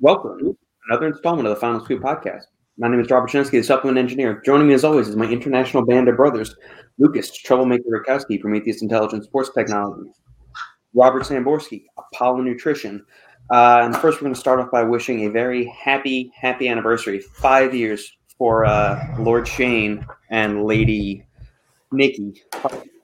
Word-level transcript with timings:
Welcome 0.00 0.38
to 0.40 0.58
another 0.90 1.06
installment 1.06 1.48
of 1.48 1.54
the 1.54 1.60
Final 1.60 1.82
Scoop 1.82 2.02
podcast. 2.02 2.42
My 2.76 2.86
name 2.86 3.00
is 3.00 3.08
Robert 3.08 3.30
Shinsky, 3.30 3.52
the 3.52 3.62
supplement 3.62 3.96
engineer. 3.96 4.42
Joining 4.44 4.68
me 4.68 4.74
as 4.74 4.84
always 4.84 5.08
is 5.08 5.16
my 5.16 5.24
international 5.24 5.86
band 5.86 6.06
of 6.10 6.18
brothers, 6.18 6.54
Lucas 6.98 7.34
Troublemaker 7.34 7.84
Rakowski, 7.88 8.38
Prometheus 8.38 8.82
Intelligence 8.82 9.24
Sports 9.24 9.52
Technology, 9.54 10.10
Robert 10.92 11.22
Samborski, 11.22 11.86
Apollon 11.96 12.44
Nutrition. 12.44 13.06
Uh, 13.50 13.78
and 13.84 13.96
first, 13.96 14.18
we're 14.18 14.26
going 14.26 14.34
to 14.34 14.40
start 14.40 14.60
off 14.60 14.70
by 14.70 14.82
wishing 14.82 15.24
a 15.24 15.30
very 15.30 15.64
happy, 15.64 16.30
happy 16.38 16.68
anniversary. 16.68 17.18
Five 17.18 17.74
years 17.74 18.12
for 18.36 18.66
uh, 18.66 19.02
Lord 19.18 19.48
Shane 19.48 20.06
and 20.30 20.66
Lady 20.66 21.24
Nikki. 21.90 22.42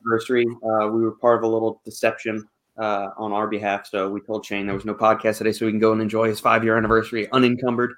Anniversary. 0.04 0.44
Uh, 0.62 0.88
we 0.88 1.00
were 1.00 1.12
part 1.12 1.38
of 1.38 1.44
a 1.44 1.48
little 1.48 1.80
deception 1.86 2.46
uh, 2.78 3.08
on 3.16 3.32
our 3.32 3.48
behalf. 3.48 3.86
So 3.86 4.08
we 4.10 4.20
told 4.20 4.44
Shane 4.44 4.66
there 4.66 4.74
was 4.74 4.84
no 4.84 4.94
podcast 4.94 5.38
today, 5.38 5.52
so 5.52 5.66
we 5.66 5.72
can 5.72 5.80
go 5.80 5.92
and 5.92 6.00
enjoy 6.00 6.28
his 6.28 6.40
five 6.40 6.64
year 6.64 6.76
anniversary 6.76 7.30
unencumbered. 7.32 7.94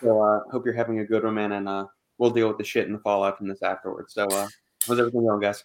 So 0.00 0.20
I 0.20 0.36
uh, 0.36 0.40
hope 0.50 0.64
you're 0.64 0.74
having 0.74 1.00
a 1.00 1.04
good 1.04 1.24
one, 1.24 1.34
man, 1.34 1.52
and 1.52 1.68
uh, 1.68 1.86
we'll 2.18 2.30
deal 2.30 2.48
with 2.48 2.58
the 2.58 2.64
shit 2.64 2.86
and 2.86 2.94
the 2.94 3.00
fallout 3.00 3.38
from 3.38 3.48
this 3.48 3.62
afterwards. 3.62 4.14
So 4.14 4.26
uh, 4.26 4.48
how's 4.86 4.98
everything 4.98 5.26
going, 5.26 5.40
guys? 5.40 5.64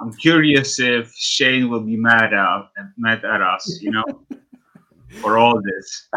I'm 0.00 0.12
curious 0.14 0.78
if 0.80 1.12
Shane 1.14 1.68
will 1.68 1.82
be 1.82 1.96
mad 1.96 2.32
at 2.32 2.68
mad 2.96 3.24
at 3.24 3.42
us, 3.42 3.80
you 3.82 3.90
know, 3.90 4.04
for 5.20 5.38
all 5.38 5.60
this. 5.62 6.08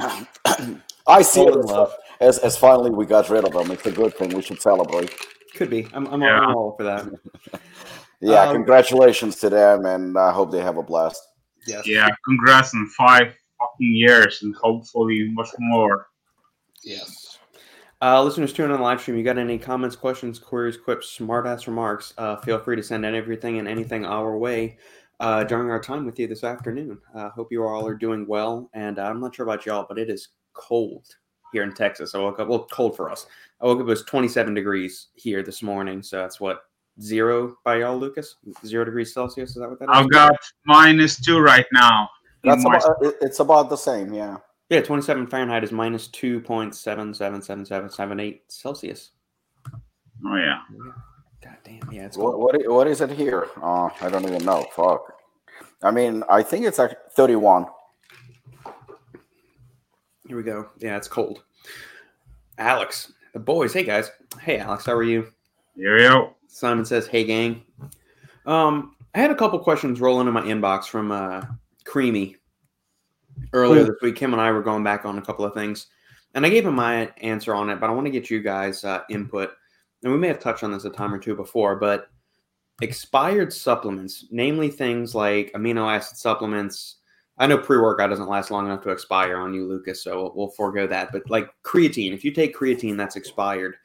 I 1.05 1.21
see 1.21 1.41
it 1.41 1.55
as, 1.55 1.89
as, 2.21 2.39
as 2.39 2.57
finally 2.57 2.91
we 2.91 3.05
got 3.05 3.29
rid 3.29 3.43
of 3.43 3.53
him. 3.53 3.71
It's 3.71 3.85
a 3.85 3.91
good 3.91 4.15
thing. 4.15 4.29
We 4.29 4.41
should 4.41 4.61
celebrate. 4.61 5.13
Could 5.55 5.69
be. 5.69 5.87
I'm, 5.93 6.07
I'm, 6.07 6.21
yeah. 6.21 6.39
I'm 6.39 6.55
all 6.55 6.75
for 6.77 6.83
that. 6.83 7.07
Yeah, 8.23 8.43
um, 8.43 8.55
congratulations 8.55 9.35
to 9.37 9.49
them, 9.49 9.85
and 9.85 10.17
I 10.17 10.31
hope 10.31 10.51
they 10.51 10.61
have 10.61 10.77
a 10.77 10.83
blast. 10.83 11.21
Yes. 11.67 11.85
Yeah, 11.85 12.07
congrats 12.25 12.73
on 12.73 12.87
five 12.97 13.33
fucking 13.59 13.93
years, 13.93 14.41
and 14.43 14.55
hopefully 14.55 15.29
much 15.33 15.49
more. 15.59 16.07
Yes. 16.83 17.37
Uh, 18.01 18.23
listeners 18.23 18.53
tuning 18.53 18.71
on 18.71 18.77
the 18.77 18.83
live 18.83 19.01
stream, 19.01 19.17
you 19.17 19.23
got 19.23 19.37
any 19.37 19.57
comments, 19.57 19.95
questions, 19.95 20.39
queries, 20.39 20.77
quips, 20.77 21.17
smartass 21.17 21.67
remarks? 21.67 22.13
Uh, 22.17 22.35
feel 22.37 22.59
free 22.59 22.75
to 22.75 22.83
send 22.83 23.05
in 23.05 23.15
everything 23.15 23.59
and 23.59 23.67
anything 23.67 24.05
our 24.05 24.37
way 24.37 24.77
uh, 25.19 25.43
during 25.43 25.69
our 25.69 25.79
time 25.79 26.05
with 26.05 26.19
you 26.19 26.27
this 26.27 26.43
afternoon. 26.43 26.97
Uh, 27.15 27.29
hope 27.29 27.51
you 27.51 27.63
all 27.63 27.85
are 27.87 27.95
doing 27.95 28.25
well, 28.27 28.69
and 28.73 28.99
uh, 28.99 29.03
I'm 29.03 29.19
not 29.19 29.35
sure 29.35 29.45
about 29.45 29.65
y'all, 29.65 29.85
but 29.87 29.99
it 29.99 30.09
is 30.09 30.29
cold 30.53 31.05
here 31.53 31.63
in 31.63 31.73
Texas. 31.73 32.15
I 32.15 32.19
woke 32.19 32.39
up 32.39 32.47
well, 32.47 32.67
cold 32.71 32.95
for 32.95 33.09
us. 33.09 33.25
I 33.61 33.65
woke 33.65 33.79
up 33.79 33.83
it 33.83 33.85
was 33.85 34.03
27 34.03 34.53
degrees 34.53 35.09
here 35.15 35.43
this 35.43 35.61
morning, 35.61 36.01
so 36.03 36.17
that's 36.17 36.41
what 36.41 36.61
zero 37.01 37.57
by 37.63 37.79
y'all, 37.79 37.97
Lucas? 37.97 38.35
Zero 38.65 38.83
degrees 38.85 39.13
Celsius. 39.13 39.51
Is 39.51 39.55
that 39.55 39.69
what 39.69 39.79
that 39.79 39.85
is? 39.85 39.91
I've 39.93 40.09
got 40.09 40.35
minus 40.65 41.19
two 41.19 41.39
right 41.39 41.65
now. 41.73 42.09
That's 42.43 42.65
about, 42.65 42.83
it's 43.21 43.39
about 43.39 43.69
the 43.69 43.77
same, 43.77 44.13
yeah. 44.13 44.37
Yeah, 44.69 44.81
27 44.81 45.27
Fahrenheit 45.27 45.63
is 45.63 45.71
minus 45.71 46.09
2.777778 46.09 48.41
Celsius. 48.47 49.11
Oh, 50.25 50.35
yeah. 50.35 50.59
God 51.43 51.57
damn, 51.63 51.91
yeah. 51.91 52.05
It's 52.05 52.17
what, 52.17 52.39
what, 52.39 52.55
what 52.67 52.87
is 52.87 53.01
it 53.01 53.11
here? 53.11 53.49
Uh, 53.61 53.89
I 54.01 54.09
don't 54.09 54.25
even 54.25 54.43
know. 54.43 54.65
Fuck. 54.75 55.13
I 55.81 55.91
mean, 55.91 56.23
I 56.29 56.43
think 56.43 56.65
it's 56.65 56.79
like 56.79 56.97
31. 57.11 57.65
Here 60.27 60.37
we 60.37 60.43
go. 60.43 60.69
Yeah, 60.79 60.97
it's 60.97 61.07
cold. 61.07 61.43
Alex, 62.57 63.13
the 63.33 63.39
boys. 63.39 63.73
Hey, 63.73 63.83
guys. 63.83 64.11
Hey, 64.41 64.57
Alex, 64.59 64.85
how 64.85 64.93
are 64.93 65.03
you? 65.03 65.27
Here 65.75 65.95
we 65.95 66.03
go. 66.03 66.35
Simon 66.53 66.85
says, 66.85 67.07
"Hey 67.07 67.23
gang." 67.23 67.63
Um, 68.45 68.95
I 69.15 69.19
had 69.19 69.31
a 69.31 69.35
couple 69.35 69.57
questions 69.57 69.99
rolling 69.99 70.27
in 70.27 70.33
my 70.33 70.43
inbox 70.43 70.85
from 70.85 71.11
uh, 71.11 71.41
Creamy 71.83 72.35
earlier 73.53 73.85
cool. 73.85 73.93
this 73.93 74.01
week. 74.03 74.15
Kim 74.15 74.33
and 74.33 74.41
I 74.41 74.51
were 74.51 74.61
going 74.61 74.83
back 74.83 75.03
on 75.03 75.17
a 75.17 75.21
couple 75.21 75.45
of 75.45 75.55
things, 75.55 75.87
and 76.35 76.45
I 76.45 76.49
gave 76.49 76.65
him 76.65 76.75
my 76.75 77.11
answer 77.17 77.55
on 77.55 77.71
it. 77.71 77.79
But 77.79 77.89
I 77.89 77.93
want 77.93 78.05
to 78.05 78.11
get 78.11 78.29
you 78.29 78.39
guys' 78.39 78.83
uh, 78.83 79.01
input, 79.09 79.49
and 80.03 80.13
we 80.13 80.19
may 80.19 80.27
have 80.27 80.39
touched 80.39 80.63
on 80.63 80.71
this 80.71 80.85
a 80.85 80.91
time 80.91 81.11
or 81.11 81.17
two 81.17 81.35
before. 81.35 81.75
But 81.75 82.09
expired 82.83 83.51
supplements, 83.51 84.27
namely 84.29 84.69
things 84.69 85.15
like 85.15 85.51
amino 85.53 85.91
acid 85.91 86.17
supplements. 86.17 86.97
I 87.39 87.47
know 87.47 87.57
pre 87.57 87.79
workout 87.79 88.11
doesn't 88.11 88.29
last 88.29 88.51
long 88.51 88.67
enough 88.67 88.83
to 88.83 88.91
expire 88.91 89.37
on 89.37 89.55
you, 89.55 89.67
Lucas, 89.67 90.03
so 90.03 90.21
we'll, 90.21 90.33
we'll 90.35 90.49
forego 90.49 90.85
that. 90.85 91.11
But 91.11 91.27
like 91.31 91.49
creatine, 91.63 92.13
if 92.13 92.23
you 92.23 92.31
take 92.31 92.55
creatine 92.55 92.95
that's 92.95 93.15
expired, 93.15 93.75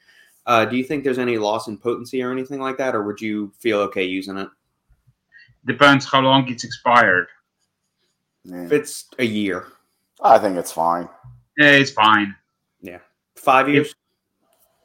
uh, 0.49 0.65
do 0.65 0.77
you 0.77 0.85
think 0.85 1.05
there's 1.05 1.19
any 1.19 1.37
loss 1.37 1.69
in 1.69 1.77
potency 1.77 2.23
or 2.23 2.33
anything 2.33 2.59
like 2.59 2.79
that, 2.79 2.95
or 2.95 3.03
would 3.03 3.21
you 3.21 3.53
feel 3.59 3.81
okay 3.81 4.05
using 4.05 4.39
it? 4.39 4.49
Depends 5.67 6.07
how 6.07 6.21
long 6.21 6.49
it's 6.49 6.65
expired. 6.65 7.27
If 8.45 8.73
it's 8.73 9.07
a 9.19 9.25
year, 9.25 9.67
I 10.23 10.39
think 10.39 10.57
it's 10.57 10.73
fine. 10.73 11.07
Yeah, 11.59 11.73
it's 11.73 11.91
fine. 11.91 12.35
Yeah, 12.81 13.01
five 13.37 13.69
years. 13.69 13.89
If, 13.89 13.95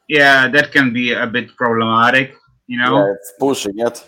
yeah, 0.08 0.48
that 0.48 0.70
can 0.70 0.92
be 0.92 1.14
a 1.14 1.26
bit 1.26 1.56
problematic. 1.56 2.34
You 2.66 2.78
know, 2.78 2.98
yeah, 2.98 3.14
it's 3.14 3.32
pushing 3.38 3.78
it. 3.78 4.04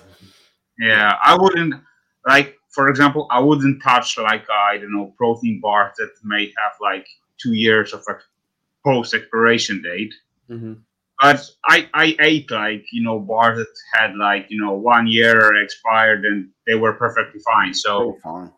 Yeah, 0.78 1.16
I 1.24 1.34
wouldn't 1.38 1.74
like. 2.26 2.54
For 2.68 2.88
example, 2.88 3.26
I 3.30 3.40
wouldn't 3.40 3.82
touch 3.82 4.18
like 4.18 4.44
I 4.50 4.76
don't 4.76 4.92
know 4.92 5.14
protein 5.16 5.60
bars 5.62 5.94
that 5.96 6.10
may 6.22 6.52
have 6.58 6.72
like 6.82 7.06
two 7.38 7.54
years 7.54 7.94
of 7.94 8.04
a 8.10 8.18
post 8.84 9.14
expiration 9.14 9.80
date. 9.80 10.12
Mm-hmm 10.50 10.74
but 11.20 11.48
I, 11.64 11.88
I 11.94 12.16
ate 12.20 12.50
like 12.50 12.84
you 12.92 13.02
know 13.02 13.18
bars 13.18 13.58
that 13.58 13.66
had 13.92 14.16
like 14.16 14.46
you 14.48 14.60
know 14.60 14.74
one 14.74 15.06
year 15.06 15.62
expired 15.62 16.24
and 16.24 16.50
they 16.66 16.74
were 16.74 16.92
perfectly 16.94 17.40
fine. 17.40 17.72
So 17.72 18.18
fine. 18.22 18.52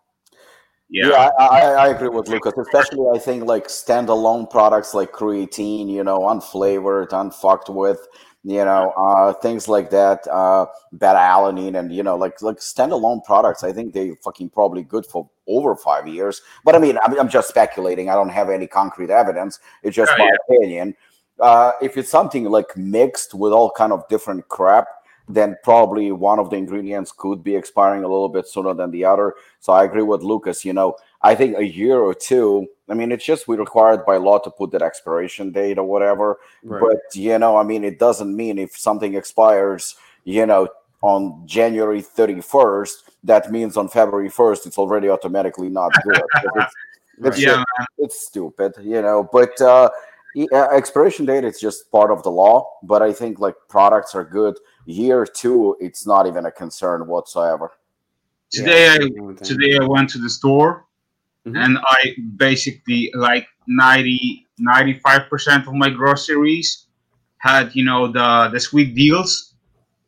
Yeah, 0.90 1.08
yeah 1.08 1.30
I, 1.38 1.44
I, 1.44 1.88
agree 1.88 2.08
with 2.08 2.28
Lucas. 2.28 2.54
Especially, 2.56 3.06
I 3.14 3.18
think 3.18 3.44
like 3.44 3.68
standalone 3.68 4.50
products 4.50 4.94
like 4.94 5.12
creatine, 5.12 5.90
you 5.90 6.02
know, 6.02 6.20
unflavored, 6.20 7.12
unfucked 7.12 7.68
with, 7.68 8.08
you 8.42 8.64
know, 8.64 8.94
uh, 8.96 9.34
things 9.34 9.68
like 9.68 9.90
that, 9.90 10.26
uh, 10.28 10.64
beta 10.92 11.18
alanine, 11.18 11.78
and 11.78 11.92
you 11.92 12.02
know, 12.02 12.16
like 12.16 12.40
like 12.40 12.56
standalone 12.56 13.22
products. 13.24 13.62
I 13.62 13.72
think 13.72 13.92
they 13.92 14.12
fucking 14.24 14.48
probably 14.48 14.82
good 14.82 15.04
for 15.04 15.28
over 15.46 15.76
five 15.76 16.08
years. 16.08 16.40
But 16.64 16.74
I 16.74 16.78
mean, 16.78 16.98
I'm, 17.04 17.20
I'm 17.20 17.28
just 17.28 17.50
speculating. 17.50 18.08
I 18.08 18.14
don't 18.14 18.30
have 18.30 18.48
any 18.48 18.66
concrete 18.66 19.10
evidence. 19.10 19.60
It's 19.82 19.94
just 19.94 20.12
yeah, 20.16 20.24
my 20.24 20.30
yeah. 20.30 20.56
opinion. 20.56 20.96
Uh, 21.40 21.72
if 21.80 21.96
it's 21.96 22.10
something 22.10 22.44
like 22.44 22.76
mixed 22.76 23.34
with 23.34 23.52
all 23.52 23.70
kind 23.70 23.92
of 23.92 24.06
different 24.08 24.48
crap, 24.48 24.88
then 25.28 25.56
probably 25.62 26.10
one 26.10 26.38
of 26.38 26.50
the 26.50 26.56
ingredients 26.56 27.12
could 27.16 27.44
be 27.44 27.54
expiring 27.54 28.02
a 28.02 28.08
little 28.08 28.28
bit 28.28 28.48
sooner 28.48 28.72
than 28.74 28.90
the 28.90 29.04
other. 29.04 29.34
So 29.60 29.72
I 29.72 29.84
agree 29.84 30.02
with 30.02 30.22
Lucas. 30.22 30.64
You 30.64 30.72
know, 30.72 30.96
I 31.22 31.34
think 31.34 31.58
a 31.58 31.64
year 31.64 31.98
or 31.98 32.14
two. 32.14 32.66
I 32.88 32.94
mean, 32.94 33.12
it's 33.12 33.24
just 33.24 33.46
we 33.46 33.56
required 33.56 34.06
by 34.06 34.16
law 34.16 34.38
to 34.38 34.50
put 34.50 34.70
that 34.70 34.82
expiration 34.82 35.52
date 35.52 35.78
or 35.78 35.84
whatever. 35.84 36.38
Right. 36.62 36.80
But 36.80 37.14
you 37.14 37.38
know, 37.38 37.56
I 37.56 37.62
mean, 37.62 37.84
it 37.84 37.98
doesn't 37.98 38.34
mean 38.34 38.58
if 38.58 38.76
something 38.76 39.14
expires, 39.14 39.96
you 40.24 40.46
know, 40.46 40.68
on 41.02 41.46
January 41.46 42.00
thirty 42.00 42.40
first, 42.40 43.10
that 43.24 43.52
means 43.52 43.76
on 43.76 43.88
February 43.88 44.30
first 44.30 44.66
it's 44.66 44.78
already 44.78 45.08
automatically 45.08 45.68
not 45.68 45.92
good. 46.02 46.22
it's, 46.54 46.74
it's, 47.18 47.40
yeah. 47.40 47.62
Just, 47.78 47.88
it's 47.98 48.26
stupid, 48.26 48.72
you 48.80 49.02
know. 49.02 49.28
But 49.30 49.60
uh, 49.60 49.84
uh, 49.84 49.90
expiration 50.36 51.24
date 51.24 51.44
it's 51.44 51.60
just 51.60 51.90
part 51.90 52.10
of 52.10 52.22
the 52.22 52.30
law 52.30 52.70
but 52.82 53.02
i 53.02 53.12
think 53.12 53.38
like 53.38 53.54
products 53.68 54.14
are 54.14 54.24
good. 54.24 54.56
Year 54.86 55.26
two 55.26 55.76
it's 55.80 56.06
not 56.06 56.26
even 56.26 56.46
a 56.46 56.50
concern 56.50 57.06
whatsoever. 57.06 57.72
Today 58.50 58.86
yeah. 58.86 59.28
i 59.28 59.44
today 59.44 59.78
i 59.80 59.84
went 59.84 60.08
to 60.10 60.18
the 60.18 60.30
store 60.30 60.86
mm-hmm. 61.46 61.56
and 61.56 61.78
i 61.78 62.14
basically 62.36 63.10
like 63.14 63.46
90 63.66 64.46
95% 64.60 65.68
of 65.68 65.74
my 65.74 65.90
groceries 65.90 66.86
had 67.38 67.74
you 67.74 67.84
know 67.84 68.10
the 68.10 68.50
the 68.52 68.60
sweet 68.60 68.94
deals. 68.94 69.54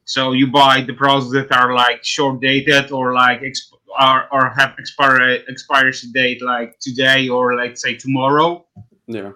So 0.05 0.33
you 0.33 0.49
buy 0.49 0.81
the 0.81 0.95
products 0.95 1.31
that 1.33 1.53
are 1.53 1.73
like 1.73 2.05
short 2.05 2.41
dated 2.41 2.91
or 2.91 3.15
like 3.15 3.43
exp- 3.43 3.79
or, 4.01 4.27
or 4.33 4.51
have 4.51 4.75
expiry 4.77 5.45
expiration 5.49 6.11
date 6.11 6.43
like 6.43 6.79
today 6.81 7.29
or 7.29 7.55
like 7.55 7.77
say 7.77 7.95
tomorrow. 7.97 8.65
Yeah 9.07 9.33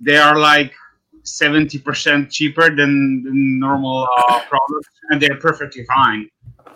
they 0.00 0.16
are 0.16 0.38
like 0.38 0.72
70% 1.22 2.30
cheaper 2.30 2.74
than 2.74 3.22
the 3.22 3.30
normal 3.32 4.08
uh, 4.16 4.40
products 4.48 4.88
and 5.10 5.20
they're 5.20 5.38
perfectly 5.38 5.84
fine. 5.84 6.28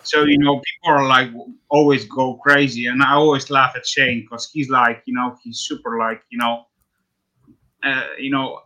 So 0.03 0.23
you 0.23 0.37
know 0.37 0.59
people 0.59 0.97
are 0.97 1.07
like 1.07 1.29
always 1.69 2.05
go 2.05 2.35
crazy 2.35 2.87
and 2.87 3.01
i 3.01 3.13
always 3.13 3.49
laugh 3.49 3.73
at 3.75 3.87
shane 3.87 4.21
because 4.21 4.49
he's 4.51 4.69
like 4.69 5.01
you 5.05 5.13
know 5.13 5.35
he's 5.41 5.59
super 5.59 5.97
like 5.97 6.21
you 6.29 6.37
know 6.37 6.65
uh, 7.83 8.07
you 8.19 8.29
know 8.29 8.59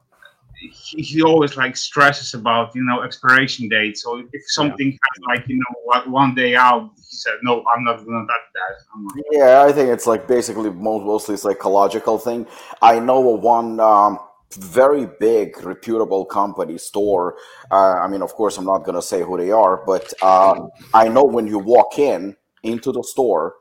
he, 0.59 1.01
he, 1.01 1.21
always 1.21 1.56
like 1.56 1.77
stresses 1.77 2.33
about 2.33 2.74
you 2.74 2.83
know 2.83 3.04
expiration 3.04 3.69
date. 3.69 3.95
So 3.95 4.24
if 4.33 4.42
something 4.48 4.88
yeah. 4.92 4.98
has 5.04 5.39
like 5.39 5.48
you 5.48 5.59
know 5.59 6.01
one 6.12 6.33
day 6.33 6.56
out 6.56 6.89
he 6.95 7.15
said 7.15 7.36
no 7.44 7.63
i'm 7.74 7.83
not 7.83 7.98
gonna 8.04 8.25
touch 8.25 8.48
that. 8.56 9.15
Like, 9.15 9.25
yeah 9.31 9.62
i 9.62 9.71
think 9.71 9.89
it's 9.89 10.07
like 10.07 10.27
basically 10.27 10.71
mostly 10.71 11.38
psychological 11.38 12.18
thing. 12.18 12.48
I 12.81 13.00
know 13.00 13.19
one 13.19 13.80
um 13.80 14.19
very 14.53 15.07
big 15.19 15.61
reputable 15.63 16.25
company 16.25 16.77
store 16.77 17.35
uh, 17.71 17.95
i 17.99 18.07
mean 18.07 18.21
of 18.21 18.33
course 18.33 18.57
i'm 18.57 18.65
not 18.65 18.79
going 18.79 18.95
to 18.95 19.01
say 19.01 19.21
who 19.21 19.38
they 19.38 19.51
are 19.51 19.83
but 19.85 20.13
uh, 20.21 20.55
i 20.94 21.07
know 21.07 21.23
when 21.23 21.45
you 21.45 21.59
walk 21.59 21.99
in 21.99 22.35
into 22.63 22.91
the 22.91 23.03
store 23.03 23.55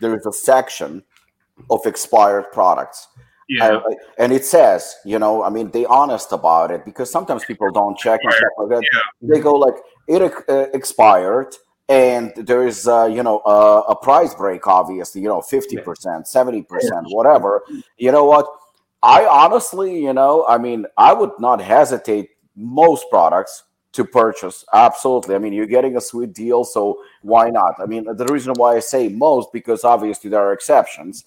there 0.00 0.16
is 0.16 0.24
a 0.26 0.32
section 0.32 1.02
of 1.70 1.84
expired 1.86 2.46
products 2.52 3.08
Yeah. 3.48 3.78
I, 3.78 3.96
and 4.18 4.32
it 4.32 4.44
says, 4.44 4.94
you 5.06 5.18
know, 5.18 5.42
I 5.42 5.48
mean, 5.48 5.70
they 5.70 5.86
honest 5.86 6.32
about 6.32 6.70
it 6.70 6.84
because 6.84 7.10
sometimes 7.10 7.44
people 7.46 7.70
don't 7.72 7.96
check 7.96 8.20
and 8.22 8.32
stuff 8.32 8.52
like 8.58 8.68
that. 8.68 8.82
Yeah. 8.82 9.00
They 9.22 9.40
go 9.40 9.54
like, 9.54 9.74
it 10.06 10.20
uh, 10.48 10.66
expired, 10.74 11.54
and 11.88 12.32
there's, 12.36 12.86
uh, 12.86 13.06
you 13.06 13.22
know, 13.22 13.38
uh, 13.46 13.84
a 13.88 13.96
price 13.96 14.34
break, 14.34 14.66
obviously, 14.66 15.22
you 15.22 15.28
know, 15.28 15.40
50%, 15.40 15.82
70%, 15.82 16.66
whatever. 17.14 17.62
You 17.96 18.12
know 18.12 18.24
what? 18.24 18.46
I 19.02 19.26
honestly, 19.26 20.02
you 20.02 20.12
know, 20.12 20.44
I 20.48 20.58
mean, 20.58 20.86
I 20.96 21.12
would 21.12 21.30
not 21.38 21.60
hesitate 21.60 22.30
most 22.56 23.06
products 23.10 23.64
to 23.92 24.04
purchase. 24.04 24.64
Absolutely. 24.72 25.34
I 25.34 25.38
mean, 25.38 25.52
you're 25.52 25.66
getting 25.66 25.96
a 25.96 26.00
sweet 26.00 26.32
deal, 26.32 26.64
so 26.64 27.00
why 27.22 27.50
not? 27.50 27.74
I 27.78 27.86
mean, 27.86 28.04
the 28.04 28.26
reason 28.26 28.54
why 28.54 28.76
I 28.76 28.80
say 28.80 29.08
most 29.08 29.52
because 29.52 29.84
obviously 29.84 30.30
there 30.30 30.40
are 30.40 30.52
exceptions. 30.52 31.24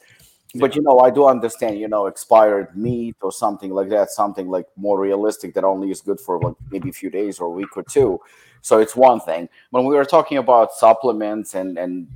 But 0.55 0.75
you 0.75 0.81
know, 0.81 0.99
I 0.99 1.11
do 1.11 1.27
understand, 1.27 1.79
you 1.79 1.87
know, 1.87 2.07
expired 2.07 2.75
meat 2.75 3.15
or 3.21 3.31
something 3.31 3.71
like 3.71 3.87
that, 3.87 4.11
something 4.11 4.49
like 4.49 4.65
more 4.75 4.99
realistic 4.99 5.53
that 5.53 5.63
only 5.63 5.91
is 5.91 6.01
good 6.01 6.19
for 6.19 6.41
like 6.41 6.55
maybe 6.69 6.89
a 6.89 6.93
few 6.93 7.09
days 7.09 7.39
or 7.39 7.45
a 7.45 7.49
week 7.49 7.77
or 7.77 7.83
two. 7.83 8.19
So 8.59 8.79
it's 8.79 8.93
one 8.93 9.21
thing. 9.21 9.47
When 9.69 9.85
we 9.85 9.95
were 9.95 10.03
talking 10.03 10.39
about 10.39 10.73
supplements 10.73 11.55
and 11.55 11.77
and 11.77 12.07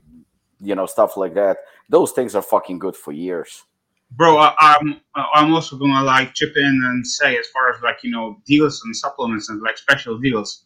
you 0.60 0.76
know 0.76 0.86
stuff 0.86 1.16
like 1.16 1.34
that, 1.36 1.60
those 1.88 2.12
things 2.12 2.36
are 2.36 2.42
fucking 2.42 2.80
good 2.80 2.98
for 2.98 3.14
years 3.14 3.64
bro 4.18 4.38
I, 4.38 4.54
i'm 4.60 5.00
i'm 5.16 5.54
also 5.54 5.78
gonna 5.78 6.04
like 6.04 6.34
chip 6.34 6.54
in 6.56 6.82
and 6.86 7.06
say 7.06 7.38
as 7.38 7.48
far 7.48 7.72
as 7.72 7.82
like 7.82 8.00
you 8.04 8.12
know 8.12 8.38
deals 8.46 8.82
and 8.86 8.96
supplements 8.96 9.50
and 9.50 9.62
like 9.62 9.78
special 9.78 10.18
deals 10.18 10.66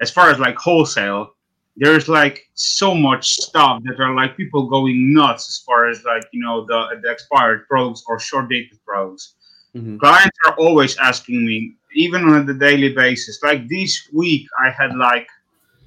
as 0.00 0.10
far 0.10 0.30
as 0.30 0.38
like 0.38 0.56
wholesale 0.56 1.34
there's 1.76 2.08
like 2.08 2.48
so 2.54 2.94
much 2.94 3.34
stuff 3.34 3.82
that 3.84 3.98
are 3.98 4.14
like 4.14 4.36
people 4.36 4.68
going 4.68 5.12
nuts 5.12 5.48
as 5.48 5.62
far 5.64 5.88
as 5.88 6.04
like 6.04 6.24
you 6.32 6.40
know 6.40 6.66
the, 6.66 7.00
the 7.02 7.10
expired 7.10 7.66
products 7.68 8.04
or 8.06 8.18
short 8.18 8.48
dated 8.48 8.78
products 8.84 9.34
mm-hmm. 9.74 9.96
clients 9.98 10.36
are 10.46 10.54
always 10.58 10.96
asking 10.98 11.46
me 11.46 11.74
even 11.94 12.24
on 12.24 12.48
a 12.48 12.54
daily 12.54 12.92
basis 12.92 13.42
like 13.42 13.68
this 13.68 14.08
week 14.12 14.46
i 14.64 14.70
had 14.70 14.94
like 14.96 15.28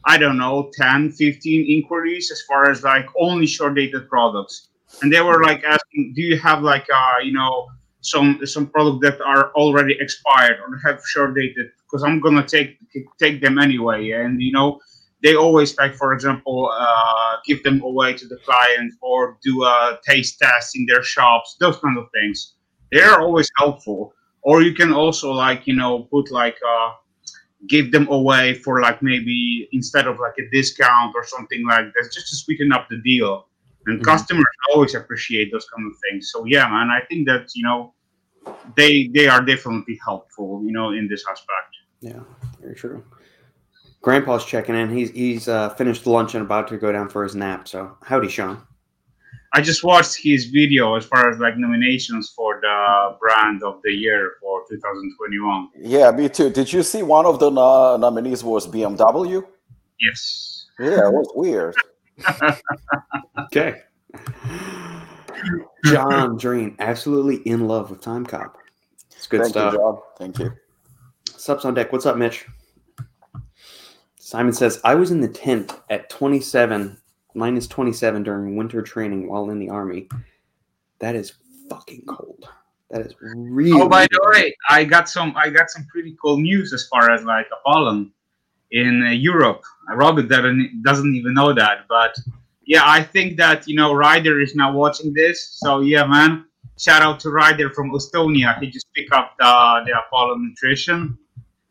i 0.05 0.17
don't 0.17 0.37
know 0.37 0.71
10 0.73 1.11
15 1.11 1.65
inquiries 1.65 2.31
as 2.31 2.41
far 2.43 2.69
as 2.69 2.83
like 2.83 3.07
only 3.19 3.45
short 3.45 3.75
dated 3.75 4.09
products 4.09 4.69
and 5.01 5.11
they 5.11 5.21
were 5.21 5.43
like 5.43 5.63
asking, 5.63 6.13
"Do 6.15 6.21
you 6.21 6.37
have 6.39 6.61
like 6.61 6.87
uh, 6.93 7.19
you 7.23 7.33
know 7.33 7.67
some 8.01 8.39
some 8.45 8.67
product 8.67 9.01
that 9.01 9.21
are 9.21 9.51
already 9.53 9.95
expired 9.99 10.57
or 10.59 10.77
have 10.85 11.01
short 11.05 11.35
dated? 11.35 11.67
Because 11.83 12.03
I'm 12.03 12.19
gonna 12.19 12.45
take 12.47 12.77
take 13.19 13.41
them 13.41 13.57
anyway." 13.59 14.11
And 14.11 14.41
you 14.41 14.51
know, 14.51 14.79
they 15.23 15.35
always 15.35 15.77
like, 15.77 15.95
for 15.95 16.13
example, 16.13 16.71
uh, 16.73 17.37
give 17.45 17.63
them 17.63 17.81
away 17.81 18.13
to 18.13 18.27
the 18.27 18.37
client 18.45 18.93
or 19.01 19.37
do 19.43 19.63
a 19.63 19.99
taste 20.07 20.39
test 20.39 20.77
in 20.77 20.85
their 20.85 21.03
shops. 21.03 21.57
Those 21.59 21.77
kind 21.77 21.97
of 21.97 22.05
things. 22.13 22.53
They 22.91 23.01
are 23.01 23.21
always 23.21 23.49
helpful. 23.57 24.13
Or 24.43 24.61
you 24.61 24.73
can 24.73 24.93
also 24.93 25.31
like 25.31 25.67
you 25.67 25.75
know 25.75 26.03
put 26.11 26.31
like. 26.31 26.57
Uh, 26.67 26.91
give 27.67 27.91
them 27.91 28.07
away 28.09 28.53
for 28.53 28.79
like 28.79 29.01
maybe 29.01 29.67
instead 29.71 30.05
of 30.05 30.19
like 30.19 30.35
a 30.37 30.47
discount 30.51 31.15
or 31.15 31.25
something 31.25 31.65
like 31.65 31.85
that 31.95 32.11
just 32.13 32.27
to 32.29 32.35
sweeten 32.35 32.71
up 32.71 32.87
the 32.89 32.97
deal 32.97 33.47
and 33.87 33.97
mm-hmm. 33.97 34.03
customers 34.03 34.45
always 34.73 34.95
appreciate 34.95 35.51
those 35.51 35.67
kind 35.69 35.89
of 35.89 35.97
things. 36.09 36.31
So 36.31 36.45
yeah 36.45 36.67
man 36.67 36.89
i 36.89 37.01
think 37.07 37.27
that 37.27 37.49
you 37.55 37.63
know 37.63 37.93
they 38.75 39.07
they 39.07 39.27
are 39.27 39.41
definitely 39.43 39.99
helpful 40.03 40.61
you 40.65 40.71
know 40.71 40.91
in 40.91 41.07
this 41.07 41.25
aspect. 41.29 41.71
Yeah 42.01 42.19
very 42.61 42.75
true. 42.75 43.03
Grandpa's 44.01 44.45
checking 44.45 44.75
in. 44.75 44.89
He's 44.95 45.09
he's 45.11 45.47
uh, 45.47 45.69
finished 45.69 46.05
lunch 46.05 46.35
and 46.35 46.45
about 46.45 46.67
to 46.67 46.77
go 46.77 46.91
down 46.91 47.09
for 47.09 47.23
his 47.23 47.35
nap 47.35 47.67
so 47.67 47.97
howdy 48.03 48.29
sean. 48.29 48.61
I 49.53 49.61
just 49.61 49.85
watched 49.85 50.17
his 50.17 50.47
video 50.47 50.95
as 50.95 51.05
far 51.05 51.29
as 51.29 51.39
like 51.39 51.57
nominations 51.57 52.33
for 52.35 52.59
the 52.61 53.15
brand 53.21 53.63
of 53.63 53.79
the 53.83 53.91
year 53.91 54.33
for 54.41 54.63
2021 54.69 55.69
yeah 55.77 56.11
me 56.11 56.27
too. 56.27 56.49
Did 56.49 56.71
you 56.73 56.83
see 56.83 57.03
one 57.03 57.25
of 57.25 57.39
the 57.39 57.49
uh, 57.49 57.97
nominees 57.97 58.43
was 58.43 58.67
bmw 58.67 59.43
yes. 60.01 60.65
Yeah 60.77 61.07
it 61.07 61.13
was 61.13 61.31
weird 61.35 61.75
okay. 63.45 63.81
John 65.85 66.37
Dream, 66.37 66.75
absolutely 66.79 67.37
in 67.49 67.67
love 67.67 67.89
with 67.89 68.01
Time 68.01 68.25
Cop. 68.25 68.57
It's 69.15 69.27
good 69.27 69.41
Thank 69.41 69.51
stuff. 69.51 69.73
You, 69.73 69.79
John. 69.79 69.99
Thank 70.17 70.39
you. 70.39 70.51
Subs 71.29 71.65
on 71.65 71.73
deck. 71.73 71.91
What's 71.91 72.05
up, 72.05 72.17
Mitch? 72.17 72.45
Simon 74.17 74.53
says, 74.53 74.81
I 74.83 74.95
was 74.95 75.11
in 75.11 75.21
the 75.21 75.27
tent 75.27 75.79
at 75.89 76.09
27, 76.09 76.97
minus 77.35 77.67
27 77.67 78.23
during 78.23 78.55
winter 78.55 78.81
training 78.81 79.27
while 79.27 79.49
in 79.51 79.59
the 79.59 79.69
army. 79.69 80.09
That 80.99 81.15
is 81.15 81.33
fucking 81.69 82.03
cold. 82.07 82.49
That 82.89 83.01
is 83.01 83.13
really. 83.19 83.79
Oh, 83.79 83.89
by 83.89 84.07
the 84.09 84.31
way, 84.33 84.55
I 84.69 84.83
got 84.83 85.09
some. 85.09 85.35
I 85.35 85.49
got 85.49 85.69
some 85.69 85.85
pretty 85.91 86.15
cool 86.21 86.37
news 86.37 86.71
as 86.71 86.87
far 86.87 87.11
as 87.11 87.23
like 87.23 87.47
Apollon 87.59 88.11
in 88.71 89.05
uh, 89.05 89.11
Europe. 89.11 89.63
Robert 89.93 90.29
doesn't 90.29 90.81
doesn't 90.83 91.15
even 91.15 91.33
know 91.33 91.53
that, 91.53 91.79
but 91.89 92.15
yeah, 92.65 92.81
I 92.83 93.03
think 93.03 93.37
that 93.37 93.67
you 93.67 93.75
know 93.75 93.93
Ryder 93.93 94.41
is 94.41 94.55
now 94.55 94.73
watching 94.73 95.13
this. 95.13 95.57
So 95.63 95.81
yeah, 95.81 96.05
man, 96.05 96.45
shout 96.79 97.01
out 97.01 97.19
to 97.21 97.29
Ryder 97.29 97.69
from 97.71 97.91
Estonia. 97.91 98.59
He 98.59 98.69
just 98.69 98.87
picked 98.93 99.13
up 99.13 99.35
the 99.37 99.83
the 99.85 99.93
Apollon 99.99 100.49
Nutrition, 100.49 101.17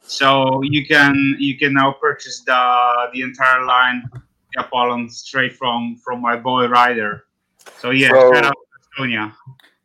so 0.00 0.60
you 0.62 0.86
can 0.86 1.36
you 1.38 1.58
can 1.58 1.74
now 1.74 1.92
purchase 1.92 2.42
the 2.44 3.10
the 3.12 3.22
entire 3.22 3.64
line 3.64 4.02
the 4.54 4.64
Apollon 4.64 5.08
straight 5.10 5.54
from 5.54 5.96
from 5.96 6.20
my 6.20 6.36
boy 6.36 6.68
Ryder. 6.68 7.24
So 7.78 7.90
yeah, 7.90 8.10
so, 8.10 8.32
shout 8.32 8.44
out 8.44 8.54
to 8.54 9.02
Estonia. 9.02 9.32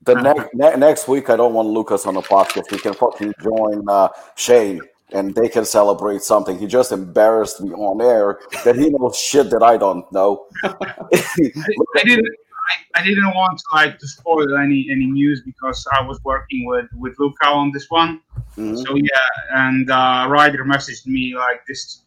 The 0.03 0.15
next 0.15 0.53
ne- 0.53 0.77
next 0.77 1.07
week, 1.07 1.29
I 1.29 1.35
don't 1.35 1.53
want 1.53 1.69
Lucas 1.69 2.05
on 2.05 2.13
the 2.13 2.21
podcast. 2.21 2.71
He 2.71 2.77
can 2.77 2.93
fucking 2.93 3.33
join 3.41 3.83
uh, 3.87 4.09
Shane 4.35 4.81
and 5.11 5.33
they 5.35 5.49
can 5.49 5.65
celebrate 5.65 6.21
something. 6.21 6.57
He 6.57 6.67
just 6.67 6.91
embarrassed 6.91 7.61
me 7.61 7.71
on 7.71 8.01
air 8.01 8.39
that 8.63 8.75
he 8.75 8.89
knows 8.89 9.17
shit 9.17 9.49
that 9.49 9.63
I 9.63 9.77
don't 9.77 10.09
know. 10.11 10.45
I, 10.63 10.69
I, 11.13 12.03
didn't. 12.03 12.27
I, 12.69 12.99
I, 12.99 13.03
didn't 13.03 13.33
want 13.33 13.57
to 13.57 13.63
like 13.73 13.97
to 13.97 14.07
spoil 14.07 14.57
any 14.57 14.87
any 14.91 15.07
news 15.07 15.41
because 15.43 15.87
I 15.93 16.01
was 16.01 16.19
working 16.23 16.65
with 16.67 16.85
with 16.95 17.15
Luca 17.19 17.47
on 17.47 17.71
this 17.71 17.87
one. 17.89 18.21
Mm-hmm. 18.57 18.77
So 18.77 18.95
yeah, 18.95 19.65
and 19.65 19.89
uh, 19.89 20.27
Ryder 20.29 20.63
messaged 20.65 21.07
me 21.07 21.35
like 21.35 21.65
this 21.67 22.03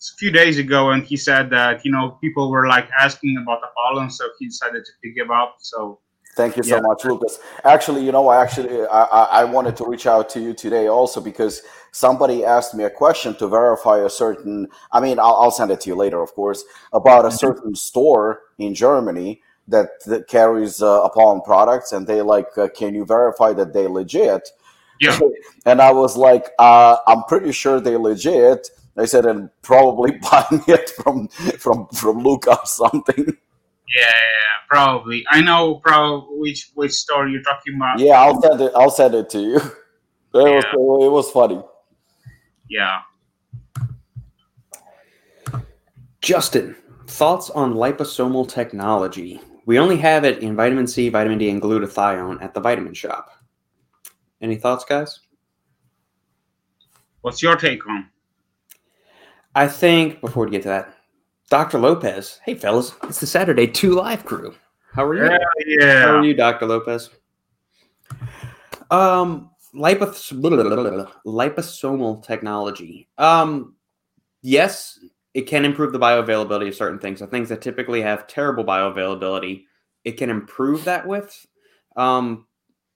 a 0.00 0.16
few 0.16 0.30
days 0.30 0.58
ago, 0.58 0.90
and 0.90 1.02
he 1.02 1.16
said 1.16 1.50
that 1.50 1.84
you 1.84 1.90
know 1.90 2.18
people 2.20 2.50
were 2.50 2.66
like 2.66 2.88
asking 3.00 3.36
about 3.38 3.60
the 3.60 3.68
Apollon, 3.68 4.10
so 4.10 4.24
he 4.38 4.46
decided 4.46 4.84
to 4.84 4.92
pick 5.02 5.16
him 5.16 5.30
up. 5.30 5.56
So 5.60 6.00
Thank 6.38 6.56
you 6.56 6.62
so 6.62 6.76
yeah. 6.76 6.82
much, 6.82 7.04
Lucas. 7.04 7.40
Actually, 7.64 8.04
you 8.04 8.12
know, 8.12 8.28
I 8.28 8.40
actually 8.40 8.86
I, 8.86 9.02
I 9.40 9.44
wanted 9.44 9.76
to 9.78 9.84
reach 9.84 10.06
out 10.06 10.28
to 10.30 10.40
you 10.40 10.54
today 10.54 10.86
also 10.86 11.20
because 11.20 11.62
somebody 11.90 12.44
asked 12.44 12.76
me 12.76 12.84
a 12.84 12.90
question 12.90 13.34
to 13.38 13.48
verify 13.48 13.98
a 13.98 14.08
certain. 14.08 14.68
I 14.92 15.00
mean, 15.00 15.18
I'll, 15.18 15.34
I'll 15.34 15.50
send 15.50 15.72
it 15.72 15.80
to 15.80 15.90
you 15.90 15.96
later, 15.96 16.22
of 16.22 16.32
course, 16.34 16.62
about 16.92 17.24
a 17.24 17.28
mm-hmm. 17.28 17.38
certain 17.38 17.74
store 17.74 18.42
in 18.56 18.72
Germany 18.72 19.42
that, 19.66 19.88
that 20.06 20.28
carries 20.28 20.80
uh, 20.80 21.02
Apollon 21.02 21.42
products, 21.42 21.90
and 21.90 22.06
they 22.06 22.22
like, 22.22 22.56
uh, 22.56 22.68
can 22.68 22.94
you 22.94 23.04
verify 23.04 23.52
that 23.54 23.72
they 23.72 23.88
legit? 23.88 24.48
Yeah. 25.00 25.18
and 25.66 25.82
I 25.82 25.90
was 25.90 26.16
like, 26.16 26.50
uh, 26.60 26.98
I'm 27.08 27.24
pretty 27.24 27.50
sure 27.50 27.80
they 27.80 27.96
legit. 27.96 28.68
They 28.94 29.06
said, 29.06 29.26
and 29.26 29.50
probably 29.62 30.12
buying 30.30 30.62
it 30.68 30.90
from 30.90 31.26
from 31.58 31.88
from 31.88 32.22
Luca 32.22 32.60
or 32.60 32.66
something. 32.66 33.38
Yeah, 33.96 34.02
probably. 34.68 35.24
I 35.30 35.40
know 35.40 35.76
probably 35.76 36.38
which 36.38 36.70
which 36.74 36.92
store 36.92 37.28
you're 37.28 37.42
talking 37.42 37.76
about. 37.76 37.98
Yeah, 37.98 38.20
I'll 38.20 38.40
send 38.40 38.60
it. 38.60 38.72
I'll 38.74 38.90
send 38.90 39.14
it 39.14 39.30
to 39.30 39.40
you. 39.40 39.60
It 40.34 40.46
yeah. 40.46 40.62
was 40.76 41.04
it 41.06 41.10
was 41.10 41.30
funny. 41.30 41.62
Yeah. 42.68 43.00
Justin, 46.20 46.76
thoughts 47.06 47.48
on 47.48 47.72
liposomal 47.72 48.46
technology? 48.46 49.40
We 49.64 49.78
only 49.78 49.96
have 49.96 50.24
it 50.24 50.40
in 50.40 50.54
vitamin 50.54 50.86
C, 50.86 51.08
vitamin 51.08 51.38
D, 51.38 51.48
and 51.48 51.62
glutathione 51.62 52.42
at 52.42 52.52
the 52.52 52.60
vitamin 52.60 52.92
shop. 52.92 53.30
Any 54.42 54.56
thoughts, 54.56 54.84
guys? 54.84 55.20
What's 57.22 57.42
your 57.42 57.56
take 57.56 57.86
on? 57.88 58.10
I 59.54 59.66
think 59.66 60.20
before 60.20 60.44
we 60.44 60.50
get 60.50 60.62
to 60.62 60.68
that, 60.68 60.94
Dr. 61.50 61.78
Lopez. 61.78 62.40
Hey, 62.44 62.54
fellas, 62.54 62.94
it's 63.04 63.20
the 63.20 63.26
Saturday 63.26 63.66
Two 63.66 63.94
Live 63.94 64.24
crew. 64.26 64.54
How 64.92 65.04
are 65.04 65.14
you? 65.14 65.24
Yeah, 65.24 65.38
yeah. 65.66 66.02
How 66.02 66.16
are 66.16 66.24
you, 66.24 66.34
Dr. 66.34 66.66
Lopez? 66.66 67.08
Um, 68.90 69.50
lipos- 69.74 70.32
liposomal 71.24 72.22
technology. 72.22 73.08
Um, 73.16 73.76
yes, 74.42 74.98
it 75.32 75.42
can 75.42 75.64
improve 75.64 75.92
the 75.92 75.98
bioavailability 75.98 76.68
of 76.68 76.74
certain 76.74 76.98
things. 76.98 77.20
So 77.20 77.26
things 77.26 77.48
that 77.48 77.62
typically 77.62 78.02
have 78.02 78.26
terrible 78.26 78.64
bioavailability, 78.64 79.64
it 80.04 80.12
can 80.12 80.28
improve 80.28 80.84
that 80.84 81.06
with. 81.06 81.46
Um, 81.96 82.46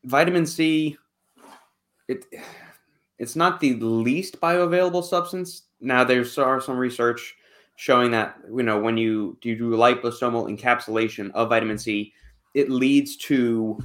vitamin 0.05 0.45
C, 0.45 0.99
it 2.07 2.27
it's 3.19 3.37
not 3.37 3.61
the 3.61 3.75
least 3.77 4.41
bioavailable 4.41 5.05
substance. 5.05 5.63
Now 5.81 6.05
there's 6.05 6.37
are 6.37 6.61
some 6.61 6.77
research 6.77 7.37
showing 7.77 8.11
that 8.13 8.37
you 8.55 8.63
know 8.63 8.79
when 8.79 8.97
you, 8.97 9.37
you 9.43 9.57
do 9.57 9.71
liposomal 9.71 10.51
encapsulation 10.51 11.31
of 11.33 11.49
vitamin 11.49 11.79
C, 11.79 12.13
it 12.55 12.71
leads 12.71 13.17
to 13.17 13.79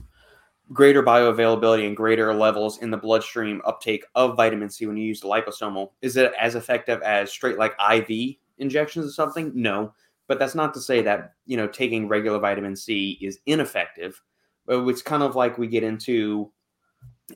greater 0.73 1.01
bioavailability 1.01 1.87
and 1.87 1.95
greater 1.95 2.33
levels 2.33 2.79
in 2.79 2.91
the 2.91 2.97
bloodstream 2.97 3.61
uptake 3.65 4.05
of 4.15 4.35
vitamin 4.35 4.69
C 4.69 4.85
when 4.85 4.97
you 4.97 5.05
use 5.05 5.21
the 5.21 5.27
liposomal. 5.27 5.91
Is 6.01 6.17
it 6.17 6.33
as 6.39 6.55
effective 6.55 7.01
as 7.01 7.31
straight 7.31 7.57
like 7.57 7.73
IV 7.91 8.35
injections 8.57 9.05
or 9.05 9.11
something? 9.11 9.51
No, 9.55 9.93
but 10.27 10.39
that's 10.39 10.55
not 10.55 10.73
to 10.73 10.81
say 10.81 11.01
that 11.01 11.33
you 11.45 11.57
know 11.57 11.67
taking 11.67 12.07
regular 12.07 12.39
vitamin 12.39 12.75
C 12.75 13.17
is 13.21 13.39
ineffective. 13.45 14.21
Uh, 14.69 14.79
but 14.81 14.89
it's 14.89 15.01
kind 15.01 15.23
of 15.23 15.35
like 15.35 15.57
we 15.57 15.67
get 15.67 15.83
into 15.83 16.51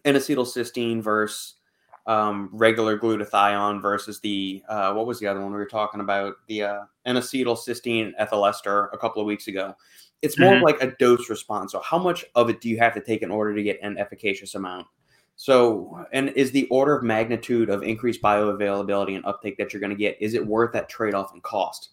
N-acetylcysteine 0.05 1.01
versus 1.01 1.55
um, 2.07 2.49
regular 2.51 2.97
glutathione 2.97 3.81
versus 3.81 4.19
the 4.19 4.63
uh, 4.67 4.93
what 4.93 5.05
was 5.05 5.19
the 5.19 5.27
other 5.27 5.39
one 5.39 5.51
we 5.51 5.57
were 5.57 5.65
talking 5.65 6.01
about 6.01 6.35
the 6.47 6.63
uh, 6.63 6.79
N-acetylcysteine 7.05 8.11
ethyl 8.17 8.45
ester 8.45 8.87
a 8.87 8.97
couple 8.97 9.21
of 9.21 9.27
weeks 9.27 9.47
ago 9.47 9.75
it's 10.21 10.37
more 10.37 10.53
mm-hmm. 10.53 10.63
like 10.63 10.81
a 10.81 10.91
dose 10.97 11.29
response. 11.29 11.71
So 11.71 11.81
how 11.81 11.97
much 11.97 12.25
of 12.35 12.49
it 12.49 12.61
do 12.61 12.69
you 12.69 12.77
have 12.77 12.93
to 12.93 13.01
take 13.01 13.23
in 13.23 13.31
order 13.31 13.55
to 13.55 13.63
get 13.63 13.79
an 13.81 13.97
efficacious 13.97 14.55
amount? 14.55 14.87
So, 15.35 16.05
and 16.13 16.29
is 16.29 16.51
the 16.51 16.67
order 16.67 16.95
of 16.95 17.03
magnitude 17.03 17.69
of 17.69 17.81
increased 17.81 18.21
bioavailability 18.21 19.15
and 19.15 19.25
uptake 19.25 19.57
that 19.57 19.73
you're 19.73 19.79
going 19.79 19.91
to 19.91 19.95
get 19.95 20.17
is 20.21 20.35
it 20.35 20.45
worth 20.45 20.73
that 20.73 20.89
trade 20.89 21.15
off 21.15 21.33
in 21.33 21.41
cost? 21.41 21.89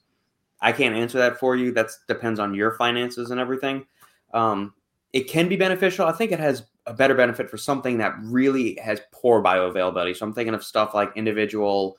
I 0.60 0.72
can't 0.72 0.94
answer 0.94 1.18
that 1.18 1.38
for 1.38 1.56
you. 1.56 1.72
That 1.72 1.90
depends 2.08 2.38
on 2.38 2.52
your 2.52 2.72
finances 2.72 3.30
and 3.30 3.40
everything. 3.40 3.86
Um, 4.34 4.74
it 5.14 5.28
can 5.28 5.48
be 5.48 5.56
beneficial. 5.56 6.06
I 6.06 6.12
think 6.12 6.32
it 6.32 6.40
has 6.40 6.64
a 6.88 6.94
better 6.94 7.14
benefit 7.14 7.50
for 7.50 7.58
something 7.58 7.98
that 7.98 8.14
really 8.22 8.76
has 8.82 9.00
poor 9.12 9.42
bioavailability. 9.42 10.16
So 10.16 10.26
I'm 10.26 10.32
thinking 10.32 10.54
of 10.54 10.64
stuff 10.64 10.94
like 10.94 11.12
individual 11.16 11.98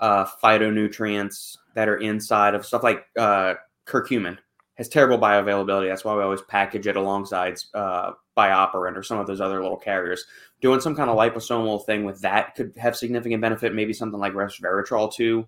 uh, 0.00 0.24
phytonutrients 0.42 1.58
that 1.74 1.88
are 1.88 1.98
inside 1.98 2.54
of 2.54 2.64
stuff 2.64 2.82
like 2.82 3.04
uh, 3.18 3.54
curcumin 3.86 4.38
has 4.74 4.88
terrible 4.88 5.18
bioavailability. 5.18 5.88
That's 5.88 6.04
why 6.04 6.16
we 6.16 6.22
always 6.22 6.40
package 6.42 6.86
it 6.86 6.96
alongside 6.96 7.58
uh, 7.74 8.12
BioPerine 8.34 8.96
or 8.96 9.02
some 9.02 9.18
of 9.18 9.26
those 9.26 9.40
other 9.40 9.60
little 9.60 9.76
carriers. 9.76 10.24
Doing 10.62 10.80
some 10.80 10.96
kind 10.96 11.10
of 11.10 11.18
liposomal 11.18 11.84
thing 11.84 12.04
with 12.04 12.22
that 12.22 12.54
could 12.54 12.74
have 12.78 12.96
significant 12.96 13.42
benefit. 13.42 13.74
Maybe 13.74 13.92
something 13.92 14.18
like 14.18 14.32
resveratrol 14.32 15.12
too. 15.12 15.46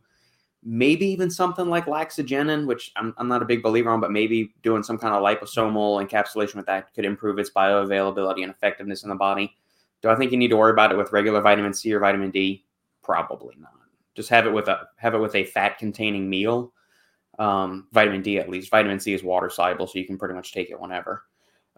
Maybe 0.64 1.06
even 1.06 1.28
something 1.28 1.68
like 1.68 1.86
laxagenin, 1.86 2.66
which 2.66 2.92
I'm, 2.94 3.14
I'm 3.18 3.26
not 3.26 3.42
a 3.42 3.46
big 3.46 3.62
believer 3.62 3.90
on, 3.90 4.00
but 4.00 4.12
maybe 4.12 4.54
doing 4.62 4.82
some 4.82 4.96
kind 4.96 5.14
of 5.14 5.22
liposomal 5.22 6.06
encapsulation 6.06 6.54
with 6.54 6.66
that 6.66 6.94
could 6.94 7.04
improve 7.04 7.38
its 7.38 7.50
bioavailability 7.50 8.42
and 8.42 8.50
effectiveness 8.50 9.02
in 9.02 9.08
the 9.08 9.16
body. 9.16 9.56
Do 10.02 10.08
I 10.08 10.14
think 10.14 10.30
you 10.30 10.38
need 10.38 10.48
to 10.48 10.56
worry 10.56 10.72
about 10.72 10.92
it 10.92 10.98
with 10.98 11.12
regular 11.12 11.40
vitamin 11.40 11.74
C 11.74 11.92
or 11.92 11.98
vitamin 11.98 12.30
D? 12.30 12.64
Probably 13.02 13.56
not. 13.58 13.72
Just 14.14 14.28
have 14.28 14.46
it 14.46 14.52
with 14.52 14.68
a 14.68 14.88
have 14.96 15.14
it 15.14 15.18
with 15.18 15.34
a 15.34 15.44
fat 15.44 15.78
containing 15.78 16.28
meal 16.28 16.72
um, 17.38 17.86
vitamin 17.92 18.22
D 18.22 18.38
at 18.38 18.48
least. 18.48 18.70
Vitamin 18.70 19.00
C 19.00 19.14
is 19.14 19.22
water 19.22 19.48
soluble, 19.48 19.86
so 19.86 19.98
you 19.98 20.06
can 20.06 20.18
pretty 20.18 20.34
much 20.34 20.52
take 20.52 20.70
it 20.70 20.80
whenever. 20.80 21.24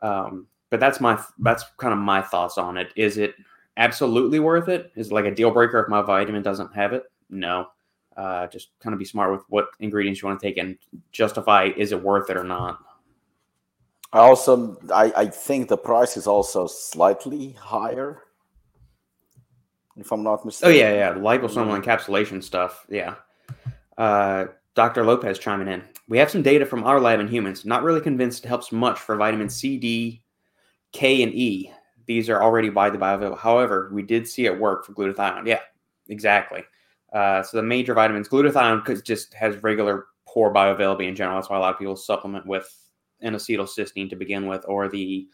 Um, 0.03 0.47
but 0.71 0.81
that's 0.81 1.01
my 1.01 1.23
that's 1.39 1.65
kind 1.79 1.93
of 1.93 1.99
my 1.99 2.21
thoughts 2.21 2.59
on 2.59 2.77
it. 2.77 2.93
Is 2.97 3.19
it 3.19 3.35
absolutely 3.77 4.41
worth 4.41 4.69
it? 4.69 4.93
Is 4.97 5.09
it 5.09 5.15
like 5.15 5.25
a 5.25 5.35
deal 5.35 5.51
breaker 5.51 5.81
if 5.81 5.89
my 5.89 6.03
vitamin 6.03 6.43
doesn't 6.43 6.75
have 6.75 6.93
it? 6.93 7.05
No. 7.31 7.69
Uh, 8.17 8.47
just 8.47 8.71
kind 8.81 8.93
of 8.93 8.99
be 8.99 9.05
smart 9.05 9.33
with 9.33 9.43
what 9.49 9.69
ingredients 9.81 10.23
you 10.23 10.29
want 10.29 10.39
to 10.39 10.47
take 10.47 10.57
and 10.57 10.79
justify 11.11 11.71
is 11.77 11.91
it 11.91 12.01
worth 12.01 12.31
it 12.31 12.37
or 12.37 12.45
not. 12.45 12.79
I 14.13 14.19
also 14.19 14.79
I, 14.95 15.13
I 15.17 15.27
think 15.27 15.69
the 15.69 15.77
price 15.77 16.17
is 16.17 16.29
also 16.29 16.69
slightly 16.69 17.53
higher. 17.53 18.23
If 19.97 20.13
I'm 20.13 20.23
not 20.23 20.45
mistaken. 20.45 20.73
Oh 20.73 20.77
yeah, 20.77 20.93
yeah. 20.93 21.15
Liposomal 21.15 21.81
encapsulation 21.81 22.43
stuff. 22.43 22.87
Yeah. 22.89 23.17
Uh, 23.99 24.47
Dr. 24.75 25.05
Lopez 25.05 25.39
chiming 25.39 25.69
in. 25.69 25.83
We 26.09 26.19
have 26.19 26.31
some 26.31 26.43
data 26.43 26.67
from 26.67 26.85
our 26.85 27.01
lab 27.01 27.21
in 27.21 27.29
humans. 27.29 27.65
Not 27.65 27.83
really 27.83 28.01
convinced 28.01 28.45
it 28.45 28.49
helps 28.49 28.73
much 28.73 28.99
for 28.99 29.17
vitamin 29.17 29.49
C, 29.49 29.79
D, 29.79 30.23
K, 30.93 31.23
and 31.23 31.33
E. 31.33 31.73
These 32.07 32.29
are 32.29 32.43
already 32.43 32.69
by 32.69 32.91
the 32.91 32.99
bioavailable. 32.99 33.39
However, 33.39 33.91
we 33.93 34.03
did 34.03 34.29
see 34.29 34.47
it 34.47 34.59
work 34.59 34.85
for 34.85 34.93
glutathione. 34.93 35.47
Yeah, 35.47 35.61
exactly. 36.09 36.65
Uh, 37.15 37.43
so 37.43 37.57
the 37.57 37.63
major 37.63 37.95
vitamins, 37.95 38.29
glutathione 38.29 39.03
just 39.05 39.33
has 39.35 39.63
regular 39.63 40.07
poor 40.27 40.53
bioavailability 40.53 41.09
in 41.09 41.15
general. 41.15 41.39
That's 41.39 41.49
why 41.49 41.57
a 41.57 41.61
lot 41.61 41.73
of 41.73 41.79
people 41.79 41.97
supplement 41.97 42.45
with 42.45 42.69
N-acetylcysteine 43.23 44.11
to 44.11 44.17
begin 44.17 44.47
with, 44.47 44.65
or 44.67 44.89
the 44.89 45.29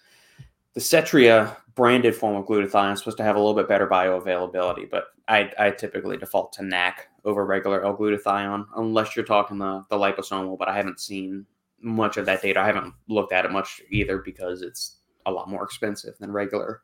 the 0.74 0.80
Setria 0.80 1.56
branded 1.74 2.14
form 2.14 2.36
of 2.36 2.46
glutathione 2.46 2.92
is 2.92 3.00
supposed 3.00 3.16
to 3.16 3.24
have 3.24 3.34
a 3.34 3.38
little 3.38 3.54
bit 3.54 3.66
better 3.66 3.88
bioavailability, 3.88 4.88
but 4.88 5.06
I, 5.26 5.50
I 5.58 5.70
typically 5.70 6.16
default 6.16 6.52
to 6.54 6.62
NAC 6.62 7.08
over 7.24 7.44
regular 7.44 7.84
L-glutathione, 7.84 8.66
unless 8.76 9.16
you're 9.16 9.24
talking 9.24 9.58
the, 9.58 9.84
the 9.90 9.96
liposomal, 9.96 10.56
but 10.56 10.68
I 10.68 10.76
haven't 10.76 11.00
seen 11.00 11.44
much 11.80 12.18
of 12.18 12.26
that 12.26 12.42
data. 12.42 12.60
I 12.60 12.66
haven't 12.66 12.94
looked 13.08 13.32
at 13.32 13.44
it 13.44 13.50
much 13.50 13.80
either 13.90 14.18
because 14.18 14.62
it's 14.62 14.98
a 15.26 15.32
lot 15.32 15.50
more 15.50 15.64
expensive 15.64 16.16
than 16.18 16.30
regular 16.30 16.82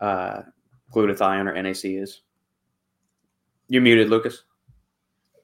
uh, 0.00 0.42
glutathione 0.94 1.48
or 1.48 1.62
NAC 1.62 1.84
is. 1.84 2.20
You're 3.68 3.82
muted, 3.82 4.08
Lucas. 4.08 4.42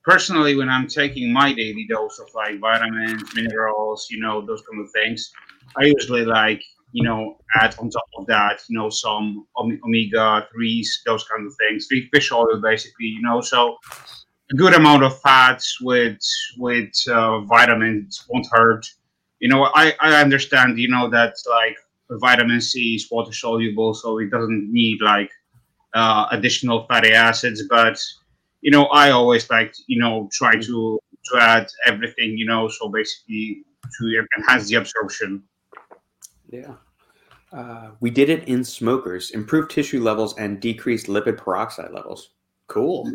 Personally, 0.05 0.57
when 0.57 0.69
I'm 0.69 0.87
taking 0.87 1.33
my 1.33 1.53
daily 1.53 1.87
dose 1.89 2.19
of 2.19 2.29
like 2.35 2.61
vitamins, 2.61 3.35
minerals, 3.35 4.09
you 4.11 4.21
know, 4.21 4.45
those 4.45 4.63
kind 4.71 4.83
of 4.83 4.91
things, 4.93 5.31
I 5.77 5.85
usually 5.85 6.25
like 6.25 6.63
you 6.93 7.05
know, 7.05 7.37
add 7.61 7.75
on 7.79 7.91
top 7.91 8.05
of 8.17 8.27
that, 8.27 8.61
you 8.69 8.79
know, 8.79 8.89
some 8.89 9.47
omega 9.57 10.47
threes, 10.53 11.03
those 11.05 11.25
kind 11.25 11.47
of 11.47 11.55
things, 11.57 11.87
fish 12.13 12.33
oil, 12.33 12.61
basically, 12.63 13.07
you 13.07 13.23
know. 13.23 13.41
So 13.41 13.77
a 14.51 14.55
good 14.55 14.75
amount 14.75 15.05
of 15.05 15.21
fats 15.21 15.81
with 15.81 16.19
with 16.57 16.93
uh, 17.09 17.41
vitamins 17.41 18.27
won't 18.29 18.47
hurt. 18.51 18.87
You 19.41 19.49
know, 19.49 19.65
I 19.75 19.95
I 20.01 20.21
understand, 20.21 20.79
you 20.79 20.89
know, 20.89 21.09
that 21.11 21.35
like 21.49 21.77
vitamin 22.11 22.61
C 22.61 22.95
is 22.95 23.09
water 23.11 23.33
soluble, 23.33 23.93
so 23.95 24.19
it 24.19 24.31
doesn't 24.31 24.73
need 24.73 25.01
like 25.03 25.31
uh, 25.95 26.27
additional 26.31 26.87
fatty 26.87 27.13
acids. 27.13 27.63
But 27.69 28.01
you 28.61 28.71
know, 28.71 28.87
I 28.87 29.11
always 29.11 29.49
like 29.51 29.75
you 29.87 29.99
know 29.99 30.29
try 30.33 30.55
to 30.55 31.01
to 31.33 31.41
add 31.41 31.69
everything, 31.87 32.37
you 32.37 32.47
know, 32.47 32.69
so 32.69 32.89
basically 32.89 33.63
to 33.99 34.25
enhance 34.37 34.69
the 34.69 34.77
absorption. 34.77 35.43
Yeah. 36.51 36.75
Uh, 37.53 37.91
we 38.01 38.11
did 38.11 38.29
it 38.29 38.47
in 38.47 38.63
smokers, 38.63 39.31
improved 39.31 39.71
tissue 39.71 40.03
levels 40.03 40.37
and 40.37 40.61
decreased 40.61 41.07
lipid 41.07 41.39
peroxide 41.39 41.93
levels. 41.93 42.31
Cool. 42.67 43.11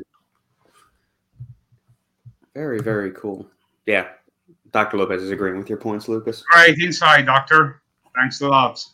Very, 2.54 2.80
very 2.80 3.12
cool. 3.12 3.48
Yeah. 3.86 4.08
Dr. 4.72 4.98
Lopez 4.98 5.22
is 5.22 5.32
agreeing 5.32 5.58
with 5.58 5.70
your 5.70 5.78
points, 5.78 6.08
Lucas. 6.08 6.44
Right 6.54 6.76
inside, 6.80 7.28
Doctor. 7.28 7.82
Thanks 8.16 8.42
a 8.42 8.48
lot. 8.48 8.80
So, 8.80 8.90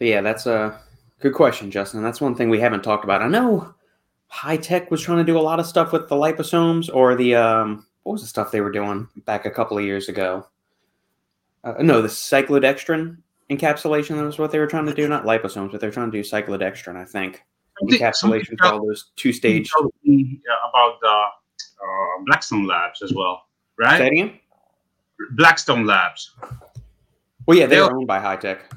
yeah, 0.00 0.20
that's 0.20 0.46
a 0.46 0.80
good 1.20 1.34
question, 1.34 1.70
Justin. 1.70 2.02
That's 2.02 2.20
one 2.20 2.34
thing 2.34 2.50
we 2.50 2.60
haven't 2.60 2.82
talked 2.82 3.04
about. 3.04 3.22
I 3.22 3.28
know 3.28 3.74
Hi-Tech 4.28 4.90
was 4.90 5.02
trying 5.02 5.18
to 5.18 5.24
do 5.24 5.38
a 5.38 5.40
lot 5.40 5.60
of 5.60 5.66
stuff 5.66 5.92
with 5.92 6.08
the 6.08 6.16
liposomes 6.16 6.90
or 6.92 7.14
the, 7.14 7.34
um, 7.34 7.86
what 8.02 8.12
was 8.12 8.22
the 8.22 8.28
stuff 8.28 8.50
they 8.50 8.60
were 8.60 8.72
doing 8.72 9.08
back 9.24 9.46
a 9.46 9.50
couple 9.50 9.78
of 9.78 9.84
years 9.84 10.08
ago? 10.08 10.46
Uh, 11.64 11.74
no, 11.80 12.00
the 12.00 12.08
cyclodextrin 12.08 13.18
encapsulation. 13.50 14.16
That 14.16 14.24
was 14.24 14.38
what 14.38 14.52
they 14.52 14.58
were 14.58 14.66
trying 14.66 14.86
to 14.86 14.94
do. 14.94 15.08
Not 15.08 15.24
liposomes, 15.24 15.72
but 15.72 15.80
they're 15.80 15.90
trying 15.90 16.10
to 16.10 16.16
do 16.16 16.28
cyclodextrin. 16.28 16.96
I 16.96 17.04
think 17.04 17.42
encapsulation 17.82 18.58
for 18.58 18.66
all 18.66 18.86
those 18.86 19.10
two 19.16 19.32
stage. 19.32 19.70
About 19.76 19.92
the 20.04 20.38
uh, 21.06 22.24
Blackstone 22.26 22.66
Labs 22.66 23.02
as 23.02 23.12
well, 23.12 23.42
right? 23.78 23.98
Say 23.98 24.08
again? 24.08 24.38
Blackstone 25.32 25.86
Labs. 25.86 26.34
Well, 27.46 27.58
yeah, 27.58 27.66
they're 27.66 27.84
owned 27.84 28.06
by 28.06 28.20
Hi-Tech, 28.20 28.70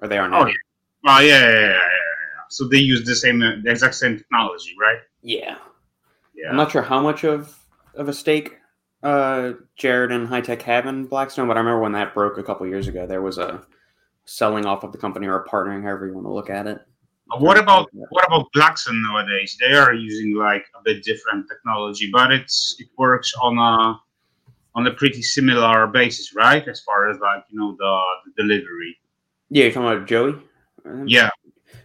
or 0.00 0.08
they 0.08 0.18
are 0.18 0.28
now. 0.28 0.42
Oh 0.42 0.46
yeah. 0.46 0.54
Oh 1.06 1.20
yeah, 1.20 1.40
yeah, 1.40 1.50
yeah, 1.50 1.68
yeah, 1.68 1.76
So 2.48 2.68
they 2.68 2.78
use 2.78 3.04
the 3.04 3.14
same, 3.14 3.38
the 3.38 3.62
exact 3.66 3.94
same 3.94 4.18
technology, 4.18 4.74
right? 4.80 4.98
Yeah. 5.22 5.56
Yeah. 6.34 6.50
I'm 6.50 6.56
not 6.56 6.70
sure 6.70 6.82
how 6.82 7.00
much 7.00 7.24
of 7.24 7.56
of 7.94 8.08
a 8.08 8.12
stake 8.12 8.56
uh, 9.02 9.52
Jared 9.76 10.12
and 10.12 10.28
Hi-Tech 10.28 10.62
have 10.62 10.86
in 10.86 11.06
Blackstone, 11.06 11.48
but 11.48 11.56
I 11.56 11.60
remember 11.60 11.80
when 11.80 11.92
that 11.92 12.14
broke 12.14 12.38
a 12.38 12.42
couple 12.42 12.66
years 12.66 12.86
ago, 12.88 13.06
there 13.06 13.22
was 13.22 13.38
a 13.38 13.62
selling 14.26 14.66
off 14.66 14.84
of 14.84 14.92
the 14.92 14.98
company 14.98 15.26
or 15.26 15.44
partnering, 15.46 15.82
however 15.82 16.06
you 16.06 16.14
want 16.14 16.26
to 16.26 16.32
look 16.32 16.50
at 16.50 16.66
it. 16.66 16.78
What 17.38 17.58
about 17.58 17.88
what 17.92 18.26
about 18.26 18.48
Blackstone 18.52 19.00
nowadays? 19.02 19.56
They 19.60 19.72
are 19.72 19.94
using 19.94 20.34
like 20.34 20.64
a 20.74 20.82
bit 20.84 21.04
different 21.04 21.46
technology, 21.48 22.10
but 22.12 22.32
it's 22.32 22.74
it 22.80 22.88
works 22.98 23.32
on 23.40 23.56
a 23.56 24.00
on 24.74 24.86
a 24.86 24.90
pretty 24.92 25.22
similar 25.22 25.86
basis, 25.86 26.34
right? 26.34 26.66
As 26.66 26.80
far 26.80 27.08
as 27.08 27.18
like 27.20 27.44
you 27.48 27.58
know 27.58 27.76
the, 27.78 28.00
the 28.26 28.42
delivery. 28.42 28.98
Yeah, 29.48 29.64
you're 29.64 29.72
talking 29.72 29.96
about 29.96 30.08
Joey. 30.08 30.42
Yeah, 31.06 31.30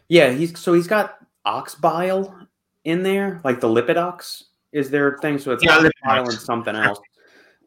yeah. 0.07 0.31
He's 0.31 0.57
so 0.59 0.73
he's 0.73 0.87
got 0.87 1.17
ox 1.45 1.75
bile 1.75 2.47
in 2.83 3.03
there, 3.03 3.41
like 3.43 3.59
the 3.59 3.67
lipid 3.67 3.97
ox 3.97 4.45
is 4.71 4.89
their 4.89 5.17
thing. 5.19 5.39
So 5.39 5.51
it's 5.51 5.63
yeah, 5.63 5.77
ox 5.77 5.89
bile 6.03 6.23
and 6.23 6.33
something 6.33 6.75
else. 6.75 6.99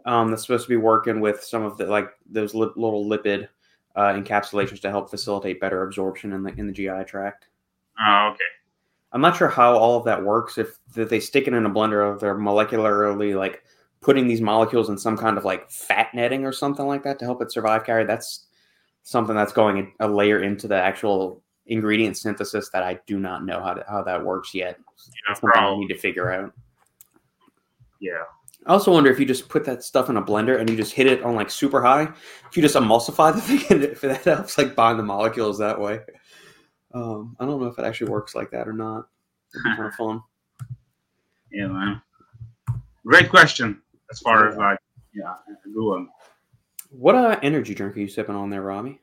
Um, 0.04 0.30
that's 0.30 0.42
supposed 0.42 0.64
to 0.64 0.68
be 0.70 0.76
working 0.76 1.20
with 1.20 1.42
some 1.42 1.62
of 1.62 1.76
the 1.76 1.86
like 1.86 2.10
those 2.30 2.54
li- 2.54 2.70
little 2.76 3.04
lipid 3.04 3.48
uh, 3.96 4.12
encapsulations 4.12 4.80
to 4.80 4.90
help 4.90 5.10
facilitate 5.10 5.60
better 5.60 5.82
absorption 5.82 6.32
in 6.32 6.42
the 6.42 6.52
in 6.54 6.66
the 6.66 6.72
GI 6.72 7.04
tract. 7.06 7.46
Oh, 8.00 8.30
okay. 8.32 8.44
I'm 9.12 9.20
not 9.20 9.36
sure 9.36 9.48
how 9.48 9.76
all 9.76 9.98
of 9.98 10.04
that 10.04 10.22
works. 10.22 10.58
If, 10.58 10.78
if 10.94 11.08
they 11.08 11.20
stick 11.20 11.48
it 11.48 11.54
in 11.54 11.66
a 11.66 11.70
blender, 11.70 12.14
or 12.14 12.18
they're 12.18 12.36
molecularly 12.36 13.36
like 13.36 13.62
putting 14.00 14.28
these 14.28 14.40
molecules 14.40 14.88
in 14.88 14.98
some 14.98 15.16
kind 15.16 15.38
of 15.38 15.44
like 15.44 15.70
fat 15.70 16.14
netting 16.14 16.44
or 16.44 16.52
something 16.52 16.86
like 16.86 17.02
that 17.02 17.18
to 17.18 17.24
help 17.24 17.42
it 17.42 17.50
survive 17.50 17.84
carry. 17.84 18.04
That's 18.04 18.46
something 19.08 19.34
that's 19.34 19.54
going 19.54 19.90
a 20.00 20.06
layer 20.06 20.42
into 20.42 20.68
the 20.68 20.74
actual 20.74 21.42
ingredient 21.64 22.14
synthesis 22.14 22.68
that 22.74 22.82
I 22.82 23.00
do 23.06 23.18
not 23.18 23.42
know 23.42 23.62
how 23.62 23.72
to, 23.72 23.82
how 23.88 24.02
that 24.02 24.22
works 24.22 24.54
yet. 24.54 24.78
Yeah, 24.78 25.34
Something 25.34 25.62
I 25.62 25.76
need 25.76 25.88
to 25.88 25.96
figure 25.96 26.30
out. 26.30 26.52
Yeah. 28.00 28.24
I 28.66 28.72
also 28.72 28.92
wonder 28.92 29.10
if 29.10 29.18
you 29.18 29.24
just 29.24 29.48
put 29.48 29.64
that 29.64 29.82
stuff 29.82 30.10
in 30.10 30.18
a 30.18 30.22
blender 30.22 30.60
and 30.60 30.68
you 30.68 30.76
just 30.76 30.92
hit 30.92 31.06
it 31.06 31.22
on 31.22 31.34
like 31.34 31.48
super 31.48 31.80
high, 31.80 32.02
if 32.50 32.54
you 32.54 32.60
just 32.60 32.74
emulsify 32.74 33.34
the 33.34 33.40
thing, 33.40 33.64
and 33.70 33.82
if 33.82 34.02
that 34.02 34.24
helps 34.24 34.58
like 34.58 34.76
bind 34.76 34.98
the 34.98 35.04
molecules 35.04 35.56
that 35.56 35.80
way. 35.80 36.00
Um, 36.92 37.34
I 37.40 37.46
don't 37.46 37.62
know 37.62 37.68
if 37.68 37.78
it 37.78 37.86
actually 37.86 38.10
works 38.10 38.34
like 38.34 38.50
that 38.50 38.68
or 38.68 38.74
not. 38.74 39.08
It'd 39.54 39.64
be 39.64 39.74
kind 39.74 39.88
of 39.88 39.94
fun. 39.94 40.20
Yeah, 41.50 41.68
man. 41.68 42.02
Great 43.06 43.30
question. 43.30 43.80
As 44.10 44.18
far 44.18 44.50
as 44.50 44.58
like, 44.58 44.78
yeah, 45.14 45.32
a 45.48 45.68
good 45.70 45.82
one. 45.82 46.08
What 46.90 47.14
uh, 47.14 47.38
energy 47.42 47.74
drink 47.74 47.96
are 47.96 48.00
you 48.00 48.08
sipping 48.08 48.34
on 48.34 48.50
there, 48.50 48.62
Robbie? 48.62 49.00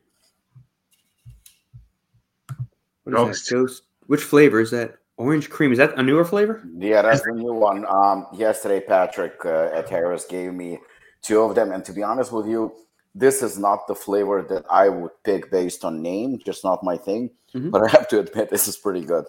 What 3.04 3.14
is 3.14 3.14
Ghost. 3.14 3.50
that? 3.50 3.56
Ghost. 3.56 3.84
Which 4.08 4.22
flavor 4.24 4.60
is 4.60 4.72
that? 4.72 4.98
Orange 5.18 5.50
cream. 5.50 5.72
Is 5.72 5.78
that 5.78 5.98
a 5.98 6.04
newer 6.04 6.26
flavor? 6.26 6.62
Yeah, 6.78 7.02
that's 7.02 7.22
the 7.22 7.32
new 7.34 7.54
one. 7.54 7.86
Um, 7.88 8.28
yesterday, 8.34 8.82
Patrick 8.86 9.46
uh, 9.46 9.70
at 9.74 9.90
Harris 9.90 10.26
gave 10.26 10.54
me 10.54 10.80
two 11.22 11.42
of 11.42 11.56
them, 11.56 11.72
and 11.72 11.86
to 11.86 11.94
be 11.94 12.04
honest 12.04 12.32
with 12.32 12.48
you, 12.48 12.76
this 13.14 13.42
is 13.42 13.58
not 13.58 13.88
the 13.88 13.96
flavor 13.96 14.42
that 14.50 14.66
I 14.70 14.90
would 14.90 15.12
pick 15.24 15.50
based 15.52 15.86
on 15.86 16.02
name. 16.02 16.40
Just 16.46 16.64
not 16.66 16.84
my 16.84 16.98
thing. 16.98 17.30
Mhm. 17.54 17.72
But 17.72 17.84
I 17.84 17.90
have 17.92 18.08
to 18.10 18.20
admit, 18.20 18.50
this 18.50 18.68
is 18.68 18.76
pretty 18.76 19.06
good. 19.06 19.26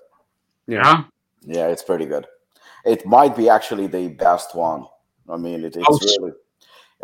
Yeah. 0.66 1.04
Yeah, 1.42 1.68
it's 1.68 1.84
pretty 1.84 2.06
good. 2.06 2.26
It 2.84 3.06
might 3.06 3.36
be 3.36 3.48
actually 3.48 3.86
the 3.86 4.08
best 4.08 4.56
one. 4.56 4.86
I 5.28 5.36
mean, 5.36 5.64
it, 5.64 5.76
it's 5.76 5.86
Oh, 5.88 5.98
really. 6.20 6.32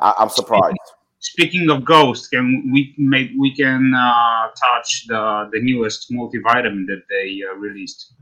I, 0.00 0.14
I'm 0.18 0.28
surprised. 0.30 0.76
Speaking 1.24 1.70
of 1.70 1.84
ghosts, 1.84 2.26
can 2.26 2.70
we 2.72 2.94
make 2.98 3.30
we 3.38 3.54
can 3.54 3.94
uh, 3.94 4.48
touch 4.60 5.06
the 5.06 5.48
the 5.52 5.60
newest 5.62 6.10
multivitamin 6.10 6.84
that 6.90 7.02
they 7.08 7.40
uh, 7.48 7.54
released? 7.54 8.14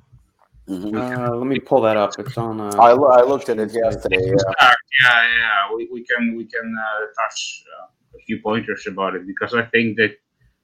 Mhm. 0.68 0.94
Uh, 0.94 1.34
let 1.34 1.46
me 1.46 1.58
pull 1.58 1.80
that 1.80 1.96
up. 1.96 2.12
It's 2.18 2.36
on. 2.36 2.60
Uh, 2.60 2.68
I, 2.78 2.92
lo- 2.92 3.08
I 3.08 3.22
looked 3.22 3.48
at 3.48 3.58
it 3.58 3.72
yesterday. 3.72 4.18
Yeah. 4.22 4.34
yeah, 5.02 5.22
yeah, 5.38 5.74
we, 5.74 5.88
we 5.90 6.04
can 6.04 6.36
we 6.36 6.44
can 6.44 6.76
uh, 6.78 7.00
touch 7.22 7.64
uh, 7.80 8.18
a 8.18 8.20
few 8.26 8.38
pointers 8.42 8.86
about 8.86 9.14
it 9.14 9.26
because 9.26 9.54
I 9.54 9.62
think 9.62 9.96
that 9.96 10.12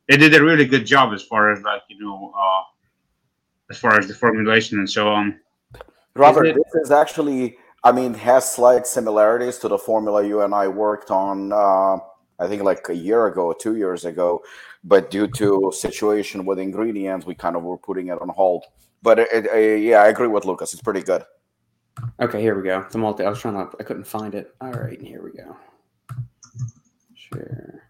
they 0.07 0.19
did 0.19 0.35
a 0.35 0.45
really 0.45 0.67
good 0.67 0.85
job 0.85 1.15
as 1.15 1.23
far 1.23 1.51
as 1.51 1.63
like 1.63 1.83
you 1.89 1.99
know 2.05 2.33
uh, 2.39 2.63
as 3.71 3.79
far 3.79 3.99
as 3.99 4.07
the 4.09 4.15
formulation 4.15 4.79
and 4.79 4.89
so 4.89 5.09
on. 5.09 5.41
Robert, 6.15 6.45
it- 6.49 6.55
this 6.57 6.75
is 6.85 6.91
actually, 6.91 7.57
I 7.83 7.93
mean, 7.93 8.13
has 8.13 8.53
slight 8.53 8.87
similarities 8.87 9.57
to 9.59 9.69
the 9.69 9.79
formula 9.79 10.23
you 10.23 10.43
and 10.43 10.55
I 10.55 10.69
worked 10.69 11.11
on. 11.11 11.53
I 12.39 12.47
think 12.47 12.63
like 12.63 12.89
a 12.89 12.95
year 12.95 13.27
ago, 13.27 13.53
two 13.53 13.77
years 13.77 14.05
ago, 14.05 14.43
but 14.85 15.11
due 15.11 15.27
to 15.29 15.73
situation 15.75 16.45
with 16.45 16.59
ingredients, 16.59 17.27
we 17.27 17.35
kind 17.35 17.57
of 17.57 17.63
were 17.63 17.79
putting 17.79 18.09
it 18.09 18.21
on 18.21 18.29
hold. 18.29 18.65
But 19.03 19.19
it, 19.19 19.29
it, 19.33 19.51
uh, 19.53 19.57
yeah, 19.57 20.03
I 20.03 20.09
agree 20.09 20.29
with 20.29 20.45
Lucas. 20.45 20.73
It's 20.73 20.83
pretty 20.83 21.03
good. 21.03 21.23
Okay, 22.21 22.41
here 22.41 22.57
we 22.57 22.63
go. 22.63 22.85
The 22.91 22.99
multi. 22.99 23.25
I 23.25 23.31
was 23.31 23.41
trying 23.41 23.55
to. 23.55 23.75
I 23.81 23.83
couldn't 23.83 24.07
find 24.07 24.35
it. 24.35 24.55
All 24.61 24.73
right, 24.73 25.01
here 25.01 25.23
we 25.23 25.33
go. 25.33 25.57
Sure. 27.15 27.83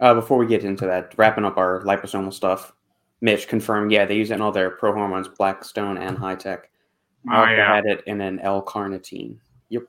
Uh, 0.00 0.14
before 0.14 0.36
we 0.36 0.46
get 0.46 0.64
into 0.64 0.86
that, 0.86 1.14
wrapping 1.16 1.44
up 1.44 1.56
our 1.56 1.82
liposomal 1.82 2.32
stuff, 2.32 2.72
Mitch 3.20 3.48
confirmed. 3.48 3.90
Yeah, 3.90 4.04
they 4.04 4.16
use 4.16 4.30
it 4.30 4.34
in 4.34 4.42
all 4.42 4.52
their 4.52 4.70
pro 4.70 4.92
hormones, 4.92 5.28
Blackstone 5.28 5.96
and 5.96 6.18
Hi-Tech. 6.18 6.70
I 7.30 7.40
Oh 7.40 7.54
yeah, 7.54 7.74
had 7.74 7.86
it 7.86 8.02
in 8.06 8.20
an 8.20 8.38
L-carnitine. 8.40 9.38
Yep. 9.70 9.84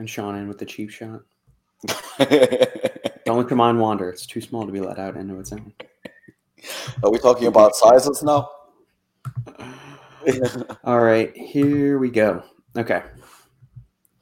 And 0.00 0.08
Sean 0.08 0.34
in 0.34 0.48
with 0.48 0.56
the 0.56 0.64
cheap 0.64 0.88
shot. 0.88 1.20
Don't 3.26 3.36
let 3.36 3.50
your 3.50 3.56
mind 3.56 3.78
wander. 3.78 4.08
It's 4.08 4.24
too 4.24 4.40
small 4.40 4.64
to 4.64 4.72
be 4.72 4.80
let 4.80 4.98
out 4.98 5.14
into 5.14 5.38
its 5.38 5.52
own. 5.52 5.74
Are 7.04 7.10
we 7.10 7.18
talking 7.18 7.48
about 7.48 7.76
sizes 7.76 8.22
now? 8.22 8.48
All 10.84 11.00
right, 11.00 11.36
here 11.36 11.98
we 11.98 12.08
go. 12.08 12.42
Okay. 12.78 13.02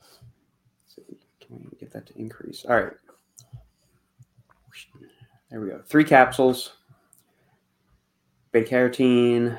Let's 0.01 0.99
Can 1.47 1.69
we 1.71 1.79
get 1.79 1.93
that 1.93 2.07
to 2.09 2.19
increase? 2.19 2.65
All 2.69 2.75
right. 2.75 2.95
There 5.49 5.61
we 5.61 5.69
go. 5.69 5.81
Three 5.87 6.03
capsules. 6.03 6.73
Beta 8.51 8.69
carotene, 8.69 9.57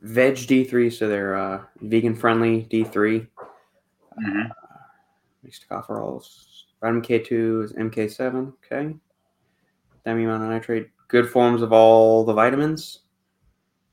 veg 0.00 0.36
D3, 0.36 0.90
so 0.90 1.06
they're 1.06 1.36
uh, 1.36 1.64
vegan 1.82 2.16
friendly 2.16 2.62
D3. 2.70 3.26
Mhm. 4.26 4.50
Mixed 5.44 5.68
tocopherols. 5.68 6.64
Vitamin 6.80 7.02
K2 7.02 7.64
is 7.64 7.72
MK7. 7.74 8.52
Okay. 8.64 8.96
Thiamine 10.06 10.26
mononitrate. 10.26 10.88
Good 11.08 11.28
forms 11.28 11.62
of 11.62 11.72
all 11.72 12.24
the 12.24 12.32
vitamins. 12.32 13.00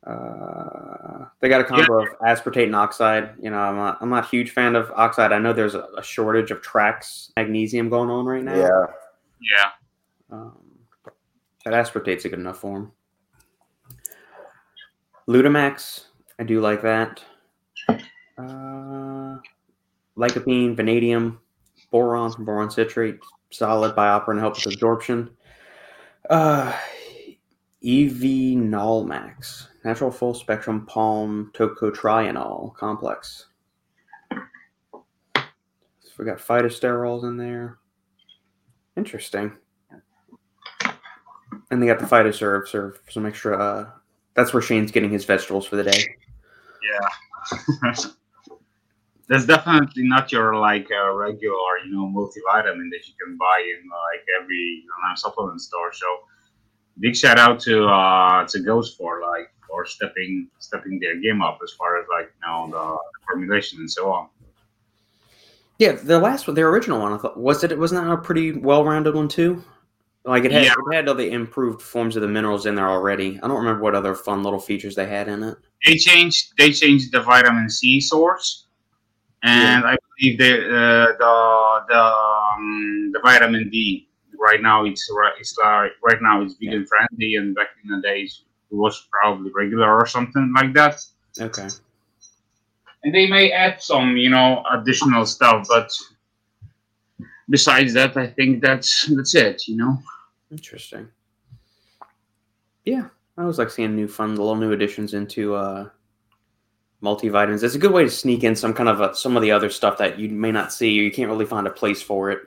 Uh, 0.05 1.25
they 1.39 1.49
got 1.49 1.61
a 1.61 1.63
combo 1.63 2.01
of 2.01 2.07
aspartate 2.19 2.65
and 2.65 2.75
oxide. 2.75 3.33
You 3.39 3.51
know, 3.51 3.59
I'm 3.59 3.75
not, 3.75 3.97
I'm 4.01 4.09
not 4.09 4.25
a 4.25 4.27
huge 4.27 4.51
fan 4.51 4.75
of 4.75 4.91
oxide. 4.95 5.31
I 5.31 5.37
know 5.37 5.53
there's 5.53 5.75
a, 5.75 5.87
a 5.97 6.03
shortage 6.03 6.49
of 6.49 6.61
TRAACS 6.61 7.31
magnesium 7.35 7.89
going 7.89 8.09
on 8.09 8.25
right 8.25 8.43
now. 8.43 8.55
yeah. 8.55 8.85
yeah. 9.41 9.69
Um, 10.31 10.57
but 11.03 11.73
aspartate's 11.73 12.25
a 12.25 12.29
good 12.29 12.39
enough 12.39 12.57
form. 12.57 12.93
Lutemax, 15.27 16.05
I 16.39 16.43
do 16.43 16.61
like 16.61 16.81
that. 16.81 17.21
Uh, 18.37 19.37
lycopene, 20.17 20.75
vanadium, 20.75 21.39
boron 21.91 22.31
from 22.31 22.45
boron 22.45 22.71
citrate, 22.71 23.19
solid 23.51 23.95
BioPerine 23.95 24.39
helps 24.39 24.65
with 24.65 24.73
absorption. 24.73 25.29
Uh, 26.29 26.73
EV 27.83 28.55
Nolmax, 28.57 29.67
natural 29.83 30.11
full 30.11 30.33
spectrum 30.33 30.85
palm 30.85 31.51
tocotrienol 31.53 32.75
complex. 32.75 33.47
So 34.91 35.03
we 36.19 36.25
got 36.25 36.37
phytosterols 36.37 37.23
in 37.23 37.37
there. 37.37 37.79
Interesting. 38.95 39.57
And 41.71 41.81
they 41.81 41.87
got 41.87 41.99
the 41.99 42.05
phytoserve 42.05 42.67
serve 42.67 42.99
some 43.09 43.25
extra. 43.25 43.57
Uh, 43.57 43.89
that's 44.35 44.53
where 44.53 44.61
Shane's 44.61 44.91
getting 44.91 45.09
his 45.09 45.25
vegetables 45.25 45.65
for 45.65 45.77
the 45.77 45.83
day. 45.83 46.03
Yeah. 46.83 47.95
That's 49.31 49.45
definitely 49.45 50.03
not 50.03 50.29
your 50.29 50.55
like 50.57 50.87
uh, 50.91 51.13
regular, 51.13 51.77
you 51.85 51.91
know, 51.95 52.05
multivitamin 52.05 52.89
that 52.91 53.07
you 53.07 53.13
can 53.23 53.37
buy 53.37 53.63
in 53.63 53.87
like 53.87 54.25
every 54.41 54.83
online 54.97 55.15
supplement 55.15 55.61
store. 55.61 55.93
So 55.93 56.05
big 56.99 57.15
shout 57.15 57.39
out 57.39 57.57
to 57.61 57.85
uh 57.85 58.45
to 58.47 58.59
Ghost 58.59 58.97
for 58.97 59.21
like 59.21 59.47
for 59.65 59.85
stepping 59.85 60.49
stepping 60.59 60.99
their 60.99 61.15
game 61.15 61.41
up 61.41 61.59
as 61.63 61.71
far 61.79 61.97
as 62.01 62.05
like 62.09 62.25
you 62.25 62.45
know 62.45 62.67
the 62.71 62.97
formulation 63.31 63.79
and 63.79 63.89
so 63.89 64.11
on. 64.11 64.27
Yeah, 65.79 65.93
the 65.93 66.19
last 66.19 66.45
one, 66.47 66.55
their 66.55 66.67
original 66.67 66.99
one, 66.99 67.13
I 67.13 67.17
thought 67.17 67.39
was 67.39 67.63
it. 67.63 67.79
Wasn't 67.79 68.03
that 68.03 68.11
a 68.11 68.17
pretty 68.17 68.51
well-rounded 68.51 69.15
one 69.15 69.29
too? 69.29 69.63
Like 70.25 70.43
it 70.43 70.51
had, 70.51 70.65
Yeah. 70.65 70.73
it 70.73 70.93
had 70.95 71.07
all 71.07 71.15
the 71.15 71.31
improved 71.31 71.81
forms 71.81 72.17
of 72.17 72.21
the 72.21 72.27
minerals 72.27 72.65
in 72.65 72.75
there 72.75 72.89
already. 72.89 73.39
I 73.41 73.47
don't 73.47 73.57
remember 73.57 73.81
what 73.81 73.95
other 73.95 74.13
fun 74.13 74.43
little 74.43 74.59
features 74.59 74.93
they 74.93 75.07
had 75.07 75.29
in 75.29 75.41
it. 75.41 75.57
They 75.85 75.95
changed 75.95 76.53
they 76.57 76.73
changed 76.73 77.13
the 77.13 77.21
vitamin 77.21 77.69
C 77.69 78.01
source, 78.01 78.67
and 79.43 79.85
I 79.85 79.97
believe 80.17 80.37
the 80.37 80.53
uh, 80.53 81.07
the 81.17 81.83
the 81.89 82.03
um, 82.03 83.11
the 83.13 83.19
vitamin 83.23 83.69
D 83.69 84.07
right 84.39 84.61
now 84.61 84.85
it's 84.85 85.09
right 85.15 85.33
it's 85.39 85.55
like 85.57 85.91
right 86.03 86.21
now 86.21 86.41
it's 86.41 86.55
vegan 86.55 86.85
friendly, 86.85 87.35
and 87.35 87.55
back 87.55 87.69
in 87.83 87.89
the 87.89 88.01
days 88.01 88.43
it 88.71 88.75
was 88.75 89.07
probably 89.11 89.51
regular 89.53 89.91
or 89.91 90.05
something 90.05 90.53
like 90.55 90.73
that. 90.73 90.99
Okay. 91.39 91.67
And 93.03 93.15
they 93.15 93.27
may 93.27 93.51
add 93.51 93.81
some 93.81 94.15
you 94.17 94.29
know 94.29 94.63
additional 94.71 95.25
stuff, 95.25 95.67
but 95.67 95.91
besides 97.49 97.93
that, 97.93 98.15
I 98.17 98.27
think 98.27 98.61
that's 98.61 99.07
that's 99.07 99.35
it. 99.35 99.67
You 99.67 99.77
know. 99.77 99.97
Interesting. 100.51 101.07
Yeah, 102.85 103.07
I 103.37 103.41
always 103.41 103.57
like 103.57 103.69
seeing 103.69 103.95
new 103.95 104.07
fun 104.07 104.35
little 104.35 104.55
new 104.55 104.71
additions 104.71 105.13
into 105.13 105.55
uh, 105.55 105.89
multivitamins. 107.01 107.63
It's 107.63 107.75
a 107.75 107.79
good 107.79 107.91
way 107.91 108.03
to 108.03 108.09
sneak 108.09 108.43
in 108.43 108.55
some 108.55 108.73
kind 108.73 108.89
of 108.89 109.01
uh 109.01 109.13
some 109.13 109.35
of 109.35 109.41
the 109.41 109.51
other 109.51 109.69
stuff 109.69 109.97
that 109.97 110.19
you 110.19 110.29
may 110.29 110.51
not 110.51 110.71
see 110.71 110.99
or 110.99 111.03
you 111.03 111.11
can't 111.11 111.29
really 111.29 111.45
find 111.45 111.67
a 111.67 111.71
place 111.71 112.01
for 112.01 112.31
it. 112.31 112.39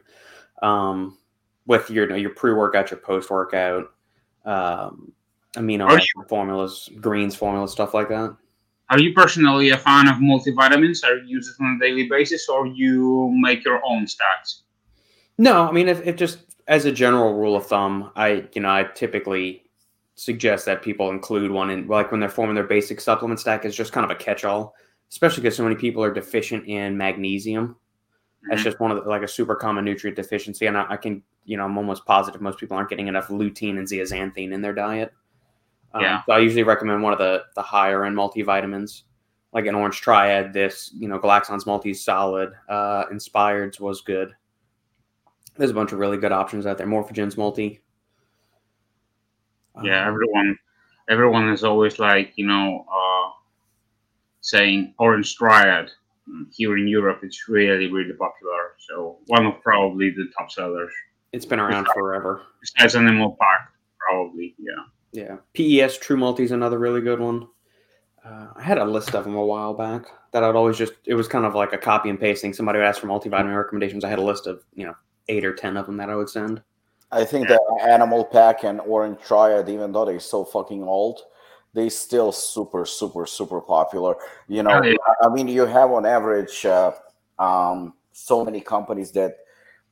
Um, 0.62 1.18
with 1.66 1.90
your 1.90 2.04
you 2.04 2.10
know, 2.10 2.16
your 2.16 2.30
pre 2.30 2.52
workout, 2.52 2.90
your 2.90 3.00
post 3.00 3.30
workout, 3.30 3.92
um, 4.44 5.12
amino 5.54 5.88
acid 5.90 6.06
formulas, 6.28 6.88
greens 7.00 7.34
formulas, 7.34 7.72
stuff 7.72 7.94
like 7.94 8.08
that. 8.08 8.36
Are 8.90 9.00
you 9.00 9.14
personally 9.14 9.70
a 9.70 9.78
fan 9.78 10.08
of 10.08 10.16
multivitamins? 10.16 11.04
Are 11.04 11.16
you 11.16 11.36
use 11.36 11.48
it 11.48 11.62
on 11.62 11.76
a 11.76 11.84
daily 11.84 12.08
basis, 12.08 12.48
or 12.48 12.66
you 12.66 13.32
make 13.34 13.64
your 13.64 13.80
own 13.84 14.06
stacks? 14.06 14.62
No, 15.38 15.66
I 15.66 15.72
mean, 15.72 15.88
if, 15.88 16.06
if 16.06 16.16
just 16.16 16.54
as 16.68 16.84
a 16.84 16.92
general 16.92 17.34
rule 17.34 17.56
of 17.56 17.66
thumb, 17.66 18.12
I 18.14 18.44
you 18.52 18.62
know 18.62 18.68
I 18.68 18.84
typically 18.94 19.63
suggest 20.16 20.64
that 20.66 20.82
people 20.82 21.10
include 21.10 21.50
one 21.50 21.70
in 21.70 21.86
like 21.88 22.10
when 22.10 22.20
they're 22.20 22.28
forming 22.28 22.54
their 22.54 22.64
basic 22.64 23.00
supplement 23.00 23.40
stack 23.40 23.64
is 23.64 23.74
just 23.74 23.92
kind 23.92 24.04
of 24.04 24.10
a 24.10 24.14
catch-all, 24.14 24.74
especially 25.10 25.42
because 25.42 25.56
so 25.56 25.62
many 25.64 25.74
people 25.74 26.02
are 26.02 26.12
deficient 26.12 26.66
in 26.66 26.96
magnesium. 26.96 27.76
That's 28.48 28.60
Mhm. 28.60 28.64
just 28.64 28.80
one 28.80 28.90
of 28.90 29.02
the, 29.02 29.08
like 29.08 29.22
a 29.22 29.28
super 29.28 29.56
common 29.56 29.84
nutrient 29.84 30.16
deficiency, 30.16 30.66
and 30.66 30.76
I, 30.76 30.86
I 30.90 30.96
can 30.96 31.22
you 31.46 31.58
know, 31.58 31.64
I'm 31.64 31.76
almost 31.76 32.06
positive 32.06 32.40
most 32.40 32.58
people 32.58 32.74
aren't 32.76 32.88
getting 32.88 33.06
enough 33.08 33.28
lutein 33.28 33.76
and 33.78 33.86
zeaxanthin 33.86 34.52
in 34.52 34.62
their 34.62 34.72
diet. 34.72 35.12
Um, 35.92 36.00
yeah. 36.02 36.22
So 36.24 36.32
I 36.32 36.38
usually 36.38 36.62
recommend 36.62 37.02
one 37.02 37.12
of 37.12 37.18
the 37.18 37.42
the 37.54 37.62
higher 37.62 38.04
end 38.04 38.16
multivitamins, 38.16 39.02
like 39.52 39.66
an 39.66 39.74
orange 39.74 40.00
triad. 40.00 40.52
This, 40.54 40.90
you 40.96 41.06
know, 41.08 41.18
Glaxon's 41.18 41.66
multi 41.66 41.92
solid, 41.92 42.52
uh, 42.68 43.04
Inspired's 43.10 43.78
was 43.78 44.00
good. 44.00 44.32
There's 45.56 45.70
a 45.70 45.74
bunch 45.74 45.92
of 45.92 45.98
really 45.98 46.16
good 46.16 46.32
options 46.32 46.66
out 46.66 46.78
there. 46.78 46.86
Morphogen's 46.86 47.36
multi. 47.36 47.80
Yeah, 49.82 50.02
um, 50.02 50.08
everyone, 50.08 50.58
everyone 51.08 51.48
is 51.50 51.64
always 51.64 51.98
like, 51.98 52.32
you 52.36 52.46
know, 52.46 52.84
uh, 52.90 53.30
saying 54.40 54.94
orange 54.98 55.34
triad 55.36 55.90
here 56.50 56.76
in 56.76 56.88
Europe, 56.88 57.20
it's 57.22 57.48
really, 57.48 57.90
really 57.90 58.12
popular. 58.12 58.74
So 58.78 59.18
one 59.26 59.46
of 59.46 59.60
probably 59.62 60.10
the 60.10 60.28
top 60.36 60.50
sellers. 60.50 60.92
It's 61.32 61.46
been 61.46 61.60
around 61.60 61.84
besides, 61.84 61.94
forever. 61.94 62.42
Besides 62.60 62.96
Animal 62.96 63.36
Pak, 63.40 63.70
probably, 63.98 64.54
yeah. 64.58 64.84
Yeah, 65.12 65.36
PES 65.54 65.98
True 65.98 66.16
Multi 66.16 66.42
is 66.42 66.50
another 66.50 66.78
really 66.78 67.00
good 67.00 67.20
one. 67.20 67.46
Uh, 68.24 68.48
I 68.56 68.62
had 68.62 68.78
a 68.78 68.84
list 68.84 69.14
of 69.14 69.24
them 69.24 69.34
a 69.34 69.44
while 69.44 69.74
back 69.74 70.06
that 70.32 70.42
I'd 70.42 70.56
always 70.56 70.78
just, 70.78 70.94
it 71.04 71.14
was 71.14 71.28
kind 71.28 71.44
of 71.44 71.54
like 71.54 71.72
a 71.72 71.78
copy 71.78 72.08
and 72.08 72.18
pasting. 72.18 72.52
Somebody 72.52 72.78
would 72.78 72.86
ask 72.86 73.00
for 73.00 73.06
multivitamin 73.06 73.56
recommendations. 73.56 74.02
I 74.02 74.08
had 74.08 74.18
a 74.18 74.22
list 74.22 74.46
of, 74.46 74.64
you 74.74 74.86
know, 74.86 74.94
eight 75.28 75.44
or 75.44 75.54
10 75.54 75.76
of 75.76 75.86
them 75.86 75.98
that 75.98 76.10
I 76.10 76.16
would 76.16 76.30
send. 76.30 76.62
I 77.14 77.24
think 77.24 77.48
that 77.48 77.60
Animal 77.82 78.24
Pak 78.24 78.64
and 78.64 78.80
Orange 78.80 79.20
Triad, 79.20 79.68
even 79.68 79.92
though 79.92 80.04
they're 80.04 80.20
so 80.20 80.44
fucking 80.44 80.82
old, 80.82 81.20
they 81.74 81.88
still 81.88 82.32
super 82.32 82.86
super 82.86 83.26
super 83.26 83.60
popular 83.60 84.16
you 84.48 84.62
know 84.62 84.80
oh, 84.80 84.82
yeah. 84.82 84.96
i 85.22 85.28
mean 85.28 85.46
you 85.46 85.66
have 85.66 85.90
on 85.90 86.06
average 86.06 86.64
uh, 86.64 86.92
um, 87.38 87.92
so 88.12 88.44
many 88.44 88.60
companies 88.60 89.10
that 89.10 89.38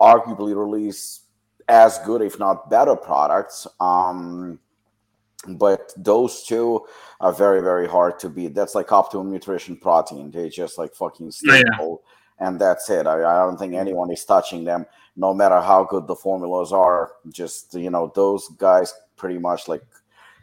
arguably 0.01 0.57
release 0.57 1.23
as 1.69 1.99
good 2.07 2.23
if 2.23 2.39
not 2.39 2.71
better 2.71 2.97
products 2.97 3.67
um, 3.81 4.59
but 5.57 5.93
those 5.97 6.45
two 6.45 6.81
are 7.21 7.33
very 7.33 7.61
very 7.61 7.87
hard 7.87 8.19
to 8.19 8.29
beat 8.29 8.55
that's 8.55 8.75
like 8.75 8.91
optimum 8.93 9.31
nutrition 9.31 9.77
protein 9.77 10.31
they 10.31 10.49
just 10.49 10.79
like 10.79 10.95
fucking 10.95 11.31
staple 11.31 12.03
yeah. 12.05 12.09
And 12.42 12.61
that's 12.61 12.90
it. 12.90 13.07
I, 13.07 13.18
I 13.18 13.46
don't 13.46 13.57
think 13.57 13.74
anyone 13.74 14.11
is 14.11 14.24
touching 14.24 14.64
them 14.64 14.85
no 15.16 15.33
matter 15.33 15.61
how 15.61 15.85
good 15.85 16.07
the 16.07 16.16
formulas 16.16 16.72
are. 16.72 17.12
Just 17.31 17.74
you 17.74 17.90
know 17.90 18.12
those 18.14 18.48
guys 18.59 18.92
pretty 19.16 19.38
much 19.38 19.68
like 19.68 19.85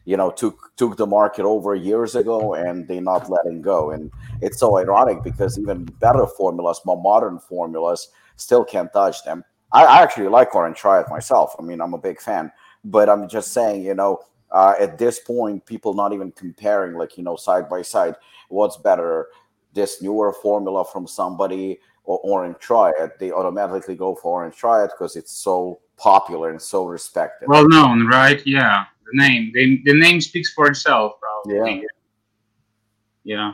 you 0.05 0.15
know 0.15 0.31
took 0.31 0.71
took 0.77 0.97
the 0.97 1.05
market 1.05 1.43
over 1.43 1.75
years 1.75 2.15
ago 2.15 2.53
and 2.53 2.87
they're 2.87 3.01
not 3.01 3.29
letting 3.29 3.61
go. 3.61 3.91
And 3.91 4.11
it's 4.41 4.59
so 4.59 4.77
ironic 4.77 5.23
because 5.23 5.59
even 5.59 5.85
better 5.99 6.25
formulas 6.25 6.81
more 6.85 7.01
modern 7.01 7.39
formulas 7.39 8.09
still 8.37 8.63
can't 8.63 8.91
touch 8.93 9.23
them. 9.23 9.43
I, 9.73 9.83
I 9.85 10.01
actually 10.01 10.29
like 10.29 10.55
orange 10.55 10.77
triad 10.77 11.09
myself. 11.09 11.55
I 11.59 11.63
mean 11.63 11.81
i'm 11.81 11.93
a 11.93 11.97
big 11.97 12.21
fan. 12.21 12.51
But 12.85 13.09
i'm 13.09 13.27
just 13.27 13.51
saying 13.51 13.83
you 13.83 13.93
know 13.93 14.19
uh, 14.51 14.73
at 14.79 14.97
this 14.97 15.19
point 15.19 15.65
people 15.65 15.93
not 15.93 16.13
even 16.13 16.31
comparing 16.31 16.93
like 16.93 17.17
you 17.17 17.23
know 17.23 17.35
side 17.35 17.69
by 17.69 17.81
side 17.81 18.15
what's 18.47 18.77
better 18.77 19.27
this 19.73 20.01
newer 20.01 20.33
formula 20.33 20.83
from 20.85 21.07
somebody 21.07 21.79
or 22.09 22.19
orange 22.23 22.57
triad 22.59 23.11
they 23.19 23.31
automatically 23.31 23.95
go 23.95 24.15
for 24.15 24.41
orange 24.41 24.55
triad 24.55 24.89
because 24.89 25.15
it's 25.15 25.31
so 25.31 25.79
popular 25.97 26.49
and 26.49 26.61
so 26.61 26.85
respected 26.85 27.47
well 27.47 27.67
known 27.67 28.07
right 28.07 28.41
yeah 28.45 28.85
the 29.11 29.21
name. 29.21 29.51
They, 29.53 29.81
the 29.91 29.97
name 29.97 30.21
speaks 30.21 30.53
for 30.53 30.67
itself, 30.67 31.13
probably. 31.19 31.75
Yeah. 31.75 31.81
Yeah. 33.23 33.53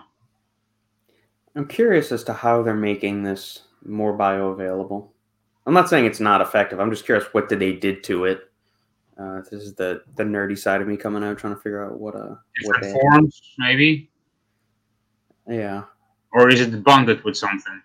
I'm 1.55 1.67
curious 1.67 2.11
as 2.11 2.23
to 2.25 2.33
how 2.33 2.61
they're 2.61 2.75
making 2.75 3.23
this 3.23 3.61
more 3.85 4.17
bioavailable. 4.17 5.09
I'm 5.65 5.73
not 5.73 5.89
saying 5.89 6.05
it's 6.05 6.19
not 6.19 6.41
effective. 6.41 6.79
I'm 6.79 6.91
just 6.91 7.05
curious 7.05 7.25
what 7.33 7.49
did 7.49 7.59
they 7.59 7.73
did 7.73 8.03
to 8.05 8.25
it. 8.25 8.51
Uh, 9.17 9.41
this 9.49 9.63
is 9.63 9.73
the 9.75 10.01
the 10.15 10.23
nerdy 10.23 10.57
side 10.57 10.81
of 10.81 10.87
me 10.87 10.97
coming 10.97 11.23
out, 11.23 11.37
trying 11.37 11.55
to 11.55 11.61
figure 11.61 11.85
out 11.85 11.97
what 11.97 12.15
uh 12.15 12.35
Different 12.61 12.93
what 12.93 13.01
forms, 13.01 13.41
maybe. 13.57 14.09
Yeah. 15.47 15.83
Or 16.33 16.49
is 16.49 16.59
it 16.59 16.83
bonded 16.83 17.23
with 17.23 17.37
something? 17.37 17.81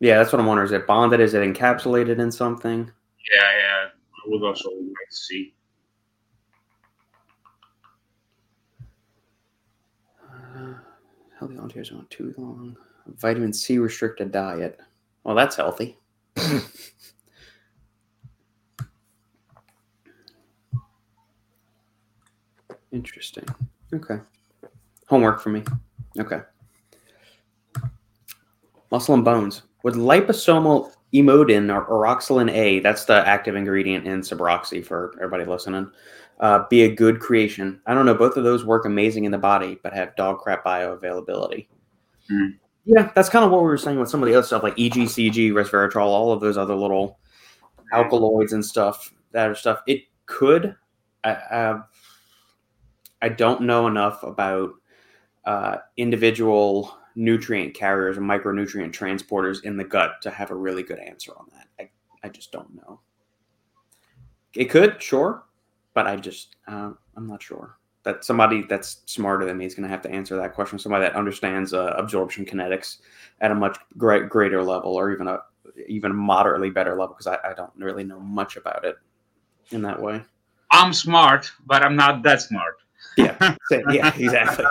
Yeah, 0.00 0.16
that's 0.16 0.32
what 0.32 0.40
I'm 0.40 0.46
wondering. 0.46 0.64
Is 0.66 0.72
it 0.72 0.86
bonded? 0.86 1.20
Is 1.20 1.34
it 1.34 1.42
encapsulated 1.42 2.18
in 2.18 2.32
something? 2.32 2.90
Yeah, 3.32 3.58
yeah. 3.58 3.88
I 3.88 4.22
would 4.26 4.42
also 4.42 4.70
like 4.70 5.08
to 5.10 5.16
see. 5.16 5.54
Uh, 10.32 10.74
healthy 11.38 11.54
volunteers 11.54 11.92
want 11.92 12.08
too 12.08 12.34
long. 12.38 12.78
Vitamin 13.18 13.52
C 13.52 13.76
restricted 13.78 14.32
diet. 14.32 14.80
Well, 15.24 15.34
that's 15.36 15.56
healthy. 15.56 15.98
Interesting. 22.90 23.44
Okay. 23.92 24.18
Homework 25.08 25.42
for 25.42 25.50
me. 25.50 25.62
Okay. 26.18 26.40
Muscle 28.90 29.14
and 29.14 29.24
bones. 29.24 29.62
With 29.82 29.94
liposomal 29.96 30.92
emodin 31.14 31.74
or 31.74 31.86
oroxylin 31.86 32.50
A, 32.52 32.80
that's 32.80 33.04
the 33.04 33.26
active 33.26 33.56
ingredient 33.56 34.06
in 34.06 34.20
Suboxone 34.20 34.84
for 34.84 35.14
everybody 35.18 35.44
listening 35.44 35.90
uh, 36.40 36.66
be 36.68 36.82
a 36.82 36.94
good 36.94 37.20
creation. 37.20 37.80
I 37.86 37.94
don't 37.94 38.06
know. 38.06 38.14
Both 38.14 38.36
of 38.36 38.44
those 38.44 38.64
work 38.64 38.86
amazing 38.86 39.24
in 39.24 39.30
the 39.30 39.38
body, 39.38 39.78
but 39.82 39.92
have 39.92 40.16
dog 40.16 40.38
crap 40.38 40.64
bioavailability. 40.64 41.68
Mm. 42.30 42.56
Yeah, 42.86 43.10
that's 43.14 43.28
kind 43.28 43.44
of 43.44 43.50
what 43.50 43.60
we 43.60 43.68
were 43.68 43.78
saying 43.78 44.00
with 44.00 44.08
some 44.08 44.22
of 44.22 44.28
the 44.28 44.34
other 44.34 44.46
stuff 44.46 44.62
like 44.62 44.76
EGCG, 44.76 45.52
resveratrol, 45.52 46.06
all 46.06 46.32
of 46.32 46.40
those 46.40 46.56
other 46.56 46.74
little 46.74 47.18
alkaloids 47.92 48.54
and 48.54 48.64
stuff. 48.64 49.12
That 49.32 49.54
stuff. 49.58 49.82
It 49.86 50.04
could. 50.24 50.74
I, 51.22 51.30
I, 51.32 51.80
I 53.20 53.28
don't 53.28 53.62
know 53.62 53.86
enough 53.86 54.22
about 54.22 54.70
uh, 55.44 55.76
individual 55.98 56.96
nutrient 57.14 57.74
carriers 57.74 58.16
and 58.16 58.26
micronutrient 58.28 58.92
transporters 58.92 59.64
in 59.64 59.76
the 59.76 59.84
gut 59.84 60.22
to 60.22 60.30
have 60.30 60.50
a 60.50 60.54
really 60.54 60.82
good 60.82 60.98
answer 60.98 61.32
on 61.36 61.46
that. 61.52 61.66
I, 61.78 61.90
I 62.24 62.28
just 62.28 62.52
don't 62.52 62.74
know. 62.74 63.00
It 64.54 64.66
could, 64.66 65.02
sure 65.02 65.44
but 65.94 66.06
I 66.06 66.16
just 66.16 66.56
uh, 66.68 66.92
I'm 67.16 67.26
not 67.26 67.42
sure 67.42 67.76
that 68.02 68.24
somebody 68.24 68.62
that's 68.62 69.02
smarter 69.06 69.44
than 69.44 69.58
me 69.58 69.66
is 69.66 69.74
going 69.74 69.84
to 69.84 69.88
have 69.90 70.02
to 70.02 70.10
answer 70.10 70.36
that 70.36 70.54
question. 70.54 70.78
Somebody 70.78 71.04
that 71.04 71.14
understands 71.14 71.74
uh, 71.74 71.94
absorption 71.96 72.46
kinetics 72.46 72.98
at 73.40 73.50
a 73.50 73.54
much 73.54 73.76
great, 73.98 74.28
greater 74.28 74.62
level, 74.62 74.94
or 74.94 75.12
even 75.12 75.26
a 75.28 75.40
even 75.86 76.14
moderately 76.14 76.70
better 76.70 76.92
level, 76.92 77.08
because 77.08 77.26
I, 77.26 77.38
I 77.50 77.54
don't 77.54 77.72
really 77.76 78.04
know 78.04 78.20
much 78.20 78.56
about 78.56 78.84
it 78.84 78.96
in 79.70 79.82
that 79.82 80.00
way. 80.00 80.22
I'm 80.72 80.92
smart, 80.92 81.50
but 81.66 81.82
I'm 81.82 81.96
not 81.96 82.22
that 82.22 82.40
smart. 82.40 82.76
Yeah, 83.24 83.56
yeah, 83.90 84.14
exactly. 84.18 84.64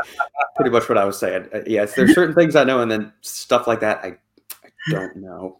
Pretty 0.56 0.72
much 0.72 0.88
what 0.90 0.98
I 0.98 1.06
was 1.06 1.18
saying. 1.18 1.48
Uh, 1.54 1.62
yes, 1.66 1.94
there's 1.96 2.14
certain 2.14 2.36
things 2.36 2.56
I 2.56 2.64
know, 2.64 2.82
and 2.82 2.92
then 2.92 3.14
stuff 3.22 3.68
like 3.68 3.80
that 3.82 4.04
I, 4.04 4.18
I 4.66 4.70
don't 4.92 5.18
know. 5.18 5.60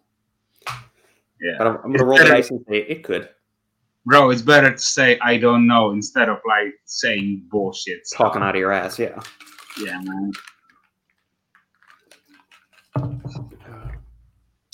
Yeah, 1.40 1.54
but 1.58 1.66
I'm, 1.66 1.76
I'm 1.76 1.82
going 1.92 1.98
to 1.98 2.04
roll 2.04 2.18
the 2.18 2.24
dice 2.24 2.50
and 2.50 2.64
say 2.68 2.78
it 2.78 3.02
could 3.02 3.28
bro, 4.06 4.30
it's 4.30 4.42
better 4.42 4.72
to 4.72 4.78
say 4.78 5.18
I 5.20 5.36
don't 5.36 5.66
know 5.66 5.90
instead 5.90 6.28
of 6.28 6.38
like 6.46 6.74
saying 6.84 7.46
bullshit. 7.50 8.00
Talking 8.12 8.42
out 8.42 8.54
of 8.54 8.60
your 8.60 8.72
ass, 8.72 8.98
yeah. 8.98 9.20
Yeah, 9.80 10.00
man. 10.02 10.32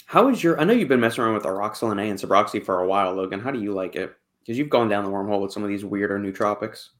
How 0.07 0.29
is 0.29 0.43
your? 0.43 0.59
I 0.61 0.65
know 0.65 0.73
you've 0.73 0.89
been 0.89 1.01
messing 1.01 1.25
around 1.25 1.35
with 1.35 1.45
Oroxylin 1.45 2.01
A 2.01 2.09
and 2.09 2.19
Suboxone 2.19 2.65
for 2.65 2.81
a 2.81 2.87
while, 2.87 3.13
Logan. 3.15 3.41
How 3.41 3.51
do 3.51 3.61
you 3.61 3.73
like 3.73 3.97
it? 3.97 4.15
Because 4.41 4.57
you've 4.57 4.71
gone 4.71 4.89
down 4.89 5.05
the 5.05 5.11
wormhole 5.11 5.43
with 5.43 5.53
some 5.53 5.63
of 5.63 5.69
these 5.69 5.85
weirder 5.85 6.19
nootropics. 6.19 6.91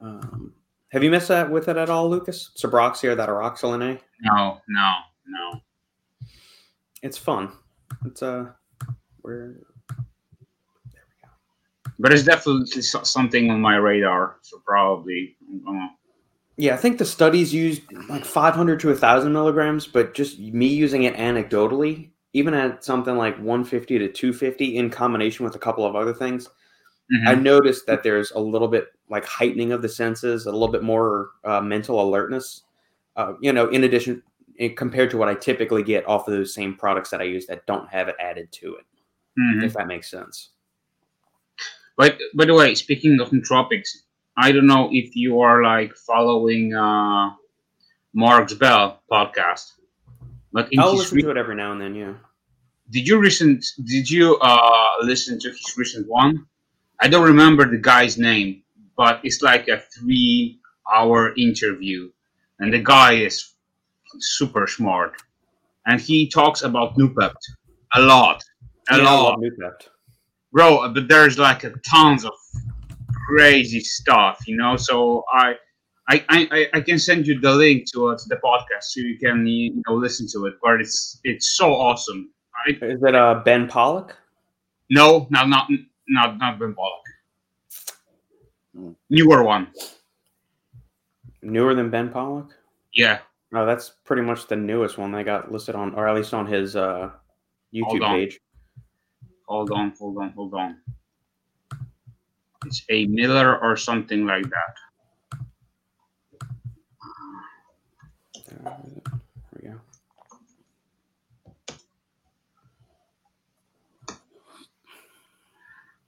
Um, 0.00 0.52
have 0.90 1.04
you 1.04 1.10
messed 1.10 1.28
that 1.28 1.50
with 1.50 1.68
it 1.68 1.76
at 1.76 1.90
all, 1.90 2.08
Lucas? 2.08 2.50
Suboxone 2.56 3.10
or 3.10 3.14
that 3.16 3.28
Oroxylin 3.28 3.82
A? 3.82 4.00
No, 4.22 4.60
no, 4.68 4.94
no. 5.26 5.60
It's 7.02 7.18
fun. 7.18 7.52
It's 8.06 8.22
uh, 8.22 8.46
we're 9.22 9.54
there 10.92 11.02
we 11.06 11.22
go. 11.22 11.92
but 11.98 12.12
it's 12.12 12.24
definitely 12.24 12.82
something 12.82 13.50
on 13.50 13.60
my 13.60 13.76
radar. 13.76 14.36
So 14.42 14.60
probably. 14.64 15.36
Yeah, 16.56 16.74
I 16.74 16.76
think 16.76 16.98
the 16.98 17.04
studies 17.04 17.54
used 17.54 17.82
like 18.08 18.24
500 18.24 18.80
to 18.80 18.88
1,000 18.88 19.32
milligrams, 19.32 19.86
but 19.86 20.14
just 20.14 20.40
me 20.40 20.66
using 20.66 21.04
it 21.04 21.14
anecdotally, 21.14 22.10
even 22.32 22.52
at 22.52 22.82
something 22.82 23.16
like 23.16 23.36
150 23.36 23.98
to 23.98 24.08
250 24.08 24.76
in 24.76 24.90
combination 24.90 25.44
with 25.44 25.54
a 25.54 25.58
couple 25.58 25.86
of 25.86 25.94
other 25.94 26.12
things, 26.12 26.48
mm-hmm. 26.48 27.28
I 27.28 27.34
noticed 27.34 27.86
that 27.86 28.02
there's 28.02 28.32
a 28.32 28.40
little 28.40 28.66
bit 28.66 28.88
like 29.10 29.24
heightening 29.24 29.72
of 29.72 29.82
the 29.82 29.88
senses, 29.88 30.46
a 30.46 30.52
little 30.52 30.68
bit 30.68 30.82
more 30.82 31.30
uh, 31.44 31.60
mental 31.60 32.00
alertness. 32.00 32.62
Uh, 33.16 33.34
you 33.40 33.52
know, 33.52 33.68
in 33.68 33.84
addition, 33.84 34.22
in, 34.56 34.74
compared 34.76 35.10
to 35.10 35.16
what 35.16 35.28
I 35.28 35.34
typically 35.34 35.82
get 35.82 36.06
off 36.06 36.28
of 36.28 36.34
those 36.34 36.54
same 36.54 36.74
products 36.74 37.10
that 37.10 37.20
I 37.20 37.24
use 37.24 37.46
that 37.46 37.66
don't 37.66 37.88
have 37.88 38.08
it 38.08 38.16
added 38.20 38.52
to 38.52 38.76
it, 38.76 38.84
mm-hmm. 39.38 39.64
if 39.64 39.72
that 39.74 39.86
makes 39.86 40.10
sense. 40.10 40.50
But 41.96 42.16
by 42.34 42.44
the 42.44 42.54
way, 42.54 42.74
speaking 42.74 43.20
of 43.20 43.30
nootropics, 43.30 43.88
I 44.36 44.52
don't 44.52 44.68
know 44.68 44.88
if 44.92 45.16
you 45.16 45.40
are 45.40 45.64
like 45.64 45.96
following 45.96 46.74
uh, 46.74 47.30
Mark's 48.14 48.54
Bell 48.54 49.02
podcast. 49.10 49.72
But 50.52 50.68
I'll 50.78 50.94
listen 50.94 51.20
to 51.20 51.30
it 51.30 51.36
every 51.36 51.56
now 51.56 51.72
and 51.72 51.80
then. 51.80 51.94
Yeah. 51.94 52.14
did 52.90 53.06
you 53.06 53.18
recent? 53.18 53.64
Did 53.84 54.10
you 54.10 54.36
uh, 54.40 54.90
listen 55.02 55.38
to 55.40 55.48
his 55.50 55.74
recent 55.76 56.08
one? 56.08 56.46
I 57.00 57.08
don't 57.08 57.24
remember 57.24 57.68
the 57.68 57.78
guy's 57.78 58.18
name, 58.18 58.62
but 58.98 59.20
it's 59.22 59.40
like 59.40 59.68
a 59.68 59.78
three-hour 59.78 61.34
interview, 61.38 62.10
and 62.58 62.74
the 62.74 62.82
guy 62.82 63.12
is 63.14 63.54
super 64.18 64.66
smart, 64.66 65.12
and 65.86 66.00
he 66.00 66.28
talks 66.28 66.62
about 66.62 66.98
Noopept 66.98 67.42
a 67.94 68.00
lot, 68.02 68.42
a 68.90 68.98
yeah, 68.98 69.04
lot. 69.04 69.38
Bro, 70.52 70.92
but 70.92 71.08
there's 71.08 71.38
like 71.38 71.64
a 71.64 71.72
tons 71.88 72.24
of 72.24 72.32
crazy 73.28 73.80
stuff, 73.80 74.40
you 74.46 74.56
know. 74.56 74.76
So 74.76 75.24
I 75.32 75.54
I, 76.08 76.24
I, 76.30 76.66
I 76.72 76.80
can 76.80 76.98
send 76.98 77.26
you 77.26 77.38
the 77.38 77.52
link 77.52 77.84
to, 77.92 78.08
uh, 78.08 78.16
to 78.16 78.24
the 78.28 78.36
podcast 78.36 78.84
so 78.84 79.00
you 79.00 79.18
can 79.18 79.46
you 79.46 79.82
know 79.86 79.94
listen 79.94 80.26
to 80.32 80.46
it. 80.46 80.54
But 80.62 80.80
it's 80.80 81.20
it's 81.22 81.56
so 81.56 81.72
awesome. 81.72 82.30
I, 82.66 82.70
Is 82.70 83.02
it 83.02 83.14
uh, 83.14 83.42
Ben 83.44 83.68
Pollack? 83.68 84.16
No, 84.90 85.28
no, 85.30 85.44
not 85.44 85.68
not 86.08 86.38
not 86.38 86.58
Ben 86.58 86.74
Pollack. 86.74 87.04
Newer 89.10 89.42
one. 89.42 89.68
Newer 91.42 91.74
than 91.74 91.90
Ben 91.90 92.10
Pollack? 92.10 92.46
Yeah. 92.94 93.18
Oh, 93.54 93.64
that's 93.64 93.92
pretty 94.04 94.22
much 94.22 94.46
the 94.46 94.56
newest 94.56 94.98
one 94.98 95.12
they 95.12 95.24
got 95.24 95.50
listed 95.50 95.74
on, 95.74 95.94
or 95.94 96.06
at 96.06 96.14
least 96.14 96.34
on 96.34 96.46
his 96.46 96.76
uh, 96.76 97.10
YouTube 97.72 97.84
hold 97.84 98.02
page. 98.02 98.40
Hold 99.46 99.70
on, 99.70 99.94
hold 99.98 100.18
on, 100.18 100.30
hold 100.30 100.54
on. 100.54 100.76
It's 102.66 102.84
a 102.90 103.06
Miller 103.06 103.58
or 103.58 103.76
something 103.76 104.26
like 104.26 104.44
that. 104.50 104.76
There 108.50 108.76
we 109.56 109.68
go. 109.68 109.80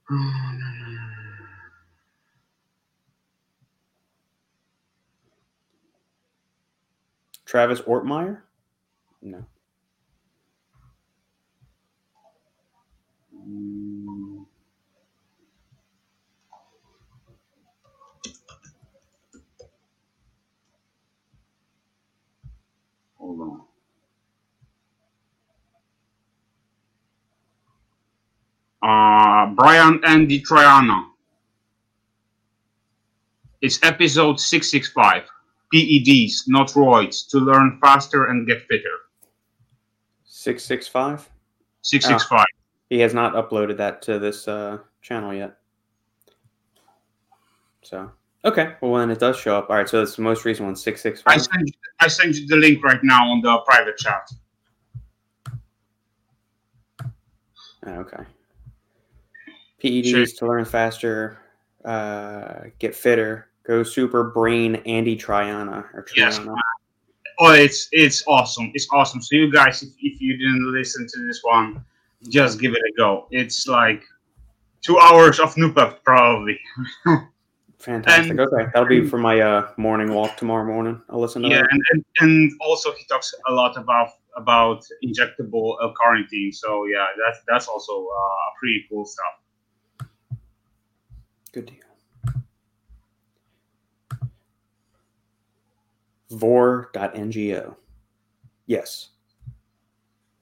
Travis 7.51 7.81
Ortmayer? 7.81 8.43
No. 9.21 9.45
Hold 23.17 23.41
on. 23.41 23.61
Uh, 28.81 29.53
Brian 29.55 29.99
Andy 30.05 30.41
Triana. 30.41 31.07
It's 33.59 33.83
episode 33.83 34.39
665. 34.39 35.27
PEDs, 35.73 36.43
not 36.47 36.69
roids, 36.69 37.29
to 37.29 37.37
learn 37.37 37.79
faster 37.81 38.25
and 38.25 38.47
get 38.47 38.61
fitter. 38.67 38.97
665? 40.25 41.29
665. 41.81 42.39
Oh, 42.39 42.45
he 42.89 42.99
has 42.99 43.13
not 43.13 43.33
uploaded 43.33 43.77
that 43.77 44.01
to 44.03 44.19
this 44.19 44.47
uh, 44.47 44.79
channel 45.01 45.33
yet. 45.33 45.57
So 47.83 48.11
Okay. 48.43 48.73
Well, 48.81 48.91
when 48.91 49.11
it 49.11 49.19
does 49.19 49.37
show 49.37 49.57
up, 49.57 49.69
all 49.69 49.75
right. 49.75 49.87
So 49.87 50.01
it's 50.01 50.15
the 50.15 50.23
most 50.23 50.45
recent 50.45 50.65
one, 50.65 50.75
six 50.75 51.01
six 51.01 51.21
five. 51.21 51.35
I 51.35 51.37
send 51.37 51.67
you, 51.67 51.73
I 51.99 52.07
send 52.07 52.35
you 52.35 52.47
the 52.47 52.55
link 52.55 52.83
right 52.83 52.99
now 53.03 53.29
on 53.29 53.41
the 53.41 53.57
private 53.67 53.97
chat. 53.97 54.31
Ah, 57.85 57.97
okay. 57.97 58.23
PEDs 59.83 60.09
sure. 60.09 60.25
to 60.25 60.45
learn 60.47 60.65
faster, 60.65 61.39
uh, 61.85 62.65
get 62.79 62.95
fitter, 62.95 63.47
go 63.63 63.83
super 63.83 64.23
brain, 64.25 64.75
Andy 64.85 65.17
Triana 65.17 65.85
or 65.93 66.03
Triana. 66.03 66.15
Yes. 66.15 66.39
Oh, 67.39 67.53
it's 67.53 67.87
it's 67.91 68.23
awesome. 68.27 68.71
It's 68.73 68.87
awesome. 68.91 69.21
So 69.21 69.35
you 69.35 69.51
guys, 69.51 69.81
if, 69.81 69.89
if 69.99 70.21
you 70.21 70.37
didn't 70.37 70.71
listen 70.71 71.07
to 71.07 71.27
this 71.27 71.39
one, 71.43 71.83
just 72.29 72.59
give 72.59 72.73
it 72.73 72.79
a 72.79 72.91
go. 72.97 73.27
It's 73.31 73.67
like 73.67 74.03
two 74.81 74.99
hours 74.99 75.39
of 75.39 75.55
Noopept 75.55 76.03
probably. 76.03 76.59
Fantastic. 77.79 78.31
And, 78.31 78.39
okay, 78.39 78.69
that'll 78.73 78.87
be 78.87 79.07
for 79.07 79.17
my 79.17 79.39
uh, 79.39 79.71
morning 79.77 80.13
walk 80.13 80.37
tomorrow 80.37 80.63
morning. 80.63 81.01
I'll 81.09 81.19
listen 81.19 81.41
to 81.41 81.49
yeah, 81.49 81.63
and, 81.67 81.81
and, 81.91 82.05
and 82.19 82.51
also 82.61 82.91
he 82.93 83.03
talks 83.05 83.33
a 83.47 83.51
lot 83.51 83.75
about 83.75 84.09
about 84.37 84.85
injectable 85.03 85.77
L-carnitine. 85.81 86.53
So 86.53 86.85
yeah, 86.85 87.07
that's 87.25 87.39
that's 87.47 87.67
also 87.67 88.05
uh, 88.05 88.49
pretty 88.59 88.85
cool 88.87 89.05
stuff. 89.05 90.07
Good 91.51 91.65
deal. 91.65 91.90
Vor.ngo. 96.31 97.75
Yes. 98.65 99.09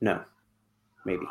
No. 0.02 0.24
Maybe. 1.06 1.26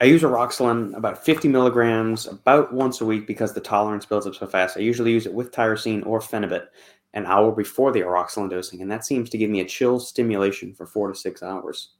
I 0.00 0.04
use 0.04 0.22
Oroxylin 0.22 0.96
about 0.96 1.24
50 1.24 1.48
milligrams 1.48 2.26
about 2.26 2.72
once 2.72 3.00
a 3.00 3.04
week 3.04 3.26
because 3.26 3.52
the 3.52 3.60
tolerance 3.60 4.06
builds 4.06 4.26
up 4.26 4.36
so 4.36 4.46
fast. 4.46 4.76
I 4.76 4.80
usually 4.80 5.10
use 5.10 5.26
it 5.26 5.34
with 5.34 5.50
tyrosine 5.50 6.06
or 6.06 6.20
phenibut 6.20 6.66
an 7.14 7.26
hour 7.26 7.50
before 7.50 7.90
the 7.90 8.00
Oroxylin 8.00 8.50
dosing, 8.50 8.80
and 8.80 8.90
that 8.90 9.04
seems 9.04 9.28
to 9.30 9.38
give 9.38 9.50
me 9.50 9.60
a 9.60 9.64
chill 9.64 9.98
stimulation 9.98 10.72
for 10.72 10.86
four 10.86 11.08
to 11.08 11.18
six 11.18 11.42
hours. 11.42 11.94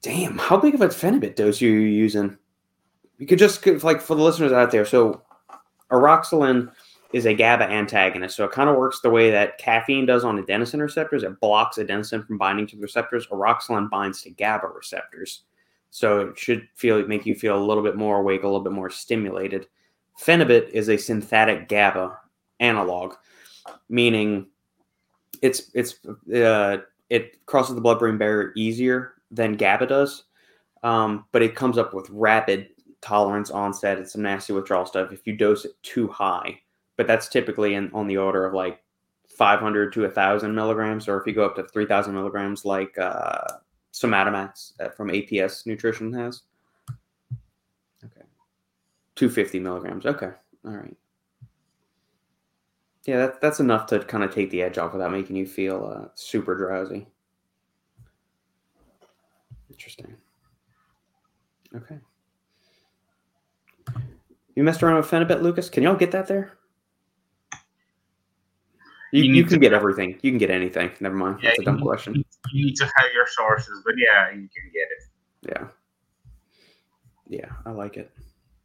Damn, 0.00 0.38
how 0.38 0.56
big 0.56 0.74
of 0.74 0.80
a 0.80 0.88
phenibut 0.88 1.36
dose 1.36 1.60
are 1.60 1.66
you 1.66 1.80
using? 1.80 2.38
You 3.18 3.26
could 3.26 3.38
just, 3.38 3.66
like, 3.84 4.00
for 4.00 4.14
the 4.14 4.22
listeners 4.22 4.52
out 4.52 4.70
there, 4.70 4.86
so 4.86 5.20
Oroxylin 5.90 6.72
is 7.12 7.26
a 7.26 7.34
GABA 7.34 7.64
antagonist, 7.64 8.36
so 8.36 8.44
it 8.44 8.52
kind 8.52 8.70
of 8.70 8.76
works 8.76 9.00
the 9.00 9.10
way 9.10 9.30
that 9.30 9.58
caffeine 9.58 10.06
does 10.06 10.24
on 10.24 10.42
adenosine 10.42 10.80
receptors. 10.80 11.24
It 11.24 11.40
blocks 11.40 11.76
adenosine 11.76 12.24
from 12.26 12.38
binding 12.38 12.66
to 12.68 12.76
the 12.76 12.82
receptors. 12.82 13.26
Oroxylin 13.28 13.90
binds 13.90 14.22
to 14.22 14.30
GABA 14.30 14.68
receptors. 14.68 15.42
So 15.90 16.20
it 16.20 16.38
should 16.38 16.68
feel 16.76 17.04
make 17.08 17.26
you 17.26 17.34
feel 17.34 17.58
a 17.58 17.66
little 17.66 17.82
bit 17.82 17.96
more 17.96 18.20
awake, 18.20 18.44
a 18.44 18.46
little 18.46 18.60
bit 18.60 18.72
more 18.72 18.90
stimulated. 18.90 19.66
Phenibut 20.20 20.68
is 20.70 20.88
a 20.88 20.96
synthetic 20.96 21.68
GABA 21.68 22.16
analog, 22.60 23.14
meaning 23.88 24.46
it's 25.42 25.70
it's 25.74 25.96
uh, 26.32 26.78
it 27.08 27.44
crosses 27.46 27.74
the 27.74 27.80
blood-brain 27.80 28.18
barrier 28.18 28.52
easier 28.54 29.14
than 29.32 29.56
GABA 29.56 29.86
does, 29.86 30.24
um, 30.84 31.24
but 31.32 31.42
it 31.42 31.56
comes 31.56 31.76
up 31.76 31.92
with 31.92 32.08
rapid 32.10 32.68
tolerance 33.00 33.50
onset 33.50 33.98
and 33.98 34.08
some 34.08 34.22
nasty 34.22 34.52
withdrawal 34.52 34.86
stuff 34.86 35.10
if 35.10 35.26
you 35.26 35.34
dose 35.34 35.64
it 35.64 35.72
too 35.82 36.06
high. 36.06 36.60
But 37.00 37.06
that's 37.06 37.28
typically 37.28 37.76
in 37.76 37.90
on 37.94 38.08
the 38.08 38.18
order 38.18 38.44
of 38.44 38.52
like 38.52 38.82
500 39.26 39.90
to 39.94 40.02
1,000 40.02 40.54
milligrams, 40.54 41.08
or 41.08 41.18
if 41.18 41.26
you 41.26 41.32
go 41.32 41.46
up 41.46 41.56
to 41.56 41.62
3,000 41.62 42.12
milligrams, 42.12 42.66
like 42.66 42.98
uh, 42.98 43.40
Somatomax 43.90 44.78
uh, 44.78 44.90
from 44.90 45.08
APS 45.08 45.64
Nutrition 45.64 46.12
has. 46.12 46.42
Okay. 48.04 48.26
250 49.14 49.60
milligrams. 49.60 50.04
Okay. 50.04 50.32
All 50.66 50.72
right. 50.72 50.94
Yeah, 53.06 53.16
that, 53.16 53.40
that's 53.40 53.60
enough 53.60 53.86
to 53.86 54.00
kind 54.00 54.22
of 54.22 54.34
take 54.34 54.50
the 54.50 54.60
edge 54.60 54.76
off 54.76 54.92
without 54.92 55.10
making 55.10 55.36
you 55.36 55.46
feel 55.46 55.86
uh, 55.86 56.08
super 56.16 56.54
drowsy. 56.54 57.06
Interesting. 59.70 60.14
Okay. 61.74 61.96
You 64.54 64.64
messed 64.64 64.82
around 64.82 64.96
with 64.96 65.10
Phenibut, 65.10 65.40
Lucas? 65.40 65.70
Can 65.70 65.82
y'all 65.82 65.96
get 65.96 66.10
that 66.10 66.26
there? 66.26 66.58
You, 69.12 69.24
you, 69.24 69.34
you 69.34 69.44
can 69.44 69.58
get 69.58 69.72
everything. 69.72 70.18
You 70.22 70.30
can 70.30 70.38
get 70.38 70.50
anything. 70.50 70.90
Never 71.00 71.16
mind. 71.16 71.40
Yeah, 71.42 71.50
That's 71.50 71.60
a 71.60 71.64
dumb 71.64 71.80
question. 71.80 72.24
You 72.52 72.66
need 72.66 72.76
to 72.76 72.84
have 72.84 73.06
your 73.12 73.26
sources, 73.26 73.82
but 73.84 73.94
yeah, 73.96 74.30
you 74.30 74.48
can 74.48 74.70
get 74.72 74.88
it. 74.90 75.04
Yeah. 75.48 75.68
Yeah, 77.28 77.50
I 77.66 77.70
like 77.70 77.96
it. 77.96 78.10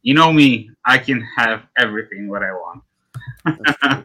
You 0.02 0.14
know 0.14 0.32
me. 0.32 0.70
I 0.84 0.98
can 0.98 1.26
have 1.36 1.64
everything 1.76 2.28
what 2.28 2.42
I 2.42 2.52
want. 2.52 2.82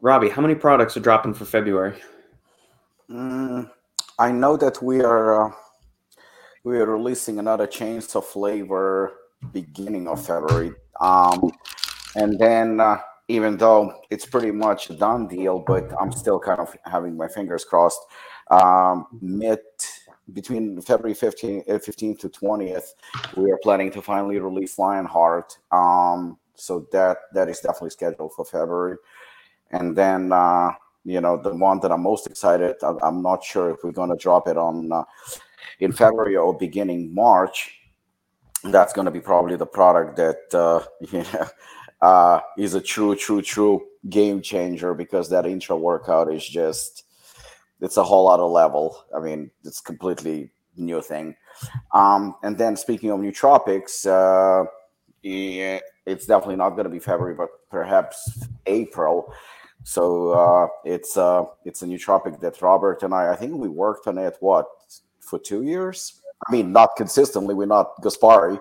Robbie, 0.00 0.30
how 0.30 0.42
many 0.42 0.54
products 0.54 0.96
are 0.96 1.00
dropping 1.00 1.34
for 1.34 1.44
February? 1.44 1.94
Mm, 3.10 3.70
I 4.18 4.32
know 4.32 4.56
that 4.56 4.82
we 4.82 5.02
are 5.02 5.48
uh, 5.48 5.52
we 6.64 6.78
are 6.78 6.86
releasing 6.86 7.38
another 7.38 7.66
change 7.66 8.06
of 8.14 8.26
flavor 8.26 9.12
beginning 9.52 10.08
of 10.08 10.24
February, 10.24 10.72
um, 11.00 11.50
and 12.16 12.38
then. 12.38 12.80
Uh, 12.80 12.98
even 13.32 13.56
though 13.56 13.94
it's 14.10 14.26
pretty 14.26 14.50
much 14.50 14.90
a 14.90 14.94
done 14.94 15.26
deal, 15.26 15.58
but 15.58 15.90
I'm 15.98 16.12
still 16.12 16.38
kind 16.38 16.60
of 16.60 16.76
having 16.84 17.16
my 17.16 17.28
fingers 17.28 17.64
crossed. 17.64 18.00
Um, 18.50 19.06
mid 19.22 19.60
between 20.34 20.80
February 20.82 21.14
15th, 21.14 21.66
15th 21.66 22.18
to 22.20 22.28
20th, 22.28 22.88
we 23.36 23.50
are 23.50 23.58
planning 23.62 23.90
to 23.92 24.02
finally 24.02 24.38
release 24.38 24.78
Lionheart. 24.78 25.56
Um, 25.70 26.38
so 26.54 26.86
that 26.92 27.16
that 27.32 27.48
is 27.48 27.60
definitely 27.60 27.90
scheduled 27.90 28.32
for 28.34 28.44
February. 28.44 28.98
And 29.70 29.96
then 29.96 30.30
uh, 30.32 30.72
you 31.04 31.20
know, 31.20 31.36
the 31.36 31.54
one 31.54 31.80
that 31.80 31.90
I'm 31.90 32.02
most 32.02 32.26
excited. 32.26 32.76
I'm 32.82 33.22
not 33.22 33.42
sure 33.42 33.70
if 33.70 33.78
we're 33.82 33.92
going 33.92 34.10
to 34.10 34.16
drop 34.16 34.46
it 34.46 34.56
on 34.56 34.92
uh, 34.92 35.04
in 35.80 35.92
February 35.92 36.36
or 36.36 36.56
beginning 36.56 37.14
March. 37.14 37.78
That's 38.64 38.92
going 38.92 39.06
to 39.06 39.10
be 39.10 39.20
probably 39.20 39.56
the 39.56 39.66
product 39.66 40.16
that 40.16 40.54
uh, 40.54 40.84
you 41.12 41.24
know 41.32 41.46
uh, 42.02 42.40
is 42.58 42.74
a 42.74 42.80
true, 42.80 43.14
true, 43.14 43.40
true 43.40 43.86
game 44.10 44.42
changer 44.42 44.92
because 44.92 45.30
that 45.30 45.46
intra 45.46 45.76
workout 45.76 46.32
is 46.32 46.46
just 46.46 47.04
it's 47.80 47.96
a 47.96 48.04
whole 48.04 48.28
other 48.28 48.44
level. 48.44 49.04
I 49.16 49.20
mean, 49.20 49.50
it's 49.64 49.80
completely 49.80 50.50
new 50.76 51.00
thing. 51.00 51.36
Um, 51.94 52.34
and 52.42 52.58
then 52.58 52.76
speaking 52.76 53.10
of 53.10 53.20
nootropics, 53.20 54.06
uh, 54.06 54.66
it's 55.22 56.26
definitely 56.26 56.56
not 56.56 56.70
going 56.70 56.84
to 56.84 56.90
be 56.90 56.98
February, 56.98 57.34
but 57.34 57.48
perhaps 57.70 58.46
April. 58.66 59.32
So 59.84 60.30
uh, 60.30 60.68
it's 60.84 61.16
uh, 61.16 61.44
it's 61.64 61.82
a 61.82 61.86
nootropic 61.86 62.40
that 62.40 62.60
Robert 62.62 63.02
and 63.02 63.14
I, 63.14 63.32
I 63.32 63.36
think 63.36 63.54
we 63.54 63.68
worked 63.68 64.06
on 64.06 64.18
it 64.18 64.36
what 64.40 64.66
for 65.20 65.38
two 65.38 65.62
years. 65.62 66.21
I 66.46 66.52
mean, 66.52 66.72
not 66.72 66.96
consistently. 66.96 67.54
We're 67.54 67.66
not 67.66 68.00
Gaspari, 68.02 68.60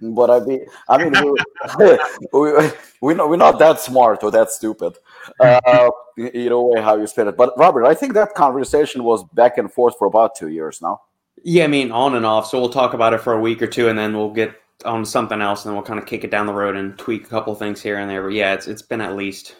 but 0.14 0.30
I 0.30 0.40
mean, 0.40 0.66
I 0.88 0.98
mean, 0.98 1.12
we, 1.12 1.98
we, 2.32 2.70
we 3.00 3.14
we're 3.14 3.36
not 3.36 3.58
that 3.58 3.80
smart 3.80 4.22
or 4.22 4.30
that 4.30 4.50
stupid. 4.50 4.96
Uh, 5.40 5.90
either 6.16 6.58
way, 6.60 6.80
how 6.80 6.96
you 6.96 7.06
spend 7.06 7.28
it. 7.28 7.36
But 7.36 7.56
Robert, 7.58 7.84
I 7.84 7.94
think 7.94 8.14
that 8.14 8.34
conversation 8.34 9.02
was 9.02 9.24
back 9.34 9.58
and 9.58 9.72
forth 9.72 9.96
for 9.98 10.06
about 10.06 10.36
two 10.36 10.48
years 10.48 10.80
now. 10.80 11.00
Yeah, 11.42 11.64
I 11.64 11.68
mean, 11.68 11.90
on 11.90 12.14
and 12.14 12.26
off. 12.26 12.46
So 12.46 12.60
we'll 12.60 12.70
talk 12.70 12.94
about 12.94 13.12
it 13.12 13.20
for 13.20 13.32
a 13.32 13.40
week 13.40 13.62
or 13.62 13.66
two, 13.66 13.88
and 13.88 13.98
then 13.98 14.16
we'll 14.16 14.32
get 14.32 14.54
on 14.84 15.04
something 15.04 15.40
else, 15.40 15.64
and 15.64 15.70
then 15.70 15.76
we'll 15.76 15.86
kind 15.86 15.98
of 15.98 16.06
kick 16.06 16.24
it 16.24 16.30
down 16.30 16.46
the 16.46 16.52
road 16.52 16.76
and 16.76 16.96
tweak 16.98 17.24
a 17.24 17.28
couple 17.28 17.54
things 17.54 17.82
here 17.82 17.98
and 17.98 18.08
there. 18.08 18.22
But 18.22 18.32
yeah, 18.32 18.54
it's 18.54 18.68
it's 18.68 18.82
been 18.82 19.00
at 19.00 19.16
least 19.16 19.56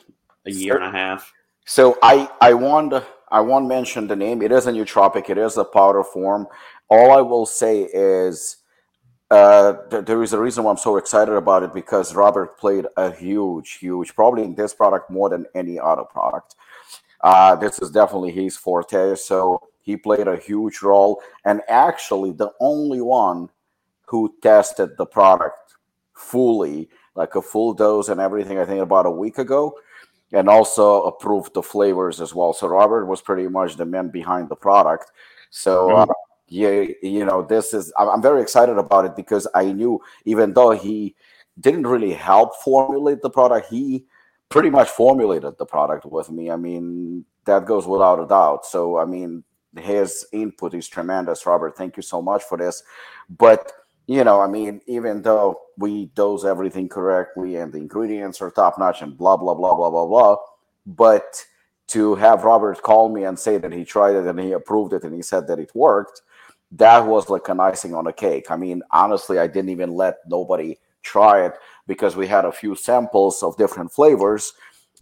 a 0.47 0.51
year 0.51 0.77
and 0.77 0.85
a 0.85 0.91
half. 0.91 1.33
So 1.65 1.99
I 2.03 2.31
I 2.41 2.55
want 2.55 2.95
I 3.31 3.41
won't 3.41 3.69
mention 3.69 4.07
the 4.07 4.17
name. 4.17 4.43
It 4.43 4.53
is 4.53 4.67
a 4.67 4.73
nootropic. 4.73 5.29
It 5.29 5.39
is 5.39 5.57
a 5.57 5.65
powder 5.65 6.03
form. 6.03 6.47
All 6.89 7.13
I 7.13 7.21
will 7.21 7.47
say 7.47 7.83
is 7.83 8.59
uh, 9.31 9.75
th- 9.91 10.07
there 10.07 10.23
is 10.23 10.33
a 10.33 10.41
reason 10.41 10.65
why 10.65 10.71
I'm 10.71 10.79
so 10.79 10.97
excited 10.97 11.35
about 11.35 11.63
it 11.63 11.75
because 11.75 12.15
Robert 12.15 12.59
played 12.59 12.87
a 12.97 13.11
huge, 13.11 13.73
huge, 13.75 14.15
probably 14.15 14.43
in 14.43 14.55
this 14.55 14.73
product 14.73 15.11
more 15.11 15.29
than 15.29 15.47
any 15.55 15.79
other 15.79 16.05
product. 16.05 16.55
Uh, 17.21 17.55
this 17.57 17.79
is 17.81 17.91
definitely 17.91 18.31
his 18.31 18.57
forte. 18.57 19.15
So 19.17 19.69
he 19.83 19.97
played 19.97 20.29
a 20.29 20.37
huge 20.37 20.83
role, 20.83 21.21
and 21.45 21.61
actually 21.69 22.33
the 22.33 22.53
only 22.61 23.01
one 23.01 23.51
who 24.07 24.35
tested 24.43 24.97
the 24.97 25.07
product 25.07 25.75
fully, 26.15 26.89
like 27.15 27.35
a 27.35 27.43
full 27.43 27.75
dose 27.75 28.09
and 28.09 28.21
everything. 28.21 28.59
I 28.59 28.65
think 28.65 28.81
about 28.81 29.07
a 29.07 29.11
week 29.11 29.39
ago 29.39 29.75
and 30.33 30.49
also 30.49 31.03
approved 31.05 31.55
the 31.55 31.63
flavors 31.63 32.21
as 32.21 32.35
well. 32.35 32.53
So 32.53 32.67
Robert 32.67 33.07
was 33.07 33.21
pretty 33.21 33.49
much 33.49 33.77
the 33.77 33.85
man 33.85 34.09
behind 34.09 34.49
the 34.49 34.57
product. 34.57 35.11
So 35.51 35.91
uh, 35.97 36.07
yeah, 36.49 36.85
you 37.03 37.25
know, 37.25 37.43
this 37.43 37.75
is 37.75 37.93
I'm 37.99 38.23
very 38.23 38.43
excited 38.43 38.79
about 38.79 39.05
it 39.05 39.17
because 39.17 39.47
I 39.55 39.73
knew 39.73 40.01
even 40.25 40.53
though 40.55 40.71
he 40.71 41.15
didn't 41.61 41.87
really 41.87 42.13
help 42.13 42.57
formulate 42.57 43.23
the 43.23 43.31
product, 43.31 43.69
he 43.69 44.07
pretty 44.49 44.71
much 44.71 44.89
formulated 44.89 45.59
the 45.59 45.67
product 45.67 46.07
with 46.07 46.31
me. 46.31 46.51
I 46.51 46.57
mean, 46.57 47.25
that 47.45 47.67
goes 47.67 47.87
without 47.87 48.23
a 48.23 48.27
doubt. 48.27 48.67
So 48.67 48.99
I 48.99 49.05
mean, 49.05 49.45
his 49.77 50.27
input 50.33 50.75
is 50.75 50.89
tremendous, 50.89 51.47
Robert. 51.47 51.77
Thank 51.77 51.97
you 51.97 52.03
so 52.03 52.23
much 52.23 52.43
for 52.45 52.57
this. 52.57 52.83
But 53.29 53.73
you 54.07 54.25
know, 54.25 54.41
I 54.41 54.47
mean, 54.49 54.81
even 54.87 55.21
though 55.21 55.61
we 55.77 56.07
dose 56.15 56.45
everything 56.45 56.89
correctly 56.89 57.57
and 57.57 57.73
the 57.73 57.79
ingredients 57.79 58.41
are 58.41 58.51
top 58.51 58.79
notch 58.79 59.03
and 59.03 59.17
blah 59.17 59.37
blah 59.37 59.55
blah 59.55 59.75
blah 59.75 59.91
blah 59.91 60.07
blah, 60.07 60.37
but 60.87 61.45
to 61.89 62.15
have 62.17 62.45
Robert 62.45 62.83
call 62.83 63.09
me 63.09 63.25
and 63.25 63.39
say 63.39 63.59
that 63.59 63.73
he 63.73 63.85
tried 63.85 64.15
it 64.15 64.27
and 64.27 64.39
he 64.39 64.53
approved 64.53 64.93
it 64.93 65.05
and 65.05 65.15
he 65.15 65.23
said 65.23 65.47
that 65.49 65.59
it 65.59 65.75
worked, 65.75 66.23
that 66.73 67.07
was 67.07 67.31
like 67.31 67.49
an 67.49 67.61
icing 67.61 67.95
on 67.95 68.07
a 68.07 68.13
cake. 68.13 68.51
I 68.51 68.57
mean, 68.57 68.83
honestly, 68.91 69.39
I 69.39 69.47
didn't 69.47 69.71
even 69.71 69.93
let 69.93 70.19
nobody 70.27 70.77
try 71.03 71.45
it 71.47 71.55
because 71.87 72.17
we 72.17 72.27
had 72.27 72.45
a 72.45 72.53
few 72.53 72.75
samples 72.75 73.43
of 73.43 73.57
different 73.57 73.93
flavors. 73.93 74.53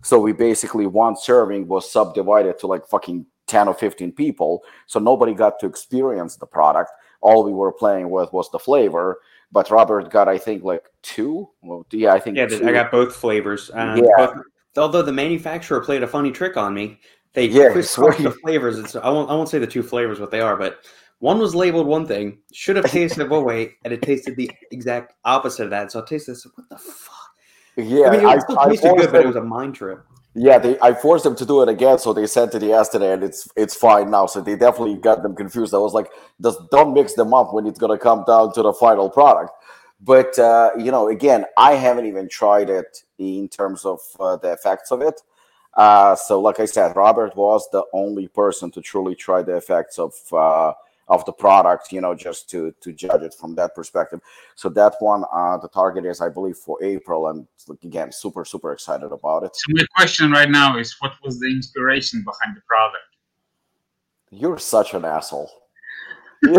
So 0.03 0.21
we 0.21 0.33
basically 0.33 0.87
one 0.87 1.17
serving 1.17 1.67
was 1.67 1.91
subdivided 1.91 2.59
to 2.61 2.67
like 2.67 2.87
fucking 2.87 3.27
10 3.47 3.69
or 3.69 3.75
15 3.75 4.13
people. 4.13 4.63
So 4.87 5.01
nobody 5.01 5.35
got 5.35 5.59
to 5.61 5.67
experience 5.67 6.37
the 6.37 6.47
product 6.47 6.91
all 7.21 7.45
we 7.45 7.53
were 7.53 7.73
playing 7.73 8.11
with 8.11 8.33
was 8.33 8.51
the 8.51 8.59
flavor. 8.59 9.21
But 9.53 9.71
Robert 9.71 10.11
got, 10.11 10.29
I 10.29 10.39
think, 10.39 10.65
like 10.65 10.85
two. 11.03 11.49
Well, 11.63 11.87
yeah, 11.91 12.13
I 12.13 12.21
think. 12.21 12.37
Yeah, 12.37 12.47
two. 12.47 12.67
I 12.67 12.73
got 12.73 12.91
both 12.91 13.15
flavors. 13.15 13.71
Um, 13.73 13.99
yeah. 13.99 14.35
Although 14.77 15.03
the 15.03 15.13
manufacturer 15.13 15.81
played 15.81 16.03
a 16.03 16.07
funny 16.07 16.31
trick 16.31 16.57
on 16.57 16.75
me, 16.75 17.01
they 17.33 17.47
yeah, 17.47 17.81
switched 17.81 18.23
the 18.23 18.31
flavors. 18.43 18.79
It's, 18.79 18.97
I 18.97 19.09
won't. 19.09 19.31
I 19.31 19.35
won't 19.35 19.49
say 19.49 19.59
the 19.59 19.67
two 19.67 19.83
flavors 19.83 20.21
what 20.21 20.31
they 20.31 20.41
are, 20.41 20.57
but 20.57 20.81
one 21.19 21.39
was 21.39 21.55
labeled 21.55 21.87
one 21.87 22.07
thing, 22.07 22.39
should 22.53 22.77
have 22.77 22.87
tasted 22.91 23.29
one 23.29 23.45
way, 23.45 23.75
and 23.85 23.93
it 23.93 24.03
tasted 24.03 24.37
the 24.37 24.51
exact 24.71 25.15
opposite 25.25 25.65
of 25.65 25.71
that. 25.71 25.93
So 25.93 26.03
I 26.03 26.05
tasted 26.07 26.33
this. 26.33 26.47
What 26.55 26.69
the 26.69 26.79
fuck? 26.79 27.15
Yeah, 27.77 28.09
I 28.09 28.17
mean, 28.17 28.29
it 28.29 28.43
still 28.43 28.57
tasted 28.57 28.97
good, 28.97 29.13
but 29.13 29.21
it 29.23 29.27
was 29.27 29.37
a 29.37 29.43
mind 29.43 29.75
trip. 29.75 30.05
Yeah, 30.39 30.59
they, 30.59 30.79
I 30.81 30.93
forced 30.93 31.25
them 31.25 31.35
to 31.37 31.47
do 31.47 31.63
it 31.63 31.69
again, 31.69 31.99
so 31.99 32.13
they 32.13 32.27
sent 32.27 32.55
it 32.55 32.63
yesterday, 32.63 33.13
and 33.13 33.23
it's 33.23 33.49
it's 33.57 33.75
fine 33.75 34.11
now. 34.11 34.27
So 34.27 34.41
they 34.43 34.57
definitely 34.57 34.97
got 34.97 35.23
them 35.23 35.35
confused. 35.35 35.75
I 35.75 35.79
was 35.79 35.95
like, 35.95 36.11
just 36.43 36.59
don't 36.71 36.93
mix 36.93 37.15
them 37.15 37.33
up 37.33 37.55
when 37.55 37.67
it's 37.67 37.79
gonna 37.79 37.99
come 37.99 38.25
down 38.27 38.53
to 38.53 38.63
the 38.63 38.73
final 38.73 39.09
product. 39.09 39.53
But 40.01 40.39
uh, 40.39 40.71
you 40.79 40.91
know, 40.91 41.09
again, 41.09 41.47
I 41.57 41.73
haven't 41.73 42.07
even 42.07 42.29
tried 42.29 42.69
it 42.69 43.03
in 43.19 43.49
terms 43.49 43.87
of 43.87 44.01
uh, 44.21 44.37
the 44.37 44.53
effects 44.53 44.91
of 44.91 45.01
it. 45.01 45.23
Uh, 45.73 46.17
so, 46.17 46.41
like 46.41 46.61
I 46.61 46.67
said, 46.67 46.97
Robert 46.97 47.37
was 47.37 47.69
the 47.71 47.85
only 47.93 48.29
person 48.29 48.71
to 48.73 48.81
truly 48.81 49.15
try 49.15 49.43
the 49.43 49.57
effects 49.57 49.99
of 49.99 50.15
uh, 50.33 50.73
of 51.09 51.25
the 51.25 51.33
product, 51.33 51.93
you 51.93 52.01
know, 52.01 52.15
just 52.15 52.51
to 52.51 52.75
to 52.81 52.93
judge 52.93 53.23
it 53.23 53.35
from 53.35 53.55
that 53.55 53.75
perspective. 53.75 54.21
So 54.55 54.69
that 54.71 54.95
one, 55.01 55.25
uh, 55.33 55.57
the 55.59 55.69
target 55.69 56.05
is, 56.05 56.21
I 56.21 56.29
believe, 56.29 56.57
for 56.57 56.83
April, 56.83 57.29
and 57.29 57.47
again, 57.83 58.13
super 58.13 58.45
super 58.45 58.73
excited 58.73 59.13
about 59.13 59.45
it. 59.45 59.55
So 59.55 59.65
my 59.69 59.87
question 59.97 60.31
right 60.33 60.51
now 60.51 60.79
is, 60.79 60.97
what 61.01 61.13
was 61.23 61.39
the 61.39 61.47
inspiration 61.47 62.25
behind 62.25 62.57
the 62.57 62.63
product? 62.63 63.05
You're 64.31 64.59
such 64.59 64.95
an 64.95 65.05
asshole. 65.05 65.51
you 66.43 66.51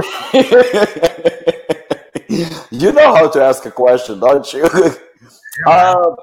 know 2.92 3.16
how 3.16 3.30
to 3.30 3.44
ask 3.44 3.66
a 3.66 3.72
question, 3.72 4.20
don't 4.20 4.52
you? 4.54 4.64
um, 5.68 6.16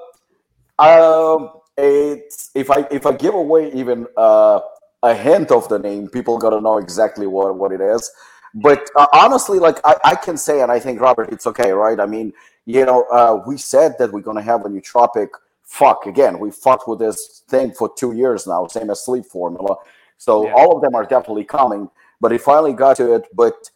um, 0.78 1.50
it's 1.76 2.50
if 2.54 2.70
I 2.70 2.86
if 2.90 3.06
I 3.06 3.12
give 3.12 3.34
away 3.34 3.72
even 3.72 4.06
uh 4.16 4.60
a 5.04 5.14
hint 5.14 5.50
of 5.50 5.68
the 5.68 5.78
name, 5.78 6.08
people 6.08 6.38
got 6.38 6.50
to 6.50 6.60
know 6.60 6.78
exactly 6.78 7.26
what, 7.26 7.54
what 7.56 7.72
it 7.72 7.80
is. 7.80 8.10
But 8.54 8.88
uh, 8.96 9.06
honestly, 9.12 9.58
like 9.58 9.78
I, 9.84 9.96
I 10.04 10.14
can 10.14 10.36
say, 10.36 10.62
and 10.62 10.72
I 10.72 10.80
think 10.80 11.00
Robert, 11.00 11.30
it's 11.30 11.46
okay, 11.46 11.72
right? 11.72 12.00
I 12.00 12.06
mean, 12.06 12.32
you 12.64 12.86
know, 12.86 13.02
uh, 13.12 13.42
we 13.46 13.58
said 13.58 13.96
that 13.98 14.12
we're 14.12 14.20
gonna 14.20 14.42
have 14.42 14.64
a 14.64 14.68
nootropic. 14.68 15.28
Fuck 15.64 16.06
again, 16.06 16.38
we 16.38 16.50
fucked 16.50 16.88
with 16.88 17.00
this 17.00 17.42
thing 17.48 17.72
for 17.72 17.92
two 17.96 18.12
years 18.12 18.46
now, 18.46 18.66
same 18.66 18.90
as 18.90 19.04
sleep 19.04 19.26
formula. 19.26 19.76
So 20.18 20.46
yeah. 20.46 20.54
all 20.54 20.76
of 20.76 20.82
them 20.82 20.94
are 20.94 21.04
definitely 21.04 21.44
coming. 21.44 21.90
But 22.20 22.32
it 22.32 22.40
finally 22.40 22.72
got 22.72 22.96
to 22.98 23.14
it. 23.14 23.24
But 23.34 23.70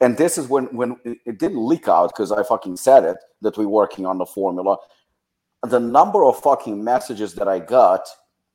and 0.00 0.16
this 0.16 0.38
is 0.38 0.48
when 0.48 0.66
when 0.66 0.96
it 1.04 1.38
didn't 1.38 1.66
leak 1.66 1.88
out 1.88 2.12
because 2.14 2.32
I 2.32 2.42
fucking 2.42 2.76
said 2.76 3.04
it 3.04 3.16
that 3.42 3.58
we're 3.58 3.68
working 3.68 4.06
on 4.06 4.16
the 4.16 4.26
formula. 4.26 4.78
The 5.64 5.80
number 5.80 6.24
of 6.24 6.40
fucking 6.40 6.82
messages 6.82 7.34
that 7.34 7.48
I 7.48 7.58
got 7.58 8.08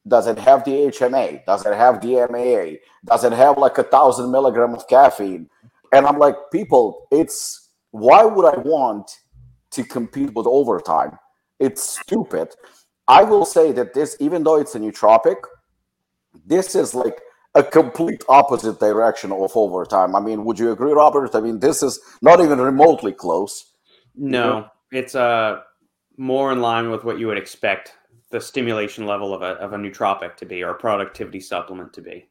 does 0.08 0.28
it 0.28 0.38
have 0.38 0.64
DMHA? 0.64 1.46
Does 1.46 1.66
it 1.66 1.74
have 1.74 2.00
DMAA? 2.00 2.80
Does 3.06 3.24
it 3.24 3.34
have 3.34 3.58
like 3.58 3.78
a 3.78 3.84
thousand 3.84 4.32
milligram 4.32 4.74
of 4.74 4.88
caffeine? 4.88 5.50
And 5.92 6.06
I'm 6.06 6.20
like, 6.20 6.36
people, 6.52 7.08
it's 7.12 7.70
why 7.92 8.24
would 8.26 8.46
I 8.46 8.58
want 8.60 9.10
to 9.72 9.84
compete 9.84 10.34
with 10.34 10.46
overtime? 10.46 11.18
It's 11.60 11.82
stupid. 11.82 12.54
I 13.08 13.24
will 13.24 13.46
say 13.46 13.72
that 13.72 13.94
this, 13.94 14.18
even 14.20 14.44
though 14.44 14.60
it's 14.60 14.76
a 14.76 14.80
nootropic, 14.80 15.38
this 16.46 16.76
is 16.76 16.94
like 16.94 17.22
a 17.56 17.64
complete 17.64 18.24
opposite 18.28 18.80
direction 18.80 19.32
of 19.32 19.56
overtime. 19.56 20.16
I 20.16 20.20
mean, 20.20 20.44
would 20.44 20.60
you 20.60 20.72
agree, 20.72 20.92
Robert? 20.92 21.34
I 21.34 21.40
mean, 21.40 21.60
this 21.60 21.82
is 21.82 22.00
not 22.22 22.42
even 22.42 22.60
remotely 22.60 23.14
close. 23.14 23.74
No, 24.16 24.68
it's 24.92 25.16
uh 25.16 25.62
more 26.18 26.52
in 26.52 26.62
line 26.62 26.90
with 26.90 27.04
what 27.04 27.20
you 27.20 27.28
would 27.28 27.38
expect 27.38 27.94
the 28.32 28.42
stimulation 28.42 29.06
level 29.06 29.34
of 29.34 29.42
a, 29.42 29.54
of 29.56 29.74
a 29.74 29.78
nootropic 29.78 30.36
to 30.38 30.46
be 30.46 30.64
or 30.64 30.72
a 30.72 30.76
productivity 30.76 31.40
supplement 31.40 31.94
to 31.94 32.02
be. 32.02 32.28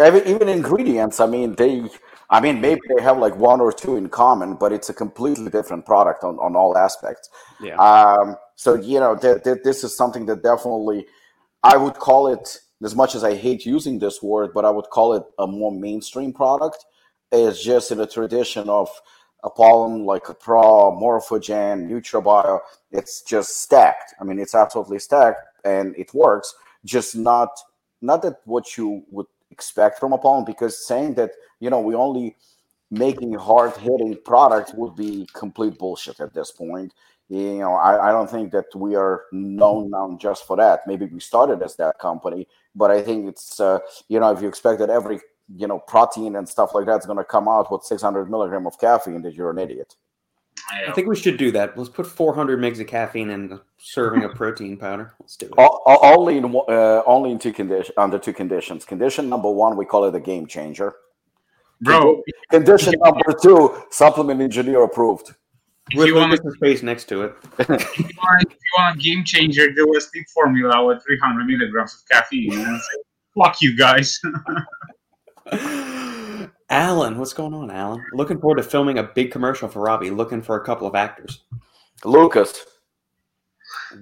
Even 0.00 0.48
ingredients 0.48 1.18
i 1.18 1.26
mean 1.26 1.56
they 1.56 1.82
i 2.30 2.40
mean 2.40 2.60
maybe 2.60 2.80
they 2.94 3.02
have 3.02 3.18
like 3.18 3.34
one 3.34 3.60
or 3.60 3.72
two 3.72 3.96
in 3.96 4.08
common 4.08 4.54
but 4.54 4.72
it's 4.72 4.88
a 4.88 4.94
completely 4.94 5.50
different 5.50 5.84
product 5.84 6.22
on, 6.22 6.36
on 6.36 6.54
all 6.54 6.78
aspects. 6.78 7.28
Yeah. 7.60 7.74
Um 7.76 8.36
so 8.58 8.74
you 8.74 9.00
know 9.00 9.16
th- 9.16 9.42
th- 9.44 9.58
this 9.64 9.84
is 9.84 9.96
something 9.96 10.26
that 10.26 10.42
definitely 10.42 11.06
i 11.62 11.76
would 11.76 11.94
call 11.94 12.28
it 12.28 12.58
as 12.82 12.94
much 12.94 13.14
as 13.14 13.24
i 13.24 13.34
hate 13.34 13.64
using 13.64 13.98
this 13.98 14.22
word 14.22 14.50
but 14.52 14.64
i 14.64 14.70
would 14.70 14.90
call 14.90 15.14
it 15.14 15.22
a 15.38 15.46
more 15.46 15.72
mainstream 15.72 16.32
product 16.32 16.84
it's 17.30 17.62
just 17.62 17.90
in 17.92 18.00
a 18.00 18.06
tradition 18.06 18.68
of 18.68 18.88
Apollon, 19.44 20.04
like 20.04 20.28
a 20.28 20.34
Pro, 20.34 20.92
Morphogen, 20.92 21.88
NutraBio, 21.88 22.60
it's 22.90 23.22
just 23.22 23.62
stacked. 23.62 24.14
I 24.20 24.24
mean, 24.24 24.38
it's 24.38 24.54
absolutely 24.54 24.98
stacked 24.98 25.40
and 25.64 25.94
it 25.96 26.12
works, 26.14 26.54
just 26.84 27.16
not 27.16 27.50
not 28.00 28.22
that 28.22 28.40
what 28.44 28.76
you 28.76 29.02
would 29.10 29.26
expect 29.50 29.98
from 29.98 30.12
a 30.12 30.16
Apollon, 30.16 30.44
because 30.44 30.86
saying 30.86 31.14
that 31.14 31.32
you 31.60 31.70
know 31.70 31.80
we 31.80 31.94
only 31.94 32.36
making 32.90 33.34
hard 33.34 33.76
hitting 33.76 34.16
products 34.24 34.72
would 34.74 34.96
be 34.96 35.28
complete 35.34 35.78
bullshit 35.78 36.20
at 36.20 36.32
this 36.32 36.50
point. 36.50 36.94
You 37.28 37.58
know, 37.58 37.74
I, 37.74 38.08
I 38.08 38.12
don't 38.12 38.30
think 38.30 38.52
that 38.52 38.74
we 38.74 38.94
are 38.96 39.24
known 39.32 39.90
now 39.90 40.16
just 40.18 40.46
for 40.46 40.56
that. 40.56 40.86
Maybe 40.86 41.04
we 41.04 41.20
started 41.20 41.62
as 41.62 41.76
that 41.76 41.98
company, 41.98 42.48
but 42.74 42.90
I 42.90 43.02
think 43.02 43.28
it's 43.28 43.60
uh, 43.60 43.80
you 44.08 44.18
know 44.20 44.32
if 44.32 44.40
you 44.42 44.48
expect 44.48 44.78
that 44.80 44.90
every 44.90 45.20
you 45.54 45.66
know 45.66 45.78
protein 45.78 46.36
and 46.36 46.48
stuff 46.48 46.74
like 46.74 46.86
that's 46.86 47.06
going 47.06 47.18
to 47.18 47.24
come 47.24 47.48
out 47.48 47.70
with 47.70 47.82
600 47.84 48.30
milligram 48.30 48.66
of 48.66 48.78
caffeine, 48.78 49.22
that 49.22 49.34
you're 49.34 49.50
an 49.50 49.58
idiot. 49.58 49.96
I 50.70 50.92
think 50.92 51.08
we 51.08 51.16
should 51.16 51.36
do 51.36 51.50
that. 51.52 51.78
Let's 51.78 51.88
put 51.88 52.06
400 52.06 52.58
megs 52.58 52.80
of 52.80 52.88
caffeine 52.88 53.30
in 53.30 53.52
a 53.52 53.60
serving 53.78 54.24
of 54.24 54.34
protein 54.34 54.76
powder. 54.76 55.14
Let's 55.20 55.36
do 55.36 55.46
it. 55.46 55.54
only 55.56 56.38
in 56.38 56.44
uh, 56.44 57.02
only 57.06 57.30
in 57.30 57.38
two 57.38 57.52
conditions 57.52 57.94
under 57.96 58.18
two 58.18 58.32
conditions. 58.32 58.84
Condition 58.84 59.28
number 59.28 59.50
one, 59.50 59.76
we 59.76 59.84
call 59.84 60.04
it 60.04 60.14
a 60.14 60.20
game 60.20 60.46
changer. 60.46 60.94
Bro. 61.80 62.22
Condition 62.50 62.94
number 63.02 63.32
two, 63.40 63.82
supplement 63.90 64.40
engineer 64.40 64.82
approved. 64.82 65.34
With 65.94 66.06
you 66.06 66.16
want 66.16 66.32
to 66.32 66.50
space 66.52 66.82
next 66.82 67.08
to 67.08 67.22
it. 67.22 67.34
if, 67.60 67.98
you 67.98 68.04
want, 68.22 68.42
if 68.42 68.52
you 68.52 68.72
want 68.76 68.96
a 68.96 68.98
game 68.98 69.24
changer, 69.24 69.70
do 69.70 69.96
a 69.96 70.00
sleep 70.00 70.26
formula 70.34 70.84
with 70.84 71.02
300 71.02 71.44
milligrams 71.44 71.94
of 71.94 72.08
caffeine. 72.08 72.80
Fuck 73.42 73.62
you 73.62 73.76
guys. 73.76 74.20
Alan, 76.70 77.18
what's 77.18 77.32
going 77.32 77.54
on, 77.54 77.70
Alan? 77.70 78.04
Looking 78.12 78.38
forward 78.38 78.56
to 78.56 78.62
filming 78.62 78.98
a 78.98 79.02
big 79.02 79.30
commercial 79.30 79.68
for 79.68 79.80
Robbie. 79.80 80.10
Looking 80.10 80.42
for 80.42 80.56
a 80.56 80.64
couple 80.64 80.86
of 80.86 80.94
actors. 80.94 81.44
Lucas. 82.04 82.64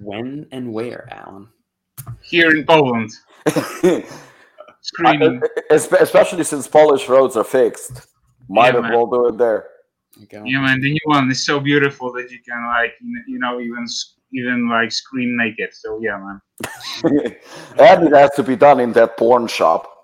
When 0.01 0.47
and 0.51 0.73
where, 0.73 1.07
Alan? 1.11 1.47
Here 2.21 2.51
in 2.51 2.65
Poland. 2.65 3.11
Screaming. 4.81 5.41
Especially 5.69 6.43
since 6.43 6.67
Polish 6.67 7.07
roads 7.07 7.37
are 7.37 7.43
fixed. 7.43 8.07
Might 8.49 8.73
yeah, 8.73 8.85
as 8.85 8.91
well 8.91 9.07
do 9.07 9.27
it 9.27 9.37
there. 9.37 9.67
Yeah, 10.31 10.61
man. 10.61 10.81
The 10.81 10.91
new 10.91 10.99
one 11.05 11.29
is 11.29 11.45
so 11.45 11.59
beautiful 11.59 12.11
that 12.13 12.31
you 12.31 12.39
can 12.47 12.65
like, 12.67 12.93
you 13.27 13.39
know, 13.39 13.59
even 13.59 13.85
even 14.33 14.69
like 14.69 14.91
scream 14.91 15.37
naked. 15.37 15.69
So 15.73 15.99
yeah, 16.01 16.17
man. 16.17 16.41
and 17.79 18.07
it 18.07 18.13
has 18.13 18.31
to 18.35 18.43
be 18.43 18.55
done 18.55 18.79
in 18.79 18.93
that 18.93 19.17
porn 19.17 19.47
shop. 19.47 19.96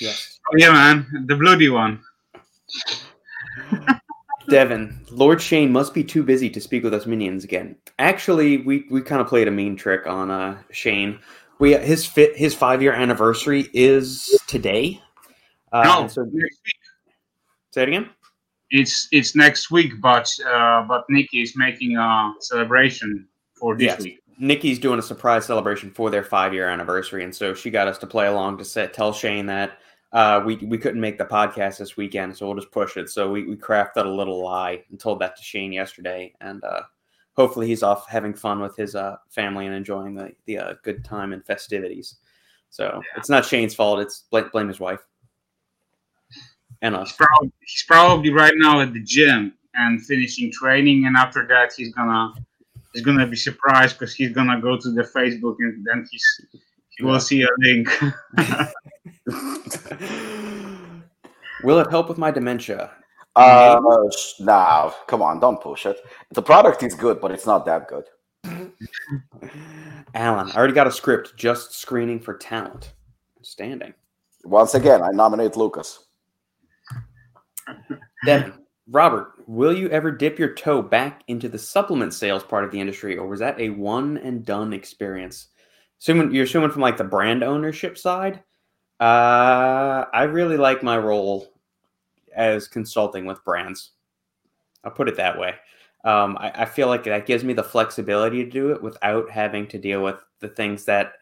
Yes. 0.00 0.40
Oh, 0.52 0.56
yeah, 0.56 0.72
man, 0.72 1.24
the 1.26 1.36
bloody 1.36 1.68
one. 1.68 2.00
Devin, 4.48 5.00
Lord 5.10 5.40
Shane 5.40 5.72
must 5.72 5.94
be 5.94 6.04
too 6.04 6.22
busy 6.22 6.50
to 6.50 6.60
speak 6.60 6.84
with 6.84 6.92
us 6.92 7.06
minions 7.06 7.44
again. 7.44 7.76
Actually, 7.98 8.58
we, 8.58 8.86
we 8.90 9.00
kind 9.00 9.20
of 9.20 9.26
played 9.26 9.48
a 9.48 9.50
mean 9.50 9.76
trick 9.76 10.06
on 10.06 10.30
uh, 10.30 10.58
Shane. 10.70 11.18
We 11.58 11.74
his 11.76 12.04
fit 12.04 12.36
his 12.36 12.54
five 12.54 12.82
year 12.82 12.92
anniversary 12.92 13.68
is 13.72 14.28
today. 14.48 15.00
Uh, 15.72 15.82
no, 15.82 16.08
so, 16.08 16.22
next 16.22 16.60
week. 16.64 16.74
Say 17.70 17.82
it 17.82 17.88
again. 17.88 18.10
It's 18.70 19.08
it's 19.12 19.36
next 19.36 19.70
week, 19.70 19.92
but 20.00 20.30
uh, 20.46 20.82
but 20.82 21.04
Nikki 21.08 21.42
is 21.42 21.56
making 21.56 21.96
a 21.96 22.32
celebration 22.40 23.28
for 23.54 23.76
this 23.76 23.86
yes. 23.86 24.02
week. 24.02 24.23
Nikki's 24.38 24.78
doing 24.78 24.98
a 24.98 25.02
surprise 25.02 25.46
celebration 25.46 25.90
for 25.90 26.10
their 26.10 26.24
five 26.24 26.52
year 26.52 26.68
anniversary, 26.68 27.24
and 27.24 27.34
so 27.34 27.54
she 27.54 27.70
got 27.70 27.88
us 27.88 27.98
to 27.98 28.06
play 28.06 28.26
along 28.26 28.58
to 28.58 28.64
set, 28.64 28.92
tell 28.92 29.12
Shane 29.12 29.46
that 29.46 29.78
uh, 30.12 30.42
we 30.44 30.56
we 30.56 30.78
couldn't 30.78 31.00
make 31.00 31.18
the 31.18 31.24
podcast 31.24 31.78
this 31.78 31.96
weekend, 31.96 32.36
so 32.36 32.46
we'll 32.46 32.56
just 32.56 32.70
push 32.70 32.96
it. 32.96 33.10
So 33.10 33.30
we, 33.30 33.44
we 33.44 33.56
crafted 33.56 34.04
a 34.04 34.08
little 34.08 34.42
lie 34.42 34.84
and 34.90 34.98
told 34.98 35.20
that 35.20 35.36
to 35.36 35.42
Shane 35.42 35.72
yesterday, 35.72 36.32
and 36.40 36.62
uh, 36.64 36.82
hopefully 37.34 37.66
he's 37.66 37.82
off 37.82 38.08
having 38.08 38.34
fun 38.34 38.60
with 38.60 38.76
his 38.76 38.94
uh, 38.94 39.16
family 39.28 39.66
and 39.66 39.74
enjoying 39.74 40.14
the 40.14 40.32
the 40.46 40.58
uh, 40.58 40.74
good 40.82 41.04
time 41.04 41.32
and 41.32 41.44
festivities. 41.44 42.16
So 42.70 42.84
yeah. 42.94 43.18
it's 43.18 43.28
not 43.28 43.44
Shane's 43.44 43.74
fault; 43.74 44.00
it's 44.00 44.24
blame, 44.30 44.48
blame 44.52 44.68
his 44.68 44.80
wife 44.80 45.00
and 46.82 46.94
us. 46.94 47.08
He's 47.08 47.16
probably, 47.16 47.52
he's 47.60 47.84
probably 47.84 48.30
right 48.30 48.54
now 48.56 48.80
at 48.80 48.92
the 48.92 49.02
gym 49.02 49.54
and 49.74 50.04
finishing 50.04 50.52
training, 50.52 51.06
and 51.06 51.16
after 51.16 51.46
that 51.48 51.72
he's 51.76 51.92
gonna 51.92 52.32
he's 52.94 53.02
gonna 53.04 53.26
be 53.26 53.36
surprised 53.36 53.98
because 53.98 54.14
he's 54.14 54.32
gonna 54.32 54.60
go 54.60 54.78
to 54.78 54.90
the 54.90 55.02
Facebook 55.02 55.56
and 55.58 55.84
then 55.84 56.06
he's 56.10 56.40
he 56.96 57.04
will 57.04 57.20
see 57.20 57.42
a 57.42 57.48
link. 57.58 57.88
Will 61.64 61.80
it 61.80 61.90
help 61.90 62.08
with 62.08 62.18
my 62.18 62.30
dementia? 62.30 62.92
Uh, 63.36 63.80
nah, 64.38 64.92
come 65.08 65.22
on, 65.22 65.40
don't 65.40 65.60
push 65.60 65.86
it. 65.86 65.98
The 66.30 66.42
product 66.42 66.84
is 66.84 66.94
good, 66.94 67.20
but 67.20 67.32
it's 67.32 67.46
not 67.46 67.64
that 67.66 67.88
good. 67.88 68.04
Alan, 70.14 70.52
I 70.52 70.54
already 70.54 70.74
got 70.74 70.86
a 70.86 70.92
script, 70.92 71.36
just 71.36 71.74
screening 71.74 72.20
for 72.20 72.36
talent. 72.36 72.92
Standing. 73.42 73.92
Once 74.44 74.74
again, 74.74 75.02
I 75.02 75.08
nominate 75.10 75.56
Lucas. 75.56 76.04
Devin, 78.24 78.52
Robert, 78.86 79.32
will 79.46 79.72
you 79.72 79.88
ever 79.88 80.10
dip 80.10 80.38
your 80.38 80.54
toe 80.54 80.82
back 80.82 81.22
into 81.26 81.48
the 81.48 81.58
supplement 81.58 82.12
sales 82.12 82.42
part 82.42 82.64
of 82.64 82.70
the 82.70 82.80
industry, 82.80 83.16
or 83.16 83.26
was 83.26 83.40
that 83.40 83.58
a 83.58 83.70
one 83.70 84.18
and 84.18 84.44
done 84.44 84.72
experience? 84.72 85.48
Assuming 86.00 86.34
you're 86.34 86.44
assuming 86.44 86.70
from 86.70 86.82
like 86.82 86.98
the 86.98 87.04
brand 87.04 87.42
ownership 87.42 87.96
side, 87.96 88.42
uh, 89.00 90.04
I 90.12 90.24
really 90.24 90.58
like 90.58 90.82
my 90.82 90.98
role 90.98 91.48
as 92.34 92.68
consulting 92.68 93.24
with 93.24 93.44
brands. 93.44 93.92
I'll 94.84 94.90
put 94.90 95.08
it 95.08 95.16
that 95.16 95.38
way. 95.38 95.54
Um, 96.04 96.36
I, 96.38 96.52
I, 96.62 96.64
feel 96.66 96.88
like 96.88 97.04
that 97.04 97.24
gives 97.24 97.44
me 97.44 97.54
the 97.54 97.62
flexibility 97.62 98.44
to 98.44 98.50
do 98.50 98.72
it 98.72 98.82
without 98.82 99.30
having 99.30 99.66
to 99.68 99.78
deal 99.78 100.02
with 100.02 100.22
the 100.40 100.48
things 100.48 100.84
that 100.84 101.14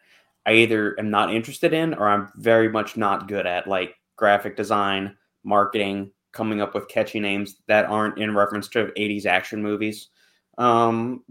I 0.45 0.55
either 0.55 0.99
am 0.99 1.09
not 1.09 1.33
interested 1.33 1.71
in 1.71 1.93
or 1.93 2.09
I'm 2.09 2.29
very 2.35 2.67
much 2.67 2.97
not 2.97 3.29
good 3.29 3.47
at, 3.47 3.65
like 3.65 3.95
graphic 4.17 4.57
design, 4.57 5.15
marketing, 5.45 6.11
coming 6.33 6.61
up 6.61 6.73
with 6.73 6.87
catchy 6.87 7.19
names 7.19 7.57
that 7.67 7.85
aren't 7.85 8.17
in 8.17 8.35
reference 8.35 8.67
to 8.69 8.91
80s 8.97 9.25
action 9.25 9.61
movies. 9.61 10.09
Um, 10.57 11.23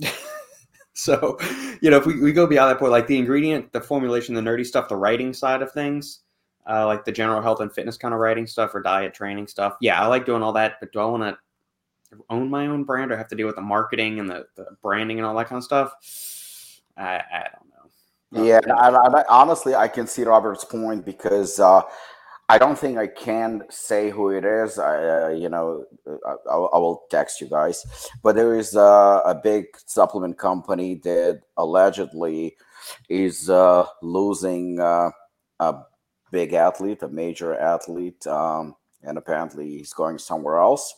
so, 0.95 1.39
you 1.81 1.91
know, 1.91 1.99
if 1.99 2.07
we, 2.07 2.21
we 2.21 2.33
go 2.33 2.47
beyond 2.47 2.71
that 2.71 2.79
point, 2.79 2.93
like 2.93 3.07
the 3.07 3.19
ingredient, 3.19 3.73
the 3.73 3.81
formulation, 3.81 4.35
the 4.35 4.41
nerdy 4.41 4.65
stuff, 4.65 4.89
the 4.89 4.97
writing 4.97 5.33
side 5.33 5.61
of 5.61 5.73
things, 5.73 6.21
uh, 6.69 6.87
like 6.87 7.05
the 7.05 7.13
general 7.13 7.43
health 7.43 7.61
and 7.61 7.73
fitness 7.73 7.97
kind 7.97 8.15
of 8.15 8.21
writing 8.21 8.47
stuff 8.47 8.75
or 8.75 8.81
diet 8.81 9.13
training 9.13 9.49
stuff. 9.49 9.77
Yeah, 9.81 10.01
I 10.01 10.07
like 10.07 10.25
doing 10.25 10.43
all 10.43 10.53
that, 10.55 10.75
but 10.81 10.93
do 10.93 11.01
I 11.01 11.05
want 11.05 11.23
to 11.23 12.19
own 12.31 12.49
my 12.49 12.67
own 12.67 12.85
brand 12.85 13.11
or 13.11 13.17
have 13.17 13.29
to 13.29 13.37
deal 13.37 13.47
with 13.47 13.57
the 13.57 13.63
marketing 13.63 14.21
and 14.21 14.31
the, 14.31 14.47
the 14.57 14.67
branding 14.83 15.19
and 15.19 15.27
all 15.27 15.35
that 15.37 15.49
kind 15.49 15.59
of 15.59 15.65
stuff? 15.65 15.93
I, 16.97 17.17
I 17.17 17.49
don't 17.53 17.69
know. 17.69 18.45
Yeah, 18.45 18.61
I, 18.79 18.89
I, 18.89 19.25
honestly, 19.29 19.75
I 19.75 19.89
can 19.89 20.07
see 20.07 20.23
Robert's 20.23 20.65
point 20.65 21.05
because 21.05 21.59
uh, 21.59 21.83
I 22.49 22.59
don't 22.59 22.79
think 22.79 22.99
I 22.99 23.07
can 23.07 23.63
say 23.71 24.11
who 24.11 24.31
it 24.31 24.45
is. 24.45 24.79
I, 24.79 24.97
uh, 25.05 25.29
you 25.31 25.49
know, 25.49 25.85
I, 26.27 26.33
I, 26.53 26.79
will 26.79 27.05
text 27.11 27.41
you 27.41 27.47
guys. 27.49 28.11
But 28.23 28.37
there 28.37 28.59
is 28.59 28.77
uh, 28.77 29.23
a 29.25 29.35
big 29.35 29.67
supplement 29.87 30.39
company 30.39 30.97
that 31.05 31.43
allegedly 31.57 32.57
is 33.09 33.49
uh, 33.49 33.87
losing 34.03 34.81
uh, 34.81 35.11
a 35.61 35.75
big 36.31 36.53
athlete, 36.53 37.03
a 37.03 37.09
major 37.09 37.55
athlete, 37.55 38.27
um, 38.27 38.75
and 39.03 39.17
apparently 39.19 39.69
he's 39.79 39.93
going 39.93 40.19
somewhere 40.19 40.59
else. 40.59 40.95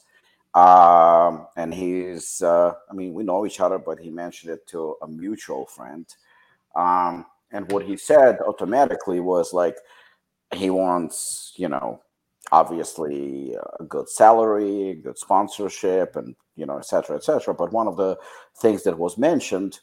Um, 0.55 1.49
and 1.57 1.75
he's, 1.75 2.41
uh, 2.41 2.73
I 2.89 2.95
mean, 2.95 3.13
we 3.13 3.25
know 3.25 3.45
each 3.45 3.61
other, 3.61 3.79
but 3.79 3.99
he 3.99 4.11
mentioned 4.11 4.53
it 4.53 4.67
to 4.69 4.97
a 5.03 5.09
mutual 5.09 5.67
friend. 5.67 6.07
Um, 6.77 7.27
and 7.53 7.71
what 7.71 7.85
he 7.85 7.97
said 7.97 8.39
automatically 8.41 9.21
was 9.21 9.53
like, 9.53 9.77
he 10.55 10.71
wants, 10.71 11.53
you 11.57 11.69
know, 11.69 12.01
obviously 12.53 13.57
a 13.81 13.85
good 13.85 14.09
salary, 14.09 15.01
good 15.03 15.19
sponsorship, 15.19 16.17
and, 16.17 16.35
you 16.57 16.67
know, 16.67 16.79
etc., 16.79 17.03
cetera, 17.03 17.17
et 17.17 17.25
cetera. 17.25 17.55
But 17.55 17.73
one 17.73 17.89
of 17.89 17.97
the 17.97 18.17
things 18.61 18.83
that 18.85 18.99
was 18.99 19.19
mentioned, 19.19 19.81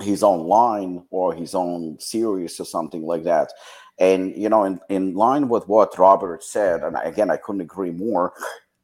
his 0.00 0.22
own 0.22 0.46
line 0.46 1.04
or 1.10 1.34
his 1.34 1.54
own 1.54 1.98
series 2.00 2.58
or 2.58 2.64
something 2.64 3.02
like 3.02 3.24
that. 3.24 3.52
And 3.98 4.36
you 4.36 4.48
know, 4.48 4.64
in, 4.64 4.80
in 4.88 5.14
line 5.14 5.48
with 5.48 5.68
what 5.68 5.96
Robert 5.98 6.42
said, 6.42 6.82
and 6.82 6.96
again, 7.04 7.30
I 7.30 7.36
couldn't 7.36 7.60
agree 7.60 7.92
more. 7.92 8.32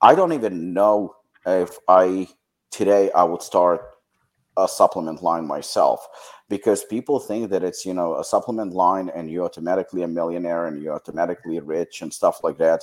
I 0.00 0.14
don't 0.14 0.32
even 0.32 0.72
know 0.72 1.16
if 1.46 1.76
I 1.88 2.28
today 2.70 3.10
I 3.12 3.24
would 3.24 3.42
start 3.42 3.82
a 4.56 4.68
supplement 4.68 5.22
line 5.22 5.46
myself 5.46 6.06
because 6.48 6.84
people 6.84 7.20
think 7.20 7.50
that 7.50 7.62
it's 7.62 7.86
you 7.86 7.94
know 7.94 8.18
a 8.18 8.24
supplement 8.24 8.72
line 8.72 9.10
and 9.14 9.30
you're 9.30 9.44
automatically 9.44 10.02
a 10.02 10.08
millionaire 10.08 10.66
and 10.66 10.82
you're 10.82 10.94
automatically 10.94 11.58
rich 11.60 12.02
and 12.02 12.12
stuff 12.12 12.42
like 12.42 12.58
that 12.58 12.82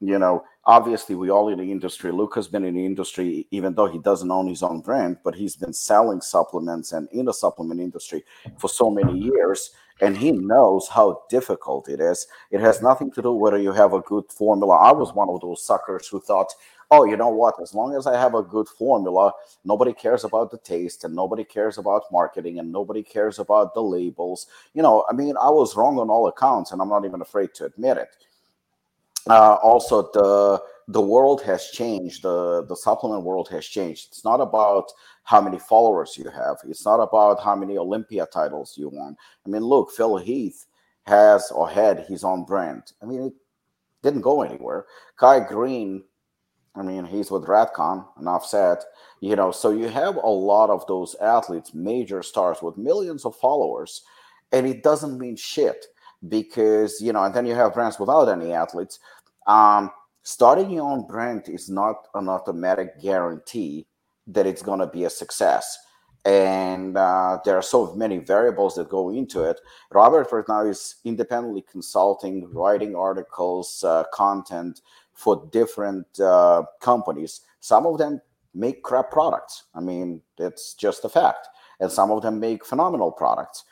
you 0.00 0.18
know 0.18 0.42
obviously 0.64 1.14
we 1.14 1.30
all 1.30 1.48
in 1.48 1.58
the 1.58 1.72
industry 1.72 2.12
luke 2.12 2.34
has 2.34 2.48
been 2.48 2.64
in 2.64 2.74
the 2.74 2.86
industry 2.86 3.46
even 3.50 3.74
though 3.74 3.86
he 3.86 3.98
doesn't 3.98 4.30
own 4.30 4.46
his 4.46 4.62
own 4.62 4.80
brand 4.80 5.16
but 5.24 5.34
he's 5.34 5.56
been 5.56 5.72
selling 5.72 6.20
supplements 6.20 6.92
and 6.92 7.08
in 7.10 7.24
the 7.24 7.32
supplement 7.32 7.80
industry 7.80 8.24
for 8.58 8.68
so 8.68 8.90
many 8.90 9.18
years 9.18 9.70
and 10.00 10.16
he 10.16 10.32
knows 10.32 10.88
how 10.88 11.22
difficult 11.28 11.88
it 11.88 12.00
is. 12.00 12.26
It 12.50 12.60
has 12.60 12.82
nothing 12.82 13.10
to 13.12 13.22
do 13.22 13.32
whether 13.32 13.58
you 13.58 13.72
have 13.72 13.92
a 13.92 14.00
good 14.00 14.24
formula. 14.30 14.76
I 14.76 14.92
was 14.92 15.12
one 15.12 15.28
of 15.28 15.40
those 15.40 15.64
suckers 15.64 16.08
who 16.08 16.20
thought, 16.20 16.52
oh, 16.90 17.04
you 17.04 17.16
know 17.16 17.28
what? 17.28 17.54
As 17.62 17.74
long 17.74 17.94
as 17.94 18.06
I 18.06 18.18
have 18.18 18.34
a 18.34 18.42
good 18.42 18.68
formula, 18.68 19.32
nobody 19.64 19.92
cares 19.92 20.24
about 20.24 20.50
the 20.50 20.58
taste 20.58 21.04
and 21.04 21.14
nobody 21.14 21.44
cares 21.44 21.78
about 21.78 22.10
marketing 22.10 22.58
and 22.58 22.72
nobody 22.72 23.02
cares 23.02 23.38
about 23.38 23.74
the 23.74 23.82
labels. 23.82 24.46
You 24.74 24.82
know, 24.82 25.04
I 25.08 25.12
mean, 25.12 25.36
I 25.40 25.50
was 25.50 25.76
wrong 25.76 25.98
on 25.98 26.10
all 26.10 26.26
accounts 26.28 26.72
and 26.72 26.82
I'm 26.82 26.88
not 26.88 27.04
even 27.04 27.20
afraid 27.20 27.54
to 27.54 27.66
admit 27.66 27.96
it. 27.98 28.16
Uh, 29.28 29.56
also, 29.62 30.10
the 30.12 30.62
the 30.88 31.00
world 31.00 31.42
has 31.42 31.70
changed. 31.70 32.22
The 32.22 32.64
the 32.66 32.74
supplement 32.74 33.22
world 33.22 33.48
has 33.50 33.66
changed. 33.66 34.08
It's 34.08 34.24
not 34.24 34.40
about 34.40 34.90
how 35.24 35.40
many 35.40 35.58
followers 35.58 36.16
you 36.16 36.28
have. 36.30 36.56
It's 36.66 36.84
not 36.84 37.00
about 37.00 37.42
how 37.42 37.54
many 37.54 37.76
Olympia 37.76 38.26
titles 38.26 38.76
you 38.76 38.88
won. 38.88 39.16
I 39.46 39.48
mean, 39.50 39.62
look, 39.62 39.92
Phil 39.92 40.16
Heath 40.16 40.66
has 41.06 41.50
or 41.50 41.68
had 41.68 42.06
his 42.08 42.24
own 42.24 42.44
brand. 42.44 42.92
I 43.02 43.06
mean, 43.06 43.24
it 43.24 43.34
didn't 44.02 44.22
go 44.22 44.42
anywhere. 44.42 44.86
Kai 45.16 45.40
Greene, 45.40 46.02
I 46.74 46.82
mean, 46.82 47.04
he's 47.04 47.30
with 47.30 47.46
Redcon, 47.46 48.06
enough 48.20 48.46
said. 48.46 48.78
You 49.20 49.36
know, 49.36 49.50
so 49.50 49.70
you 49.70 49.88
have 49.88 50.16
a 50.16 50.28
lot 50.28 50.70
of 50.70 50.86
those 50.86 51.16
athletes, 51.16 51.74
major 51.74 52.22
stars 52.22 52.62
with 52.62 52.78
millions 52.78 53.24
of 53.24 53.36
followers, 53.36 54.02
and 54.52 54.66
it 54.66 54.82
doesn't 54.82 55.18
mean 55.18 55.36
shit 55.36 55.86
because 56.28 57.00
you 57.00 57.12
know, 57.12 57.24
and 57.24 57.34
then 57.34 57.46
you 57.46 57.54
have 57.54 57.74
brands 57.74 57.98
without 57.98 58.28
any 58.28 58.52
athletes. 58.52 59.00
Um, 59.46 59.90
starting 60.22 60.70
your 60.70 60.90
own 60.90 61.06
brand 61.06 61.48
is 61.48 61.68
not 61.68 62.06
an 62.14 62.28
automatic 62.28 63.00
guarantee 63.00 63.86
that 64.26 64.46
it's 64.46 64.62
going 64.62 64.80
to 64.80 64.86
be 64.86 65.04
a 65.04 65.10
success 65.10 65.78
and 66.24 66.96
uh, 66.96 67.38
there 67.44 67.56
are 67.56 67.62
so 67.62 67.94
many 67.94 68.18
variables 68.18 68.74
that 68.74 68.90
go 68.90 69.10
into 69.10 69.42
it. 69.42 69.60
Robert 69.90 70.28
right 70.32 70.44
now 70.48 70.64
is 70.64 70.96
independently 71.04 71.64
consulting, 71.70 72.52
writing 72.52 72.94
articles, 72.94 73.82
uh, 73.84 74.04
content 74.12 74.82
for 75.20 75.46
different 75.52 76.06
uh, 76.18 76.62
companies. 76.80 77.42
Some 77.60 77.86
of 77.86 77.98
them 77.98 78.22
make 78.54 78.82
crap 78.82 79.10
products. 79.10 79.64
I 79.74 79.80
mean, 79.80 80.22
it's 80.38 80.72
just 80.74 81.04
a 81.04 81.10
fact. 81.10 81.46
And 81.78 81.92
some 81.92 82.10
of 82.10 82.22
them 82.22 82.40
make 82.40 82.64
phenomenal 82.64 83.12
products. 83.12 83.64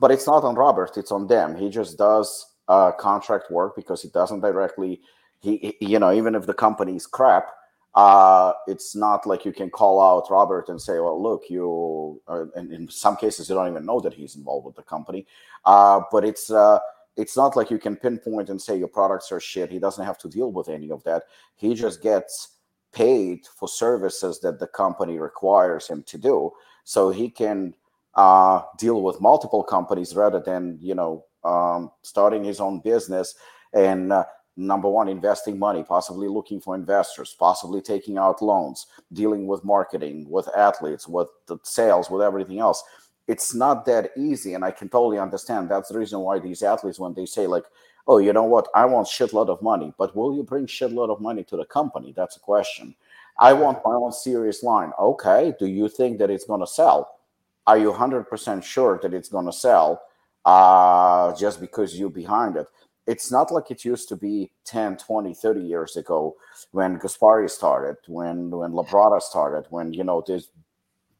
But 0.00 0.10
it's 0.10 0.26
not 0.26 0.44
on 0.44 0.54
Robert; 0.54 0.96
it's 0.96 1.12
on 1.12 1.26
them. 1.26 1.56
He 1.56 1.68
just 1.68 1.98
does 1.98 2.28
uh, 2.68 2.92
contract 2.92 3.50
work 3.50 3.76
because 3.76 4.02
he 4.02 4.08
doesn't 4.08 4.40
directly. 4.40 5.00
He, 5.40 5.74
he, 5.78 5.86
you 5.92 5.98
know, 5.98 6.12
even 6.12 6.34
if 6.34 6.46
the 6.46 6.54
company 6.54 6.96
is 6.96 7.06
crap, 7.06 7.50
uh, 7.94 8.54
it's 8.66 8.96
not 8.96 9.26
like 9.26 9.44
you 9.44 9.52
can 9.52 9.70
call 9.70 10.00
out 10.02 10.30
Robert 10.30 10.68
and 10.68 10.80
say, 10.80 10.94
well, 10.94 11.22
look, 11.22 11.42
you, 11.48 12.20
uh, 12.26 12.46
and 12.56 12.72
in 12.72 12.88
some 12.88 13.16
cases, 13.16 13.48
you 13.48 13.54
don't 13.54 13.70
even 13.70 13.86
know 13.86 14.00
that 14.00 14.14
he's 14.14 14.36
involved 14.36 14.66
with 14.66 14.74
the 14.74 14.82
company. 14.82 15.26
Uh, 15.64 16.00
but 16.10 16.24
it's, 16.24 16.50
uh, 16.50 16.78
it's 17.16 17.36
not 17.36 17.56
like 17.56 17.70
you 17.70 17.78
can 17.78 17.96
pinpoint 17.96 18.48
and 18.48 18.60
say 18.60 18.76
your 18.76 18.88
products 18.88 19.30
are 19.30 19.40
shit. 19.40 19.70
He 19.70 19.78
doesn't 19.78 20.04
have 20.04 20.18
to 20.18 20.28
deal 20.28 20.50
with 20.50 20.68
any 20.68 20.90
of 20.90 21.02
that. 21.04 21.24
He 21.54 21.74
just 21.74 22.02
gets 22.02 22.56
paid 22.92 23.46
for 23.58 23.68
services 23.68 24.40
that 24.40 24.58
the 24.58 24.66
company 24.66 25.18
requires 25.18 25.88
him 25.88 26.02
to 26.04 26.18
do. 26.18 26.50
So 26.84 27.10
he 27.10 27.30
can 27.30 27.74
uh, 28.14 28.62
deal 28.78 29.02
with 29.02 29.20
multiple 29.20 29.62
companies 29.62 30.14
rather 30.14 30.40
than, 30.40 30.78
you 30.80 30.94
know, 30.94 31.24
um, 31.44 31.90
starting 32.02 32.42
his 32.42 32.60
own 32.60 32.80
business 32.80 33.34
and 33.72 34.12
uh, 34.12 34.24
number 34.56 34.88
one 34.88 35.08
investing 35.08 35.58
money 35.58 35.82
possibly 35.82 36.28
looking 36.28 36.60
for 36.60 36.74
investors 36.74 37.34
possibly 37.38 37.82
taking 37.82 38.16
out 38.18 38.40
loans 38.40 38.86
dealing 39.12 39.46
with 39.46 39.64
marketing 39.64 40.26
with 40.30 40.48
athletes 40.56 41.08
with 41.08 41.26
the 41.48 41.58
sales 41.64 42.08
with 42.08 42.22
everything 42.22 42.60
else 42.60 42.82
it's 43.26 43.54
not 43.54 43.86
that 43.86 44.10
easy 44.16 44.54
and 44.54 44.64
i 44.64 44.70
can 44.70 44.88
totally 44.88 45.18
understand. 45.18 45.68
That's 45.68 45.88
the 45.88 45.98
reason 45.98 46.20
why 46.20 46.38
these 46.38 46.62
athletes 46.62 46.98
when 46.98 47.14
they 47.14 47.26
say 47.26 47.46
like 47.46 47.64
oh 48.06 48.18
you 48.18 48.32
know 48.32 48.44
what? 48.44 48.68
I 48.74 48.84
want 48.84 49.06
shitload 49.08 49.48
of 49.48 49.62
money 49.62 49.92
but 49.98 50.14
will 50.16 50.34
you 50.34 50.42
bring 50.42 50.66
shitload 50.66 51.10
of 51.10 51.20
money 51.20 51.44
to 51.44 51.56
the 51.56 51.64
company? 51.64 52.12
That's 52.16 52.36
a 52.36 52.40
question. 52.40 52.94
I 53.38 53.52
want 53.52 53.84
my 53.84 53.94
own 53.94 54.12
serious 54.12 54.62
line. 54.62 54.92
Okay 54.98 55.54
do 55.58 55.66
you 55.66 55.88
think 55.88 56.18
that 56.18 56.30
it's 56.30 56.44
going 56.44 56.60
to 56.60 56.66
sell? 56.66 57.20
Are 57.66 57.78
you 57.78 57.90
100% 57.92 58.62
sure 58.62 59.00
that 59.02 59.14
it's 59.14 59.30
going 59.30 59.46
to 59.46 59.52
sell 59.52 60.02
uh, 60.44 61.34
just 61.34 61.60
because 61.60 61.98
you're 61.98 62.10
behind 62.10 62.56
it? 62.56 62.66
It's 63.06 63.30
not 63.30 63.50
like 63.50 63.70
it 63.70 63.84
used 63.84 64.08
to 64.10 64.16
be 64.16 64.50
10 64.64 64.96
20 64.96 65.34
30 65.34 65.60
years 65.60 65.96
ago 65.96 66.36
when 66.72 66.98
gaspari 66.98 67.50
started 67.50 67.96
when 68.06 68.50
when 68.50 68.72
labrada 68.72 69.20
started 69.20 69.66
when 69.70 69.92
you 69.92 70.04
know 70.04 70.22
these 70.26 70.48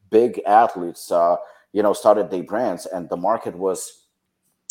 big 0.09 0.41
athletes 0.47 1.11
uh, 1.11 1.35
you 1.75 1.83
know 1.83 1.93
started 1.93 2.29
their 2.29 2.43
brands 2.43 2.85
and 2.85 3.09
the 3.09 3.17
market 3.17 3.55
was 3.55 4.07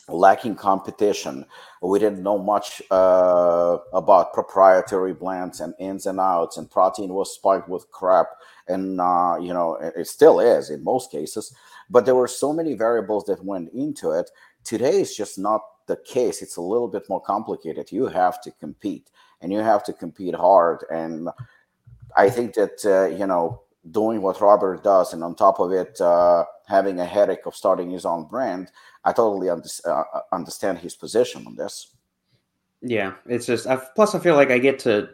lacking 0.09 0.55
competition 0.55 1.47
we 1.81 1.99
didn't 1.99 2.23
know 2.23 2.39
much 2.39 2.83
uh, 2.91 3.79
about 3.95 4.35
proprietary 4.35 5.15
blends 5.15 5.61
and 5.61 5.73
ins 5.79 6.07
and 6.07 6.21
outs 6.21 6.59
and 6.59 6.71
protein 6.71 7.11
was 7.15 7.35
spiked 7.35 7.69
with 7.69 7.91
crap 7.91 8.27
and 8.69 9.01
uh, 9.01 9.37
you 9.41 9.53
know 9.53 9.77
it 9.97 10.07
still 10.07 10.41
is 10.41 10.71
in 10.71 10.83
most 10.85 11.11
cases 11.11 11.55
but 11.89 12.05
there 12.05 12.15
were 12.15 12.29
so 12.29 12.53
many 12.53 12.75
variables 12.75 13.25
that 13.25 13.45
went 13.45 13.73
into 13.73 14.11
it 14.11 14.31
today 14.65 15.01
is 15.01 15.17
just 15.17 15.39
not 15.39 15.61
the 15.87 15.97
case, 15.97 16.43
it's 16.43 16.57
a 16.57 16.63
little 16.63 16.89
bit 16.89 17.09
more 17.09 17.21
complicated. 17.21 17.93
You 17.93 18.07
have 18.07 18.41
to 18.43 18.51
compete 18.53 19.11
and 19.41 19.53
you 19.53 19.59
have 19.59 19.85
to 19.85 19.93
compete 19.93 20.35
hard. 20.35 20.85
And 20.91 21.29
I 22.17 22.31
think 22.31 22.55
that, 22.55 22.85
uh, 22.85 23.15
you 23.15 23.27
know, 23.27 23.63
doing 23.91 24.23
what 24.23 24.41
Robert 24.41 24.83
does 24.83 25.13
and 25.13 25.23
on 25.23 25.35
top 25.35 25.61
of 25.61 25.73
it, 25.73 26.01
uh, 26.01 26.45
having 26.65 27.01
a 27.01 27.05
headache 27.05 27.47
of 27.47 27.55
starting 27.55 27.91
his 27.91 28.05
own 28.05 28.25
brand, 28.25 28.71
I 29.05 29.13
totally 29.13 29.51
under- 29.51 29.69
uh, 29.87 30.05
understand 30.33 30.79
his 30.79 30.95
position 30.95 31.47
on 31.47 31.57
this. 31.57 31.95
Yeah, 32.81 33.15
it's 33.27 33.47
just, 33.47 33.67
I, 33.67 33.77
plus 33.77 34.15
I 34.15 34.19
feel 34.19 34.35
like 34.35 34.51
I 34.51 34.59
get 34.59 34.79
to 34.81 35.11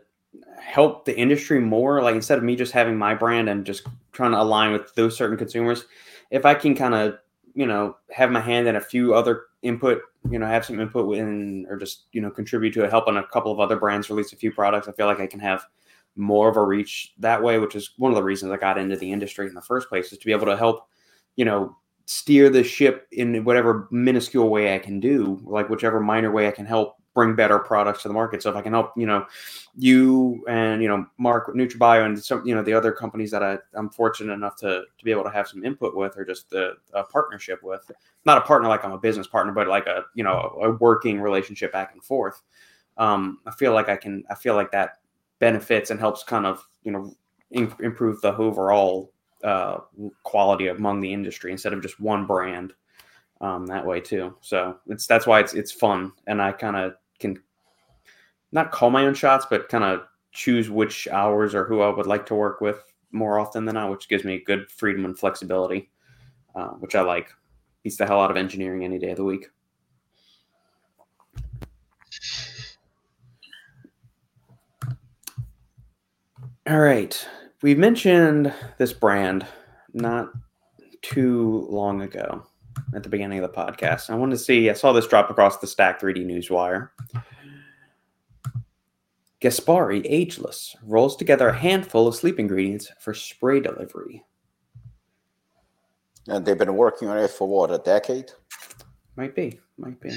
help 0.61 1.05
the 1.05 1.17
industry 1.17 1.61
more. 1.61 2.03
Like 2.03 2.15
instead 2.15 2.39
of 2.39 2.45
me 2.45 2.57
just 2.57 2.73
having 2.73 2.97
my 2.97 3.15
brand 3.15 3.49
and 3.49 3.65
just 3.65 3.87
trying 4.13 4.33
to 4.33 4.41
align 4.41 4.73
with 4.73 4.95
those 4.95 5.17
certain 5.17 5.37
consumers, 5.37 5.87
if 6.31 6.45
I 6.45 6.55
can 6.55 6.75
kind 6.75 6.95
of, 6.95 7.19
you 7.55 7.67
know, 7.67 7.97
have 8.11 8.31
my 8.31 8.41
hand 8.41 8.69
in 8.69 8.77
a 8.77 8.81
few 8.81 9.15
other 9.15 9.45
input, 9.63 10.03
you 10.31 10.39
know, 10.39 10.47
have 10.47 10.65
some 10.65 10.81
input 10.81 11.17
in 11.17 11.67
or 11.69 11.77
just, 11.77 12.05
you 12.13 12.21
know, 12.21 12.31
contribute 12.31 12.73
to 12.75 12.89
help 12.89 13.09
on 13.09 13.17
a 13.17 13.27
couple 13.29 13.51
of 13.51 13.59
other 13.59 13.77
brands 13.77 14.09
release 14.09 14.33
a 14.33 14.37
few 14.37 14.53
products, 14.53 14.87
I 14.87 14.93
feel 14.93 15.07
like 15.07 15.21
I 15.21 15.27
can 15.27 15.41
have 15.41 15.65
more 16.17 16.49
of 16.49 16.57
a 16.57 16.65
reach 16.65 17.15
that 17.19 17.43
way, 17.43 17.59
which 17.59 17.75
is 17.75 17.93
one 17.97 18.13
of 18.13 18.17
the 18.17 18.23
reasons 18.23 18.53
I 18.53 18.57
got 18.57 18.79
into 18.79 18.97
the 18.97 19.11
industry 19.11 19.47
in 19.47 19.55
the 19.55 19.61
first 19.61 19.89
place 19.89 20.13
is 20.13 20.19
to 20.19 20.27
be 20.27 20.33
able 20.33 20.47
to 20.47 20.57
help, 20.57 20.89
you 21.41 21.47
know, 21.47 21.75
steer 22.05 22.51
the 22.51 22.63
ship 22.63 23.09
in 23.13 23.45
whatever 23.45 23.89
minuscule 23.91 24.51
way 24.51 24.75
I 24.75 24.79
can 24.79 25.01
do, 25.01 25.41
like 25.43 25.71
whichever 25.71 25.99
minor 25.99 26.31
way 26.31 26.47
I 26.47 26.51
can 26.51 26.67
help 26.67 26.99
bring 27.15 27.35
better 27.35 27.59
products 27.59 28.03
to 28.03 28.09
the 28.09 28.13
market. 28.13 28.43
So 28.43 28.51
if 28.51 28.57
I 28.57 28.61
can 28.61 28.75
help, 28.75 28.93
you 28.95 29.07
know, 29.07 29.25
you 29.75 30.45
and 30.47 30.83
you 30.83 30.89
know 30.89 31.07
Mark 31.17 31.49
NutraBio 31.49 32.05
and 32.05 32.23
some 32.23 32.47
you 32.47 32.55
know 32.55 32.63
the 32.63 32.75
other 32.75 32.93
companies 32.93 33.31
that 33.31 33.43
I, 33.43 33.57
I'm 33.73 33.89
fortunate 33.89 34.35
enough 34.35 34.57
to 34.57 34.83
to 34.99 35.05
be 35.05 35.11
able 35.11 35.25
to 35.25 35.31
have 35.31 35.49
some 35.49 35.65
input 35.65 35.97
with 35.97 36.15
or 36.19 36.27
just 36.27 36.53
a, 36.53 36.75
a 36.93 37.05
partnership 37.05 37.63
with, 37.63 37.91
not 38.27 38.37
a 38.37 38.43
partner 38.43 38.69
like 38.69 38.85
I'm 38.85 38.93
a 38.93 38.99
business 38.99 39.27
partner, 39.27 39.55
but 39.55 39.67
like 39.67 39.87
a 39.87 40.05
you 40.15 40.23
know 40.23 40.59
a 40.63 40.73
working 40.73 41.23
relationship 41.23 41.73
back 41.73 41.95
and 41.95 42.05
forth. 42.05 42.43
Um, 42.99 43.39
I 43.47 43.53
feel 43.53 43.73
like 43.73 43.89
I 43.89 43.97
can. 43.97 44.25
I 44.29 44.35
feel 44.35 44.57
like 44.57 44.73
that 44.73 44.99
benefits 45.39 45.91
and 45.91 45.99
helps 45.99 46.23
kind 46.23 46.45
of 46.45 46.63
you 46.83 46.93
know 46.93 47.15
in, 47.51 47.73
improve 47.81 48.21
the 48.21 48.37
overall 48.37 49.15
uh, 49.45 49.79
quality 50.23 50.69
among 50.69 51.01
the 51.01 51.13
industry 51.13 51.53
instead 51.53 51.73
of 51.73 51.83
just 51.83 52.01
one 52.01 52.27
brand 52.27 52.73
um, 53.41 53.67
that 53.67 53.87
way 53.87 54.01
too. 54.01 54.37
So 54.41 54.79
it's 54.87 55.07
that's 55.07 55.27
why 55.27 55.41
it's 55.41 55.55
it's 55.55 55.73
fun, 55.73 56.13
and 56.27 56.43
I 56.43 56.53
kind 56.53 56.77
of 56.77 56.95
can 57.19 57.43
not 58.53 58.71
call 58.71 58.91
my 58.91 59.07
own 59.07 59.15
shots, 59.15 59.47
but 59.49 59.69
kind 59.69 59.85
of 59.85 60.03
choose 60.33 60.71
which 60.71 61.09
hours 61.09 61.55
or 61.55 61.65
who 61.65 61.81
I 61.81 61.89
would 61.89 62.07
like 62.07 62.27
to 62.27 62.35
work 62.35 62.61
with 62.61 62.83
more 63.13 63.39
often 63.39 63.65
than 63.65 63.75
not, 63.75 63.91
which 63.91 64.09
gives 64.09 64.25
me 64.25 64.43
good 64.45 64.71
freedom 64.71 65.05
and 65.05 65.19
flexibility, 65.19 65.91
uh, 66.55 66.69
which 66.69 66.95
I 66.95 67.03
like. 67.03 67.31
Beats 67.83 67.97
the 67.97 68.07
hell 68.07 68.21
out 68.21 68.31
of 68.31 68.37
engineering 68.37 68.85
any 68.85 68.99
day 68.99 69.13
of 69.13 69.17
the 69.17 69.25
week. 69.25 69.47
All 76.69 76.79
right. 76.79 77.27
We 77.63 77.75
mentioned 77.75 78.55
this 78.79 78.93
brand 78.95 79.47
not 79.93 80.31
too 81.03 81.67
long 81.69 82.01
ago 82.01 82.47
at 82.95 83.03
the 83.03 83.09
beginning 83.11 83.43
of 83.43 83.51
the 83.51 83.57
podcast. 83.57 84.09
I 84.09 84.15
wanted 84.15 84.39
to 84.39 84.43
see, 84.43 84.71
I 84.71 84.73
saw 84.73 84.93
this 84.93 85.07
drop 85.07 85.31
across 85.31 85.59
the 85.59 85.67
Stack 85.67 86.01
3D 86.01 86.25
Newswire. 86.25 86.89
Gaspari 89.43 90.03
Ageless 90.07 90.75
rolls 90.83 91.17
together 91.17 91.49
a 91.49 91.57
handful 91.57 92.07
of 92.07 92.15
sleep 92.15 92.39
ingredients 92.39 92.91
for 92.99 93.13
spray 93.13 93.61
delivery. 93.61 94.25
And 96.29 96.45
they've 96.45 96.57
been 96.57 96.77
working 96.77 97.09
on 97.09 97.19
it 97.19 97.31
for 97.31 97.47
what, 97.47 97.71
a 97.71 97.79
decade? 97.79 98.31
Might 99.17 99.35
be, 99.35 99.59
might 99.77 100.01
be. 100.01 100.17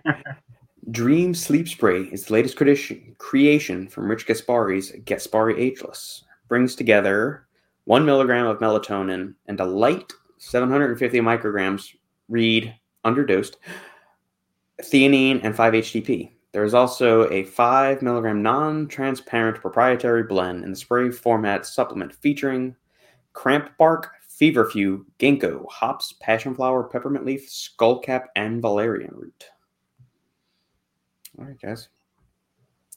Dream 0.90 1.34
Sleep 1.34 1.68
Spray 1.68 2.02
is 2.04 2.24
the 2.24 2.32
latest 2.32 2.56
creation 2.56 3.88
from 3.88 4.10
Rich 4.10 4.26
Gaspari's 4.26 4.90
Gaspari 5.04 5.56
Ageless. 5.56 6.24
Brings 6.50 6.74
together 6.74 7.46
one 7.84 8.04
milligram 8.04 8.46
of 8.46 8.58
melatonin 8.58 9.34
and 9.46 9.60
a 9.60 9.64
light 9.64 10.12
750 10.38 11.20
micrograms 11.20 11.94
read 12.28 12.74
underdosed 13.04 13.54
theanine 14.82 15.38
and 15.44 15.54
5-HTP 15.54 16.32
There's 16.50 16.74
also 16.74 17.30
a 17.30 17.44
5 17.44 18.02
milligram 18.02 18.42
non 18.42 18.88
transparent 18.88 19.60
proprietary 19.60 20.24
blend 20.24 20.64
in 20.64 20.70
the 20.70 20.76
spray 20.76 21.10
format 21.10 21.66
supplement 21.66 22.12
featuring 22.12 22.74
cramp 23.32 23.70
bark, 23.78 24.10
feverfew, 24.26 25.06
ginkgo, 25.20 25.70
hops, 25.70 26.14
passion 26.20 26.56
flower, 26.56 26.82
peppermint 26.82 27.24
leaf, 27.24 27.48
skullcap, 27.48 28.24
and 28.34 28.60
valerian 28.60 29.14
root. 29.14 29.44
All 31.38 31.44
right, 31.44 31.60
guys. 31.62 31.90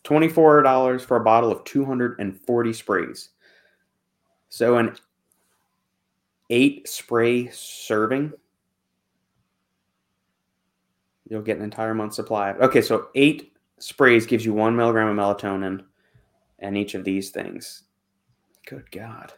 $24 0.04 1.02
for 1.06 1.18
a 1.18 1.24
bottle 1.24 1.52
of 1.52 1.64
240 1.66 2.74
sprays. 2.74 3.30
So, 4.54 4.78
an 4.78 4.96
eight 6.52 6.88
spray 6.88 7.48
serving, 7.48 8.34
you'll 11.28 11.42
get 11.42 11.58
an 11.58 11.64
entire 11.64 11.96
month 11.96 12.14
supply. 12.14 12.52
Okay, 12.52 12.84
so 12.84 13.08
eight 13.16 13.58
sprays 13.80 14.28
gives 14.28 14.46
you 14.46 14.54
one 14.54 14.76
milligram 14.76 15.08
of 15.08 15.16
melatonin 15.16 15.84
and 16.60 16.78
each 16.78 16.94
of 16.94 17.04
these 17.04 17.32
things. 17.32 17.86
Good 18.68 18.92
God. 18.92 19.34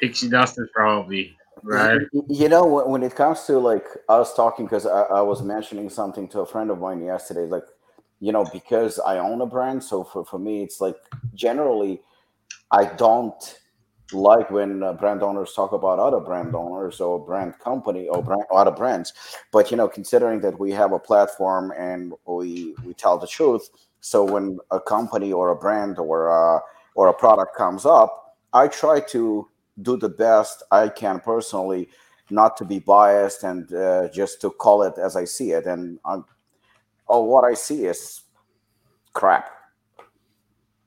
Pixie 0.00 0.30
dust 0.30 0.58
is 0.58 0.68
probably 0.74 1.36
right. 1.62 2.00
You 2.28 2.48
know, 2.48 2.66
when 2.88 3.04
it 3.04 3.14
comes 3.14 3.44
to 3.44 3.60
like 3.60 3.86
us 4.08 4.34
talking, 4.34 4.64
because 4.64 4.84
I, 4.84 5.02
I 5.02 5.20
was 5.20 5.44
mentioning 5.44 5.90
something 5.90 6.26
to 6.30 6.40
a 6.40 6.46
friend 6.46 6.72
of 6.72 6.80
mine 6.80 7.04
yesterday, 7.04 7.46
like, 7.46 7.66
you 8.18 8.32
know, 8.32 8.44
because 8.52 8.98
I 8.98 9.18
own 9.18 9.40
a 9.42 9.46
brand. 9.46 9.84
So 9.84 10.02
for, 10.02 10.24
for 10.24 10.40
me, 10.40 10.64
it's 10.64 10.80
like 10.80 10.96
generally, 11.36 12.02
I 12.70 12.84
don't 12.84 13.58
like 14.12 14.50
when 14.50 14.82
uh, 14.82 14.94
brand 14.94 15.22
owners 15.22 15.52
talk 15.52 15.72
about 15.72 15.98
other 15.98 16.20
brand 16.20 16.54
owners 16.54 17.00
or 17.00 17.18
brand 17.18 17.58
company 17.58 18.08
or 18.08 18.22
brand, 18.22 18.44
other 18.50 18.70
brands. 18.70 19.12
But 19.52 19.70
you 19.70 19.76
know 19.76 19.88
considering 19.88 20.40
that 20.40 20.58
we 20.58 20.72
have 20.72 20.92
a 20.92 20.98
platform 20.98 21.72
and 21.76 22.12
we 22.26 22.74
we 22.84 22.94
tell 22.94 23.18
the 23.18 23.26
truth 23.26 23.68
so 24.00 24.24
when 24.24 24.58
a 24.70 24.80
company 24.80 25.32
or 25.32 25.50
a 25.50 25.56
brand 25.56 25.98
or 25.98 26.28
a, 26.28 26.60
or 26.94 27.08
a 27.08 27.12
product 27.12 27.56
comes 27.56 27.84
up 27.84 28.36
i 28.52 28.68
try 28.68 29.00
to 29.00 29.48
do 29.82 29.96
the 29.96 30.08
best 30.08 30.62
i 30.70 30.88
can 30.88 31.20
personally 31.20 31.88
not 32.30 32.56
to 32.56 32.64
be 32.64 32.78
biased 32.78 33.42
and 33.42 33.72
uh, 33.72 34.08
just 34.08 34.40
to 34.40 34.50
call 34.50 34.82
it 34.82 34.94
as 34.98 35.16
i 35.16 35.24
see 35.24 35.52
it. 35.52 35.66
And 35.66 35.98
I'm, 36.04 36.24
oh 37.08 37.22
what 37.24 37.44
i 37.44 37.54
see 37.54 37.86
is 37.86 38.22
crap. 39.12 39.50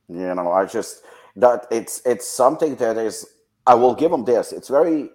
You 0.08 0.34
know 0.34 0.52
i 0.52 0.64
just 0.64 1.02
that 1.36 1.66
it's 1.70 2.02
it's 2.04 2.28
something 2.28 2.76
that 2.76 2.96
is 2.96 3.26
I 3.66 3.74
will 3.74 3.94
give 3.94 4.10
them 4.10 4.24
this. 4.24 4.52
It's 4.52 4.68
very 4.68 5.10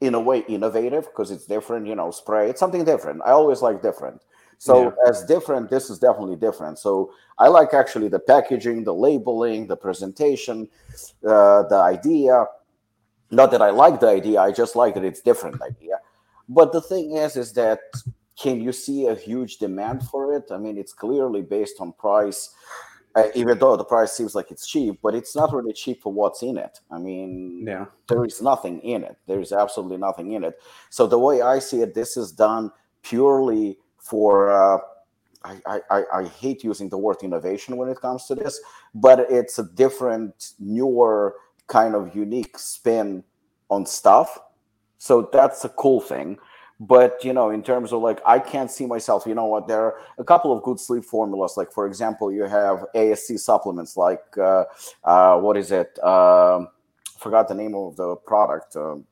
in 0.00 0.14
a 0.14 0.20
way 0.20 0.40
innovative 0.48 1.04
because 1.04 1.30
it's 1.30 1.46
different, 1.46 1.86
you 1.86 1.94
know, 1.94 2.10
spray. 2.10 2.50
It's 2.50 2.60
something 2.60 2.84
different. 2.84 3.22
I 3.24 3.30
always 3.30 3.62
like 3.62 3.82
different. 3.82 4.20
So 4.58 4.84
yeah. 4.84 5.08
as 5.08 5.24
different, 5.24 5.70
this 5.70 5.90
is 5.90 5.98
definitely 5.98 6.36
different. 6.36 6.78
So 6.78 7.12
I 7.38 7.48
like 7.48 7.74
actually 7.74 8.08
the 8.08 8.18
packaging, 8.18 8.84
the 8.84 8.94
labeling, 8.94 9.66
the 9.66 9.76
presentation, 9.76 10.68
uh, 11.26 11.62
the 11.64 11.80
idea. 11.82 12.46
Not 13.30 13.50
that 13.52 13.62
I 13.62 13.70
like 13.70 14.00
the 14.00 14.08
idea, 14.08 14.40
I 14.40 14.52
just 14.52 14.76
like 14.76 14.94
that 14.94 15.04
it's 15.04 15.20
different 15.20 15.60
idea. 15.62 15.98
But 16.48 16.72
the 16.72 16.80
thing 16.80 17.16
is, 17.16 17.36
is 17.36 17.52
that 17.54 17.80
can 18.38 18.60
you 18.60 18.72
see 18.72 19.06
a 19.06 19.14
huge 19.14 19.58
demand 19.58 20.02
for 20.04 20.34
it? 20.36 20.44
I 20.50 20.58
mean, 20.58 20.76
it's 20.76 20.92
clearly 20.92 21.42
based 21.42 21.76
on 21.80 21.92
price 21.92 22.50
uh, 23.14 23.28
even 23.34 23.58
though 23.58 23.76
the 23.76 23.84
price 23.84 24.12
seems 24.12 24.34
like 24.34 24.50
it's 24.50 24.66
cheap, 24.66 25.00
but 25.02 25.14
it's 25.14 25.36
not 25.36 25.52
really 25.52 25.72
cheap 25.72 26.02
for 26.02 26.12
what's 26.12 26.42
in 26.42 26.56
it. 26.56 26.80
I 26.90 26.98
mean, 26.98 27.64
yeah, 27.66 27.86
there 28.08 28.24
is 28.24 28.40
nothing 28.40 28.80
in 28.80 29.04
it. 29.04 29.16
There 29.26 29.40
is 29.40 29.52
absolutely 29.52 29.98
nothing 29.98 30.32
in 30.32 30.44
it. 30.44 30.60
So 30.90 31.06
the 31.06 31.18
way 31.18 31.42
I 31.42 31.58
see 31.58 31.82
it, 31.82 31.94
this 31.94 32.16
is 32.16 32.32
done 32.32 32.70
purely 33.02 33.78
for. 33.98 34.50
Uh, 34.50 34.78
I, 35.44 35.80
I, 35.90 36.02
I 36.14 36.24
hate 36.24 36.62
using 36.62 36.88
the 36.88 36.98
word 36.98 37.16
innovation 37.22 37.76
when 37.76 37.88
it 37.88 38.00
comes 38.00 38.26
to 38.26 38.36
this, 38.36 38.60
but 38.94 39.26
it's 39.28 39.58
a 39.58 39.64
different, 39.64 40.52
newer 40.60 41.34
kind 41.66 41.96
of 41.96 42.14
unique 42.14 42.58
spin 42.58 43.24
on 43.68 43.84
stuff. 43.84 44.38
So 44.98 45.28
that's 45.32 45.64
a 45.64 45.68
cool 45.70 46.00
thing. 46.00 46.38
But 46.82 47.24
you 47.24 47.32
know, 47.32 47.50
in 47.50 47.62
terms 47.62 47.92
of 47.92 48.02
like, 48.02 48.20
I 48.26 48.40
can't 48.40 48.68
see 48.68 48.86
myself. 48.86 49.24
You 49.24 49.36
know 49.36 49.46
what? 49.46 49.68
There 49.68 49.80
are 49.80 50.00
a 50.18 50.24
couple 50.24 50.52
of 50.52 50.64
good 50.64 50.80
sleep 50.80 51.04
formulas. 51.04 51.54
Like 51.56 51.70
for 51.70 51.86
example, 51.86 52.32
you 52.32 52.42
have 52.42 52.84
ASC 52.96 53.38
supplements. 53.38 53.96
Like 53.96 54.24
uh, 54.36 54.64
uh, 55.04 55.38
what 55.38 55.56
is 55.56 55.70
it? 55.70 55.96
Um, 56.02 56.68
forgot 57.20 57.46
the 57.46 57.54
name 57.54 57.76
of 57.76 57.94
the 57.94 58.16
product. 58.16 58.74
Um, 58.74 59.06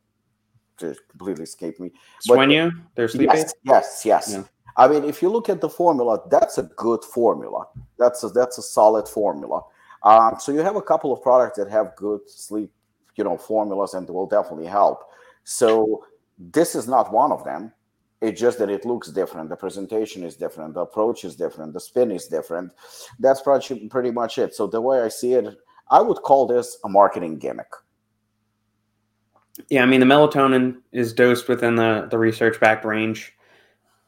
just 0.78 1.00
completely 1.10 1.44
escaped 1.44 1.78
me. 1.78 1.92
Swenja, 2.28 2.72
their 2.96 3.06
sleep 3.06 3.30
yes? 3.32 3.54
Yes, 3.62 4.02
yes. 4.04 4.32
Yeah. 4.32 4.42
I 4.76 4.88
mean, 4.88 5.04
if 5.04 5.22
you 5.22 5.28
look 5.28 5.48
at 5.48 5.60
the 5.60 5.68
formula, 5.68 6.20
that's 6.28 6.58
a 6.58 6.64
good 6.64 7.04
formula. 7.04 7.66
That's 7.98 8.24
a, 8.24 8.30
that's 8.30 8.58
a 8.58 8.62
solid 8.62 9.06
formula. 9.06 9.62
Um, 10.02 10.36
so 10.40 10.50
you 10.50 10.58
have 10.60 10.74
a 10.74 10.82
couple 10.82 11.12
of 11.12 11.22
products 11.22 11.58
that 11.58 11.70
have 11.70 11.94
good 11.94 12.28
sleep, 12.28 12.72
you 13.14 13.22
know, 13.22 13.36
formulas, 13.36 13.94
and 13.94 14.08
will 14.08 14.26
definitely 14.26 14.66
help. 14.66 15.04
So 15.44 16.04
this 16.40 16.74
is 16.74 16.88
not 16.88 17.12
one 17.12 17.30
of 17.30 17.44
them. 17.44 17.72
It's 18.22 18.40
just 18.40 18.58
that 18.58 18.70
it 18.70 18.84
looks 18.84 19.10
different. 19.10 19.48
The 19.48 19.56
presentation 19.56 20.24
is 20.24 20.36
different. 20.36 20.74
The 20.74 20.80
approach 20.80 21.24
is 21.24 21.36
different. 21.36 21.72
The 21.72 21.80
spin 21.80 22.10
is 22.10 22.26
different. 22.26 22.72
That's 23.18 23.42
pretty 23.42 24.10
much 24.10 24.38
it. 24.38 24.54
So 24.54 24.66
the 24.66 24.80
way 24.80 25.02
I 25.02 25.08
see 25.08 25.34
it, 25.34 25.56
I 25.90 26.00
would 26.00 26.18
call 26.22 26.46
this 26.46 26.78
a 26.84 26.88
marketing 26.88 27.38
gimmick. 27.38 27.70
Yeah, 29.68 29.82
I 29.82 29.86
mean 29.86 30.00
the 30.00 30.06
melatonin 30.06 30.76
is 30.92 31.12
dosed 31.12 31.48
within 31.48 31.76
the 31.76 32.08
the 32.10 32.18
research 32.18 32.58
backed 32.60 32.84
range. 32.84 33.34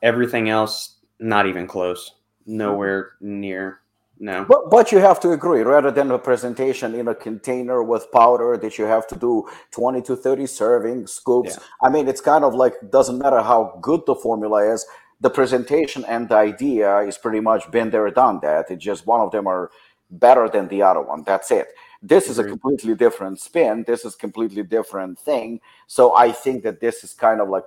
Everything 0.03 0.49
else, 0.49 0.97
not 1.20 1.47
even 1.47 1.66
close. 1.66 2.14
Nowhere 2.47 3.12
near 3.20 3.82
no. 4.22 4.44
But 4.44 4.70
but 4.70 4.92
you 4.92 4.98
have 4.98 5.18
to 5.20 5.32
agree, 5.32 5.62
rather 5.62 5.90
than 5.90 6.08
a 6.12 6.18
presentation 6.18 6.94
in 6.94 7.08
a 7.08 7.14
container 7.14 7.82
with 7.82 8.10
powder 8.12 8.56
that 8.56 8.78
you 8.78 8.84
have 8.84 9.08
to 9.08 9.16
do 9.16 9.48
20 9.72 10.00
to 10.02 10.14
30 10.14 10.46
serving 10.46 11.06
scoops. 11.08 11.58
Yeah. 11.58 11.64
I 11.82 11.90
mean, 11.90 12.06
it's 12.06 12.20
kind 12.20 12.44
of 12.44 12.54
like 12.54 12.74
doesn't 12.90 13.18
matter 13.18 13.42
how 13.42 13.76
good 13.82 14.02
the 14.06 14.14
formula 14.14 14.72
is, 14.72 14.86
the 15.20 15.28
presentation 15.28 16.04
and 16.04 16.28
the 16.28 16.36
idea 16.36 16.98
is 16.98 17.18
pretty 17.18 17.40
much 17.40 17.68
been 17.72 17.90
there, 17.90 18.08
done 18.10 18.38
that. 18.42 18.70
It's 18.70 18.84
just 18.84 19.08
one 19.08 19.20
of 19.20 19.32
them 19.32 19.48
are 19.48 19.72
better 20.08 20.48
than 20.48 20.68
the 20.68 20.82
other 20.82 21.02
one. 21.02 21.24
That's 21.24 21.50
it. 21.50 21.68
This 22.00 22.28
is 22.28 22.38
a 22.38 22.44
completely 22.44 22.94
different 22.94 23.40
spin. 23.40 23.84
This 23.88 24.04
is 24.04 24.14
completely 24.14 24.62
different 24.62 25.18
thing. 25.18 25.60
So 25.88 26.16
I 26.16 26.30
think 26.30 26.62
that 26.62 26.80
this 26.80 27.02
is 27.02 27.12
kind 27.12 27.40
of 27.40 27.48
like 27.48 27.66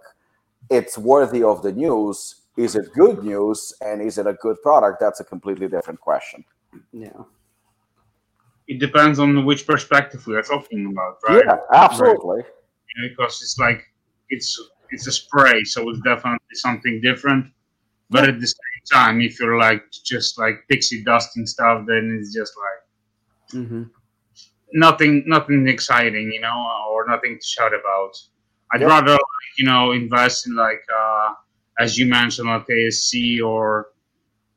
it's 0.69 0.97
worthy 0.97 1.43
of 1.43 1.63
the 1.63 1.73
news 1.73 2.35
is 2.57 2.75
it 2.75 2.93
good 2.93 3.23
news 3.23 3.73
and 3.81 4.01
is 4.01 4.17
it 4.17 4.27
a 4.27 4.33
good 4.33 4.61
product? 4.61 4.99
That's 4.99 5.19
a 5.19 5.23
completely 5.23 5.67
different 5.67 5.99
question. 5.99 6.43
Yeah. 6.91 7.23
It 8.67 8.79
depends 8.79 9.19
on 9.19 9.45
which 9.45 9.67
perspective 9.67 10.25
we 10.25 10.35
are 10.35 10.41
talking 10.41 10.87
about, 10.91 11.17
right? 11.27 11.43
Yeah, 11.45 11.57
absolutely. 11.71 12.37
Right. 12.37 13.09
because 13.09 13.41
it's 13.41 13.59
like 13.59 13.83
it's 14.29 14.59
it's 14.89 15.07
a 15.07 15.11
spray, 15.11 15.63
so 15.63 15.89
it's 15.89 15.99
definitely 16.01 16.55
something 16.55 17.01
different. 17.01 17.51
But 18.09 18.29
at 18.29 18.39
the 18.39 18.47
same 18.47 18.83
time, 18.91 19.21
if 19.21 19.39
you're 19.39 19.57
like 19.57 19.83
just 19.91 20.39
like 20.39 20.63
pixie 20.69 21.03
dusting 21.03 21.45
stuff, 21.45 21.85
then 21.87 22.17
it's 22.19 22.33
just 22.33 22.53
like 22.57 23.61
mm-hmm. 23.61 23.83
nothing, 24.73 25.23
nothing 25.27 25.67
exciting, 25.67 26.31
you 26.31 26.41
know, 26.41 26.85
or 26.89 27.05
nothing 27.07 27.37
to 27.39 27.45
shout 27.45 27.73
about. 27.73 28.17
I'd 28.73 28.81
yep. 28.81 28.89
rather, 28.89 29.17
you 29.57 29.65
know, 29.65 29.91
invest 29.91 30.47
in 30.47 30.55
like 30.55 30.83
uh, 30.95 31.33
as 31.79 31.97
you 31.97 32.05
mentioned, 32.05 32.47
like 32.47 32.67
ASC 32.67 33.41
or, 33.43 33.87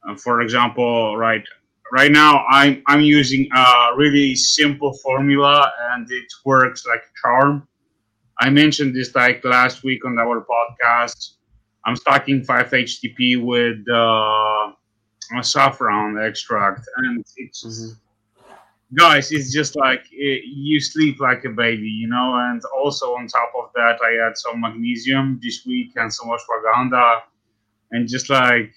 uh, 0.09 0.14
for 0.16 0.41
example, 0.41 1.16
right 1.16 1.45
right 1.93 2.12
now 2.12 2.45
I'm 2.51 2.83
I'm 2.87 3.01
using 3.01 3.49
a 3.55 3.91
really 3.97 4.35
simple 4.35 4.93
formula 5.05 5.73
and 5.93 6.07
it 6.11 6.33
works 6.45 6.87
like 6.87 7.03
charm. 7.23 7.66
I 8.41 8.51
mentioned 8.51 8.95
this 8.95 9.14
like 9.14 9.45
last 9.45 9.83
week 9.83 10.05
on 10.05 10.19
our 10.19 10.45
podcast. 10.45 11.35
I'm 11.85 11.97
stacking 11.97 12.43
5-HTP 12.43 13.43
with 13.43 13.79
uh, 13.89 14.73
saffron 15.43 16.19
extract, 16.19 16.87
and 16.99 17.25
it's 17.37 17.64
mm-hmm 17.64 18.08
guys 18.95 19.32
it's 19.32 19.53
just 19.53 19.76
like 19.76 20.05
it, 20.12 20.45
you 20.47 20.80
sleep 20.80 21.20
like 21.20 21.45
a 21.45 21.51
baby 21.51 21.89
you 21.89 22.09
know? 22.09 22.36
And 22.36 22.62
also 22.76 23.14
on 23.16 23.26
top 23.26 23.53
of 23.59 23.70
that 23.74 23.99
i 24.03 24.24
had 24.24 24.36
some 24.36 24.61
magnesium 24.61 25.39
this 25.43 25.64
week 25.66 25.93
and 25.97 26.12
some 26.12 26.28
ashwagandha 26.28 27.20
and 27.91 28.09
just 28.09 28.30
like 28.30 28.72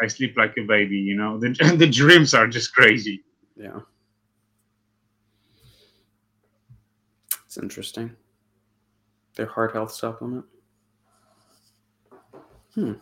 i 0.00 0.06
sleep 0.06 0.36
like 0.36 0.56
a 0.58 0.62
baby 0.62 0.96
you 0.96 1.16
know? 1.16 1.38
The, 1.38 1.74
the 1.76 1.88
dreams 1.88 2.34
are 2.34 2.46
just 2.46 2.74
crazy. 2.74 3.24
Yeah. 3.56 3.80
It's 7.52 7.58
interesting. 7.58 8.16
Their 9.36 9.44
heart 9.44 9.74
health 9.74 9.92
supplement. 9.92 10.46
Hmm. 12.74 12.92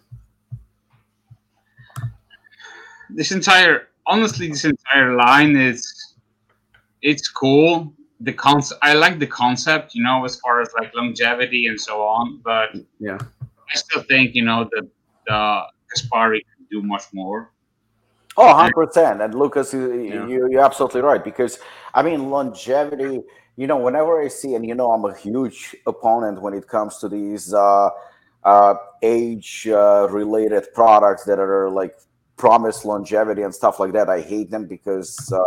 This 3.10 3.30
entire 3.30 3.88
honestly 4.06 4.48
this 4.48 4.64
entire 4.64 5.14
line 5.14 5.54
is 5.54 6.09
it's 7.02 7.28
cool. 7.28 7.92
The 8.20 8.32
concept, 8.32 8.80
I 8.82 8.94
like 8.94 9.18
the 9.18 9.26
concept, 9.26 9.94
you 9.94 10.02
know, 10.02 10.24
as 10.24 10.36
far 10.40 10.60
as 10.60 10.68
like 10.78 10.94
longevity 10.94 11.66
and 11.66 11.80
so 11.80 12.02
on. 12.02 12.40
But 12.44 12.70
yeah, 12.98 13.18
I 13.70 13.76
still 13.76 14.02
think 14.02 14.34
you 14.34 14.44
know 14.44 14.68
that 14.72 14.88
the 15.26 15.62
Gaspari 15.90 16.40
can 16.40 16.66
do 16.70 16.82
much 16.82 17.04
more. 17.12 17.50
Oh, 18.36 18.70
100%. 18.74 19.24
And 19.24 19.34
Lucas, 19.34 19.72
you, 19.72 20.02
yeah. 20.02 20.26
you, 20.26 20.48
you're 20.50 20.64
absolutely 20.64 21.00
right. 21.02 21.22
Because, 21.22 21.58
I 21.94 22.02
mean, 22.02 22.30
longevity, 22.30 23.20
you 23.56 23.66
know, 23.66 23.76
whenever 23.76 24.22
I 24.22 24.28
see, 24.28 24.54
and 24.54 24.66
you 24.66 24.74
know, 24.74 24.92
I'm 24.92 25.04
a 25.04 25.14
huge 25.14 25.76
opponent 25.86 26.40
when 26.40 26.54
it 26.54 26.66
comes 26.66 26.98
to 26.98 27.08
these 27.08 27.52
uh, 27.52 27.90
uh, 28.44 28.74
age 29.02 29.68
uh, 29.68 30.08
related 30.10 30.72
products 30.74 31.24
that 31.24 31.38
are 31.38 31.68
like 31.68 31.98
promise 32.36 32.84
longevity 32.84 33.42
and 33.42 33.54
stuff 33.54 33.78
like 33.80 33.92
that. 33.92 34.08
I 34.08 34.20
hate 34.20 34.50
them 34.50 34.66
because 34.66 35.30
uh, 35.32 35.42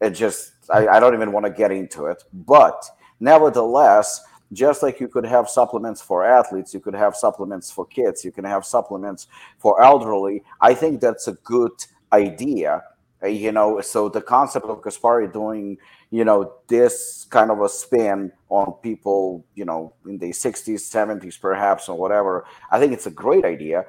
it 0.00 0.10
just, 0.10 0.52
I, 0.72 0.86
I 0.88 1.00
don't 1.00 1.14
even 1.14 1.32
want 1.32 1.46
to 1.46 1.52
get 1.52 1.70
into 1.70 2.06
it. 2.06 2.22
But 2.32 2.84
nevertheless, 3.20 4.22
just 4.52 4.82
like 4.82 5.00
you 5.00 5.08
could 5.08 5.24
have 5.26 5.48
supplements 5.48 6.00
for 6.00 6.24
athletes, 6.24 6.72
you 6.72 6.80
could 6.80 6.94
have 6.94 7.16
supplements 7.16 7.70
for 7.70 7.86
kids, 7.86 8.24
you 8.24 8.32
can 8.32 8.44
have 8.44 8.64
supplements 8.64 9.26
for 9.58 9.82
elderly. 9.82 10.42
I 10.60 10.74
think 10.74 11.00
that's 11.00 11.28
a 11.28 11.32
good 11.32 11.72
idea. 12.12 12.82
Uh, 13.22 13.28
you 13.28 13.50
know, 13.50 13.80
so 13.80 14.08
the 14.08 14.20
concept 14.20 14.66
of 14.66 14.82
Gaspari 14.82 15.32
doing, 15.32 15.78
you 16.10 16.24
know, 16.24 16.52
this 16.68 17.26
kind 17.30 17.50
of 17.50 17.60
a 17.60 17.68
spin 17.68 18.30
on 18.50 18.72
people, 18.82 19.44
you 19.54 19.64
know, 19.64 19.94
in 20.06 20.18
the 20.18 20.30
60s, 20.30 20.80
70s, 20.80 21.40
perhaps, 21.40 21.88
or 21.88 21.96
whatever, 21.96 22.44
I 22.70 22.78
think 22.78 22.92
it's 22.92 23.06
a 23.06 23.10
great 23.10 23.44
idea. 23.44 23.86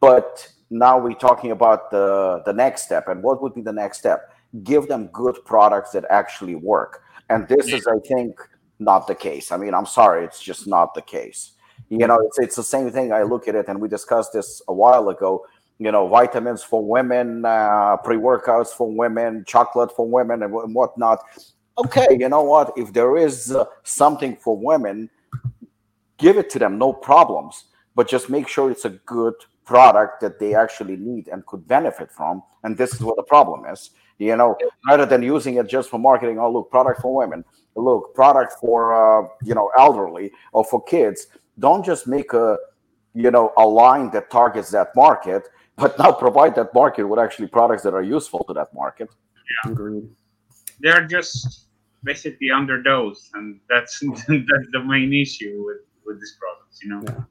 But 0.00 0.48
now 0.70 0.98
we're 0.98 1.14
talking 1.14 1.50
about 1.50 1.90
the 1.90 2.42
the 2.46 2.52
next 2.52 2.82
step, 2.82 3.08
and 3.08 3.22
what 3.22 3.42
would 3.42 3.54
be 3.54 3.60
the 3.60 3.72
next 3.72 3.98
step? 3.98 4.33
Give 4.62 4.86
them 4.86 5.08
good 5.08 5.36
products 5.44 5.90
that 5.92 6.04
actually 6.10 6.54
work. 6.54 7.02
And 7.30 7.48
this 7.48 7.72
is, 7.72 7.86
I 7.86 7.98
think, 8.06 8.38
not 8.78 9.06
the 9.06 9.14
case. 9.14 9.50
I 9.50 9.56
mean, 9.56 9.74
I'm 9.74 9.86
sorry, 9.86 10.24
it's 10.24 10.42
just 10.42 10.66
not 10.66 10.94
the 10.94 11.02
case. 11.02 11.52
You 11.88 12.06
know, 12.06 12.18
it's 12.20 12.38
it's 12.38 12.56
the 12.56 12.62
same 12.62 12.90
thing. 12.90 13.12
I 13.12 13.22
look 13.22 13.48
at 13.48 13.54
it, 13.54 13.68
and 13.68 13.80
we 13.80 13.88
discussed 13.88 14.32
this 14.32 14.62
a 14.68 14.72
while 14.72 15.08
ago. 15.08 15.46
You 15.78 15.90
know, 15.90 16.06
vitamins 16.06 16.62
for 16.62 16.84
women, 16.84 17.44
uh, 17.44 17.96
pre 17.98 18.16
workouts 18.16 18.68
for 18.68 18.90
women, 18.90 19.44
chocolate 19.46 19.94
for 19.94 20.08
women, 20.08 20.42
and, 20.42 20.54
and 20.54 20.74
whatnot. 20.74 21.20
Okay, 21.76 22.06
you 22.18 22.28
know 22.28 22.42
what? 22.42 22.72
If 22.76 22.92
there 22.92 23.16
is 23.16 23.52
uh, 23.52 23.64
something 23.82 24.36
for 24.36 24.56
women, 24.56 25.10
give 26.16 26.38
it 26.38 26.48
to 26.50 26.58
them, 26.58 26.78
no 26.78 26.92
problems. 26.92 27.64
But 27.96 28.08
just 28.08 28.30
make 28.30 28.48
sure 28.48 28.70
it's 28.70 28.84
a 28.84 28.90
good 28.90 29.34
product 29.64 30.20
that 30.20 30.38
they 30.38 30.54
actually 30.54 30.96
need 30.96 31.28
and 31.28 31.44
could 31.46 31.66
benefit 31.66 32.10
from. 32.10 32.42
And 32.62 32.76
this 32.76 32.94
is 32.94 33.00
what 33.00 33.16
the 33.16 33.22
problem 33.22 33.64
is. 33.72 33.90
You 34.18 34.36
know, 34.36 34.56
rather 34.86 35.06
than 35.06 35.22
using 35.22 35.56
it 35.56 35.68
just 35.68 35.90
for 35.90 35.98
marketing, 35.98 36.38
oh 36.38 36.50
look, 36.50 36.70
product 36.70 37.00
for 37.00 37.14
women 37.14 37.44
look 37.76 38.14
product 38.14 38.54
for 38.60 38.94
uh, 38.94 39.28
you 39.42 39.54
know 39.54 39.70
elderly 39.78 40.30
or 40.52 40.64
for 40.64 40.82
kids 40.84 41.26
don't 41.58 41.84
just 41.84 42.06
make 42.06 42.32
a 42.32 42.58
you 43.14 43.30
know 43.30 43.52
a 43.58 43.66
line 43.66 44.10
that 44.10 44.30
targets 44.30 44.70
that 44.70 44.88
market 44.96 45.48
but 45.76 45.98
now 45.98 46.12
provide 46.12 46.54
that 46.54 46.72
market 46.74 47.04
with 47.04 47.18
actually 47.18 47.48
products 47.48 47.82
that 47.82 47.94
are 47.94 48.02
useful 48.02 48.44
to 48.44 48.52
that 48.52 48.72
market 48.74 49.08
yeah 49.64 49.72
Agreed. 49.72 50.08
they're 50.80 51.06
just 51.06 51.66
basically 52.04 52.48
underdosed 52.52 53.30
and 53.34 53.58
that's 53.68 54.00
that's 54.28 54.68
the 54.72 54.82
main 54.84 55.12
issue 55.12 55.64
with 55.64 55.78
with 56.06 56.20
these 56.20 56.36
products 56.38 56.82
you 56.82 56.90
know 56.90 57.02
yeah. 57.06 57.24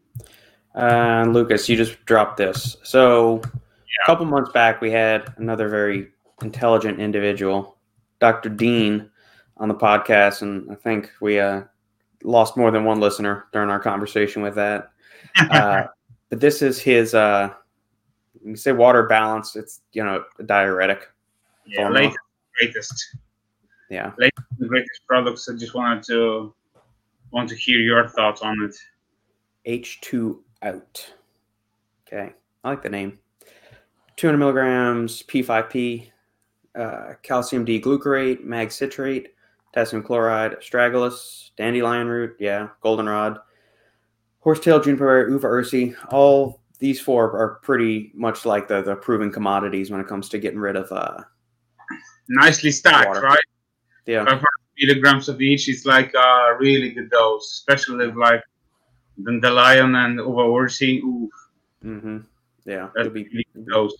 Uh, 0.76 1.24
Lucas, 1.26 1.70
you 1.70 1.78
just 1.78 2.04
dropped 2.06 2.38
this. 2.38 2.78
So, 2.82 3.42
yeah. 3.46 3.60
a 4.04 4.06
couple 4.08 4.26
months 4.26 4.52
back, 4.54 4.82
we 4.82 4.90
had 4.90 5.32
another 5.38 5.70
very 5.70 6.13
intelligent 6.44 7.00
individual, 7.00 7.78
Dr. 8.20 8.50
Dean, 8.50 9.10
on 9.58 9.68
the 9.68 9.76
podcast, 9.76 10.42
and 10.42 10.70
I 10.72 10.76
think 10.76 11.12
we 11.22 11.40
uh, 11.40 11.62
lost 12.24 12.58
more 12.58 12.72
than 12.72 12.84
one 12.84 13.00
listener 13.00 13.46
during 13.54 13.70
our 13.70 13.80
conversation 13.80 14.42
with 14.42 14.56
that. 14.56 14.90
Uh, 15.50 15.88
but 16.30 16.40
this 16.40 16.62
is 16.62 16.80
his. 16.80 17.16
Uh, 17.16 17.50
you 18.46 18.56
say 18.56 18.72
water 18.72 19.04
balance. 19.04 19.56
It's 19.56 19.82
you 19.94 20.04
know 20.04 20.24
a 20.38 20.44
diuretic. 20.44 21.08
Yeah, 21.66 21.90
latest, 21.90 22.18
greatest. 22.60 23.16
Yeah, 23.90 24.12
latest 24.18 24.44
greatest 24.68 25.02
products. 25.08 25.50
I 25.50 25.56
just 25.56 25.74
wanted 25.74 26.04
to 26.08 26.54
want 27.32 27.50
to 27.50 27.56
hear 27.56 27.80
your 27.80 28.08
thoughts 28.10 28.42
on 28.42 28.62
it. 28.64 28.76
H 29.66 30.02
two 30.02 30.44
out. 30.62 31.14
Okay, 32.06 32.34
I 32.64 32.70
like 32.70 32.84
the 32.84 32.90
name. 32.90 33.18
200 34.18 34.38
milligrams 34.38 35.24
P5P, 35.24 36.12
uh, 36.76 37.14
calcium 37.24 37.66
D 37.66 37.80
glucarate, 37.82 38.44
mag 38.44 38.72
citrate, 38.72 39.30
potassium 39.72 40.04
chloride, 40.04 40.54
astragalus, 40.54 41.52
dandelion 41.58 42.08
root, 42.08 42.36
yeah, 42.40 42.70
goldenrod, 42.82 43.40
horsetail, 44.40 44.80
juniper, 44.80 45.30
uva 45.30 45.48
ursi. 45.48 45.96
All 46.12 46.62
these 46.80 47.00
four 47.00 47.32
are 47.38 47.60
pretty 47.62 48.12
much 48.14 48.46
like 48.46 48.68
the, 48.68 48.82
the 48.82 48.96
proven 48.96 49.32
commodities 49.32 49.90
when 49.90 50.02
it 50.02 50.08
comes 50.08 50.30
to 50.30 50.40
getting 50.40 50.60
rid 50.60 50.76
of. 50.76 50.92
Uh, 50.92 51.22
Nicely 52.30 52.72
stacked, 52.72 53.08
water. 53.08 53.22
right? 53.22 53.44
Yeah. 54.06 54.26
500 54.26 54.44
milligrams 54.80 55.30
of 55.30 55.42
each 55.42 55.70
is 55.70 55.86
like 55.86 56.14
a 56.14 56.56
really 56.60 56.90
good 56.92 57.10
dose, 57.10 57.52
especially 57.54 58.08
with 58.08 58.16
like 58.16 58.42
dandelion 59.24 59.96
and 59.96 60.18
uva 60.18 60.42
ursi. 60.42 61.00
Ooh. 61.00 61.30
Mm-hmm. 61.84 62.18
Yeah. 62.66 62.90
That's 62.96 63.10
be 63.10 63.24
really 63.26 63.48
good 63.54 63.68
dose. 63.68 63.94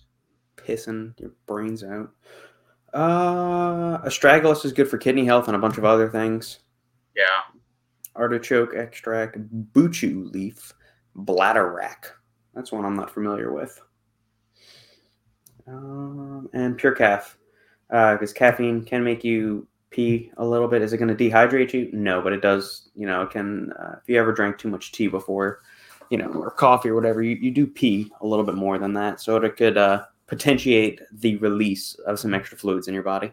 Pissing 0.56 1.18
your 1.20 1.32
brains 1.46 1.84
out. 1.84 2.10
Uh, 2.94 3.98
astragalus 4.02 4.64
is 4.64 4.72
good 4.72 4.88
for 4.88 4.98
kidney 4.98 5.24
health 5.24 5.48
and 5.48 5.56
a 5.56 5.58
bunch 5.58 5.76
of 5.76 5.84
other 5.84 6.08
things. 6.08 6.60
Yeah. 7.16 7.24
Artichoke 8.14 8.74
extract, 8.74 9.36
buchu 9.72 10.32
leaf, 10.32 10.72
bladderwrack. 11.16 12.12
That's 12.54 12.70
one 12.70 12.84
I'm 12.84 12.94
not 12.94 13.10
familiar 13.12 13.52
with. 13.52 13.80
Um, 15.66 16.48
and 16.52 16.78
PurCaf, 16.78 17.34
because 17.88 18.30
uh, 18.30 18.34
caffeine 18.34 18.84
can 18.84 19.02
make 19.02 19.24
you 19.24 19.66
pee 19.90 20.30
a 20.36 20.44
little 20.44 20.68
bit. 20.68 20.82
Is 20.82 20.92
it 20.92 20.98
going 20.98 21.14
to 21.14 21.30
dehydrate 21.30 21.72
you? 21.72 21.90
No, 21.92 22.22
but 22.22 22.32
it 22.32 22.42
does. 22.42 22.90
You 22.94 23.06
know, 23.06 23.22
it 23.22 23.30
can. 23.30 23.72
Uh, 23.72 23.96
if 24.00 24.08
you 24.08 24.20
ever 24.20 24.32
drank 24.32 24.58
too 24.58 24.68
much 24.68 24.92
tea 24.92 25.08
before, 25.08 25.62
you 26.10 26.18
know, 26.18 26.28
or 26.28 26.50
coffee 26.50 26.90
or 26.90 26.94
whatever, 26.94 27.22
you, 27.22 27.36
you 27.36 27.50
do 27.50 27.66
pee 27.66 28.12
a 28.20 28.26
little 28.26 28.44
bit 28.44 28.54
more 28.54 28.78
than 28.78 28.92
that. 28.94 29.20
So 29.20 29.36
it 29.36 29.56
could 29.56 29.78
uh, 29.78 30.04
potentiate 30.26 31.00
the 31.12 31.36
release 31.36 31.94
of 32.06 32.18
some 32.18 32.34
extra 32.34 32.56
fluids 32.56 32.88
in 32.88 32.94
your 32.94 33.02
body. 33.02 33.32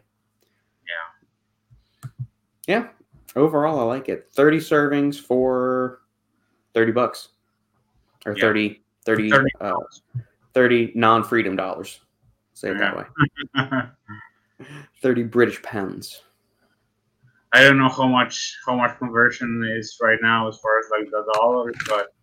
Yeah. 2.08 2.10
Yeah. 2.68 2.88
Overall, 3.36 3.80
I 3.80 3.84
like 3.84 4.10
it. 4.10 4.30
30 4.34 4.58
servings 4.58 5.20
for 5.20 6.02
30 6.74 6.92
bucks 6.92 7.30
or 8.26 8.36
yeah. 8.36 8.42
30, 8.42 8.82
30, 9.06 9.30
30, 9.30 9.50
uh, 9.62 9.74
30 10.54 10.92
non 10.96 11.24
freedom 11.24 11.56
dollars. 11.56 12.02
Say 12.54 12.70
it 12.72 12.78
yeah. 12.78 12.94
that 13.58 13.86
way. 14.60 14.66
30 15.02 15.24
British 15.24 15.62
pounds. 15.64 16.22
I 17.54 17.64
don't 17.64 17.78
know 17.78 17.90
how 17.90 18.08
much 18.08 18.58
how 18.66 18.76
much 18.76 18.98
conversion 18.98 19.66
is 19.78 19.98
right 20.02 20.20
now 20.22 20.48
as 20.48 20.58
far 20.60 20.80
as 20.80 20.86
like 20.90 21.12
the 21.12 21.26
dollars, 21.34 21.76
but 21.88 22.14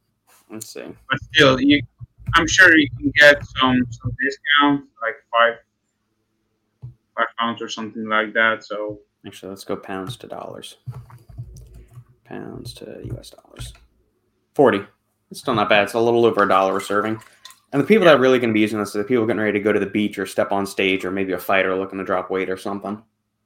let's 0.50 0.72
see. 0.72 0.84
But 1.10 1.18
still, 1.34 1.60
you 1.60 1.82
I'm 2.34 2.46
sure 2.46 2.76
you 2.76 2.88
can 2.98 3.12
get 3.16 3.44
some 3.44 3.84
some 3.90 4.12
discount, 4.24 4.84
like 5.02 5.16
five 5.32 5.54
five 7.16 7.26
pounds 7.38 7.62
or 7.62 7.68
something 7.68 8.08
like 8.08 8.32
that. 8.34 8.64
So 8.64 9.00
actually, 9.26 9.50
let's 9.50 9.64
go 9.64 9.76
pounds 9.76 10.16
to 10.18 10.26
dollars. 10.26 10.76
Pounds 12.24 12.74
to 12.74 13.00
U.S. 13.04 13.30
dollars. 13.30 13.72
Forty. 14.54 14.84
It's 15.30 15.40
still 15.40 15.54
not 15.54 15.68
bad. 15.68 15.84
It's 15.84 15.94
a 15.94 16.00
little 16.00 16.24
over 16.24 16.42
a 16.42 16.48
dollar 16.48 16.76
a 16.76 16.80
serving. 16.80 17.20
And 17.72 17.82
the 17.82 17.86
people 17.86 18.04
yeah. 18.04 18.12
that 18.12 18.18
are 18.18 18.22
really 18.22 18.38
going 18.38 18.50
to 18.50 18.54
be 18.54 18.60
using 18.60 18.78
this 18.78 18.94
are 18.96 18.98
the 18.98 19.04
people 19.04 19.26
getting 19.26 19.42
ready 19.42 19.58
to 19.58 19.62
go 19.62 19.72
to 19.72 19.80
the 19.80 19.86
beach 19.86 20.18
or 20.18 20.24
step 20.24 20.52
on 20.52 20.64
stage, 20.66 21.04
or 21.04 21.10
maybe 21.10 21.32
a 21.32 21.38
fighter 21.38 21.76
looking 21.76 21.98
to 21.98 22.04
drop 22.04 22.30
weight 22.30 22.48
or 22.48 22.56
something. 22.56 23.02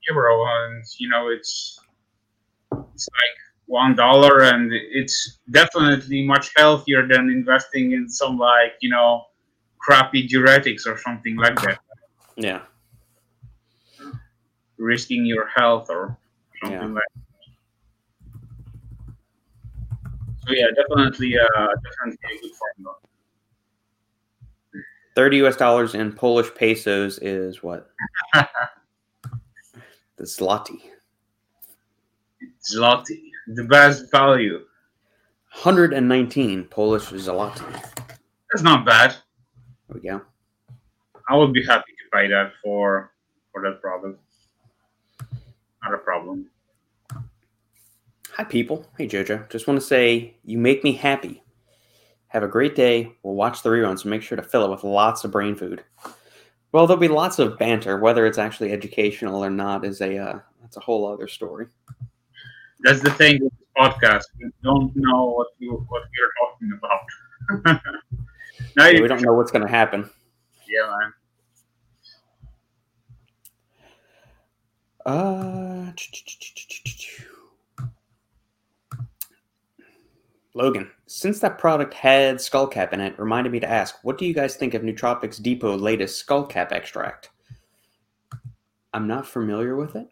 Yeah, 0.09 0.15
bro. 0.15 0.45
And 0.47 0.85
you 0.99 1.09
know, 1.09 1.29
it's 1.29 1.81
it's 2.95 3.09
like 3.13 3.39
one 3.73 3.97
dollar 3.97 4.43
and 4.43 4.71
it's 4.71 5.39
definitely 5.51 6.27
much 6.27 6.53
healthier 6.55 7.09
than 7.09 7.31
investing 7.31 7.93
in 7.93 8.07
some 8.07 8.37
like 8.37 8.75
you 8.83 8.91
know 8.91 9.25
crappy 9.79 10.29
diuretics 10.29 10.87
or 10.87 10.99
something 10.99 11.37
like 11.37 11.59
that 11.63 11.79
yeah 12.37 12.61
risking 14.77 15.25
your 15.25 15.49
health 15.57 15.87
or 15.89 16.19
something 16.61 16.81
yeah. 16.81 16.87
like 16.87 17.05
that. 17.15 17.23
so 20.47 20.53
yeah 20.53 20.67
definitely 20.77 21.39
uh 21.39 21.69
definitely 21.87 22.37
a 22.37 22.41
good 22.43 22.55
formula 22.61 22.95
30 25.15 25.37
US 25.47 25.57
dollars 25.57 25.95
in 25.95 26.13
Polish 26.13 26.55
pesos 26.55 27.19
is 27.19 27.63
what? 27.63 27.91
the 28.35 30.25
zloty. 30.25 30.81
Zloty 32.67 33.32
the 33.49 33.65
best 33.65 34.11
value. 34.11 34.65
119 35.53 36.65
Polish 36.65 37.05
zloty. 37.05 37.63
That's 38.51 38.63
not 38.63 38.87
bad. 38.87 39.11
There 39.89 40.01
we 40.03 40.09
go. 40.09 40.23
I 41.29 41.37
would 41.37 41.53
be 41.53 41.65
happy 41.65 41.93
to 41.93 42.05
buy 42.11 42.27
that 42.29 42.53
for 42.63 43.13
for 43.53 43.63
that 43.63 43.81
problem. 43.81 44.19
Not 45.83 45.95
a 45.95 45.99
problem. 45.99 46.47
Hi, 48.33 48.45
people. 48.45 48.87
Hey, 48.97 49.07
Jojo. 49.07 49.49
Just 49.51 49.67
want 49.67 49.79
to 49.79 49.87
say 49.87 50.37
you 50.45 50.57
make 50.57 50.83
me 50.83 50.93
happy. 50.93 51.43
Have 52.29 52.43
a 52.43 52.49
great 52.49 52.75
day. 52.75 53.13
We'll 53.23 53.35
watch 53.35 53.63
the 53.63 53.69
reruns 53.69 54.03
and 54.03 54.11
make 54.11 54.23
sure 54.23 54.37
to 54.37 54.43
fill 54.43 54.65
it 54.65 54.71
with 54.71 54.85
lots 54.85 55.23
of 55.25 55.31
brain 55.31 55.55
food. 55.55 55.85
Well, 56.73 56.87
there'll 56.87 57.01
be 57.01 57.09
lots 57.09 57.39
of 57.39 57.59
banter. 57.59 57.99
Whether 57.99 58.25
it's 58.25 58.39
actually 58.39 58.73
educational 58.73 59.45
or 59.45 59.51
not 59.51 59.85
is 59.85 60.01
a 60.01 60.17
uh, 60.17 60.39
that's 60.63 60.79
a 60.79 60.81
whole 60.81 61.07
other 61.07 61.29
story. 61.29 61.67
That's 62.83 63.01
the 63.01 63.11
thing 63.11 63.43
with 63.43 63.53
this 63.53 63.69
podcast. 63.77 64.25
We 64.39 64.51
don't 64.63 64.93
know 64.95 65.27
what 65.27 65.49
you 65.59 65.85
what 65.89 66.03
we're 66.03 66.33
talking 66.41 66.79
about. 66.79 67.83
now 68.77 68.87
yeah, 68.87 69.01
we 69.01 69.09
don't 69.09 69.23
know 69.23 69.35
what's 69.35 69.51
going 69.51 69.63
to 69.63 69.71
happen. 69.71 70.09
Yeah, 70.69 70.91
man. 70.91 71.13
Uh, 75.05 75.93
Logan, 80.55 80.91
since 81.07 81.41
that 81.41 81.59
product 81.59 81.95
had 81.95 82.37
skullcap 82.37 82.93
in 82.93 83.01
it, 83.01 83.19
reminded 83.19 83.53
me 83.53 83.61
to 83.61 83.69
ask, 83.69 83.97
what 84.03 84.19
do 84.19 84.27
you 84.27 84.35
guys 84.35 84.55
think 84.55 84.75
of 84.75 84.83
Nootropics 84.83 85.43
Depot 85.43 85.77
latest 85.77 86.25
skullcap 86.27 86.73
extract? 86.73 87.31
I'm 88.93 89.09
not 89.09 89.27
familiar 89.27 89.77
with 89.77 89.97
it. 89.97 90.09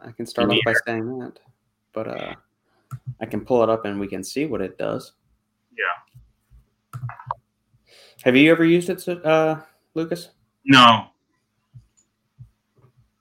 I 0.00 0.12
can 0.12 0.26
start 0.26 0.50
off 0.50 0.58
by 0.64 0.74
saying 0.86 1.18
that, 1.18 1.40
but 1.98 2.06
uh, 2.06 2.34
I 3.20 3.26
can 3.26 3.40
pull 3.40 3.64
it 3.64 3.68
up 3.68 3.84
and 3.84 3.98
we 3.98 4.06
can 4.06 4.22
see 4.22 4.46
what 4.46 4.60
it 4.60 4.78
does. 4.78 5.14
Yeah. 5.76 7.00
Have 8.22 8.36
you 8.36 8.52
ever 8.52 8.64
used 8.64 8.88
it, 8.88 9.08
uh, 9.26 9.56
Lucas? 9.94 10.28
No. 10.64 11.08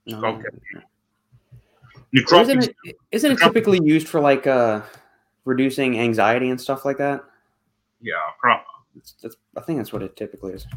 No. 0.06 0.24
Okay. 0.26 0.44
Isn't 2.14 2.66
it, 2.66 2.76
isn't 3.12 3.32
it 3.32 3.40
typically 3.40 3.80
used 3.84 4.08
for 4.08 4.20
like 4.20 4.46
uh, 4.46 4.82
reducing 5.46 6.00
anxiety 6.00 6.52
and 6.52 6.62
stuff 6.62 6.86
like 6.86 7.00
that? 7.00 7.24
Yeah, 8.00 8.14
probably. 8.40 8.64
I 9.58 9.62
think 9.62 9.80
that's 9.80 9.92
what 9.92 10.04
it 10.04 10.16
typically 10.16 10.54
is. 10.54 10.68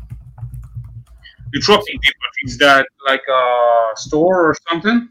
Nootropic 1.55 1.99
is 2.47 2.57
that 2.59 2.87
like 3.07 3.23
a 3.31 3.91
store 3.95 4.49
or 4.49 4.57
something? 4.71 5.11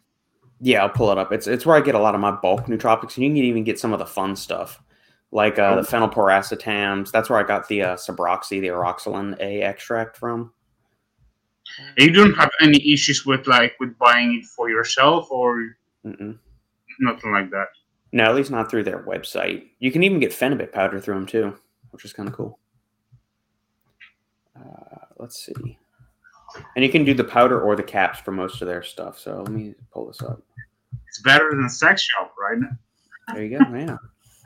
Yeah, 0.61 0.83
I'll 0.83 0.89
pull 0.89 1.11
it 1.11 1.17
up. 1.17 1.31
It's 1.31 1.47
it's 1.47 1.65
where 1.65 1.77
I 1.77 1.81
get 1.81 1.95
a 1.95 1.99
lot 1.99 2.15
of 2.15 2.21
my 2.21 2.31
bulk 2.31 2.65
nootropics, 2.65 3.15
and 3.15 3.23
you 3.23 3.29
can 3.29 3.37
even 3.37 3.63
get 3.63 3.79
some 3.79 3.93
of 3.93 3.99
the 3.99 4.05
fun 4.05 4.35
stuff, 4.35 4.83
like 5.31 5.57
uh, 5.57 5.75
the 5.75 5.81
phenylpiracetams. 5.81 7.11
That's 7.11 7.29
where 7.29 7.39
I 7.39 7.43
got 7.43 7.67
the 7.67 7.81
uh, 7.83 7.95
Subroxy, 7.95 8.59
the 8.59 8.67
Oroxylin 8.67 9.39
A 9.39 9.61
extract 9.61 10.17
from. 10.17 10.51
You 11.97 12.11
don't 12.11 12.33
have 12.33 12.49
any 12.61 12.91
issues 12.91 13.25
with 13.25 13.47
like 13.47 13.75
with 13.79 13.97
buying 13.97 14.35
it 14.35 14.45
for 14.45 14.69
yourself 14.69 15.29
or 15.31 15.77
Mm-mm. 16.05 16.37
nothing 16.99 17.31
like 17.31 17.51
that. 17.51 17.67
No, 18.11 18.25
at 18.25 18.35
least 18.35 18.51
not 18.51 18.69
through 18.71 18.83
their 18.83 19.03
website. 19.03 19.67
You 19.79 19.91
can 19.91 20.03
even 20.03 20.19
get 20.19 20.31
phenibut 20.31 20.71
powder 20.71 20.99
through 20.99 21.15
them 21.15 21.27
too, 21.27 21.55
which 21.91 22.03
is 22.05 22.11
kind 22.11 22.27
of 22.27 22.35
cool. 22.35 22.59
Uh, 24.55 25.05
let's 25.17 25.39
see. 25.45 25.77
And 26.75 26.83
you 26.83 26.91
can 26.91 27.03
do 27.03 27.13
the 27.13 27.23
powder 27.23 27.61
or 27.61 27.75
the 27.75 27.83
caps 27.83 28.19
for 28.19 28.31
most 28.31 28.61
of 28.61 28.67
their 28.67 28.83
stuff. 28.83 29.19
So 29.19 29.41
let 29.43 29.51
me 29.51 29.75
pull 29.91 30.07
this 30.07 30.21
up. 30.21 30.41
It's 31.07 31.21
better 31.21 31.49
than 31.51 31.69
sex 31.69 32.01
shop, 32.01 32.33
right? 32.39 32.59
There 33.33 33.43
you 33.43 33.57
go. 33.57 33.65
Yeah. 33.75 33.97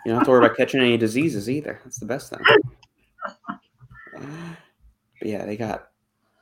You 0.05 0.11
don't 0.11 0.15
have 0.15 0.25
to 0.25 0.31
worry 0.31 0.45
about 0.45 0.57
catching 0.57 0.81
any 0.81 0.97
diseases 0.97 1.49
either. 1.49 1.79
That's 1.83 1.99
the 1.99 2.05
best 2.05 2.29
thing. 2.29 2.39
But 4.13 5.29
yeah, 5.29 5.45
they 5.45 5.55
got 5.55 5.87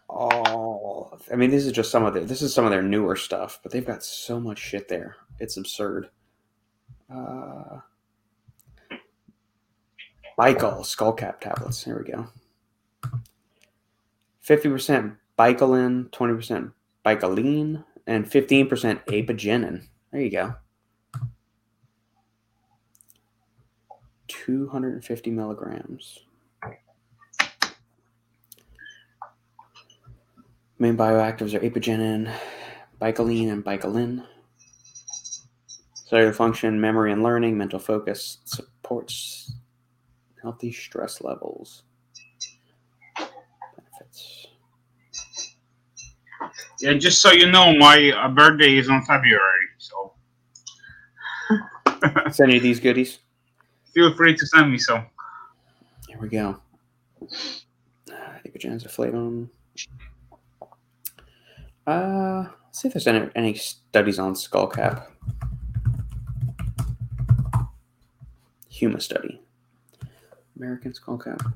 all. 0.10 1.20
I 1.32 1.36
mean, 1.36 1.52
this 1.52 1.66
is 1.66 1.72
just 1.72 1.92
some 1.92 2.04
of 2.04 2.14
their. 2.14 2.24
This 2.24 2.42
is 2.42 2.54
some 2.54 2.66
of 2.66 2.72
their 2.72 2.82
newer 2.82 3.16
stuff, 3.16 3.60
but 3.62 3.72
they've 3.72 3.86
got 3.86 4.04
so 4.04 4.40
much 4.40 4.58
shit 4.58 4.88
there. 4.88 5.16
It's 5.40 5.58
absurd. 5.58 6.10
Uh, 7.14 7.80
Baikal 10.40 10.82
skullcap 10.82 11.40
tablets. 11.40 11.84
Here 11.84 12.04
we 12.04 12.12
go. 12.12 12.28
Fifty 14.42 14.70
percent 14.70 15.14
Baicalin, 15.42 16.08
20% 16.12 16.72
Baicalein, 17.04 17.84
and 18.06 18.30
15% 18.30 18.70
Apigenin. 19.08 19.88
There 20.12 20.22
you 20.22 20.30
go. 20.30 20.54
250 24.28 25.32
milligrams. 25.32 26.20
Main 30.78 30.96
bioactives 30.96 31.56
are 31.56 31.60
apigenin, 31.60 32.32
Baicalein, 33.02 33.52
and 33.52 33.66
Baicalin. 33.66 34.24
Cellular 35.96 36.34
function, 36.34 36.80
memory 36.80 37.12
and 37.12 37.24
learning, 37.24 37.58
mental 37.58 37.80
focus, 37.80 38.38
supports 38.46 39.56
healthy 40.44 40.72
stress 40.72 41.20
levels. 41.20 41.82
Yeah, 46.82 46.94
just 46.94 47.22
so 47.22 47.32
you 47.32 47.52
know, 47.52 47.78
my 47.78 48.12
uh, 48.12 48.28
birthday 48.30 48.78
is 48.78 48.90
on 48.90 49.06
February, 49.06 49.68
so. 49.78 50.14
send 52.32 52.52
you 52.54 52.60
these 52.60 52.80
goodies. 52.80 53.20
Feel 53.94 54.16
free 54.16 54.36
to 54.36 54.46
send 54.48 54.72
me 54.72 54.80
some. 54.80 55.06
Here 56.08 56.18
we 56.20 56.30
go. 56.30 56.60
Uh, 57.22 58.16
Ipagenza 58.46 58.88
flavum. 58.88 59.50
Uh, 61.86 62.46
let's 62.66 62.82
see 62.82 62.88
if 62.88 62.94
there's 62.96 63.08
any, 63.08 63.30
any 63.36 63.54
studies 63.54 64.18
on 64.18 64.34
skullcap. 64.34 65.06
Huma 68.72 69.00
study. 69.02 69.40
American 70.58 70.94
skullcap. 70.94 71.54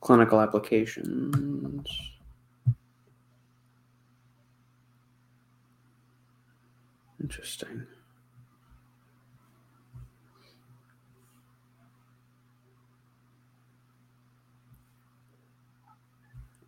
Clinical 0.00 0.40
applications. 0.40 1.86
Interesting. 7.20 7.86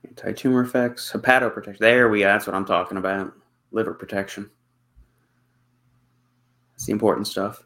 Anti-tumor 0.06 0.60
effects, 0.62 1.10
hepatoprotection. 1.12 1.78
There 1.78 2.08
we 2.10 2.20
go. 2.20 2.26
That's 2.26 2.46
what 2.46 2.54
I'm 2.54 2.66
talking 2.66 2.98
about. 2.98 3.32
Liver 3.72 3.94
protection. 3.94 4.50
That's 6.72 6.86
the 6.86 6.92
important 6.92 7.26
stuff 7.26 7.64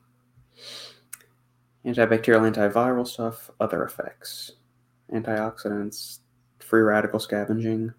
antibacterial, 1.86 2.52
antiviral 2.52 3.06
stuff, 3.06 3.50
other 3.60 3.84
effects, 3.84 4.52
antioxidants, 5.12 6.18
free 6.58 6.82
radical 6.82 7.20
scavenging. 7.20 7.92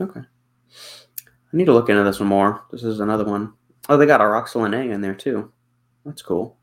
Okay. 0.00 0.20
I 0.20 1.56
need 1.56 1.64
to 1.64 1.72
look 1.72 1.88
into 1.88 2.04
this 2.04 2.20
one 2.20 2.28
more. 2.28 2.64
This 2.70 2.84
is 2.84 3.00
another 3.00 3.24
one. 3.24 3.54
Oh, 3.88 3.96
they 3.96 4.06
got 4.06 4.20
Oroxylin 4.20 4.76
A 4.76 4.92
in 4.92 5.00
there 5.00 5.14
too. 5.14 5.50
That's 6.04 6.22
cool. 6.22 6.56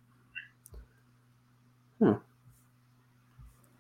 Huh. 2.02 2.18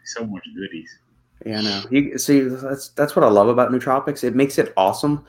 So 0.04 0.26
much 0.26 0.44
goodies. 0.56 1.00
Yeah, 1.46 1.60
I 1.60 1.62
know. 1.62 1.84
You 1.92 2.18
see, 2.18 2.42
that's 2.42 2.90
that's 2.90 3.16
what 3.16 3.24
I 3.24 3.30
love 3.30 3.50
about 3.50 3.72
nootropics. 3.72 4.24
It 4.24 4.36
makes 4.36 4.58
it 4.58 4.74
awesome, 4.78 5.26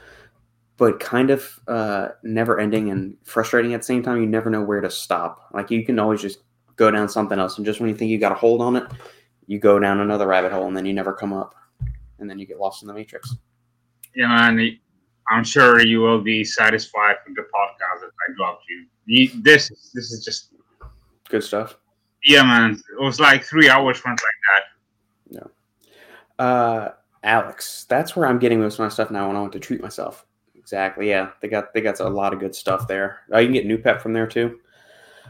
but 0.78 0.98
kind 0.98 1.30
of 1.30 1.60
uh, 1.68 2.08
never 2.22 2.58
ending 2.58 2.90
and 2.90 3.16
frustrating 3.24 3.74
at 3.74 3.80
the 3.80 3.86
same 3.86 4.02
time. 4.02 4.20
You 4.20 4.26
never 4.26 4.48
know 4.48 4.62
where 4.62 4.80
to 4.80 4.90
stop. 4.90 5.50
Like 5.52 5.70
you 5.70 5.84
can 5.84 5.98
always 5.98 6.22
just 6.22 6.38
go 6.76 6.90
down 6.90 7.08
something 7.08 7.38
else. 7.38 7.56
And 7.56 7.66
just 7.66 7.80
when 7.80 7.88
you 7.88 7.96
think 7.96 8.10
you 8.10 8.18
got 8.18 8.32
a 8.32 8.36
hold 8.36 8.60
on 8.60 8.76
it, 8.76 8.84
you 9.46 9.58
go 9.58 9.78
down 9.78 10.00
another 10.00 10.26
rabbit 10.26 10.52
hole 10.52 10.66
and 10.66 10.76
then 10.76 10.86
you 10.86 10.92
never 10.92 11.12
come 11.12 11.32
up. 11.32 11.54
And 12.18 12.30
then 12.30 12.38
you 12.38 12.46
get 12.46 12.58
lost 12.58 12.82
in 12.82 12.88
the 12.88 12.94
matrix. 12.94 13.36
Yeah, 14.14 14.28
man. 14.28 14.78
I'm 15.28 15.44
sure 15.44 15.84
you 15.84 16.00
will 16.00 16.20
be 16.20 16.44
satisfied 16.44 17.16
with 17.26 17.36
the 17.36 17.42
podcast 17.42 18.00
that 18.00 18.10
I 18.10 18.32
dropped 18.36 18.64
you. 18.68 18.86
you 19.06 19.42
this 19.42 19.68
this 19.92 20.12
is 20.12 20.24
just 20.24 20.54
good 21.28 21.42
stuff. 21.42 21.78
Yeah, 22.24 22.42
man. 22.42 22.80
It 22.98 23.02
was 23.02 23.20
like 23.20 23.44
three 23.44 23.68
hours 23.68 24.02
went 24.04 24.20
like 24.20 25.40
that. 25.40 25.48
Yeah. 26.38 26.44
Uh, 26.44 26.92
Alex, 27.22 27.86
that's 27.88 28.14
where 28.16 28.26
I'm 28.26 28.38
getting 28.38 28.60
most 28.60 28.74
of 28.74 28.80
my 28.80 28.88
stuff 28.88 29.10
now 29.10 29.26
when 29.26 29.36
I 29.36 29.40
want 29.40 29.52
to 29.52 29.60
treat 29.60 29.82
myself. 29.82 30.24
Exactly. 30.54 31.08
Yeah, 31.08 31.30
they 31.40 31.48
got 31.48 31.74
they 31.74 31.80
got 31.80 32.00
a 32.00 32.08
lot 32.08 32.32
of 32.32 32.40
good 32.40 32.54
stuff 32.54 32.88
there. 32.88 33.20
Oh, 33.32 33.38
you 33.38 33.46
can 33.46 33.52
get 33.52 33.66
Noopept 33.66 34.00
from 34.00 34.12
there 34.12 34.26
too. 34.26 34.60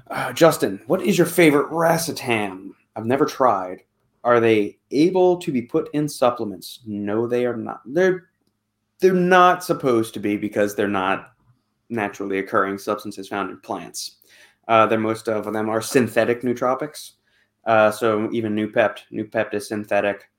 Uh, 0.08 0.32
Justin, 0.32 0.80
what 0.86 1.02
is 1.02 1.18
your 1.18 1.26
favorite 1.26 1.70
racetam? 1.70 2.70
I've 2.94 3.06
never 3.06 3.26
tried. 3.26 3.82
Are 4.24 4.40
they 4.40 4.78
able 4.90 5.36
to 5.38 5.52
be 5.52 5.62
put 5.62 5.88
in 5.94 6.08
supplements? 6.08 6.80
No, 6.86 7.26
they 7.26 7.46
are 7.46 7.56
not. 7.56 7.80
They're 7.86 8.28
they're 9.00 9.12
not 9.12 9.62
supposed 9.62 10.14
to 10.14 10.20
be 10.20 10.36
because 10.36 10.74
they're 10.74 10.88
not 10.88 11.32
naturally 11.90 12.38
occurring 12.38 12.78
substances 12.78 13.28
found 13.28 13.50
in 13.50 13.60
plants. 13.60 14.16
Uh, 14.68 14.86
they're 14.86 14.98
most 14.98 15.28
of 15.28 15.52
them 15.52 15.68
are 15.68 15.82
synthetic 15.82 16.42
nootropics. 16.42 17.12
Uh, 17.66 17.90
so 17.90 18.30
even 18.32 18.54
Noopept, 18.54 19.00
Noopept 19.12 19.54
is 19.54 19.68
synthetic. 19.68 20.30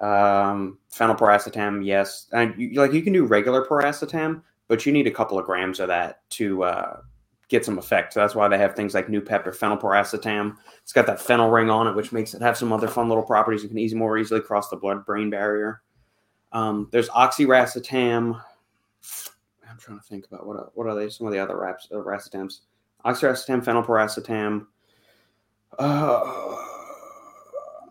Um, 0.00 0.78
phenylpiracetam, 0.92 1.84
yes, 1.84 2.26
and 2.32 2.54
you, 2.58 2.80
like 2.80 2.92
you 2.92 3.02
can 3.02 3.12
do 3.12 3.24
regular 3.24 3.64
piracetam, 3.64 4.42
but 4.68 4.84
you 4.84 4.92
need 4.92 5.06
a 5.06 5.10
couple 5.10 5.38
of 5.38 5.46
grams 5.46 5.80
of 5.80 5.88
that 5.88 6.28
to 6.30 6.64
uh, 6.64 6.96
get 7.48 7.64
some 7.64 7.78
effect. 7.78 8.12
So 8.12 8.20
that's 8.20 8.34
why 8.34 8.48
they 8.48 8.58
have 8.58 8.74
things 8.74 8.94
like 8.94 9.08
Noopept 9.08 9.46
or 9.46 9.52
phenylpiracetam. 9.52 10.56
It's 10.82 10.92
got 10.92 11.06
that 11.06 11.18
phenyl 11.18 11.52
ring 11.52 11.70
on 11.70 11.86
it, 11.86 11.94
which 11.94 12.12
makes 12.12 12.34
it 12.34 12.42
have 12.42 12.56
some 12.56 12.72
other 12.72 12.88
fun 12.88 13.08
little 13.08 13.24
properties. 13.24 13.62
You 13.62 13.68
can 13.68 13.78
easy 13.78 13.96
more 13.96 14.18
easily 14.18 14.40
cross 14.40 14.68
the 14.68 14.76
blood-brain 14.76 15.30
barrier. 15.30 15.82
Um, 16.52 16.88
there's 16.92 17.08
oxiracetam. 17.10 18.40
I'm 19.68 19.78
trying 19.78 19.98
to 19.98 20.04
think 20.04 20.26
about 20.26 20.46
what 20.46 20.56
are, 20.56 20.70
what 20.74 20.86
are 20.86 20.94
they? 20.94 21.08
Some 21.10 21.26
of 21.26 21.32
the 21.32 21.38
other 21.38 21.58
raps, 21.58 21.88
uh, 21.92 21.96
racetams. 21.96 22.60
Oxiracetam, 23.04 23.64
phenylpiracetam. 23.64 24.66
Uh, 25.78 26.56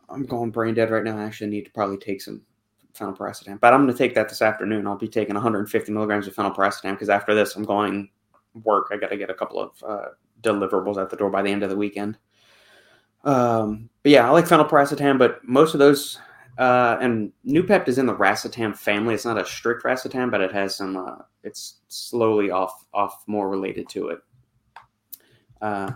I'm 0.09 0.25
going 0.25 0.49
brain 0.51 0.73
dead 0.73 0.89
right 0.89 1.03
now. 1.03 1.17
I 1.17 1.23
actually 1.23 1.49
need 1.49 1.65
to 1.65 1.71
probably 1.71 1.97
take 1.97 2.21
some 2.21 2.41
phenylpiracetam, 2.93 3.59
but 3.59 3.73
I'm 3.73 3.81
going 3.81 3.93
to 3.93 3.97
take 3.97 4.15
that 4.15 4.29
this 4.29 4.41
afternoon. 4.41 4.87
I'll 4.87 4.97
be 4.97 5.07
taking 5.07 5.35
150 5.35 5.91
milligrams 5.91 6.27
of 6.27 6.35
phenylpiracetam 6.35 6.91
because 6.91 7.09
after 7.09 7.35
this, 7.35 7.55
I'm 7.55 7.63
going 7.63 8.09
work. 8.63 8.89
I 8.91 8.97
got 8.97 9.09
to 9.09 9.17
get 9.17 9.29
a 9.29 9.33
couple 9.33 9.59
of 9.59 9.83
uh, 9.83 10.09
deliverables 10.41 11.01
at 11.01 11.09
the 11.09 11.17
door 11.17 11.29
by 11.29 11.41
the 11.41 11.51
end 11.51 11.63
of 11.63 11.69
the 11.69 11.77
weekend. 11.77 12.17
Um, 13.23 13.89
but 14.03 14.11
yeah, 14.11 14.27
I 14.27 14.31
like 14.31 14.45
phenylpiracetam, 14.45 15.17
but 15.17 15.43
most 15.47 15.73
of 15.73 15.79
those 15.79 16.19
uh, 16.57 16.97
and 17.01 17.31
Noopept 17.45 17.87
is 17.87 17.97
in 17.97 18.05
the 18.05 18.15
racetam 18.15 18.77
family. 18.77 19.15
It's 19.15 19.25
not 19.25 19.39
a 19.39 19.45
strict 19.45 19.83
racetam, 19.83 20.29
but 20.29 20.41
it 20.41 20.51
has 20.51 20.75
some. 20.75 20.97
Uh, 20.97 21.23
it's 21.43 21.79
slowly 21.87 22.51
off 22.51 22.85
off 22.93 23.23
more 23.27 23.49
related 23.49 23.89
to 23.89 24.09
it. 24.09 24.19
Uh, 25.61 25.91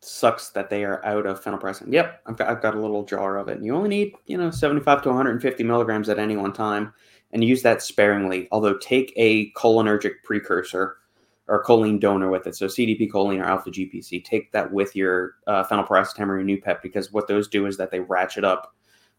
sucks 0.00 0.50
that 0.50 0.70
they 0.70 0.84
are 0.84 1.04
out 1.04 1.26
of 1.26 1.42
phenylpiracetam. 1.42 1.92
Yep, 1.92 2.22
I've 2.26 2.36
got, 2.36 2.48
I've 2.48 2.62
got 2.62 2.74
a 2.74 2.80
little 2.80 3.04
jar 3.04 3.36
of 3.36 3.48
it. 3.48 3.56
And 3.56 3.66
you 3.66 3.74
only 3.74 3.90
need 3.90 4.14
you 4.26 4.38
know 4.38 4.50
75 4.50 5.02
to 5.02 5.08
150 5.10 5.64
milligrams 5.64 6.08
at 6.08 6.18
any 6.18 6.36
one 6.36 6.52
time, 6.52 6.94
and 7.32 7.44
use 7.44 7.62
that 7.62 7.82
sparingly. 7.82 8.48
Although 8.52 8.78
take 8.78 9.12
a 9.16 9.52
cholinergic 9.52 10.22
precursor 10.22 10.96
or 11.46 11.62
choline 11.64 12.00
donor 12.00 12.30
with 12.30 12.46
it. 12.46 12.56
So 12.56 12.66
CDP 12.66 13.10
choline 13.10 13.40
or 13.40 13.44
alpha 13.44 13.70
GPC. 13.70 14.24
Take 14.24 14.50
that 14.52 14.72
with 14.72 14.96
your 14.96 15.36
uh, 15.46 15.64
phenylpiracetam 15.64 16.28
or 16.28 16.40
your 16.40 16.60
pep 16.60 16.82
because 16.82 17.12
what 17.12 17.28
those 17.28 17.48
do 17.48 17.66
is 17.66 17.76
that 17.76 17.90
they 17.90 18.00
ratchet 18.00 18.44
up 18.44 18.74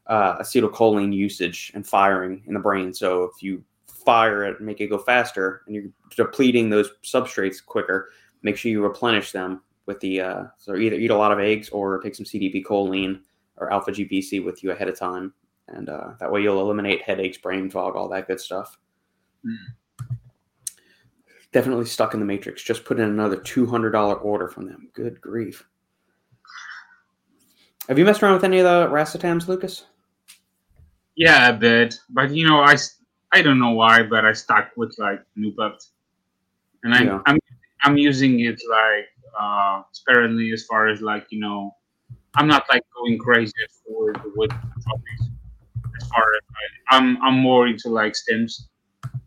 uh, 0.07 0.37
acetylcholine 0.39 1.13
usage 1.13 1.71
and 1.75 1.85
firing 1.85 2.43
in 2.47 2.53
the 2.53 2.59
brain. 2.59 2.93
So 2.93 3.23
if 3.23 3.41
you 3.41 3.63
fire 3.87 4.43
it, 4.43 4.61
make 4.61 4.81
it 4.81 4.87
go 4.87 4.97
faster, 4.97 5.63
and 5.65 5.75
you're 5.75 5.85
depleting 6.15 6.69
those 6.69 6.91
substrates 7.03 7.63
quicker, 7.63 8.11
make 8.43 8.55
sure 8.55 8.71
you 8.71 8.83
replenish 8.83 9.31
them 9.31 9.61
with 9.87 9.99
the 9.99 10.21
uh, 10.21 10.43
so 10.57 10.75
either 10.75 10.95
eat 10.95 11.11
a 11.11 11.17
lot 11.17 11.31
of 11.31 11.39
eggs 11.39 11.69
or 11.69 11.99
take 11.99 12.15
some 12.15 12.25
CDP 12.25 12.63
choline 12.63 13.21
or 13.57 13.71
alpha 13.71 13.91
GPC 13.91 14.43
with 14.43 14.63
you 14.63 14.71
ahead 14.71 14.89
of 14.89 14.97
time, 14.97 15.33
and 15.67 15.89
uh, 15.89 16.11
that 16.19 16.31
way 16.31 16.41
you'll 16.41 16.61
eliminate 16.61 17.01
headaches, 17.01 17.37
brain 17.37 17.69
fog, 17.69 17.95
all 17.95 18.09
that 18.09 18.27
good 18.27 18.39
stuff. 18.39 18.77
Mm. 19.45 19.55
Definitely 21.55 21.85
stuck 21.85 22.13
in 22.13 22.19
the 22.19 22.25
matrix. 22.25 22.61
Just 22.61 22.83
put 22.83 22.99
in 22.99 23.05
another 23.05 23.37
two 23.37 23.65
hundred 23.65 23.91
dollar 23.91 24.15
order 24.15 24.49
from 24.49 24.65
them. 24.67 24.89
Good 24.91 25.21
grief. 25.21 25.65
Have 27.87 27.97
you 27.97 28.03
messed 28.03 28.21
around 28.21 28.33
with 28.33 28.43
any 28.43 28.59
of 28.59 28.65
the 28.65 28.93
racetams, 28.93 29.47
Lucas? 29.47 29.85
Yeah, 31.15 31.47
a 31.47 31.53
bit, 31.53 31.95
but 32.09 32.31
you 32.31 32.45
know, 32.45 32.59
I 32.59 32.75
I 33.31 33.41
don't 33.41 33.57
know 33.57 33.71
why, 33.71 34.03
but 34.03 34.25
I 34.25 34.33
stuck 34.33 34.71
with 34.75 34.93
like 34.99 35.21
Noopept, 35.37 35.91
and 36.83 36.93
I, 36.93 37.03
yeah. 37.03 37.21
I'm 37.25 37.39
I'm 37.83 37.95
using 37.95 38.41
it 38.41 38.59
like 38.69 39.07
uh, 39.39 39.83
sparingly 39.93 40.51
as 40.51 40.65
far 40.65 40.89
as 40.89 40.99
like 40.99 41.25
you 41.29 41.39
know, 41.39 41.73
I'm 42.35 42.47
not 42.47 42.65
like 42.67 42.83
going 42.97 43.17
crazy 43.17 43.53
for 43.87 44.11
the 44.11 44.33
wood 44.35 44.49
topics. 44.49 45.31
As 46.01 46.09
far 46.09 46.21
as 46.35 46.41
I, 46.91 46.97
I'm 46.97 47.23
I'm 47.23 47.39
more 47.39 47.65
into 47.65 47.87
like 47.87 48.11
stims. 48.11 48.63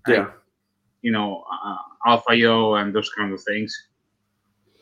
yeah, 0.07 0.19
like, 0.19 0.33
you 1.09 1.13
know, 1.13 1.43
uh, 1.51 1.77
alpha 2.05 2.35
yo 2.37 2.75
and 2.75 2.95
those 2.95 3.11
kind 3.17 3.33
of 3.33 3.43
things. 3.43 3.73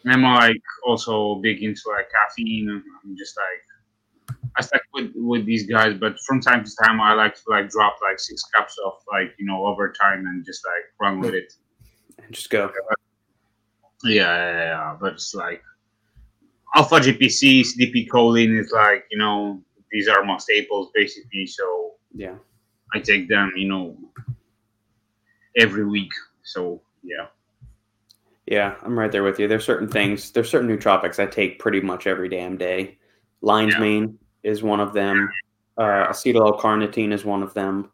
And 0.03 0.13
I'm 0.13 0.23
like 0.23 0.67
also 0.85 1.37
big 1.37 1.63
into 1.63 1.83
like 1.87 2.09
caffeine. 2.11 2.69
And 2.69 2.83
I'm 3.05 3.17
just 3.17 3.37
like 3.37 4.39
I 4.59 4.63
stuck 4.63 4.83
with 4.93 5.13
with 5.15 5.47
these 5.47 5.69
guys, 5.69 5.95
but 6.01 6.19
from 6.27 6.41
time 6.41 6.65
to 6.65 6.73
time 6.83 7.01
I 7.01 7.13
like 7.15 7.37
to 7.37 7.43
like 7.49 7.71
drop 7.71 7.95
like 8.03 8.19
six 8.19 8.43
cups 8.57 8.77
of 8.85 8.95
like 9.13 9.37
you 9.39 9.47
know 9.47 9.67
overtime 9.67 10.27
and 10.27 10.45
just 10.45 10.67
like 10.67 10.85
run 11.01 11.21
with 11.21 11.35
it. 11.35 11.53
And 12.19 12.35
just 12.35 12.51
go. 12.51 12.73
Yeah, 14.03 14.13
yeah, 14.13 14.53
yeah, 14.73 14.97
but 15.01 15.13
it's 15.13 15.33
like 15.33 15.63
alpha 16.75 16.97
GPC, 16.97 17.61
CDP 17.61 18.09
choline 18.09 18.59
is 18.59 18.73
like 18.73 19.05
you 19.13 19.19
know 19.19 19.63
these 19.93 20.09
are 20.09 20.25
my 20.25 20.39
staples 20.39 20.91
basically. 20.93 21.47
So 21.47 21.95
yeah, 22.17 22.35
I 22.95 22.99
take 22.99 23.29
them 23.29 23.53
you 23.55 23.69
know 23.69 23.97
every 25.57 25.87
week. 25.87 26.13
So 26.43 26.81
yeah. 27.03 27.27
Yeah, 28.47 28.77
I'm 28.83 28.97
right 28.97 29.11
there 29.11 29.25
with 29.25 29.41
you. 29.41 29.49
There's 29.49 29.65
certain 29.65 29.89
things, 29.89 30.31
there's 30.31 30.49
certain 30.49 30.69
nootropics 30.69 31.19
I 31.19 31.27
take 31.27 31.59
pretty 31.59 31.81
much 31.81 32.07
every 32.07 32.29
damn 32.29 32.57
day. 32.57 32.99
Lion's 33.41 33.75
yeah. 33.75 33.81
mane, 33.81 34.19
is 34.45 34.63
one 34.63 34.79
of 34.79 34.93
them. 34.93 35.29
Uh, 35.77 36.07
acetyl 36.09 36.37
L-carnitine 36.37 37.13
is 37.13 37.25
one 37.25 37.43
of 37.43 37.53
them. 37.55 37.91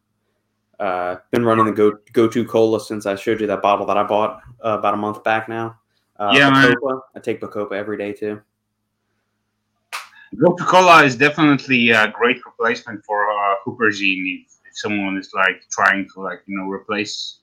Uh, 0.79 1.17
been 1.31 1.45
running 1.45 1.65
the 1.65 1.73
Go 1.73 1.93
gotu 2.13 2.47
kola 2.47 2.81
since 2.81 3.07
I 3.07 3.15
showed 3.15 3.41
you 3.41 3.47
that 3.47 3.63
bottle 3.63 3.87
that 3.87 3.97
I 3.97 4.03
bought 4.03 4.41
uh, 4.65 4.79
about 4.79 4.95
a 4.95 4.97
month 4.97 5.25
back 5.25 5.49
now. 5.49 5.79
Uh, 6.19 6.33
yeah, 6.35 6.51
Bacopa, 6.51 7.01
I 7.17 7.21
take 7.21 7.41
Bacopa 7.41 7.73
every 7.73 7.97
day 7.97 8.13
too. 8.13 8.41
Coca 10.41 10.65
Cola 10.65 11.05
is 11.05 11.17
definitely 11.17 11.91
a 11.91 12.09
great 12.09 12.45
replacement 12.47 13.05
for 13.05 13.31
uh, 13.31 13.55
Huperzine 13.67 14.41
if, 14.41 14.53
if 14.65 14.79
someone 14.79 15.19
is 15.19 15.31
like 15.35 15.63
trying 15.71 16.09
to 16.15 16.21
like 16.21 16.43
you 16.47 16.57
know 16.57 16.69
replace 16.69 17.41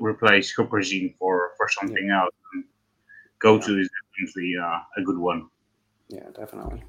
replace 0.00 0.54
Huperzine 0.54 1.14
for 1.18 1.52
for 1.56 1.68
something 1.68 2.06
yeah. 2.06 2.22
else. 2.22 2.34
Go 3.38 3.58
to 3.58 3.78
is 3.78 3.90
definitely 4.16 4.54
uh, 4.62 4.78
a 4.96 5.02
good 5.02 5.18
one. 5.18 5.48
Yeah, 6.08 6.28
definitely. 6.34 6.84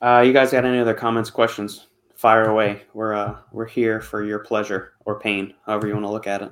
Uh, 0.00 0.22
you 0.24 0.32
guys 0.32 0.52
got 0.52 0.64
any 0.64 0.78
other 0.78 0.94
comments, 0.94 1.30
questions? 1.30 1.88
Fire 2.14 2.48
away. 2.48 2.82
We're 2.94 3.14
uh, 3.14 3.36
we're 3.52 3.66
here 3.66 4.00
for 4.00 4.24
your 4.24 4.38
pleasure 4.38 4.94
or 5.04 5.18
pain, 5.18 5.54
however 5.66 5.86
you 5.86 5.94
want 5.94 6.06
to 6.06 6.10
look 6.10 6.26
at 6.26 6.42
it. 6.42 6.50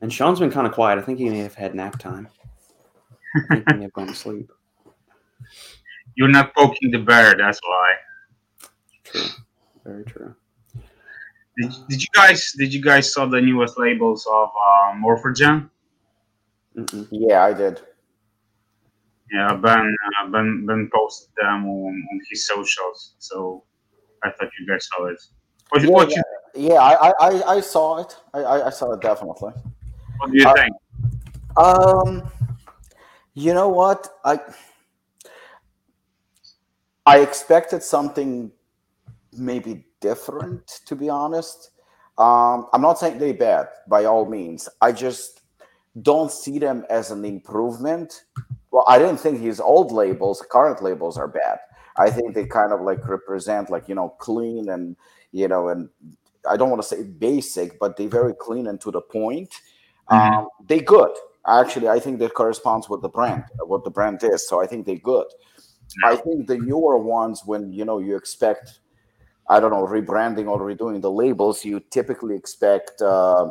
And 0.00 0.12
Sean's 0.12 0.38
been 0.38 0.50
kind 0.50 0.66
of 0.66 0.72
quiet. 0.72 0.98
I 0.98 1.02
think 1.02 1.18
he 1.18 1.28
may 1.28 1.38
have 1.38 1.54
had 1.54 1.74
nap 1.74 1.98
time. 1.98 2.28
I 3.34 3.54
think 3.54 3.68
he 3.68 3.76
may 3.76 3.82
have 3.82 3.92
gone 3.92 4.06
to 4.06 4.14
sleep. 4.14 4.50
You're 6.14 6.28
not 6.28 6.54
poking 6.54 6.90
the 6.90 6.98
bear. 6.98 7.34
That's 7.36 7.60
why. 7.62 7.94
True. 9.04 9.22
Very 9.84 10.04
true. 10.04 10.34
Did, 11.58 11.72
did 11.88 12.02
you 12.02 12.08
guys 12.14 12.52
did 12.56 12.72
you 12.72 12.80
guys 12.80 13.12
saw 13.12 13.26
the 13.26 13.40
newest 13.40 13.78
labels 13.78 14.26
of 14.30 14.48
uh, 14.48 14.92
Morphogen? 14.94 15.68
Yeah, 17.10 17.42
I 17.42 17.52
did. 17.52 17.80
Yeah, 19.32 19.54
Ben 19.56 19.96
uh, 20.22 20.28
Ben 20.30 20.64
Ben 20.66 20.88
posted 20.94 21.30
them 21.36 21.66
on, 21.66 22.06
on 22.12 22.20
his 22.30 22.46
socials, 22.46 23.14
so 23.18 23.64
I 24.22 24.30
thought 24.30 24.48
you 24.58 24.66
guys 24.68 24.86
saw 24.86 25.06
it. 25.06 25.20
What, 25.70 25.82
yeah, 25.82 25.90
what 25.90 26.10
yeah, 26.10 26.22
you, 26.54 26.68
yeah 26.68 26.80
I, 26.80 27.12
I, 27.20 27.56
I 27.56 27.60
saw 27.60 27.98
it. 27.98 28.16
I, 28.32 28.62
I 28.62 28.70
saw 28.70 28.92
it 28.92 29.00
definitely. 29.00 29.52
What 30.18 30.30
do 30.30 30.38
you 30.38 30.48
uh, 30.48 30.54
think? 30.54 30.74
Um, 31.56 32.30
you 33.34 33.52
know 33.52 33.68
what 33.68 34.08
I 34.24 34.38
I 37.04 37.18
expected 37.18 37.82
something 37.82 38.52
maybe 39.32 39.87
different, 40.00 40.66
to 40.86 40.96
be 40.96 41.08
honest. 41.08 41.70
Um, 42.16 42.66
I'm 42.72 42.82
not 42.82 42.98
saying 42.98 43.18
they're 43.18 43.34
bad 43.34 43.68
by 43.86 44.04
all 44.04 44.26
means. 44.26 44.68
I 44.80 44.92
just 44.92 45.42
don't 46.02 46.30
see 46.30 46.58
them 46.58 46.84
as 46.90 47.10
an 47.10 47.24
improvement 47.24 48.24
well, 48.70 48.84
I 48.86 48.98
didn't 48.98 49.18
think 49.18 49.40
his 49.40 49.60
old 49.60 49.92
labels, 49.92 50.44
current 50.50 50.82
labels, 50.82 51.16
are 51.16 51.28
bad. 51.28 51.58
I 51.96 52.10
think 52.10 52.34
they 52.34 52.46
kind 52.46 52.72
of 52.72 52.80
like 52.80 53.06
represent 53.08 53.70
like 53.70 53.88
you 53.88 53.94
know 53.94 54.10
clean 54.20 54.68
and 54.68 54.96
you 55.32 55.48
know 55.48 55.68
and 55.68 55.88
I 56.48 56.56
don't 56.56 56.70
want 56.70 56.82
to 56.82 56.88
say 56.88 57.02
basic, 57.02 57.78
but 57.78 57.96
they 57.96 58.06
very 58.06 58.34
clean 58.34 58.66
and 58.66 58.80
to 58.82 58.90
the 58.90 59.00
point. 59.00 59.50
Mm-hmm. 60.10 60.34
Um, 60.34 60.48
they 60.66 60.80
good. 60.80 61.10
Actually, 61.46 61.88
I 61.88 61.98
think 61.98 62.18
that 62.18 62.34
corresponds 62.34 62.88
with 62.88 63.02
the 63.02 63.08
brand, 63.08 63.44
what 63.64 63.82
the 63.84 63.90
brand 63.90 64.22
is. 64.22 64.46
So 64.46 64.62
I 64.62 64.66
think 64.66 64.86
they 64.86 64.96
good. 64.96 65.26
I 66.04 66.16
think 66.16 66.46
the 66.46 66.58
newer 66.58 66.98
ones, 66.98 67.42
when 67.46 67.72
you 67.72 67.84
know 67.84 67.98
you 67.98 68.16
expect, 68.16 68.80
I 69.48 69.60
don't 69.60 69.70
know, 69.70 69.86
rebranding 69.86 70.46
or 70.46 70.60
redoing 70.60 71.00
the 71.00 71.10
labels, 71.10 71.64
you 71.64 71.80
typically 71.90 72.36
expect 72.36 73.00
uh, 73.00 73.50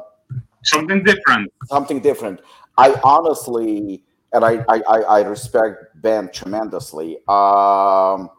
something 0.63 1.03
different. 1.03 1.51
Something 1.65 1.99
different. 2.01 2.41
I 2.77 2.99
honestly 3.03 4.03
and 4.33 4.43
I, 4.43 4.63
I, 4.67 4.81
I 4.81 5.21
respect 5.21 6.01
Ben 6.01 6.29
tremendously. 6.31 7.17
Um, 7.27 8.29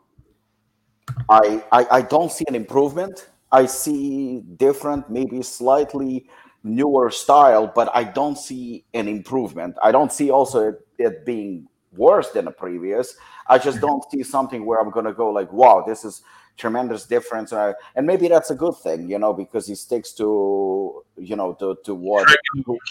I, 1.29 1.65
I, 1.73 1.87
I 1.91 2.03
don't 2.03 2.31
see 2.31 2.45
an 2.49 2.55
improvement. 2.55 3.29
I 3.51 3.67
see 3.67 4.43
different, 4.57 5.11
maybe 5.11 5.43
slightly 5.43 6.29
newer 6.63 7.11
style, 7.11 7.73
but 7.75 7.91
I 7.95 8.05
don't 8.05 8.37
see 8.37 8.85
an 8.93 9.09
improvement. 9.09 9.77
I 9.83 9.93
don't 9.93 10.13
see 10.13 10.31
also 10.31 10.69
it, 10.69 10.87
it 10.99 11.25
being 11.25 11.67
worse 11.97 12.31
than 12.31 12.45
the 12.45 12.51
previous. 12.51 13.17
I 13.47 13.59
just 13.59 13.81
don't 13.81 14.05
see 14.11 14.23
something 14.23 14.67
where 14.67 14.79
I'm 14.79 14.91
gonna 14.91 15.15
go 15.15 15.31
like, 15.31 15.51
wow, 15.53 15.83
this 15.87 16.05
is 16.05 16.23
tremendous 16.59 17.07
difference. 17.07 17.53
And, 17.53 17.75
and 17.95 18.07
maybe 18.07 18.29
that's 18.29 18.51
a 18.51 18.55
good 18.55 18.77
thing, 18.77 19.09
you 19.09 19.19
know, 19.19 19.33
because 19.33 19.67
he 19.67 19.75
sticks 19.75 20.13
to, 20.15 21.05
you 21.17 21.37
know, 21.37 21.55
to, 21.55 21.77
to 21.85 21.95
what 21.95 22.29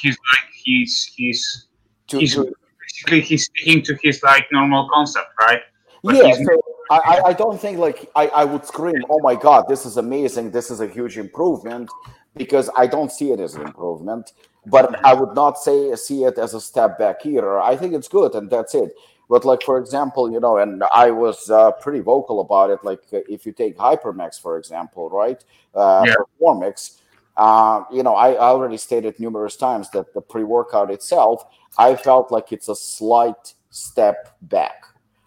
he's 0.01 0.18
like 0.32 0.49
he's 0.63 1.13
he's 1.15 1.68
to, 2.07 2.20
to, 2.20 2.51
basically 2.82 3.22
he's 3.22 3.45
sticking 3.45 3.84
to 3.84 3.97
his 4.01 4.24
like 4.24 4.47
normal 4.51 4.89
concept, 4.91 5.28
right? 5.39 5.61
But 6.03 6.15
yeah, 6.15 6.34
so 6.34 6.61
I, 6.89 7.22
I 7.26 7.34
don't 7.34 7.59
think 7.59 7.78
like 7.78 8.09
I, 8.15 8.28
I 8.28 8.45
would 8.45 8.65
scream, 8.65 9.03
oh 9.09 9.20
my 9.22 9.36
god, 9.36 9.65
this 9.68 9.86
is 9.86 9.97
amazing, 9.97 10.51
this 10.51 10.72
is 10.72 10.80
a 10.80 10.88
huge 10.88 11.18
improvement, 11.18 11.89
because 12.36 12.70
I 12.78 12.88
don't 12.88 13.11
see 13.11 13.32
it 13.32 13.39
as 13.39 13.55
an 13.55 13.63
improvement. 13.63 14.32
But 14.70 15.03
I 15.05 15.13
would 15.13 15.34
not 15.34 15.57
say 15.57 15.95
see 15.95 16.26
it 16.26 16.38
as 16.38 16.53
a 16.53 16.59
step 16.59 16.99
back 16.99 17.26
either. 17.26 17.59
I 17.59 17.78
think 17.78 17.93
it's 17.93 18.09
good, 18.09 18.36
and 18.36 18.49
that's 18.49 18.76
it. 18.76 18.91
But 19.30 19.43
like 19.43 19.61
for 19.61 19.78
example, 19.78 20.32
you 20.32 20.39
know, 20.39 20.57
and 20.57 20.84
I 20.93 21.11
was 21.11 21.49
uh, 21.49 21.71
pretty 21.71 21.99
vocal 21.99 22.39
about 22.39 22.69
it. 22.69 22.80
Like 22.84 23.01
uh, 23.11 23.19
if 23.30 23.45
you 23.45 23.51
take 23.51 23.78
Hypermax 23.78 24.41
for 24.41 24.57
example, 24.57 25.09
right? 25.09 25.43
Uh, 25.75 26.05
yeah. 26.07 26.13
Performix, 26.41 26.99
uh, 27.38 27.84
you 27.91 28.03
know, 28.03 28.15
I 28.15 28.38
already 28.38 28.78
stated 28.78 29.19
numerous 29.19 29.55
times 29.55 29.89
that 29.91 30.13
the 30.13 30.21
pre-workout 30.21 30.89
itself, 30.89 31.45
I 31.78 31.95
felt 31.95 32.32
like 32.32 32.51
it's 32.51 32.67
a 32.67 32.75
slight 32.75 33.53
step 33.69 34.36
back. 34.43 34.84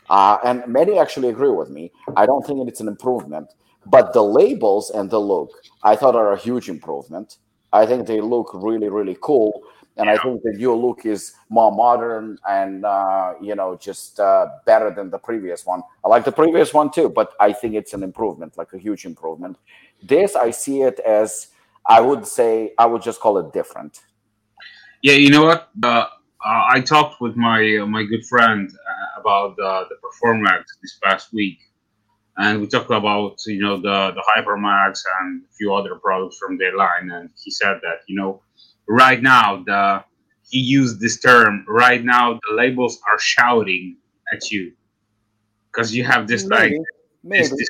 Uh, 0.08 0.38
and 0.44 0.66
many 0.66 0.98
actually 0.98 1.28
agree 1.28 1.50
with 1.50 1.70
me. 1.70 1.92
I 2.16 2.26
don't 2.26 2.44
think 2.44 2.66
it's 2.68 2.80
an 2.80 2.88
improvement, 2.88 3.52
but 3.86 4.12
the 4.12 4.24
labels 4.24 4.90
and 4.90 5.08
the 5.08 5.20
look, 5.20 5.52
I 5.84 5.94
thought 5.94 6.16
are 6.16 6.32
a 6.32 6.36
huge 6.36 6.68
improvement. 6.68 7.38
I 7.72 7.86
think 7.86 8.08
they 8.08 8.20
look 8.20 8.50
really, 8.52 8.88
really 8.88 9.16
cool 9.20 9.62
and 9.96 10.06
yeah. 10.06 10.14
I 10.14 10.18
think 10.18 10.42
the 10.42 10.52
new 10.52 10.74
look 10.74 11.04
is 11.04 11.34
more 11.48 11.72
modern 11.72 12.38
and 12.48 12.84
uh, 12.84 13.34
you 13.40 13.54
know 13.54 13.76
just 13.76 14.20
uh, 14.20 14.46
better 14.64 14.90
than 14.90 15.10
the 15.10 15.18
previous 15.18 15.66
one. 15.66 15.82
I 16.04 16.08
like 16.08 16.24
the 16.24 16.32
previous 16.32 16.72
one 16.72 16.90
too, 16.90 17.08
but 17.08 17.32
I 17.40 17.52
think 17.52 17.74
it's 17.74 17.92
an 17.92 18.02
improvement, 18.02 18.56
like 18.56 18.72
a 18.72 18.78
huge 18.78 19.04
improvement. 19.04 19.58
This 20.02 20.36
I 20.36 20.50
see 20.50 20.82
it 20.82 21.00
as 21.00 21.48
I 21.86 22.00
would 22.00 22.26
say 22.26 22.72
I 22.78 22.86
would 22.86 23.02
just 23.02 23.20
call 23.20 23.38
it 23.38 23.52
different. 23.52 24.00
Yeah, 25.02 25.14
you 25.14 25.30
know 25.30 25.44
what? 25.44 25.70
Uh, 25.82 26.06
I 26.42 26.80
talked 26.80 27.20
with 27.20 27.36
my 27.36 27.78
uh, 27.82 27.86
my 27.86 28.04
good 28.04 28.24
friend 28.26 28.70
uh, 28.70 29.20
about 29.20 29.56
the 29.56 29.96
Performix 30.02 30.64
this 30.82 30.98
past 31.02 31.32
week, 31.32 31.58
and 32.38 32.60
we 32.60 32.66
talked 32.66 32.90
about 32.90 33.36
you 33.46 33.60
know 33.60 33.76
the 33.76 34.12
the 34.14 34.22
Hypermax 34.30 35.02
and 35.20 35.42
a 35.42 35.52
few 35.56 35.74
other 35.74 35.96
products 35.96 36.38
from 36.38 36.56
their 36.56 36.76
line, 36.76 37.10
and 37.10 37.30
he 37.42 37.50
said 37.50 37.78
that 37.82 38.00
you 38.06 38.16
know 38.16 38.42
right 38.90 39.22
now 39.22 39.62
the 39.64 40.04
he 40.50 40.58
used 40.58 41.00
this 41.00 41.20
term 41.20 41.64
right 41.68 42.04
now 42.04 42.38
the 42.48 42.54
labels 42.54 43.00
are 43.10 43.18
shouting 43.18 43.96
at 44.32 44.50
you. 44.50 44.72
Because 45.70 45.94
you 45.94 46.02
have 46.04 46.26
this 46.26 46.44
maybe, 46.46 46.78
like 46.78 46.86
maybe. 47.22 47.42
This, 47.42 47.50
this, 47.50 47.68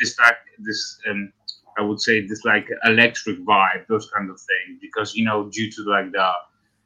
this 0.00 0.18
like 0.18 0.36
this 0.58 0.98
um 1.08 1.32
i 1.78 1.82
would 1.82 2.00
say 2.00 2.26
this 2.26 2.44
like 2.44 2.66
electric 2.84 3.38
vibe 3.40 3.86
those 3.88 4.10
kind 4.10 4.30
of 4.30 4.40
things. 4.40 4.78
Because 4.80 5.14
you 5.14 5.24
know 5.24 5.48
due 5.50 5.70
to 5.70 5.82
like 5.84 6.10
the 6.12 6.30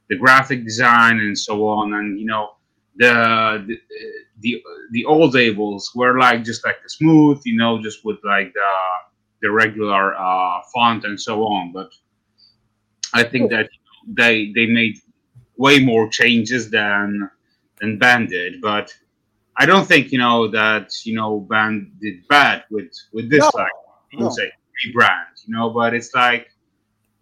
the 0.08 0.16
graphic 0.16 0.64
design 0.64 1.18
and 1.18 1.38
so 1.38 1.66
on 1.68 1.94
and 1.94 2.18
you 2.18 2.26
know 2.26 2.54
the 2.96 3.64
the 3.68 3.78
the, 4.40 4.62
the 4.92 5.04
old 5.04 5.34
labels 5.34 5.92
were 5.94 6.18
like 6.18 6.44
just 6.44 6.64
like 6.64 6.82
the 6.82 6.88
smooth 6.88 7.40
you 7.44 7.56
know 7.56 7.80
just 7.80 8.04
with 8.04 8.18
like 8.24 8.52
the 8.52 8.70
the 9.42 9.50
regular 9.50 10.14
uh, 10.16 10.60
font 10.74 11.04
and 11.04 11.20
so 11.20 11.44
on. 11.44 11.72
But 11.72 11.92
I 13.16 13.24
think 13.24 13.50
that 13.50 13.68
they 14.06 14.52
they 14.54 14.66
made 14.66 14.96
way 15.56 15.78
more 15.78 16.08
changes 16.08 16.70
than 16.70 17.30
than 17.80 17.98
Ben 17.98 18.26
did, 18.26 18.60
but 18.60 18.94
I 19.56 19.64
don't 19.66 19.86
think 19.86 20.12
you 20.12 20.18
know 20.18 20.48
that 20.48 20.86
you 21.04 21.14
know 21.14 21.40
Ben 21.50 21.92
did 22.00 22.26
bad 22.28 22.64
with 22.70 22.92
with 23.12 23.30
this 23.30 23.40
no. 23.40 23.50
like 23.54 23.78
you 24.12 24.18
no. 24.20 24.30
say 24.30 24.50
rebrand, 24.78 25.34
you 25.46 25.54
know. 25.54 25.70
But 25.70 25.94
it's 25.94 26.14
like 26.14 26.48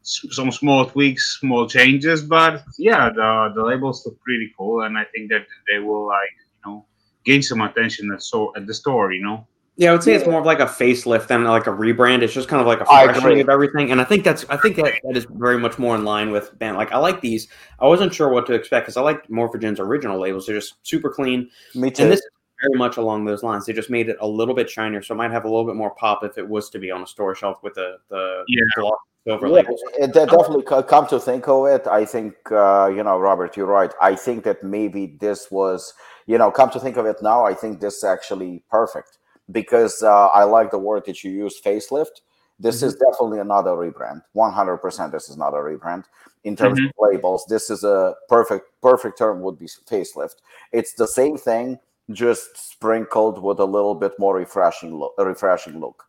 some 0.04 0.50
small 0.50 0.84
tweaks, 0.86 1.38
small 1.40 1.68
changes, 1.68 2.22
but 2.22 2.62
yeah, 2.78 3.10
the 3.10 3.52
the 3.54 3.62
labels 3.62 4.04
look 4.04 4.20
pretty 4.20 4.52
cool, 4.56 4.82
and 4.82 4.98
I 4.98 5.04
think 5.12 5.30
that 5.30 5.46
they 5.68 5.78
will 5.78 6.06
like 6.06 6.36
you 6.54 6.62
know 6.64 6.86
gain 7.24 7.42
some 7.42 7.60
attention 7.60 8.12
at 8.12 8.22
so 8.22 8.52
at 8.56 8.66
the 8.66 8.74
store, 8.74 9.12
you 9.12 9.22
know. 9.22 9.46
Yeah, 9.76 9.90
I 9.90 9.92
would 9.92 10.04
say 10.04 10.12
yeah. 10.12 10.18
it's 10.18 10.26
more 10.28 10.38
of 10.38 10.46
like 10.46 10.60
a 10.60 10.66
facelift 10.66 11.26
than 11.26 11.42
like 11.44 11.66
a 11.66 11.70
rebrand. 11.70 12.22
It's 12.22 12.32
just 12.32 12.48
kind 12.48 12.60
of 12.60 12.66
like 12.66 12.80
a 12.80 12.84
freshening 12.84 13.40
of 13.40 13.48
everything, 13.48 13.90
and 13.90 14.00
I 14.00 14.04
think 14.04 14.22
that's 14.22 14.44
I 14.48 14.56
think 14.56 14.76
that, 14.76 14.94
that 15.02 15.16
is 15.16 15.26
very 15.30 15.58
much 15.58 15.80
more 15.80 15.96
in 15.96 16.04
line 16.04 16.30
with 16.30 16.56
band. 16.60 16.76
Like 16.76 16.92
I 16.92 16.98
like 16.98 17.20
these. 17.20 17.48
I 17.80 17.86
wasn't 17.88 18.14
sure 18.14 18.28
what 18.28 18.46
to 18.46 18.52
expect 18.52 18.86
because 18.86 18.96
I 18.96 19.02
like 19.02 19.26
Morphogen's 19.28 19.80
original 19.80 20.20
labels. 20.20 20.46
They're 20.46 20.54
just 20.54 20.76
super 20.86 21.10
clean. 21.10 21.50
Me 21.74 21.90
too. 21.90 22.04
And 22.04 22.12
this 22.12 22.20
is 22.20 22.30
very 22.62 22.78
much 22.78 22.98
along 22.98 23.24
those 23.24 23.42
lines. 23.42 23.66
They 23.66 23.72
just 23.72 23.90
made 23.90 24.08
it 24.08 24.16
a 24.20 24.28
little 24.28 24.54
bit 24.54 24.70
shinier, 24.70 25.02
so 25.02 25.12
it 25.12 25.16
might 25.16 25.32
have 25.32 25.44
a 25.44 25.48
little 25.48 25.66
bit 25.66 25.74
more 25.74 25.92
pop 25.96 26.22
if 26.22 26.38
it 26.38 26.48
was 26.48 26.70
to 26.70 26.78
be 26.78 26.92
on 26.92 27.02
a 27.02 27.06
store 27.06 27.34
shelf 27.34 27.60
with 27.64 27.74
the 27.74 27.96
the 28.10 28.44
yeah. 28.46 28.92
silver 29.26 29.48
yeah, 29.48 29.52
labels. 29.52 29.82
It, 29.98 30.12
definitely 30.12 30.62
come 30.62 31.08
to 31.08 31.18
think 31.18 31.48
of 31.48 31.66
it. 31.66 31.88
I 31.88 32.04
think 32.04 32.36
uh, 32.52 32.92
you 32.94 33.02
know, 33.02 33.18
Robert, 33.18 33.56
you're 33.56 33.66
right. 33.66 33.92
I 34.00 34.14
think 34.14 34.44
that 34.44 34.62
maybe 34.62 35.16
this 35.20 35.50
was 35.50 35.94
you 36.26 36.38
know, 36.38 36.50
come 36.50 36.70
to 36.70 36.80
think 36.80 36.96
of 36.96 37.06
it 37.06 37.16
now, 37.22 37.44
I 37.44 37.54
think 37.54 37.80
this 37.80 37.96
is 37.96 38.04
actually 38.04 38.62
perfect 38.70 39.18
because 39.50 40.02
uh, 40.02 40.26
I 40.28 40.44
like 40.44 40.70
the 40.70 40.78
word 40.78 41.04
that 41.06 41.22
you 41.24 41.30
use, 41.30 41.60
facelift. 41.60 42.20
This 42.58 42.78
mm-hmm. 42.78 42.86
is 42.86 42.94
definitely 42.94 43.40
another 43.40 43.70
rebrand. 43.70 44.22
100% 44.36 45.12
this 45.12 45.28
is 45.28 45.36
not 45.36 45.54
a 45.54 45.56
rebrand. 45.56 46.04
In 46.44 46.56
terms 46.56 46.78
mm-hmm. 46.78 46.86
of 46.86 46.92
labels, 47.12 47.44
this 47.48 47.70
is 47.70 47.84
a 47.84 48.14
perfect 48.28 48.66
perfect 48.82 49.18
term 49.18 49.40
would 49.40 49.58
be 49.58 49.66
facelift. 49.66 50.36
It's 50.72 50.92
the 50.92 51.08
same 51.08 51.36
thing, 51.36 51.78
just 52.10 52.72
sprinkled 52.72 53.42
with 53.42 53.60
a 53.60 53.64
little 53.64 53.94
bit 53.94 54.12
more 54.18 54.36
refreshing 54.36 54.94
look. 54.94 55.14
Refreshing 55.18 55.80
look. 55.80 56.04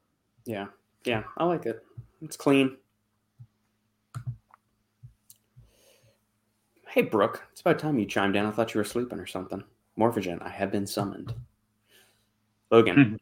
Yeah, 0.45 0.67
yeah, 1.05 1.23
I 1.37 1.45
like 1.45 1.65
it. 1.65 1.83
It's 2.21 2.37
clean. 2.37 2.77
Hey, 6.87 7.01
Brooke, 7.01 7.43
it's 7.51 7.61
about 7.61 7.79
time 7.79 7.99
you 7.99 8.05
chimed 8.05 8.35
in. 8.35 8.45
I 8.45 8.51
thought 8.51 8.73
you 8.73 8.79
were 8.79 8.85
sleeping 8.85 9.19
or 9.19 9.25
something. 9.25 9.63
Morphogen, 9.97 10.41
I 10.41 10.49
have 10.49 10.71
been 10.71 10.87
summoned. 10.87 11.33
Logan, 12.71 12.95
mm-hmm. 12.95 13.15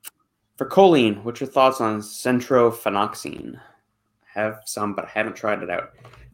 for 0.58 0.68
choline, 0.68 1.24
what's 1.24 1.41
your 1.41 1.50
thoughts 1.50 1.82
on 1.82 2.00
centrophenoxine? 2.00 3.56
I 4.36 4.39
have 4.39 4.62
some, 4.66 4.96
but 4.96 5.06
I 5.06 5.10
haven't 5.10 5.36
tried 5.36 5.62
it 5.64 5.70
out. 5.70 5.91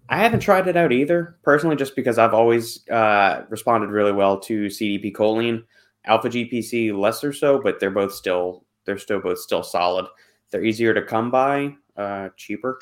I 0.09 0.17
haven't 0.17 0.39
tried 0.39 0.67
it 0.67 0.75
out 0.75 0.91
either, 0.91 1.37
personally, 1.43 1.75
just 1.75 1.95
because 1.95 2.17
I've 2.17 2.33
always 2.33 2.87
uh, 2.89 3.43
responded 3.49 3.91
really 3.91 4.11
well 4.11 4.39
to 4.41 4.65
CDP 4.65 5.13
choline, 5.13 5.63
alpha 6.05 6.29
GPC 6.29 6.97
lesser 6.97 7.31
so, 7.31 7.61
but 7.61 7.79
they're 7.79 7.91
both 7.91 8.13
still 8.13 8.65
they're 8.85 8.97
still 8.97 9.19
both 9.19 9.39
still 9.39 9.61
solid. 9.61 10.07
They're 10.49 10.63
easier 10.63 10.95
to 10.95 11.03
come 11.03 11.29
by, 11.29 11.75
uh, 11.95 12.29
cheaper. 12.37 12.79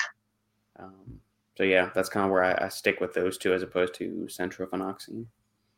Um, 0.78 1.20
so 1.56 1.64
yeah, 1.64 1.90
that's 1.94 2.08
kind 2.08 2.24
of 2.24 2.32
where 2.32 2.44
I, 2.44 2.66
I, 2.66 2.68
stick 2.68 3.00
with 3.00 3.12
those 3.12 3.36
two 3.36 3.52
as 3.52 3.62
opposed 3.62 3.94
to 3.96 4.26
centrophenoxine. 4.30 5.26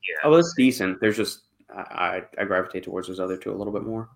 Yeah, 0.07 0.17
oh, 0.25 0.35
it's 0.35 0.55
decent. 0.55 1.01
There's 1.01 1.17
just 1.17 1.45
I, 1.75 2.23
I 2.39 2.45
gravitate 2.45 2.85
towards 2.85 3.09
those 3.09 3.19
other 3.19 3.37
two 3.37 3.51
a 3.51 3.57
little 3.57 3.73
bit 3.73 3.83
more. 3.83 4.09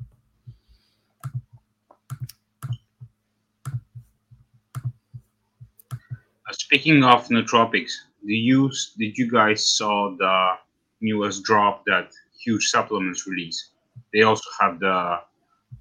Speaking 6.60 7.04
of 7.04 7.28
nootropics, 7.28 7.92
did 8.26 8.34
you 8.34 8.70
did 8.98 9.16
you 9.16 9.30
guys 9.30 9.76
saw 9.76 10.14
the 10.16 10.52
newest 11.00 11.44
drop 11.44 11.84
that 11.86 12.10
huge 12.44 12.68
supplements 12.68 13.26
release? 13.26 13.70
They 14.12 14.22
also 14.22 14.48
have 14.60 14.80
the 14.80 15.18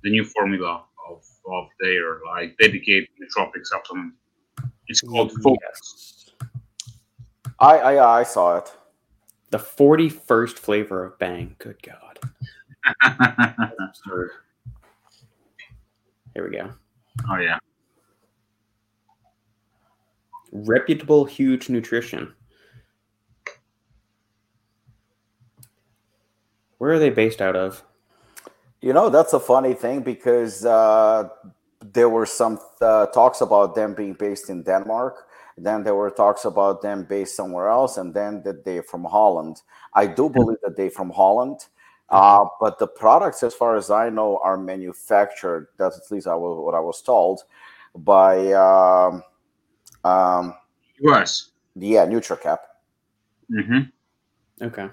the 0.03 0.09
new 0.09 0.25
formula 0.25 0.83
of 1.09 1.23
of 1.51 1.67
their 1.79 2.19
like 2.25 2.57
dedicated 2.57 3.09
nootropic 3.19 3.65
supplement. 3.65 4.13
It's 4.87 5.01
called 5.01 5.31
Focus. 5.41 6.31
I 7.59 7.77
I 7.77 8.19
I 8.19 8.23
saw 8.23 8.57
it. 8.57 8.71
The 9.51 9.59
forty 9.59 10.09
first 10.09 10.59
flavor 10.59 11.05
of 11.05 11.19
Bang. 11.19 11.55
Good 11.59 11.81
God. 11.83 12.19
Here 16.33 16.49
we 16.49 16.57
go. 16.57 16.73
Oh 17.29 17.37
yeah. 17.37 17.59
Reputable 20.53 21.25
huge 21.25 21.67
nutrition. 21.67 22.33
Where 26.77 26.91
are 26.91 26.99
they 26.99 27.09
based 27.09 27.41
out 27.41 27.55
of? 27.55 27.83
You 28.81 28.93
know 28.93 29.09
that's 29.09 29.33
a 29.33 29.39
funny 29.39 29.73
thing 29.73 30.01
because 30.01 30.65
uh, 30.65 31.29
there 31.81 32.09
were 32.09 32.25
some 32.25 32.59
uh, 32.81 33.07
talks 33.07 33.41
about 33.41 33.75
them 33.75 33.93
being 33.93 34.13
based 34.13 34.49
in 34.49 34.63
denmark. 34.63 35.27
Then 35.57 35.83
there 35.83 35.95
were 35.95 36.09
talks 36.09 36.45
about 36.45 36.81
them 36.81 37.05
based 37.05 37.35
somewhere 37.35 37.69
else 37.69 37.97
and 37.97 38.13
then 38.13 38.43
that 38.43 38.65
they're 38.65 38.83
from 38.83 39.05
holland. 39.05 39.61
I 39.93 40.07
do 40.07 40.23
mm-hmm. 40.23 40.33
believe 40.33 40.57
that 40.63 40.75
they're 40.75 40.91
from 40.91 41.09
holland. 41.11 41.61
Uh, 42.09 42.45
but 42.59 42.77
the 42.77 42.87
products 42.87 43.41
as 43.41 43.55
far 43.55 43.75
as 43.75 43.89
i 43.89 44.09
know 44.09 44.39
are 44.43 44.57
manufactured 44.57 45.69
that's 45.79 45.97
at 45.97 46.11
least 46.11 46.27
I 46.27 46.35
was, 46.35 46.59
what 46.59 46.75
i 46.75 46.79
was 46.79 47.01
told 47.01 47.41
by 47.95 48.51
um, 48.51 49.23
um, 50.03 50.53
US. 51.01 51.51
Yeah, 51.75 52.05
neutral 52.05 52.37
cap. 52.37 52.61
Mm-hmm. 53.51 54.63
Okay. 54.63 54.89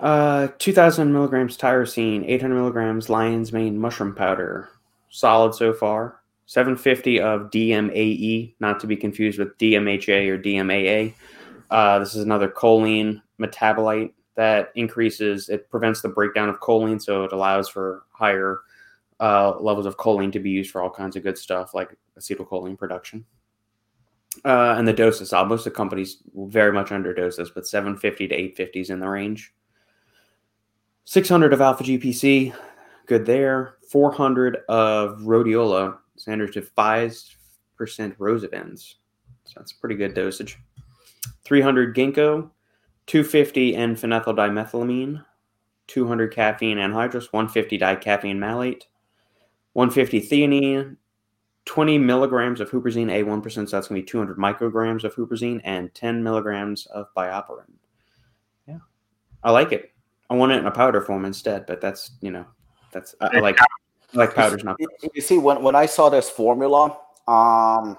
Uh, 0.00 0.48
2,000 0.58 1.12
milligrams 1.12 1.56
tyrosine, 1.56 2.24
800 2.26 2.54
milligrams 2.54 3.08
lion's 3.08 3.52
mane 3.52 3.78
mushroom 3.78 4.14
powder. 4.14 4.68
Solid 5.10 5.54
so 5.54 5.72
far. 5.72 6.20
750 6.46 7.20
of 7.20 7.50
DMAE, 7.50 8.54
not 8.60 8.80
to 8.80 8.86
be 8.86 8.96
confused 8.96 9.38
with 9.38 9.56
DMHA 9.58 10.28
or 10.28 10.38
DMAA. 10.38 11.14
Uh, 11.70 11.98
this 11.98 12.14
is 12.14 12.22
another 12.22 12.48
choline 12.48 13.22
metabolite. 13.40 14.12
that 14.34 14.72
increases 14.74 15.48
it 15.48 15.70
prevents 15.70 16.00
the 16.02 16.08
breakdown 16.08 16.48
of 16.48 16.60
choline, 16.60 17.00
so 17.00 17.24
it 17.24 17.32
allows 17.32 17.68
for 17.68 18.02
higher 18.10 18.60
uh, 19.20 19.56
levels 19.60 19.86
of 19.86 19.96
choline 19.96 20.32
to 20.32 20.40
be 20.40 20.50
used 20.50 20.70
for 20.70 20.82
all 20.82 20.90
kinds 20.90 21.16
of 21.16 21.22
good 21.22 21.38
stuff 21.38 21.74
like 21.74 21.96
acetylcholine 22.18 22.76
production. 22.76 23.24
Uh, 24.44 24.74
and 24.78 24.88
the 24.88 24.92
doses, 24.92 25.32
uh, 25.32 25.44
most 25.44 25.66
of 25.66 25.72
the 25.72 25.76
companies 25.76 26.18
very 26.34 26.72
much 26.72 26.88
underdose 26.88 27.36
this, 27.36 27.50
but 27.50 27.66
750 27.66 28.28
to 28.28 28.34
850 28.34 28.80
is 28.80 28.90
in 28.90 29.00
the 29.00 29.08
range. 29.08 29.52
600 31.04 31.52
of 31.52 31.60
alpha 31.60 31.84
GPC, 31.84 32.54
good 33.06 33.26
there. 33.26 33.76
400 33.90 34.58
of 34.68 35.18
rhodiola, 35.18 35.98
standard 36.16 36.52
to 36.54 36.62
5% 36.62 37.36
rosavins. 37.78 38.94
So 39.44 39.52
that's 39.56 39.72
pretty 39.72 39.96
good 39.96 40.14
dosage. 40.14 40.58
300 41.44 41.94
ginkgo, 41.94 42.50
250 43.06 43.76
N 43.76 43.96
phenethyl 43.96 44.36
dimethylamine, 44.36 45.24
200 45.88 46.32
caffeine 46.32 46.78
anhydrous, 46.78 47.32
150 47.32 47.78
dicaffeine 47.78 48.38
malate, 48.38 48.86
150 49.74 50.20
theanine, 50.20 50.96
20 51.64 51.98
milligrams 51.98 52.60
of 52.60 52.70
huperzine 52.70 53.06
A1%, 53.06 53.52
so 53.52 53.60
that's 53.60 53.88
going 53.88 54.00
to 54.00 54.04
be 54.04 54.10
200 54.10 54.36
micrograms 54.36 55.04
of 55.04 55.14
huperzine, 55.14 55.60
and 55.64 55.94
10 55.94 56.22
milligrams 56.22 56.86
of 56.86 57.06
BioPerine. 57.16 57.72
Yeah, 58.66 58.78
I 59.44 59.50
like 59.50 59.72
it. 59.72 59.92
I 60.28 60.34
want 60.34 60.52
it 60.52 60.58
in 60.58 60.66
a 60.66 60.70
powder 60.70 61.00
form 61.00 61.24
instead, 61.24 61.66
but 61.66 61.80
that's, 61.80 62.12
you 62.20 62.30
know, 62.30 62.46
that's, 62.90 63.14
I, 63.20 63.36
I 63.36 63.40
like, 63.40 63.60
I 63.60 63.66
like 64.14 64.34
powders, 64.34 64.64
not 64.64 64.76
You 65.14 65.20
see, 65.22 65.38
when, 65.38 65.62
when 65.62 65.74
I 65.74 65.86
saw 65.86 66.08
this 66.08 66.28
formula, 66.28 66.98
um, 67.28 67.96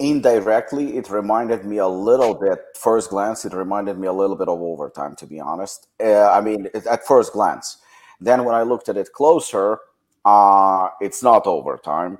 indirectly 0.00 0.96
it 0.96 1.10
reminded 1.10 1.64
me 1.64 1.78
a 1.78 1.86
little 1.86 2.32
bit 2.32 2.60
first 2.76 3.10
glance 3.10 3.44
it 3.44 3.52
reminded 3.52 3.98
me 3.98 4.06
a 4.06 4.12
little 4.12 4.36
bit 4.36 4.48
of 4.48 4.60
overtime 4.60 5.16
to 5.16 5.26
be 5.26 5.40
honest 5.40 5.88
uh, 6.00 6.30
i 6.30 6.40
mean 6.40 6.68
at 6.88 7.04
first 7.04 7.32
glance 7.32 7.78
then 8.20 8.44
when 8.44 8.54
i 8.54 8.62
looked 8.62 8.88
at 8.88 8.96
it 8.96 9.12
closer 9.12 9.78
uh, 10.24 10.88
it's 11.00 11.22
not 11.22 11.46
overtime 11.46 12.18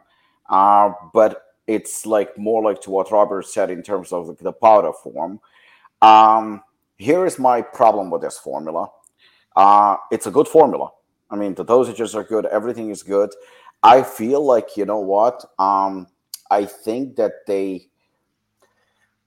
uh, 0.48 0.92
but 1.12 1.44
it's 1.66 2.06
like 2.06 2.36
more 2.38 2.62
like 2.62 2.80
to 2.80 2.90
what 2.90 3.10
robert 3.10 3.46
said 3.46 3.70
in 3.70 3.82
terms 3.82 4.12
of 4.12 4.36
the 4.38 4.52
powder 4.52 4.92
form. 4.92 5.40
Um, 6.00 6.62
here 6.96 7.26
is 7.26 7.38
my 7.38 7.62
problem 7.62 8.10
with 8.10 8.22
this 8.22 8.38
formula. 8.38 8.88
Uh, 9.54 9.96
it's 10.10 10.26
a 10.26 10.30
good 10.30 10.48
formula. 10.48 10.90
I 11.30 11.36
mean 11.36 11.54
the 11.54 11.64
dosages 11.64 12.14
are 12.14 12.24
good. 12.24 12.46
Everything 12.46 12.90
is 12.90 13.02
good. 13.02 13.30
I 13.82 14.02
feel 14.02 14.44
like 14.44 14.76
you 14.76 14.84
know 14.84 15.00
what? 15.00 15.44
Um, 15.58 16.08
I 16.50 16.64
think 16.64 17.16
that 17.16 17.46
they, 17.46 17.88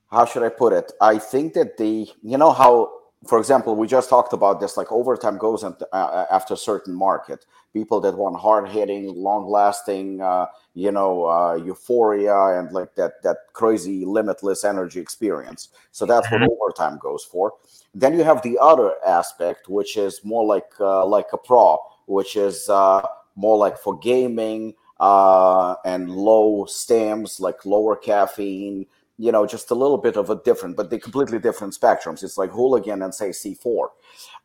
how 0.09 0.25
should 0.25 0.43
I 0.43 0.49
put 0.49 0.73
it? 0.73 0.91
I 0.99 1.17
think 1.19 1.53
that 1.53 1.77
they, 1.77 2.07
you 2.21 2.37
know, 2.37 2.51
how, 2.51 2.91
for 3.27 3.37
example, 3.37 3.75
we 3.75 3.87
just 3.87 4.09
talked 4.09 4.33
about 4.33 4.59
this, 4.59 4.77
like 4.77 4.91
overtime 4.91 5.37
goes 5.37 5.63
uh, 5.63 6.25
after 6.31 6.55
a 6.55 6.57
certain 6.57 6.93
market. 6.93 7.45
People 7.71 8.01
that 8.01 8.17
want 8.17 8.35
hard 8.35 8.67
hitting, 8.67 9.13
long 9.15 9.47
lasting, 9.47 10.21
uh, 10.21 10.47
you 10.73 10.91
know, 10.91 11.25
uh, 11.25 11.53
euphoria 11.55 12.59
and 12.59 12.71
like 12.71 12.95
that, 12.95 13.21
that 13.23 13.37
crazy 13.53 14.05
limitless 14.05 14.65
energy 14.65 14.99
experience. 14.99 15.69
So 15.91 16.05
that's 16.05 16.27
mm-hmm. 16.27 16.45
what 16.45 16.57
overtime 16.61 16.99
goes 16.99 17.23
for. 17.23 17.53
Then 17.93 18.17
you 18.17 18.23
have 18.23 18.41
the 18.41 18.57
other 18.59 18.93
aspect, 19.05 19.69
which 19.69 19.97
is 19.97 20.21
more 20.23 20.45
like, 20.45 20.71
uh, 20.79 21.05
like 21.05 21.27
a 21.31 21.37
pro, 21.37 21.77
which 22.07 22.35
is 22.35 22.67
uh, 22.69 23.05
more 23.35 23.57
like 23.57 23.77
for 23.77 23.97
gaming, 23.99 24.73
uh, 24.99 25.75
and 25.85 26.09
low 26.09 26.65
stims, 26.65 27.39
like 27.39 27.65
lower 27.65 27.95
caffeine, 27.95 28.85
you 29.21 29.31
know, 29.31 29.45
just 29.45 29.69
a 29.69 29.75
little 29.75 29.99
bit 29.99 30.17
of 30.17 30.31
a 30.31 30.37
different, 30.37 30.75
but 30.75 30.89
they 30.89 30.97
completely 30.97 31.37
different 31.37 31.77
spectrums. 31.79 32.23
It's 32.23 32.39
like 32.39 32.49
hooligan 32.49 33.03
and 33.03 33.13
say 33.13 33.29
C4. 33.29 33.89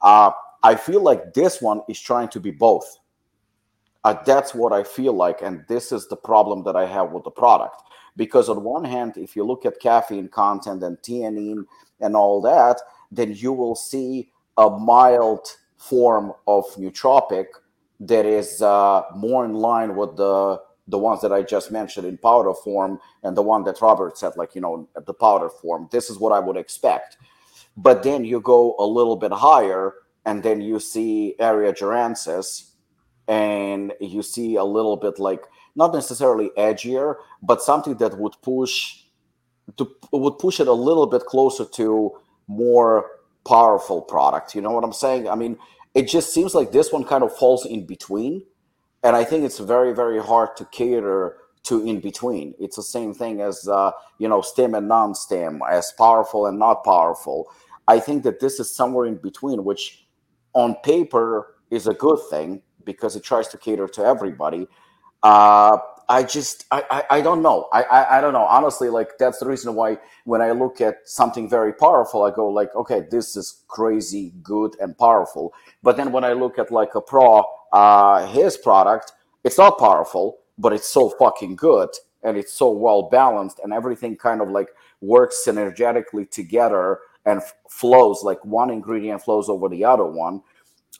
Uh, 0.03 0.31
I 0.63 0.75
feel 0.75 1.01
like 1.01 1.33
this 1.33 1.63
one 1.63 1.81
is 1.89 1.99
trying 1.99 2.29
to 2.29 2.41
be 2.41 2.51
both. 2.51 2.99
Uh, 4.05 4.23
that's 4.27 4.55
what 4.55 4.75
I 4.75 4.85
feel 4.85 5.15
like. 5.15 5.41
And 5.41 5.65
this 5.67 5.93
is 5.93 6.09
the 6.09 6.17
problem 6.17 6.63
that 6.65 6.77
I 6.77 6.85
have 6.85 7.13
with 7.13 7.25
the 7.25 7.31
product. 7.31 7.85
Because 8.17 8.51
on 8.51 8.63
one 8.63 8.85
hand, 8.85 9.17
if 9.17 9.35
you 9.35 9.45
look 9.45 9.65
at 9.65 9.81
caffeine 9.81 10.29
content 10.29 10.83
and 10.83 10.99
theanine 10.99 11.65
and 12.01 12.15
all 12.15 12.43
that, 12.43 12.79
then 13.11 13.33
you 13.35 13.55
will 13.55 13.77
see 13.77 14.31
a 14.59 14.69
mild 14.69 15.49
form 15.79 16.35
of 16.47 16.65
nootropic 16.75 17.47
that 18.01 18.27
is 18.27 18.61
uh, 18.61 19.05
more 19.15 19.47
in 19.47 19.55
line 19.55 19.97
with 19.97 20.17
the 20.17 20.61
the 20.89 20.99
ones 20.99 21.21
that 21.23 21.33
I 21.33 21.43
just 21.43 21.71
mentioned 21.73 22.07
in 22.07 22.19
powder 22.19 22.55
form 22.55 23.01
and 23.23 23.37
the 23.37 23.43
one 23.43 23.65
that 23.65 23.81
Robert 23.81 24.17
said, 24.17 24.37
like 24.37 24.55
you 24.55 24.61
know, 24.61 24.89
the 25.07 25.15
powder 25.15 25.49
form. 25.49 25.89
This 25.91 26.11
is 26.11 26.19
what 26.19 26.33
I 26.33 26.39
would 26.39 26.57
expect. 26.57 27.17
But 27.77 28.03
then 28.03 28.25
you 28.25 28.41
go 28.41 28.75
a 28.79 28.87
little 28.87 29.17
bit 29.17 29.33
higher, 29.33 29.95
and 30.25 30.43
then 30.43 30.61
you 30.61 30.81
see 30.81 31.35
Eria 31.39 31.73
jarensis, 31.73 32.71
and 33.29 33.93
you 34.01 34.23
see 34.23 34.57
a 34.57 34.65
little 34.65 34.97
bit 34.97 35.19
like 35.19 35.45
not 35.75 35.93
necessarily 35.93 36.51
edgier, 36.57 37.17
but 37.43 37.63
something 37.63 37.97
that 37.97 38.19
would 38.19 38.35
push 38.43 39.03
to 39.77 39.91
would 40.13 40.39
push 40.39 40.61
it 40.61 40.69
a 40.69 40.73
little 40.73 41.07
bit 41.07 41.25
closer 41.27 41.65
to 41.65 42.13
more 42.47 43.11
powerful 43.47 44.01
product. 44.03 44.55
You 44.55 44.61
know 44.63 44.71
what 44.71 44.85
I'm 44.85 44.93
saying? 44.93 45.29
I 45.29 45.35
mean, 45.35 45.59
it 45.95 46.09
just 46.09 46.33
seems 46.33 46.55
like 46.55 46.73
this 46.73 46.93
one 46.93 47.05
kind 47.05 47.25
of 47.25 47.37
falls 47.37 47.67
in 47.67 47.87
between 47.87 48.45
and 49.07 49.17
i 49.17 49.25
think 49.25 49.45
it's 49.45 49.61
very 49.61 49.95
very 49.95 50.21
hard 50.23 50.57
to 50.59 50.67
cater 50.67 51.39
to 51.67 51.85
in 51.85 52.01
between. 52.01 52.55
It's 52.61 52.77
the 52.77 52.83
same 52.83 53.13
thing 53.13 53.41
as 53.41 53.69
uh, 53.69 53.91
you 54.19 54.29
know 54.29 54.41
stim 54.41 54.75
and 54.75 54.89
non-stim 54.89 55.61
as 55.69 55.93
powerful 55.99 56.47
and 56.47 56.59
not 56.59 56.85
powerful. 56.85 57.51
I 57.89 57.99
think 57.99 58.23
that 58.23 58.41
this 58.41 58.61
is 58.61 58.75
somewhere 58.75 59.07
in 59.07 59.17
between 59.17 59.65
which 59.65 60.07
on 60.55 60.77
paper 60.85 61.57
is 61.71 61.87
a 61.89 61.95
good 61.95 62.21
thing 62.31 62.63
because 62.85 63.17
it 63.17 63.25
tries 63.25 63.49
to 63.49 63.59
cater 63.59 63.89
to 63.89 64.05
everybody. 64.05 64.69
Uh, 65.23 65.79
I 66.09 66.23
just 66.23 66.67
I, 66.71 66.85
I, 66.91 67.19
I 67.19 67.21
don't 67.21 67.43
know. 67.43 67.69
I, 67.73 67.83
I, 67.85 68.19
I 68.19 68.21
don't 68.21 68.33
know. 68.33 68.45
Honestly 68.45 68.89
like 68.89 69.19
that's 69.19 69.39
the 69.39 69.47
reason 69.47 69.75
why 69.75 69.99
when 70.25 70.41
I 70.43 70.53
look 70.53 70.81
at 70.81 70.99
something 71.09 71.49
very 71.49 71.73
powerful 71.73 72.23
I 72.25 72.31
go 72.31 72.49
like 72.49 72.75
okay 72.77 73.03
this 73.11 73.37
is 73.37 73.65
crazy 73.69 74.33
good 74.43 74.77
and 74.81 74.97
powerful. 74.97 75.53
But 75.83 75.97
then 75.97 76.13
when 76.13 76.25
I 76.25 76.33
look 76.33 76.59
at 76.59 76.71
like 76.71 76.95
a 76.95 77.01
pro 77.01 77.45
uh, 77.73 78.27
his 78.27 78.57
product 78.57 79.13
it's 79.45 79.59
not 79.59 79.79
powerful 79.79 80.39
but 80.59 80.73
it's 80.73 80.89
so 80.89 81.11
fucking 81.11 81.57
good 81.57 81.91
and 82.23 82.37
it's 82.37 82.53
so 82.53 82.71
well 82.71 83.05
balanced 83.11 83.61
and 83.65 83.73
everything 83.73 84.17
kind 84.17 84.41
of 84.41 84.51
like 84.51 84.69
works 85.01 85.43
synergetically 85.47 86.31
together 86.31 87.01
and 87.27 87.41
f- 87.41 87.55
flows 87.69 88.23
like 88.23 88.45
one 88.45 88.71
ingredient 88.71 89.23
flows 89.23 89.49
over 89.49 89.69
the 89.69 89.85
other 89.85 90.07
one. 90.07 90.43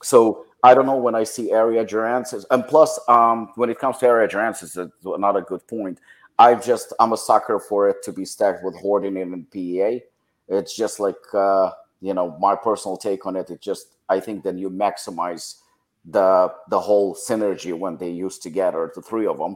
So 0.03 0.45
I 0.67 0.73
don't 0.73 0.85
know 0.85 0.97
when 0.97 1.15
I 1.15 1.23
see 1.23 1.51
Eria 1.51 1.87
jarensis, 1.87 2.43
and 2.51 2.67
plus, 2.67 2.99
um, 3.07 3.51
when 3.55 3.69
it 3.69 3.79
comes 3.79 3.99
to 3.99 4.05
Eria 4.05 4.29
jarensis, 4.29 4.77
it's 4.77 5.05
another 5.05 5.39
good 5.39 5.65
point. 5.65 6.01
I 6.37 6.55
just 6.55 6.91
I'm 6.99 7.13
a 7.13 7.17
sucker 7.17 7.57
for 7.57 7.87
it 7.87 8.03
to 8.03 8.11
be 8.11 8.25
stacked 8.25 8.65
with 8.65 8.75
hordenine 8.75 9.31
and 9.31 9.49
PEA. 9.49 10.01
It's 10.49 10.75
just 10.75 10.99
like 10.99 11.15
uh, 11.33 11.71
you 12.01 12.13
know 12.13 12.37
my 12.41 12.53
personal 12.53 12.97
take 12.97 13.25
on 13.25 13.37
it. 13.37 13.49
It 13.49 13.61
just 13.61 13.95
I 14.09 14.19
think 14.19 14.43
then 14.43 14.57
you 14.57 14.69
maximize 14.69 15.61
the 16.03 16.53
the 16.69 16.81
whole 16.81 17.15
synergy 17.15 17.73
when 17.73 17.95
they 17.95 18.09
use 18.09 18.37
together 18.37 18.91
the 18.93 19.01
three 19.01 19.25
of 19.25 19.37
them. 19.37 19.55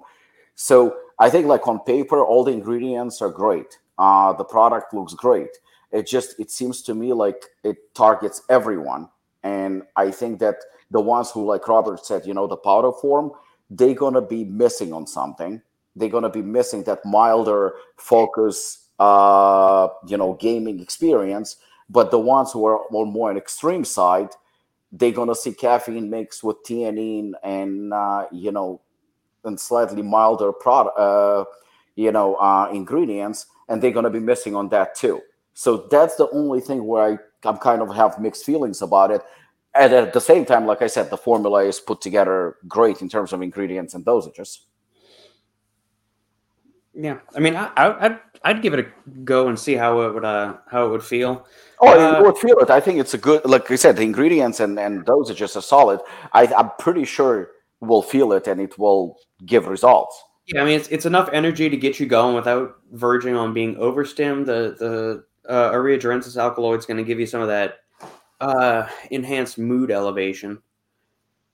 So 0.55 0.95
I 1.19 1.29
think 1.29 1.45
like 1.45 1.67
on 1.67 1.79
paper, 1.79 2.23
all 2.23 2.45
the 2.45 2.53
ingredients 2.53 3.21
are 3.21 3.29
great. 3.29 3.79
Uh, 3.97 4.31
the 4.31 4.45
product 4.45 4.93
looks 4.93 5.13
great. 5.13 5.57
It 5.91 6.07
just 6.07 6.39
it 6.39 6.51
seems 6.51 6.81
to 6.83 6.95
me 6.95 7.11
like 7.11 7.43
it 7.65 7.93
targets 7.93 8.43
everyone, 8.49 9.09
and 9.43 9.83
I 9.95 10.11
think 10.11 10.39
that 10.39 10.55
the 10.91 11.01
ones 11.01 11.31
who, 11.31 11.45
like 11.45 11.67
Robert 11.67 12.05
said, 12.05 12.25
you 12.25 12.33
know, 12.33 12.47
the 12.47 12.57
powder 12.57 12.91
form, 12.91 13.31
they're 13.69 13.93
going 13.93 14.13
to 14.13 14.21
be 14.21 14.43
missing 14.43 14.93
on 14.93 15.07
something. 15.07 15.61
They're 15.95 16.09
going 16.09 16.23
to 16.23 16.29
be 16.29 16.41
missing 16.41 16.83
that 16.83 17.05
milder 17.05 17.73
focus, 17.97 18.89
uh, 18.99 19.87
you 20.07 20.17
know, 20.17 20.33
gaming 20.33 20.79
experience. 20.79 21.57
But 21.89 22.11
the 22.11 22.19
ones 22.19 22.51
who 22.51 22.65
are 22.65 22.79
on 22.91 23.11
more 23.11 23.31
an 23.31 23.37
extreme 23.37 23.83
side, 23.83 24.29
they're 24.91 25.11
going 25.11 25.29
to 25.29 25.35
see 25.35 25.53
caffeine 25.53 26.09
mixed 26.09 26.43
with 26.43 26.57
theanine 26.63 27.31
and, 27.43 27.93
uh, 27.93 28.27
you 28.31 28.51
know, 28.51 28.81
and 29.43 29.59
slightly 29.59 30.01
milder 30.01 30.51
product, 30.51 30.99
uh, 30.99 31.45
you 31.95 32.11
know, 32.11 32.35
uh, 32.35 32.69
ingredients, 32.71 33.47
and 33.67 33.81
they're 33.81 33.91
going 33.91 34.03
to 34.03 34.09
be 34.09 34.19
missing 34.19 34.55
on 34.55 34.69
that 34.69 34.95
too. 34.95 35.21
So 35.53 35.87
that's 35.89 36.15
the 36.15 36.29
only 36.31 36.61
thing 36.61 36.85
where 36.85 37.03
I, 37.03 37.17
I'm 37.45 37.57
kind 37.57 37.81
of 37.81 37.93
have 37.95 38.19
mixed 38.19 38.45
feelings 38.45 38.81
about 38.81 39.11
it 39.11 39.21
and 39.73 39.93
at 39.93 40.13
the 40.13 40.21
same 40.21 40.45
time, 40.45 40.65
like 40.65 40.81
I 40.81 40.87
said, 40.87 41.09
the 41.09 41.17
formula 41.17 41.63
is 41.63 41.79
put 41.79 42.01
together 42.01 42.57
great 42.67 43.01
in 43.01 43.07
terms 43.07 43.31
of 43.31 43.41
ingredients 43.41 43.93
and 43.93 44.05
dosages. 44.05 44.59
Yeah, 46.93 47.19
I 47.33 47.39
mean, 47.39 47.55
I, 47.55 47.71
I'd 47.77 48.19
I'd 48.43 48.61
give 48.61 48.73
it 48.73 48.79
a 48.79 49.09
go 49.23 49.47
and 49.47 49.57
see 49.57 49.75
how 49.75 50.01
it 50.01 50.13
would 50.13 50.25
uh, 50.25 50.57
how 50.69 50.87
it 50.87 50.89
would 50.89 51.03
feel. 51.03 51.47
Oh, 51.79 51.87
uh, 51.87 52.19
it 52.19 52.23
would 52.23 52.37
feel 52.37 52.59
it. 52.59 52.69
I 52.69 52.81
think 52.81 52.99
it's 52.99 53.13
a 53.13 53.17
good, 53.17 53.45
like 53.45 53.71
I 53.71 53.75
said, 53.75 53.95
the 53.95 54.03
ingredients 54.03 54.59
and 54.59 54.77
and 54.77 55.05
dosages 55.05 55.55
are 55.55 55.61
solid. 55.61 56.01
I, 56.33 56.47
I'm 56.47 56.71
pretty 56.79 57.05
sure 57.05 57.51
we'll 57.79 58.01
feel 58.01 58.33
it 58.33 58.47
and 58.47 58.59
it 58.59 58.77
will 58.77 59.17
give 59.45 59.67
results. 59.67 60.21
Yeah, 60.47 60.63
I 60.63 60.65
mean, 60.65 60.75
it's 60.75 60.89
it's 60.89 61.05
enough 61.05 61.29
energy 61.31 61.69
to 61.69 61.77
get 61.77 61.97
you 61.97 62.07
going 62.07 62.35
without 62.35 62.75
verging 62.91 63.37
on 63.37 63.53
being 63.53 63.77
overstimmed. 63.77 64.47
The 64.47 64.75
the 64.77 65.23
uh, 65.47 65.71
Eria 65.71 65.99
jarensis 65.99 66.37
alkaloid 66.37 66.79
is 66.79 66.85
going 66.85 66.97
to 66.97 67.03
give 67.03 67.19
you 67.19 67.25
some 67.25 67.41
of 67.41 67.47
that 67.47 67.79
uh, 68.39 68.87
enhanced 69.09 69.57
mood 69.57 69.91
elevation. 69.91 70.61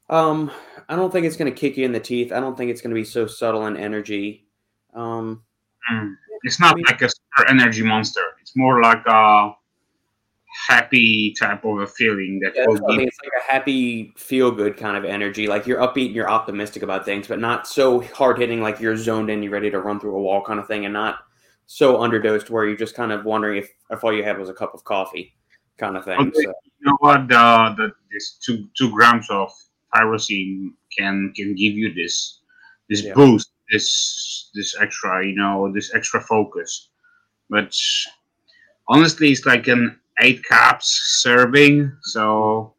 Um, 0.10 0.52
I 0.88 0.96
don't 0.96 1.12
think 1.12 1.26
it's 1.26 1.36
going 1.36 1.52
to 1.52 1.58
kick 1.58 1.78
you 1.78 1.86
in 1.86 1.92
the 1.92 2.00
teeth. 2.00 2.32
I 2.32 2.40
don't 2.40 2.58
think 2.58 2.72
it's 2.72 2.82
going 2.82 2.92
to 2.92 3.00
be 3.00 3.06
so 3.06 3.28
subtle 3.28 3.68
in 3.68 3.76
energy. 3.76 4.48
Um, 4.94 5.44
mm. 5.92 6.14
It's 6.44 6.60
not 6.60 6.74
I 6.74 6.76
mean, 6.76 6.86
like 6.88 7.02
a 7.02 7.10
super 7.10 7.50
energy 7.50 7.84
monster. 7.84 8.22
It's 8.42 8.56
more 8.56 8.82
like 8.82 9.06
a 9.06 9.52
happy 10.68 11.34
type 11.34 11.64
of 11.66 11.80
a 11.80 11.88
feeling 11.88 12.40
that 12.40 12.54
yeah, 12.56 12.64
I 12.64 12.98
mean, 12.98 13.08
it's 13.08 13.18
like 13.24 13.32
a 13.38 13.52
happy 13.52 14.14
feel 14.18 14.50
good 14.50 14.76
kind 14.76 14.98
of 14.98 15.06
energy 15.06 15.46
like 15.46 15.68
you're 15.68 15.80
upbeat 15.80 16.08
and 16.08 16.16
you're 16.16 16.30
optimistic 16.30 16.82
about 16.82 17.06
things 17.06 17.28
but 17.28 17.40
not 17.40 17.68
so 17.68 18.02
hard 18.02 18.40
hitting 18.40 18.62
like 18.62 18.80
you're 18.80 18.98
zoned 18.98 19.30
in 19.30 19.44
you're 19.44 19.52
ready 19.52 19.70
to 19.70 19.80
run 19.80 20.00
through 20.00 20.16
a 20.16 20.20
wall 20.20 20.44
kind 20.44 20.60
of 20.60 20.66
thing 20.66 20.86
and 20.86 20.94
not 20.94 21.20
so 21.68 21.98
underdosed 21.98 22.50
where 22.50 22.66
you're 22.66 22.78
just 22.78 22.96
kind 22.96 23.12
of 23.12 23.26
wondering 23.26 23.60
if, 23.60 23.70
if 23.92 24.04
all 24.04 24.14
you 24.14 24.24
had 24.24 24.38
was 24.38 24.50
a 24.50 24.54
cup 24.54 24.74
of 24.74 24.84
coffee 24.84 25.34
kind 25.78 25.96
of 25.96 26.04
thing 26.06 26.20
okay. 26.20 26.32
so. 26.34 26.42
you 26.42 26.86
know 26.88 26.98
what 27.00 27.32
uh, 27.32 27.74
the, 27.78 27.92
this 28.12 28.40
two 28.44 28.68
two 28.76 28.92
grams 28.92 29.30
of 29.30 29.52
tyrosine 29.96 30.72
can 30.98 31.32
can 31.36 31.54
give 31.54 31.74
you 31.74 31.94
this 31.94 32.40
this 32.90 33.04
yeah. 33.04 33.14
boost 33.14 33.52
this 33.72 34.50
this 34.56 34.76
extra 34.80 35.26
you 35.26 35.36
know 35.36 35.72
this 35.72 35.94
extra 35.94 36.20
focus 36.22 36.90
but 37.50 37.72
honestly 38.88 39.32
it's 39.32 39.46
like 39.46 39.68
an 39.68 40.00
eight 40.22 40.44
caps 40.46 41.20
serving. 41.22 41.96
So 42.02 42.74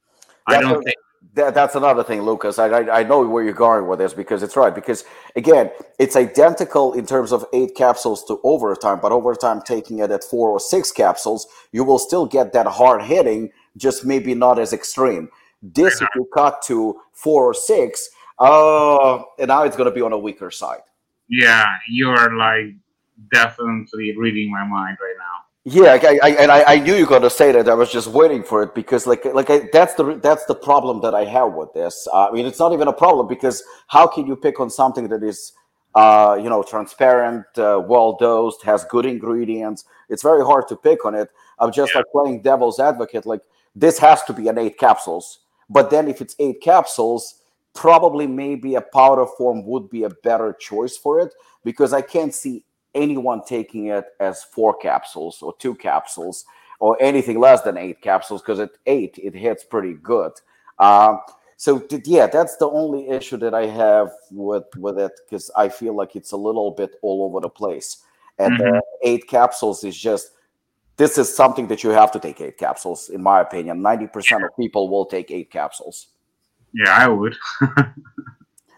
I 0.47 0.60
don't 0.60 0.82
think 0.82 0.97
that, 1.39 1.55
that's 1.55 1.74
another 1.74 2.05
thing, 2.05 2.23
Lucas. 2.23 2.59
I, 2.59 2.66
I, 2.66 3.01
I 3.01 3.02
know 3.02 3.27
where 3.27 3.43
you're 3.43 3.52
going 3.52 3.86
with 3.86 3.98
this 3.98 4.12
because 4.12 4.43
it's 4.43 4.56
right. 4.56 4.74
Because 4.74 5.05
again, 5.36 5.70
it's 5.98 6.16
identical 6.16 6.93
in 6.93 7.06
terms 7.06 7.32
of 7.32 7.44
eight 7.52 7.74
capsules 7.74 8.24
to 8.27 8.39
overtime, 8.44 8.98
but 9.01 9.12
overtime 9.12 9.62
taking 9.62 10.01
it 10.01 10.10
at 10.10 10.23
four 10.23 10.51
or 10.51 10.60
six 10.60 10.93
capsules, 10.93 11.47
you 11.73 11.85
will 11.85 11.98
still 11.98 12.27
get 12.27 12.52
that 12.52 12.66
hard 12.66 13.02
hitting, 13.02 13.51
just 13.77 14.05
maybe 14.05 14.35
not 14.35 14.59
as 14.59 14.73
extreme. 14.73 15.28
This, 15.62 16.01
if 16.01 16.09
you 16.15 16.28
cut 16.35 16.62
to 16.66 17.01
four 17.12 17.44
or 17.44 17.55
six, 17.55 18.09
uh, 18.39 19.23
and 19.39 19.48
now 19.48 19.65
it's 19.65 19.77
going 19.77 19.89
to 19.89 19.94
be 19.94 20.02
on 20.02 20.12
a 20.12 20.19
weaker 20.19 20.51
side. 20.51 20.81
Yeah, 21.28 21.66
you're 21.89 22.36
like 22.36 22.74
definitely 23.32 24.16
reading 24.16 24.51
my 24.51 24.65
mind 24.65 24.98
right 25.01 25.16
now. 25.19 25.48
Yeah, 25.70 25.99
I, 26.03 26.19
I, 26.23 26.31
and 26.31 26.51
I, 26.51 26.65
I 26.66 26.78
knew 26.78 26.95
you 26.95 27.05
were 27.05 27.11
going 27.11 27.23
to 27.23 27.28
say 27.31 27.53
that. 27.53 27.69
I 27.69 27.74
was 27.74 27.93
just 27.93 28.07
waiting 28.07 28.43
for 28.43 28.62
it 28.62 28.74
because, 28.74 29.07
like, 29.07 29.27
like 29.27 29.51
I, 29.51 29.69
that's 29.70 29.93
the 29.95 30.19
that's 30.23 30.47
the 30.47 30.55
problem 30.55 31.03
that 31.03 31.15
I 31.15 31.27
have 31.27 31.53
with 31.53 31.74
this. 31.74 32.09
Uh, 32.11 32.28
I 32.28 32.32
mean, 32.32 32.47
it's 32.47 32.59
not 32.59 32.73
even 32.73 32.89
a 32.89 32.93
problem 32.93 33.28
because 33.28 33.62
how 33.89 34.07
can 34.07 34.27
you 34.27 34.35
pick 34.35 34.61
on 34.61 34.70
something 34.70 35.09
that 35.09 35.23
is, 35.23 35.53
uh, 35.95 36.39
you 36.43 36.49
know, 36.49 36.62
transparent, 36.62 37.45
uh, 37.59 37.82
well 37.86 38.16
dosed, 38.16 38.62
has 38.62 38.86
good 38.86 39.05
ingredients? 39.05 39.85
It's 40.09 40.23
very 40.23 40.43
hard 40.43 40.69
to 40.69 40.77
pick 40.77 41.05
on 41.05 41.15
it. 41.15 41.28
I'm 41.59 41.70
just 41.70 41.93
yeah. 41.93 41.99
like 41.99 42.07
playing 42.12 42.40
devil's 42.40 42.81
advocate. 42.81 43.27
Like, 43.27 43.43
this 43.77 43.99
has 43.99 44.23
to 44.24 44.32
be 44.32 44.49
an 44.49 44.57
eight 44.57 44.78
capsules, 44.78 45.40
but 45.69 45.90
then 45.90 46.09
if 46.09 46.23
it's 46.23 46.35
eight 46.39 46.62
capsules, 46.62 47.43
probably 47.74 48.27
maybe 48.27 48.77
a 48.77 48.81
powder 48.81 49.27
form 49.27 49.66
would 49.66 49.90
be 49.90 50.05
a 50.05 50.11
better 50.11 50.57
choice 50.59 50.97
for 50.97 51.20
it 51.20 51.35
because 51.62 51.93
I 51.93 52.01
can't 52.01 52.35
see 52.35 52.65
anyone 52.99 53.43
taking 53.47 53.87
it 53.87 54.05
as 54.20 54.43
four 54.43 54.77
capsules 54.77 55.41
or 55.43 55.57
two 55.59 55.75
capsules 55.75 56.45
or 56.81 56.97
anything 57.01 57.41
less 57.41 57.62
than 57.62 57.77
eight 57.77 58.01
capsules 58.01 58.43
because 58.43 58.61
at 58.61 58.70
eight 58.87 59.19
it 59.23 59.35
hits 59.35 59.65
pretty 59.65 59.95
good. 59.95 60.33
Um, 60.79 61.20
so 61.57 61.85
yeah, 62.05 62.29
that's 62.29 62.57
the 62.57 62.69
only 62.69 63.09
issue 63.09 63.37
that 63.39 63.55
I 63.55 63.66
have 63.66 64.12
with 64.31 64.65
with 64.77 64.99
it 64.99 65.12
because 65.25 65.51
I 65.57 65.69
feel 65.69 65.95
like 65.97 66.15
it's 66.15 66.33
a 66.33 66.37
little 66.37 66.70
bit 66.70 66.93
all 67.03 67.25
over 67.25 67.41
the 67.41 67.49
place. 67.49 68.05
And 68.39 68.59
mm-hmm. 68.59 68.77
uh, 68.77 68.81
eight 69.03 69.27
capsules 69.27 69.83
is 69.83 69.97
just 69.97 70.31
this 70.97 71.19
is 71.19 71.35
something 71.35 71.66
that 71.69 71.83
you 71.83 71.91
have 71.91 72.12
to 72.12 72.20
take 72.20 72.41
eight 72.41 72.59
capsules, 72.59 73.09
in 73.09 73.23
my 73.23 73.41
opinion. 73.41 73.83
Ninety 73.83 74.07
percent 74.07 74.45
of 74.45 74.51
people 74.57 74.89
will 74.89 75.07
take 75.07 75.33
eight 75.33 75.51
capsules. 75.51 76.09
Yeah, 76.73 76.97
I 76.97 77.09
would. 77.09 77.37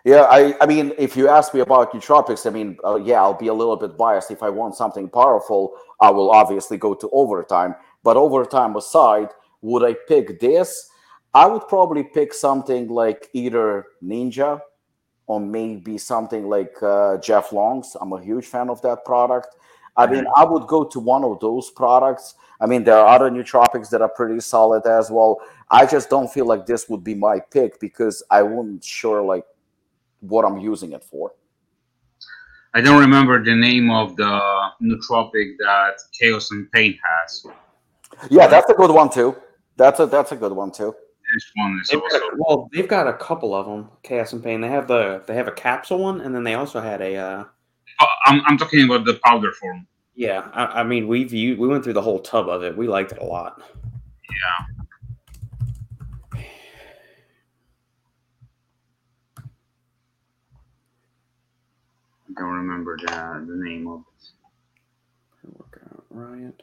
Yeah, 0.05 0.23
I, 0.31 0.55
I 0.61 0.67
mean, 0.67 0.93
if 0.97 1.17
you 1.17 1.29
ask 1.29 1.53
me 1.53 1.61
about 1.61 1.93
nootropics, 1.93 2.47
I 2.47 2.51
mean, 2.51 2.79
uh, 2.85 2.97
yeah, 2.97 3.21
I'll 3.21 3.35
be 3.35 3.49
a 3.49 3.55
little 3.55 3.77
bit 3.77 3.99
biased. 3.99 4.31
If 4.31 4.43
I 4.43 4.49
want 4.49 4.75
something 4.75 5.09
powerful, 5.11 5.75
I 6.01 6.11
will 6.11 6.31
obviously 6.31 6.79
go 6.79 6.95
to 6.95 7.09
overtime. 7.13 7.75
But 8.03 8.17
overtime 8.17 8.77
aside, 8.77 9.29
would 9.61 9.85
I 9.85 9.95
pick 10.09 10.41
this? 10.41 10.91
I 11.35 11.47
would 11.47 11.69
probably 11.69 12.03
pick 12.03 12.33
something 12.33 12.89
like 12.89 13.29
either 13.35 13.87
Ninja 14.03 14.61
or 15.27 15.39
maybe 15.39 15.99
something 15.99 16.49
like 16.49 16.75
uh, 16.83 17.19
Jeff 17.19 17.53
Long's. 17.53 17.95
I'm 18.01 18.13
a 18.13 18.23
huge 18.23 18.47
fan 18.47 18.71
of 18.71 18.81
that 18.83 19.05
product. 19.05 19.55
I 19.97 20.07
mean, 20.07 20.25
I 20.35 20.45
would 20.45 20.67
go 20.67 20.85
to 20.85 20.99
one 20.99 21.25
of 21.25 21.41
those 21.41 21.71
products. 21.71 22.35
I 22.61 22.67
mean, 22.67 22.85
there 22.85 22.97
are 22.97 23.07
other 23.07 23.31
nootropics 23.31 23.91
that 23.91 24.01
are 24.01 24.09
pretty 24.09 24.41
solid 24.41 24.87
as 24.87 25.11
well. 25.11 25.41
I 25.71 25.85
just 25.85 26.09
don't 26.09 26.33
feel 26.33 26.47
like 26.47 26.65
this 26.65 26.89
would 26.89 27.05
be 27.05 27.15
my 27.15 27.39
pick 27.39 27.79
because 27.81 28.23
I 28.31 28.43
wouldn't 28.43 28.83
sure 28.83 29.23
like 29.23 29.45
what 30.21 30.45
I'm 30.45 30.59
using 30.59 30.93
it 30.93 31.05
for. 31.05 31.33
I 32.73 32.81
don't 32.81 33.01
remember 33.01 33.43
the 33.43 33.55
name 33.55 33.91
of 33.91 34.17
the 34.17 34.71
nootropic 34.81 35.57
that 35.59 35.95
Chaos 36.19 36.53
and 36.53 36.71
Pain 36.71 36.99
has. 37.03 37.45
Yeah, 38.31 38.47
that's 38.47 38.71
a 38.71 38.75
good 38.75 38.91
one 38.91 39.11
too. 39.11 39.37
That's 39.77 39.99
a 39.99 40.07
that's 40.07 40.33
a 40.33 40.37
good 40.37 40.53
one 40.53 40.71
too. 40.71 40.95
This 41.35 41.51
one 41.55 41.81
is 41.81 41.89
they've 41.89 42.01
also 42.01 42.19
got, 42.19 42.33
well, 42.39 42.69
they've 42.73 42.89
got 42.89 43.07
a 43.07 43.15
couple 43.15 43.55
of 43.55 43.67
them. 43.67 43.89
Chaos 44.03 44.33
and 44.33 44.43
Pain. 44.43 44.61
They 44.61 44.69
have 44.69 44.87
the 44.87 45.23
they 45.27 45.35
have 45.35 45.49
a 45.49 45.53
capsule 45.53 45.99
one, 45.99 46.21
and 46.21 46.35
then 46.35 46.45
they 46.45 46.55
also 46.55 46.81
had 46.81 47.01
a. 47.01 47.17
Uh, 47.17 47.45
oh, 48.01 48.07
I'm 48.27 48.43
I'm 48.47 48.59
talking 48.59 48.85
about 48.85 49.05
the 49.05 49.19
powder 49.25 49.53
form. 49.53 49.87
Yeah, 50.15 50.49
I, 50.53 50.81
I 50.81 50.83
mean 50.83 51.09
we've 51.09 51.33
we 51.33 51.55
went 51.55 51.83
through 51.83 51.95
the 51.95 52.03
whole 52.03 52.21
tub 52.21 52.49
of 52.49 52.63
it. 52.63 52.77
We 52.77 52.87
liked 52.87 53.13
it 53.13 53.19
a 53.19 53.25
lot. 53.25 53.63
Yeah. 53.85 54.80
I 62.37 62.41
don't 62.41 62.53
remember 62.53 62.97
the, 62.97 63.45
the 63.47 63.65
name 63.65 63.89
of 63.89 64.01
it. 64.01 65.53
Workout 65.57 66.05
Riot. 66.11 66.63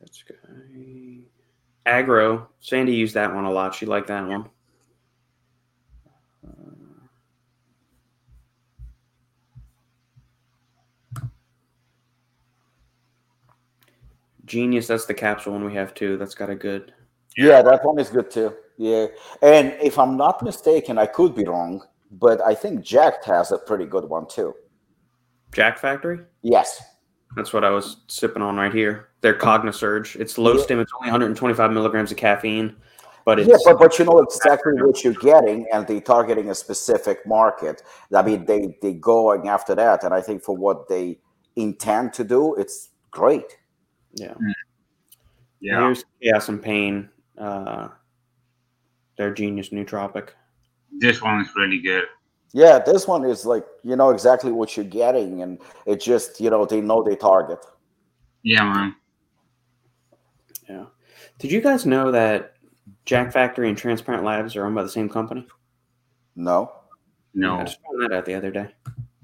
That's 0.00 0.22
guy. 0.22 1.20
Aggro. 1.86 2.46
Sandy 2.60 2.94
used 2.94 3.14
that 3.14 3.32
one 3.34 3.44
a 3.44 3.50
lot. 3.50 3.74
She 3.74 3.86
liked 3.86 4.08
that 4.08 4.26
one. 4.26 4.48
Uh, 6.46 6.80
genius, 14.44 14.86
that's 14.86 15.04
the 15.04 15.14
capsule 15.14 15.52
one 15.52 15.64
we 15.64 15.74
have 15.74 15.94
too. 15.94 16.16
That's 16.16 16.34
got 16.34 16.50
a 16.50 16.54
good. 16.54 16.92
Yeah, 17.36 17.62
that 17.62 17.84
one 17.84 17.98
is 17.98 18.08
good 18.10 18.30
too. 18.30 18.54
Yeah. 18.76 19.06
And 19.42 19.76
if 19.80 19.98
I'm 19.98 20.16
not 20.16 20.42
mistaken, 20.42 20.98
I 20.98 21.06
could 21.06 21.34
be 21.34 21.44
wrong 21.44 21.82
but 22.18 22.40
I 22.42 22.54
think 22.54 22.82
Jacked 22.82 23.24
has 23.26 23.52
a 23.52 23.58
pretty 23.58 23.86
good 23.86 24.04
one 24.04 24.26
too. 24.28 24.54
Jacked 25.52 25.78
Factory? 25.78 26.20
Yes. 26.42 26.82
That's 27.36 27.52
what 27.52 27.64
I 27.64 27.70
was 27.70 27.98
sipping 28.06 28.42
on 28.42 28.56
right 28.56 28.72
here. 28.72 29.08
Their 29.20 29.34
Cognisurge. 29.34 30.16
It's 30.20 30.38
low 30.38 30.56
yeah. 30.56 30.62
stim. 30.62 30.80
It's 30.80 30.92
only 31.00 31.10
125 31.10 31.72
milligrams 31.72 32.12
of 32.12 32.16
caffeine, 32.16 32.76
but 33.24 33.40
it's 33.40 33.48
yeah, 33.48 33.56
but 33.64 33.78
but 33.78 33.98
you 33.98 34.04
know 34.04 34.20
exactly 34.20 34.74
what 34.74 35.02
you're 35.02 35.14
getting, 35.14 35.66
and 35.72 35.86
they're 35.86 36.00
targeting 36.00 36.50
a 36.50 36.54
specific 36.54 37.26
market. 37.26 37.82
I 38.14 38.22
mean, 38.22 38.44
they 38.44 38.76
they 38.82 38.92
going 38.92 39.48
after 39.48 39.74
that, 39.74 40.04
and 40.04 40.14
I 40.14 40.20
think 40.20 40.44
for 40.44 40.56
what 40.56 40.88
they 40.88 41.18
intend 41.56 42.12
to 42.14 42.24
do, 42.24 42.54
it's 42.54 42.90
great. 43.10 43.58
Yeah. 44.14 44.34
Hmm. 44.34 44.50
Yeah. 45.60 45.80
Here's 45.80 46.04
Chaos 46.22 46.48
and 46.48 46.62
Pain. 46.62 47.08
Uh, 47.36 47.88
their 49.16 49.32
genius 49.32 49.70
nootropic 49.70 50.30
this 50.98 51.22
one 51.22 51.40
is 51.40 51.48
really 51.56 51.80
good. 51.80 52.04
Yeah, 52.52 52.78
this 52.78 53.08
one 53.08 53.24
is 53.24 53.44
like 53.44 53.64
you 53.82 53.96
know 53.96 54.10
exactly 54.10 54.52
what 54.52 54.76
you're 54.76 54.86
getting, 54.86 55.42
and 55.42 55.58
it 55.86 56.00
just 56.00 56.40
you 56.40 56.50
know 56.50 56.64
they 56.64 56.80
know 56.80 57.02
they 57.02 57.16
target. 57.16 57.58
Yeah, 58.42 58.64
man. 58.64 58.96
Yeah. 60.68 60.84
Did 61.38 61.50
you 61.50 61.60
guys 61.60 61.84
know 61.84 62.10
that 62.12 62.54
Jacked 63.04 63.32
Factory 63.32 63.68
and 63.68 63.76
Transparent 63.76 64.24
Labs 64.24 64.54
are 64.54 64.64
owned 64.66 64.74
by 64.74 64.82
the 64.82 64.88
same 64.88 65.08
company? 65.08 65.46
No. 66.36 66.72
No. 67.34 67.58
I 67.58 67.64
just 67.64 67.78
found 67.82 68.02
that 68.02 68.16
out 68.16 68.24
the 68.24 68.34
other 68.34 68.50
day. 68.50 68.68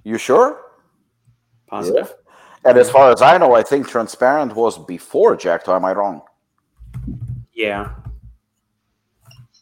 You 0.04 0.18
sure? 0.18 0.60
Positive. 1.66 2.12
Yeah. 2.64 2.70
And 2.70 2.78
as 2.78 2.90
far 2.90 3.10
as 3.12 3.22
I 3.22 3.38
know, 3.38 3.54
I 3.54 3.62
think 3.62 3.88
Transparent 3.88 4.54
was 4.54 4.78
before 4.84 5.36
Jacked. 5.36 5.68
Am 5.68 5.84
I 5.84 5.92
wrong? 5.92 6.22
Yeah. 7.52 7.90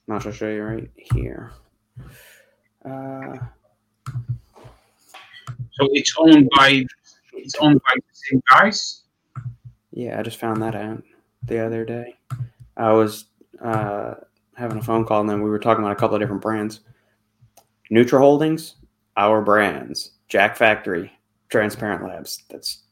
I'll 0.08 0.18
show 0.20 0.48
you 0.48 0.62
right 0.62 0.90
here. 0.94 1.52
Uh, 2.84 3.36
so 5.72 5.88
it's 5.92 6.14
owned 6.18 6.48
by 6.56 6.84
it's 7.34 7.54
owned 7.56 7.80
by 7.88 7.94
the 7.96 8.02
same 8.12 8.42
guys. 8.50 9.02
Yeah, 9.92 10.18
I 10.18 10.22
just 10.22 10.38
found 10.38 10.62
that 10.62 10.74
out 10.74 11.02
the 11.44 11.64
other 11.64 11.84
day. 11.84 12.14
I 12.76 12.92
was 12.92 13.26
uh, 13.62 14.14
having 14.56 14.78
a 14.78 14.82
phone 14.82 15.04
call 15.04 15.20
and 15.20 15.28
then 15.28 15.42
we 15.42 15.50
were 15.50 15.58
talking 15.58 15.84
about 15.84 15.92
a 15.92 16.00
couple 16.00 16.16
of 16.16 16.20
different 16.20 16.42
brands. 16.42 16.80
Nutra 17.90 18.18
Holdings, 18.18 18.76
our 19.16 19.40
brands, 19.40 20.12
Jacked 20.28 20.58
Factory, 20.58 21.10
Transparent 21.48 22.04
Labs. 22.04 22.44
That's 22.50 22.82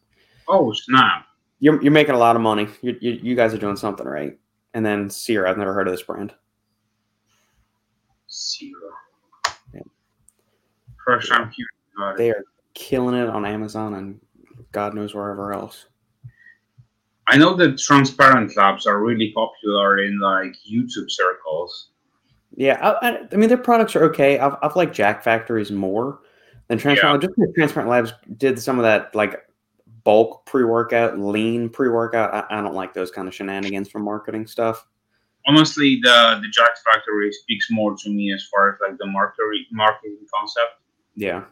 oh 0.49 0.73
snap! 0.73 1.27
You're, 1.61 1.83
you're 1.83 1.93
making 1.93 2.15
a 2.15 2.19
lot 2.19 2.37
of 2.37 2.43
money. 2.43 2.69
You, 2.83 2.97
you, 3.01 3.13
you 3.23 3.35
guys 3.35 3.53
are 3.55 3.59
doing 3.59 3.77
something 3.77 4.07
right. 4.07 4.39
and 4.75 4.85
then 4.85 5.09
Sierra. 5.11 5.51
I've 5.51 5.59
never 5.59 5.73
heard 5.73 5.89
of 5.89 5.93
this 5.93 6.03
brand. 6.03 6.35
Sierra. 8.27 8.86
First 11.07 11.29
time 11.29 11.51
hearing 11.55 11.69
about 11.97 12.15
it. 12.15 12.19
They 12.19 12.31
are 12.31 12.45
killing 12.75 13.15
it 13.15 13.29
on 13.29 13.47
Amazon 13.47 13.95
and 13.95 14.21
God 14.73 14.95
knows 14.95 15.15
wherever 15.15 15.53
else. 15.53 15.87
I 17.29 17.37
know 17.37 17.55
that 17.55 17.79
transparent 17.79 18.57
labs 18.57 18.87
are 18.87 19.01
really 19.01 19.33
popular 19.33 19.99
in 19.99 20.21
like 20.21 20.55
YouTube 20.71 21.11
circles. 21.11 21.91
Yeah, 22.55 22.79
I, 23.03 23.27
I 23.31 23.37
mean 23.37 23.49
their 23.49 23.59
products 23.59 23.97
are 23.97 24.05
okay. 24.05 24.39
I've, 24.39 24.57
I've 24.63 24.77
liked 24.77 24.95
Jacked 24.95 25.25
Factories 25.25 25.71
more 25.71 26.21
than 26.69 26.79
Transparent. 26.79 27.23
Yeah. 27.23 27.29
Just 27.29 27.55
Transparent 27.55 27.91
Labs 27.91 28.13
did 28.37 28.61
some 28.61 28.79
of 28.79 28.85
that 28.85 29.15
like 29.15 29.43
bulk 30.05 30.47
pre 30.47 30.65
workout, 30.65 31.19
lean 31.19 31.69
pre 31.69 31.89
workout. 31.89 32.33
I, 32.33 32.59
I, 32.59 32.63
don't 32.63 32.75
like 32.75 32.95
those 32.95 33.11
kind 33.11 33.27
of 33.29 33.35
shenanigans 33.35 33.89
from 33.89 34.03
marketing 34.03 34.47
stuff. 34.47 34.87
Honestly, 35.47 36.01
the 36.03 36.39
the 36.43 36.49
Jacked 36.49 36.81
Factory 36.85 37.33
speaks 37.33 37.69
more 37.71 37.97
to 37.97 38.11
me 38.11 38.33
as 38.33 38.47
far 38.53 38.73
as 38.73 38.81
like 38.81 38.99
the 38.99 39.07
marketing 39.07 39.67
marketing 39.73 40.19
concept. 40.33 40.81
Yeah, 41.17 41.45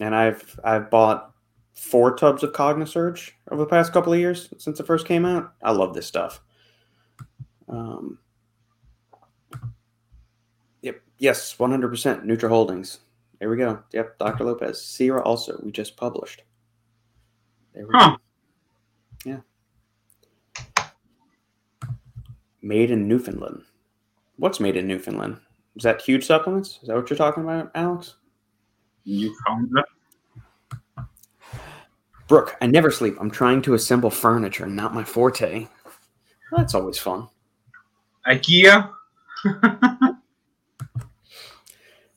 and 0.00 0.14
I've 0.14 0.58
I've 0.64 0.90
bought 0.90 1.32
four 1.76 2.16
tubs 2.16 2.42
of 2.42 2.52
Cognisurge 2.52 3.32
over 3.50 3.62
the 3.62 3.68
past 3.68 3.92
couple 3.92 4.12
of 4.12 4.18
years 4.18 4.52
since 4.58 4.80
it 4.80 4.86
first 4.86 5.06
came 5.06 5.24
out. 5.24 5.52
I 5.62 5.72
love 5.72 5.94
this 5.94 6.06
stuff. 6.06 6.40
Um, 7.68 8.18
yep. 10.80 11.02
Yes, 11.18 11.54
100% 11.56 12.24
Nutra 12.24 12.48
Holdings. 12.48 13.00
There 13.38 13.50
we 13.50 13.58
go. 13.58 13.82
Yep, 13.92 14.18
Dr. 14.18 14.44
Lopez. 14.44 14.82
Sierra 14.82 15.22
also, 15.22 15.60
we 15.62 15.70
just 15.70 15.96
published. 15.96 16.42
There 17.74 17.86
we 17.86 17.92
huh. 17.94 18.16
go. 19.24 19.40
Yeah. 20.74 20.84
Made 22.62 22.90
in 22.90 23.06
Newfoundland. 23.06 23.62
What's 24.36 24.60
made 24.60 24.76
in 24.76 24.86
Newfoundland? 24.86 25.38
Is 25.76 25.82
that 25.82 26.00
huge 26.00 26.24
supplements? 26.24 26.78
Is 26.80 26.88
that 26.88 26.96
what 26.96 27.10
you're 27.10 27.18
talking 27.18 27.42
about, 27.42 27.70
Alex? 27.74 28.14
Newfoundland. 29.06 29.86
Brooke, 32.28 32.56
I 32.60 32.66
never 32.66 32.90
sleep. 32.90 33.16
I'm 33.20 33.30
trying 33.30 33.62
to 33.62 33.74
assemble 33.74 34.10
furniture, 34.10 34.66
not 34.66 34.92
my 34.94 35.04
forte. 35.04 35.68
Well, 36.50 36.58
that's 36.58 36.74
always 36.74 36.98
fun. 36.98 37.28
IKEA. 38.26 38.90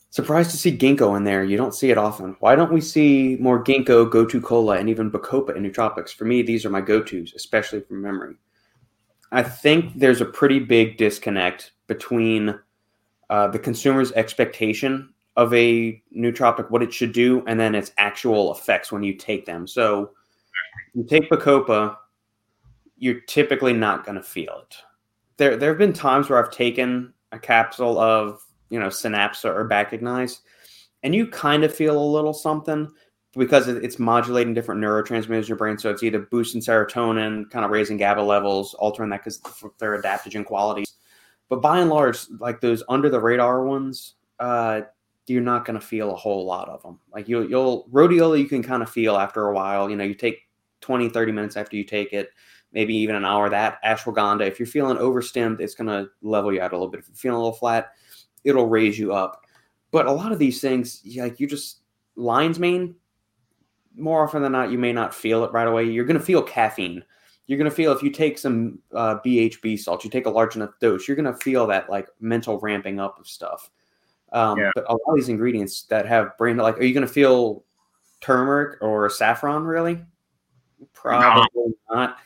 Surprised 0.09 0.51
to 0.51 0.57
see 0.57 0.75
ginkgo 0.75 1.15
in 1.15 1.23
there. 1.23 1.43
You 1.43 1.55
don't 1.55 1.75
see 1.75 1.91
it 1.91 1.97
often. 1.97 2.35
Why 2.39 2.55
don't 2.55 2.73
we 2.73 2.81
see 2.81 3.37
more 3.39 3.63
ginkgo, 3.63 4.09
gotu 4.09 4.41
kola, 4.41 4.77
and 4.77 4.89
even 4.89 5.11
bacopa 5.11 5.55
in 5.55 5.63
nootropics? 5.63 6.09
For 6.09 6.25
me, 6.25 6.41
these 6.41 6.65
are 6.65 6.71
my 6.71 6.81
go-tos, 6.81 7.33
especially 7.35 7.81
from 7.81 8.01
memory. 8.01 8.35
I 9.31 9.43
think 9.43 9.99
there's 9.99 10.21
a 10.21 10.25
pretty 10.25 10.59
big 10.59 10.97
disconnect 10.97 11.73
between 11.85 12.59
uh, 13.29 13.47
the 13.47 13.59
consumer's 13.59 14.11
expectation 14.13 15.13
of 15.39 15.53
a 15.53 16.03
nootropic, 16.13 16.69
what 16.69 16.83
it 16.83 16.93
should 16.93 17.13
do, 17.13 17.41
and 17.47 17.57
then 17.57 17.73
its 17.73 17.93
actual 17.97 18.51
effects 18.51 18.91
when 18.91 19.03
you 19.03 19.13
take 19.13 19.45
them. 19.45 19.65
So 19.65 20.11
you 20.93 21.05
take 21.05 21.29
Bacopa, 21.29 21.95
you're 22.97 23.21
typically 23.21 23.71
not 23.71 24.05
going 24.05 24.17
to 24.17 24.21
feel 24.21 24.63
it. 24.63 24.75
There, 25.37 25.55
there 25.55 25.69
have 25.69 25.77
been 25.77 25.93
times 25.93 26.29
where 26.29 26.43
I've 26.43 26.51
taken 26.51 27.13
a 27.31 27.39
capsule 27.39 27.97
of, 27.97 28.41
you 28.69 28.81
know, 28.81 28.87
Synapsa 28.87 29.45
or 29.45 29.69
BacoGnize, 29.69 30.39
and 31.03 31.15
you 31.15 31.25
kind 31.25 31.63
of 31.63 31.73
feel 31.73 31.97
a 31.97 32.11
little 32.11 32.33
something 32.33 32.91
because 33.37 33.69
it's 33.69 33.97
modulating 33.97 34.53
different 34.53 34.81
neurotransmitters 34.81 35.43
in 35.43 35.47
your 35.47 35.55
brain. 35.55 35.77
So 35.77 35.89
it's 35.89 36.03
either 36.03 36.19
boosting 36.19 36.59
serotonin, 36.59 37.49
kind 37.49 37.63
of 37.63 37.71
raising 37.71 37.95
GABA 37.95 38.21
levels, 38.21 38.73
altering 38.73 39.09
that 39.11 39.23
because 39.23 39.41
their 39.77 40.01
adaptogen 40.01 40.43
qualities. 40.43 40.97
But 41.47 41.61
by 41.61 41.79
and 41.79 41.89
large, 41.89 42.19
like 42.39 42.59
those 42.59 42.83
under 42.89 43.09
the 43.09 43.21
radar 43.21 43.63
ones, 43.63 44.15
uh, 44.41 44.81
you're 45.29 45.41
not 45.41 45.65
going 45.65 45.79
to 45.79 45.85
feel 45.85 46.11
a 46.11 46.15
whole 46.15 46.45
lot 46.45 46.69
of 46.69 46.81
them. 46.83 46.99
Like 47.13 47.27
you'll, 47.27 47.49
you'll 47.49 47.87
rhodiola, 47.89 48.39
you 48.39 48.47
can 48.47 48.63
kind 48.63 48.83
of 48.83 48.89
feel 48.89 49.17
after 49.17 49.47
a 49.47 49.53
while. 49.53 49.89
You 49.89 49.95
know, 49.95 50.03
you 50.03 50.13
take 50.13 50.47
20, 50.81 51.09
30 51.09 51.31
minutes 51.31 51.57
after 51.57 51.75
you 51.75 51.83
take 51.83 52.13
it, 52.13 52.29
maybe 52.71 52.95
even 52.95 53.15
an 53.15 53.25
hour. 53.25 53.49
That 53.49 53.83
ashwagandha, 53.83 54.47
if 54.47 54.59
you're 54.59 54.67
feeling 54.67 54.97
overstimmed, 54.97 55.61
it's 55.61 55.75
going 55.75 55.87
to 55.87 56.09
level 56.21 56.53
you 56.53 56.61
out 56.61 56.71
a 56.71 56.75
little 56.75 56.89
bit. 56.89 57.01
If 57.01 57.07
you're 57.07 57.15
feeling 57.15 57.37
a 57.37 57.43
little 57.43 57.57
flat, 57.57 57.91
it'll 58.43 58.67
raise 58.67 58.97
you 58.97 59.13
up. 59.13 59.45
But 59.91 60.05
a 60.05 60.11
lot 60.11 60.31
of 60.31 60.39
these 60.39 60.61
things, 60.61 61.01
like 61.17 61.39
you 61.39 61.47
just 61.47 61.79
lion's 62.15 62.59
mane, 62.59 62.95
more 63.95 64.23
often 64.23 64.41
than 64.41 64.51
not, 64.51 64.71
you 64.71 64.77
may 64.77 64.93
not 64.93 65.13
feel 65.13 65.43
it 65.43 65.51
right 65.51 65.67
away. 65.67 65.83
You're 65.85 66.05
going 66.05 66.19
to 66.19 66.25
feel 66.25 66.41
caffeine. 66.41 67.03
You're 67.47 67.57
going 67.57 67.69
to 67.69 67.75
feel 67.75 67.91
if 67.91 68.03
you 68.03 68.11
take 68.11 68.37
some 68.37 68.79
uh, 68.93 69.17
BHB 69.25 69.79
salt, 69.79 70.03
you 70.03 70.09
take 70.09 70.27
a 70.27 70.29
large 70.29 70.55
enough 70.55 70.71
dose, 70.79 71.07
you're 71.07 71.17
going 71.17 71.33
to 71.33 71.39
feel 71.39 71.65
that 71.67 71.89
like 71.89 72.07
mental 72.19 72.59
ramping 72.59 72.99
up 72.99 73.19
of 73.19 73.27
stuff. 73.27 73.71
Um, 74.31 74.59
yeah. 74.59 74.71
But 74.75 74.85
a 74.87 74.93
lot 74.93 75.01
of 75.07 75.15
these 75.15 75.29
ingredients 75.29 75.83
that 75.83 76.05
have 76.05 76.37
brain, 76.37 76.57
like, 76.57 76.77
are 76.77 76.83
you 76.83 76.93
going 76.93 77.05
to 77.05 77.11
feel 77.11 77.63
turmeric 78.21 78.81
or 78.81 79.09
saffron 79.09 79.63
really? 79.63 80.03
Probably 80.93 81.47
no. 81.55 81.73
not. 81.91 82.17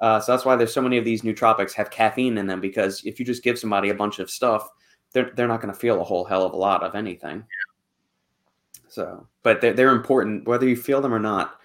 Uh, 0.00 0.18
so 0.20 0.32
that's 0.32 0.44
why 0.44 0.56
there's 0.56 0.72
so 0.72 0.80
many 0.80 0.96
of 0.96 1.04
these 1.04 1.22
nootropics 1.22 1.72
have 1.74 1.90
caffeine 1.90 2.38
in 2.38 2.46
them 2.46 2.60
because 2.60 3.04
if 3.04 3.18
you 3.18 3.26
just 3.26 3.42
give 3.42 3.58
somebody 3.58 3.90
a 3.90 3.94
bunch 3.94 4.18
of 4.18 4.30
stuff, 4.30 4.70
they're 5.12 5.30
they're 5.34 5.48
not 5.48 5.60
going 5.60 5.72
to 5.72 5.78
feel 5.78 6.00
a 6.00 6.04
whole 6.04 6.24
hell 6.24 6.44
of 6.44 6.52
a 6.52 6.56
lot 6.56 6.82
of 6.82 6.94
anything. 6.94 7.38
Yeah. 7.38 8.84
So, 8.88 9.26
but 9.42 9.60
they're, 9.60 9.74
they're 9.74 9.94
important 9.94 10.46
whether 10.46 10.68
you 10.68 10.76
feel 10.76 11.00
them 11.00 11.14
or 11.14 11.18
not. 11.18 11.56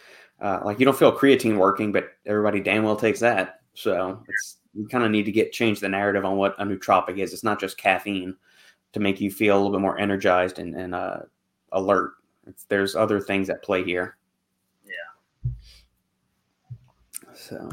Uh, 0.42 0.60
like 0.66 0.80
you 0.80 0.86
don't 0.86 0.98
feel 0.98 1.18
creatine 1.18 1.58
working, 1.58 1.92
but 1.92 2.10
everybody 2.26 2.60
damn 2.60 2.84
well 2.84 2.98
takes 2.98 3.22
that. 3.22 3.62
So 3.74 4.22
it's 4.28 4.58
you 4.74 4.88
kind 4.88 5.06
of 5.06 5.12
need 5.12 5.24
to 5.24 5.32
get 5.32 5.54
change 5.54 5.80
the 5.80 5.88
narrative 5.88 6.26
on 6.26 6.36
what 6.36 6.56
a 6.60 6.66
nootropic 6.66 7.18
is. 7.18 7.34
It's 7.34 7.44
not 7.44 7.60
just 7.60 7.78
caffeine 7.78 8.36
to 8.96 9.02
make 9.02 9.20
you 9.20 9.30
feel 9.30 9.56
a 9.56 9.58
little 9.58 9.74
bit 9.74 9.82
more 9.82 10.00
energized 10.00 10.58
and, 10.58 10.74
and 10.74 10.96
uh, 10.96 11.18
alert. 11.74 12.14
It's, 12.48 12.64
there's 12.64 12.96
other 12.96 13.20
things 13.20 13.50
at 13.50 13.62
play 13.62 13.84
here. 13.84 14.16
Yeah. 14.86 15.52
So. 17.34 17.70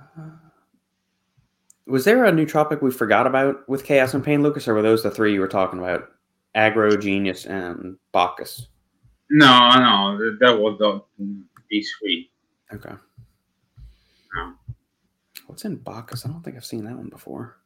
Uh, 0.00 0.22
was 1.86 2.04
there 2.04 2.24
a 2.24 2.32
nootropic 2.32 2.82
we 2.82 2.90
forgot 2.90 3.28
about 3.28 3.68
with 3.68 3.84
chaos 3.84 4.12
and 4.12 4.24
pain, 4.24 4.42
Lucas, 4.42 4.66
or 4.66 4.74
were 4.74 4.82
those 4.82 5.04
the 5.04 5.10
three 5.12 5.32
you 5.32 5.38
were 5.38 5.46
talking 5.46 5.78
about? 5.78 6.10
Aggro, 6.56 7.00
Genius, 7.00 7.46
and 7.46 7.96
Bacchus. 8.10 8.66
No, 9.30 9.70
no, 9.70 10.18
that 10.40 10.58
was 10.58 10.76
the 10.80 11.00
these 11.70 11.94
three. 12.00 12.28
Okay. 12.74 12.94
What's 15.48 15.64
in 15.64 15.76
Bacchus? 15.76 16.26
I 16.26 16.28
don't 16.28 16.42
think 16.42 16.56
I've 16.56 16.64
seen 16.64 16.84
that 16.84 16.94
one 16.94 17.08
before. 17.08 17.56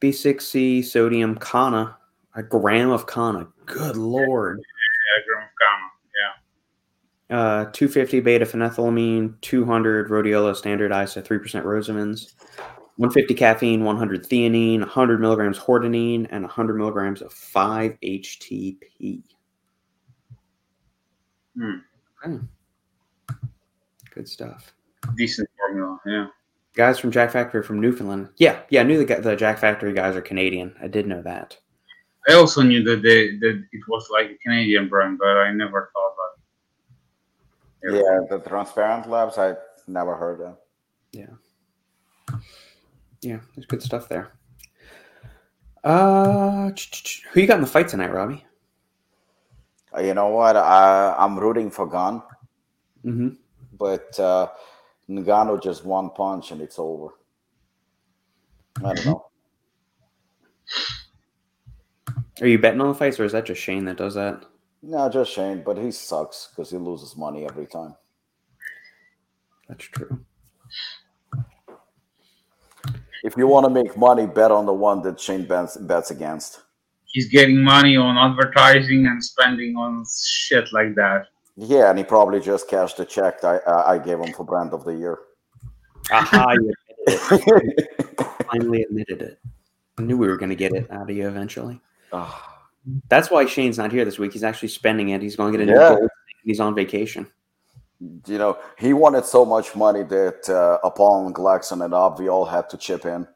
B6C, 0.00 0.84
sodium, 0.84 1.36
Kanna, 1.36 1.96
a 2.36 2.44
gram 2.44 2.90
of 2.90 3.08
Kanna. 3.08 3.48
Good 3.66 3.96
lord. 3.96 4.60
Yeah, 4.60 5.20
a 5.20 5.26
gram 5.26 5.42
of 5.42 5.50
Kanna. 5.60 5.90
Yeah. 7.28 7.36
Uh, 7.36 7.64
250 7.72 8.20
beta 8.20 8.46
phenethylamine, 8.46 9.40
200 9.40 10.08
rhodiola 10.08 10.54
standard 10.54 10.92
ISO, 10.92 11.26
3% 11.26 11.64
rosavins, 11.64 12.34
150 12.98 13.34
caffeine, 13.34 13.82
100 13.82 14.22
theanine, 14.24 14.78
100 14.78 15.20
milligrams 15.20 15.58
hordenine, 15.58 16.28
and 16.30 16.44
100 16.44 16.74
milligrams 16.74 17.20
of 17.20 17.34
5-HTP. 17.34 19.24
Hmm. 21.58 21.78
Okay. 22.24 22.38
Good 24.14 24.28
stuff. 24.28 24.72
Decent 25.16 25.48
formula, 25.58 25.98
yeah. 26.06 26.26
Guys 26.74 26.98
from 26.98 27.12
Jacked 27.12 27.32
Factory 27.32 27.62
from 27.62 27.80
Newfoundland. 27.80 28.30
Yeah, 28.36 28.60
yeah, 28.68 28.80
I 28.80 28.84
knew 28.84 29.04
the 29.04 29.14
the 29.16 29.36
Jacked 29.36 29.60
Factory 29.60 29.92
guys 29.92 30.16
are 30.16 30.20
Canadian. 30.20 30.74
I 30.82 30.88
did 30.88 31.06
know 31.06 31.22
that. 31.22 31.56
I 32.28 32.34
also 32.34 32.62
knew 32.62 32.82
that 32.84 33.02
they 33.02 33.36
that 33.38 33.64
it 33.72 33.80
was 33.88 34.08
like 34.10 34.30
a 34.30 34.38
Canadian 34.38 34.88
brand, 34.88 35.18
but 35.18 35.36
I 35.36 35.52
never 35.52 35.90
thought 35.92 36.14
that. 36.16 37.94
Yeah, 37.94 38.20
the 38.28 38.42
transparent 38.48 39.08
labs 39.08 39.38
I 39.38 39.54
never 39.86 40.16
heard 40.16 40.40
of. 40.40 40.56
Yeah. 41.12 41.26
Yeah, 43.20 43.40
there's 43.54 43.66
good 43.66 43.82
stuff 43.82 44.08
there. 44.08 44.32
Uh, 45.82 46.70
who 47.32 47.40
you 47.40 47.46
got 47.46 47.56
in 47.56 47.60
the 47.60 47.66
fight 47.66 47.88
tonight, 47.88 48.12
Robbie? 48.12 48.44
Uh, 49.94 50.00
you 50.00 50.14
know 50.14 50.28
what? 50.28 50.56
I, 50.56 51.14
I'm 51.18 51.38
rooting 51.38 51.70
for 51.70 51.86
Gane. 51.86 52.22
Mm-hmm. 53.04 53.28
But 53.78 54.18
uh, 54.18 54.48
Ngannou 55.08 55.62
just 55.62 55.84
one 55.84 56.10
punch 56.10 56.50
and 56.50 56.60
it's 56.60 56.78
over. 56.78 57.08
I 58.84 58.94
don't 58.94 59.06
know. 59.06 59.26
Are 62.40 62.46
you 62.48 62.58
betting 62.58 62.80
on 62.80 62.88
the 62.88 62.94
fights, 62.94 63.20
or 63.20 63.24
is 63.24 63.32
that 63.32 63.46
just 63.46 63.60
Shane 63.60 63.84
that 63.84 63.96
does 63.96 64.14
that? 64.14 64.44
No, 64.82 65.08
just 65.08 65.32
Shane, 65.32 65.62
but 65.64 65.78
he 65.78 65.90
sucks 65.90 66.48
because 66.48 66.70
he 66.70 66.76
loses 66.76 67.16
money 67.16 67.44
every 67.44 67.66
time. 67.66 67.94
That's 69.68 69.84
true. 69.84 70.24
If 73.22 73.36
you 73.36 73.46
want 73.46 73.64
to 73.64 73.70
make 73.70 73.96
money, 73.96 74.26
bet 74.26 74.50
on 74.50 74.66
the 74.66 74.72
one 74.72 75.00
that 75.02 75.18
Shane 75.18 75.46
bets, 75.46 75.76
bets 75.76 76.10
against. 76.10 76.60
He's 77.06 77.28
getting 77.28 77.62
money 77.62 77.96
on 77.96 78.18
advertising 78.18 79.06
and 79.06 79.24
spending 79.24 79.76
on 79.76 80.04
shit 80.26 80.70
like 80.72 80.94
that. 80.96 81.28
Yeah, 81.56 81.88
and 81.90 81.98
he 81.98 82.04
probably 82.04 82.40
just 82.40 82.68
cashed 82.68 82.96
the 82.96 83.04
check 83.04 83.44
I 83.44 83.60
I 83.66 83.98
gave 83.98 84.18
him 84.18 84.32
for 84.32 84.44
brand 84.44 84.72
of 84.72 84.84
the 84.84 84.94
year. 84.94 85.18
Aha! 86.10 86.52
You. 86.52 86.74
Finally 88.50 88.82
admitted 88.82 89.22
it. 89.22 89.38
I 89.98 90.02
knew 90.02 90.16
we 90.16 90.26
were 90.26 90.36
going 90.36 90.48
to 90.50 90.56
get 90.56 90.72
it 90.72 90.90
out 90.90 91.08
of 91.08 91.16
you 91.16 91.28
eventually. 91.28 91.80
Oh, 92.12 92.42
That's 93.08 93.30
why 93.30 93.46
Shane's 93.46 93.78
not 93.78 93.92
here 93.92 94.04
this 94.04 94.18
week. 94.18 94.32
He's 94.32 94.42
actually 94.44 94.68
spending 94.68 95.10
it. 95.10 95.22
He's 95.22 95.36
going 95.36 95.52
to 95.52 95.58
get 95.58 95.68
a 95.68 95.72
new 95.72 95.78
Yeah. 95.78 95.94
gold. 95.96 96.10
He's 96.44 96.60
on 96.60 96.74
vacation. 96.74 97.26
you 98.26 98.38
know, 98.38 98.58
he 98.78 98.92
wanted 98.92 99.24
so 99.24 99.44
much 99.44 99.74
money 99.76 100.02
that 100.02 100.48
uh, 100.50 100.78
Apollon 100.86 101.32
Glaxon 101.32 101.84
and 101.84 101.94
Ob, 101.94 102.18
we 102.18 102.28
all 102.28 102.44
had 102.44 102.68
to 102.70 102.76
chip 102.76 103.06
in. 103.06 103.26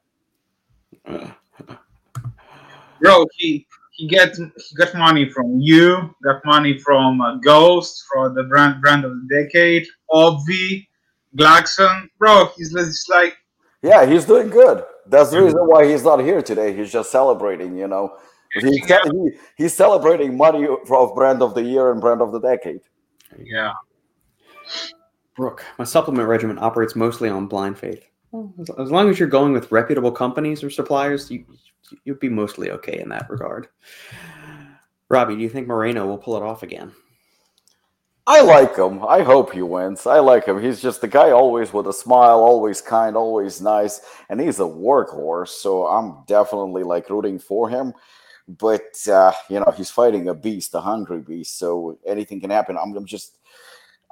Bro, 3.00 3.26
he 3.36 3.66
he 3.98 4.06
get 4.06 4.36
he 4.36 4.74
got 4.76 4.94
money 4.94 5.28
from 5.28 5.58
you, 5.60 6.14
got 6.22 6.40
money 6.44 6.78
from 6.78 7.20
uh, 7.20 7.36
Ghost 7.38 8.04
for 8.10 8.32
the 8.32 8.44
brand 8.44 8.80
brand 8.80 9.04
of 9.04 9.10
the 9.10 9.28
decade, 9.28 9.86
Obvi, 10.12 10.86
Glaxon. 11.36 12.08
Bro, 12.16 12.50
he's 12.56 12.72
just 12.72 13.10
like 13.10 13.36
Yeah, 13.82 14.06
he's 14.06 14.24
doing 14.24 14.50
good. 14.50 14.84
That's 15.06 15.30
the 15.30 15.42
reason 15.42 15.60
why 15.62 15.88
he's 15.88 16.04
not 16.04 16.20
here 16.20 16.42
today. 16.42 16.76
He's 16.76 16.92
just 16.92 17.10
celebrating, 17.10 17.76
you 17.76 17.88
know. 17.88 18.16
He, 18.54 18.78
he, 18.78 19.30
he's 19.56 19.74
celebrating 19.74 20.36
money 20.36 20.66
of 20.66 21.14
brand 21.14 21.42
of 21.42 21.54
the 21.54 21.62
year 21.62 21.90
and 21.90 22.00
brand 22.00 22.22
of 22.22 22.32
the 22.32 22.40
decade. 22.40 22.80
yeah. 23.42 23.72
Brooke, 25.36 25.64
my 25.78 25.84
supplement 25.84 26.28
regimen 26.28 26.58
operates 26.58 26.96
mostly 26.96 27.28
on 27.28 27.46
blind 27.46 27.78
faith. 27.78 28.08
Well, 28.30 28.52
as, 28.78 28.90
long 28.90 29.08
as 29.08 29.18
you're 29.18 29.28
going 29.28 29.52
with 29.52 29.72
reputable 29.72 30.12
companies 30.12 30.62
or 30.62 30.70
suppliers, 30.70 31.30
you 31.30 31.44
you'd 32.04 32.20
be 32.20 32.28
mostly 32.28 32.70
okay 32.70 33.00
in 33.00 33.08
that 33.08 33.30
regard. 33.30 33.68
Robbie, 35.08 35.36
do 35.36 35.42
you 35.42 35.48
think 35.48 35.66
Moreno 35.66 36.06
will 36.06 36.18
pull 36.18 36.36
it 36.36 36.42
off 36.42 36.62
again? 36.62 36.92
I 38.26 38.42
like 38.42 38.76
him. 38.76 39.02
I 39.06 39.22
hope 39.22 39.54
he 39.54 39.62
wins. 39.62 40.06
I 40.06 40.18
like 40.18 40.44
him. 40.44 40.60
He's 40.60 40.82
just 40.82 41.00
the 41.00 41.08
guy 41.08 41.30
always 41.30 41.72
with 41.72 41.86
a 41.86 41.94
smile, 41.94 42.40
always 42.40 42.82
kind, 42.82 43.16
always 43.16 43.62
nice, 43.62 44.02
and 44.28 44.38
he's 44.38 44.60
a 44.60 44.64
workhorse. 44.64 45.48
So 45.48 45.86
I'm 45.86 46.24
definitely 46.26 46.82
like 46.82 47.08
rooting 47.08 47.38
for 47.38 47.70
him. 47.70 47.94
But 48.46 48.96
uh, 49.10 49.32
you 49.48 49.60
know, 49.60 49.72
he's 49.74 49.90
fighting 49.90 50.28
a 50.28 50.34
beast, 50.34 50.74
a 50.74 50.80
hungry 50.80 51.22
beast. 51.22 51.58
So 51.58 51.98
anything 52.06 52.38
can 52.38 52.50
happen. 52.50 52.76
I'm, 52.76 52.94
I'm 52.94 53.06
just, 53.06 53.38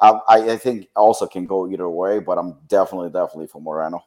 I, 0.00 0.20
I 0.28 0.56
think 0.56 0.88
also 0.94 1.26
can 1.26 1.46
go 1.46 1.68
either 1.68 1.88
way. 1.88 2.18
But 2.18 2.38
I'm 2.38 2.58
definitely, 2.68 3.10
definitely 3.10 3.46
for 3.46 3.60
Moreno. 3.60 4.04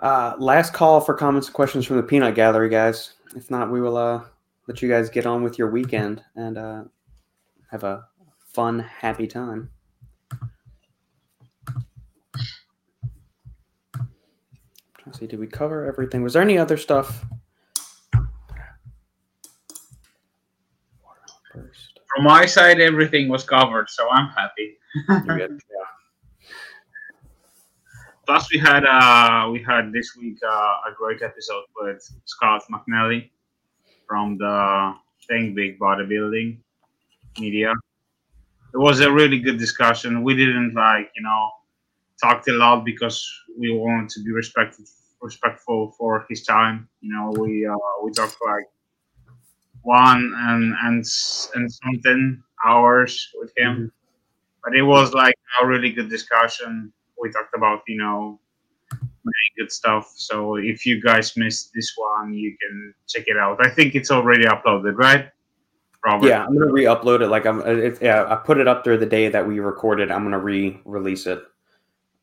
Uh, 0.00 0.34
last 0.38 0.72
call 0.72 1.00
for 1.00 1.14
comments 1.14 1.48
and 1.48 1.54
questions 1.54 1.84
from 1.84 1.96
the 1.96 2.02
peanut 2.02 2.34
gallery, 2.34 2.68
guys. 2.68 3.14
If 3.34 3.50
not, 3.50 3.70
we 3.70 3.80
will 3.80 3.96
uh, 3.96 4.22
let 4.68 4.80
you 4.80 4.88
guys 4.88 5.10
get 5.10 5.26
on 5.26 5.42
with 5.42 5.58
your 5.58 5.70
weekend 5.70 6.22
and 6.36 6.56
uh, 6.56 6.84
have 7.70 7.84
a 7.84 8.06
fun, 8.52 8.78
happy 8.78 9.26
time. 9.26 9.70
To 13.92 15.18
see, 15.18 15.26
did 15.26 15.40
we 15.40 15.46
cover 15.46 15.84
everything? 15.84 16.22
Was 16.22 16.34
there 16.34 16.42
any 16.42 16.58
other 16.58 16.76
stuff? 16.76 17.24
First. 21.52 21.97
From 22.18 22.24
my 22.24 22.46
side, 22.46 22.80
everything 22.80 23.28
was 23.28 23.44
covered, 23.44 23.88
so 23.88 24.10
I'm 24.10 24.26
happy. 24.30 24.76
Good. 25.06 25.60
Yeah. 25.70 26.48
Plus, 28.26 28.50
we 28.52 28.58
had 28.58 28.84
uh 28.84 29.48
we 29.52 29.62
had 29.62 29.92
this 29.92 30.16
week 30.16 30.38
uh, 30.44 30.90
a 30.90 30.92
great 30.96 31.22
episode 31.22 31.62
with 31.80 32.02
Scott 32.24 32.62
McNally 32.72 33.30
from 34.08 34.36
the 34.36 34.96
Think 35.28 35.54
Big 35.54 35.78
Bodybuilding 35.78 36.58
Media. 37.38 37.72
It 38.74 38.78
was 38.78 38.98
a 38.98 39.12
really 39.12 39.38
good 39.38 39.56
discussion. 39.56 40.24
We 40.24 40.34
didn't 40.34 40.74
like 40.74 41.12
you 41.14 41.22
know 41.22 41.50
talked 42.20 42.48
a 42.48 42.52
lot 42.52 42.84
because 42.84 43.24
we 43.56 43.70
wanted 43.70 44.08
to 44.08 44.24
be 44.24 44.32
respectful 44.32 44.86
respectful 45.22 45.94
for 45.96 46.26
his 46.28 46.42
time. 46.42 46.88
You 47.00 47.12
know, 47.14 47.30
we 47.30 47.64
uh, 47.64 47.76
we 48.02 48.10
talked 48.10 48.38
like 48.44 48.66
one 49.82 50.32
and 50.36 50.74
and 50.82 51.04
and 51.54 51.72
something 51.72 52.42
hours 52.64 53.30
with 53.40 53.52
him, 53.56 53.92
but 54.64 54.74
it 54.76 54.82
was 54.82 55.14
like 55.14 55.34
a 55.62 55.66
really 55.66 55.92
good 55.92 56.08
discussion. 56.08 56.92
We 57.20 57.30
talked 57.30 57.54
about 57.54 57.82
you 57.86 57.98
know 57.98 58.40
many 58.92 59.50
good 59.56 59.72
stuff. 59.72 60.12
So 60.16 60.56
if 60.56 60.86
you 60.86 61.00
guys 61.00 61.36
missed 61.36 61.72
this 61.74 61.92
one, 61.96 62.32
you 62.32 62.56
can 62.60 62.94
check 63.06 63.24
it 63.26 63.36
out. 63.36 63.64
I 63.64 63.70
think 63.70 63.94
it's 63.94 64.10
already 64.10 64.44
uploaded, 64.44 64.96
right? 64.96 65.30
Robert? 66.04 66.28
Yeah, 66.28 66.44
I'm 66.44 66.56
gonna 66.56 66.72
re-upload 66.72 67.22
it. 67.22 67.28
Like 67.28 67.46
I'm, 67.46 67.60
it, 67.62 68.00
yeah, 68.00 68.24
I 68.28 68.36
put 68.36 68.58
it 68.58 68.68
up 68.68 68.84
there 68.84 68.96
the 68.96 69.06
day 69.06 69.28
that 69.28 69.46
we 69.46 69.58
recorded. 69.58 70.10
I'm 70.10 70.22
gonna 70.22 70.38
re-release 70.38 71.26
it, 71.26 71.42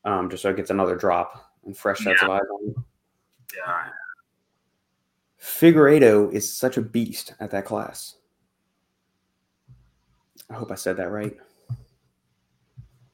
um, 0.05 0.29
just 0.29 0.43
so 0.43 0.49
it 0.49 0.55
gets 0.55 0.69
another 0.69 0.95
drop 0.95 1.51
and 1.65 1.75
fresh 1.75 1.99
sets 1.99 2.23
of 2.23 2.29
eyes 2.29 2.41
on 2.53 2.69
it. 2.69 2.75
Yeah. 3.55 3.89
Figueiredo 5.45 6.33
is 6.33 6.51
such 6.51 6.77
a 6.77 6.81
beast 6.81 7.35
at 7.39 7.51
that 7.51 7.65
class. 7.65 8.15
I 10.49 10.55
hope 10.55 10.71
I 10.71 10.75
said 10.75 10.97
that 10.97 11.11
right. 11.11 11.37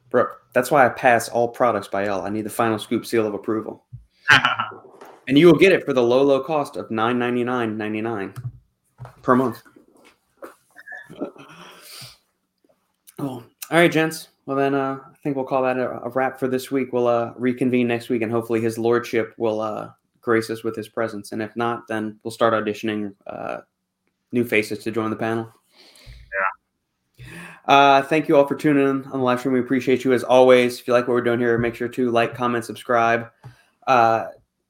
Brooke, 0.10 0.42
that's 0.54 0.72
why 0.72 0.86
I 0.86 0.90
pass 0.90 1.28
all 1.28 1.50
products 1.50 1.90
by 1.90 2.06
L. 2.06 2.22
I 2.22 2.30
need 2.30 2.44
the 2.44 2.50
final 2.50 2.80
scoop 2.80 3.06
seal 3.06 3.28
of 3.28 3.34
approval. 3.34 3.86
And 5.28 5.38
you 5.38 5.46
will 5.46 5.58
get 5.58 5.72
it 5.72 5.86
for 5.86 5.94
the 5.94 6.02
low, 6.02 6.24
low 6.24 6.44
cost 6.44 6.76
of 6.76 6.90
nine 6.92 7.18
ninety 7.18 7.44
nine 7.44 7.78
ninety 7.78 8.02
nine 8.02 8.34
per 9.22 9.34
month. 9.36 9.62
Oh, 13.20 13.28
all 13.28 13.46
right, 13.70 13.90
gents. 13.90 14.30
Well, 14.46 14.58
then 14.58 14.74
uh, 14.74 14.98
I 15.06 15.16
think 15.24 15.36
we'll 15.36 15.46
call 15.46 15.62
that 15.62 15.78
a, 15.78 16.02
a 16.02 16.10
wrap 16.10 16.40
for 16.40 16.48
this 16.50 16.72
week. 16.72 16.92
We'll 16.92 17.08
uh, 17.08 17.34
reconvene 17.38 17.88
next 17.88 18.10
week, 18.10 18.24
and 18.24 18.32
hopefully 18.32 18.60
his 18.60 18.78
lordship 18.78 19.34
will 19.38 19.62
uh, 19.62 19.92
grace 20.22 20.50
us 20.50 20.64
with 20.64 20.76
his 20.76 20.88
presence. 20.88 21.32
And 21.32 21.42
if 21.42 21.56
not, 21.56 21.88
then 21.88 22.20
we'll 22.24 22.32
start 22.32 22.54
auditioning 22.54 23.14
uh, 23.28 23.60
new 24.32 24.44
faces 24.46 24.80
to 24.80 24.92
join 24.92 25.10
the 25.10 25.16
panel. 25.16 25.52
Yeah. 27.18 27.26
Uh, 27.66 28.02
thank 28.04 28.28
you 28.28 28.38
all 28.38 28.48
for 28.48 28.56
tuning 28.56 28.88
in 28.88 29.06
on 29.06 29.20
the 29.20 29.26
live 29.26 29.40
stream. 29.40 29.54
We 29.54 29.60
appreciate 29.60 30.04
you 30.04 30.14
as 30.14 30.24
always. 30.24 30.80
If 30.80 30.88
you 30.88 30.94
like 30.94 31.08
what 31.08 31.14
we're 31.14 31.22
doing 31.22 31.40
here, 31.40 31.58
make 31.58 31.76
sure 31.76 31.90
to 31.90 32.12
like, 32.12 32.36
comment, 32.36 32.66
subscribe. 32.66 33.30
Uh, 33.88 34.28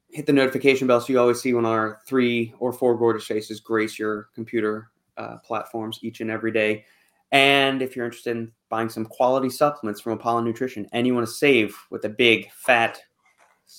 hit 0.08 0.26
the 0.26 0.32
notification 0.32 0.86
bell 0.86 1.00
so 1.00 1.12
you 1.12 1.18
always 1.18 1.40
see 1.40 1.54
when 1.54 1.64
our 1.64 2.00
three 2.06 2.54
or 2.58 2.72
four 2.72 2.96
gorgeous 2.96 3.24
faces 3.24 3.60
grace 3.60 3.98
your 3.98 4.28
computer 4.34 4.90
uh, 5.16 5.36
platforms 5.38 5.98
each 6.02 6.20
and 6.20 6.30
every 6.30 6.52
day. 6.52 6.84
And 7.30 7.80
if 7.80 7.96
you're 7.96 8.04
interested 8.04 8.36
in 8.36 8.52
buying 8.68 8.90
some 8.90 9.06
quality 9.06 9.48
supplements 9.48 10.02
from 10.02 10.12
Apollon 10.12 10.44
Nutrition 10.44 10.86
and 10.92 11.06
you 11.06 11.14
want 11.14 11.26
to 11.26 11.32
save 11.32 11.74
with 11.90 12.04
a 12.04 12.10
big 12.10 12.50
fat 12.52 13.00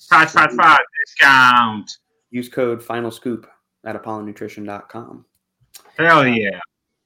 fat, 0.10 0.30
fat, 0.30 0.52
fat 0.52 0.82
discount. 1.06 1.98
use 2.32 2.50
code 2.50 2.84
final 2.84 3.12
scoop 3.12 3.50
at 3.86 4.02
apollonnutrition.com. 4.02 5.26
Hell 5.98 6.28
yeah. 6.28 6.60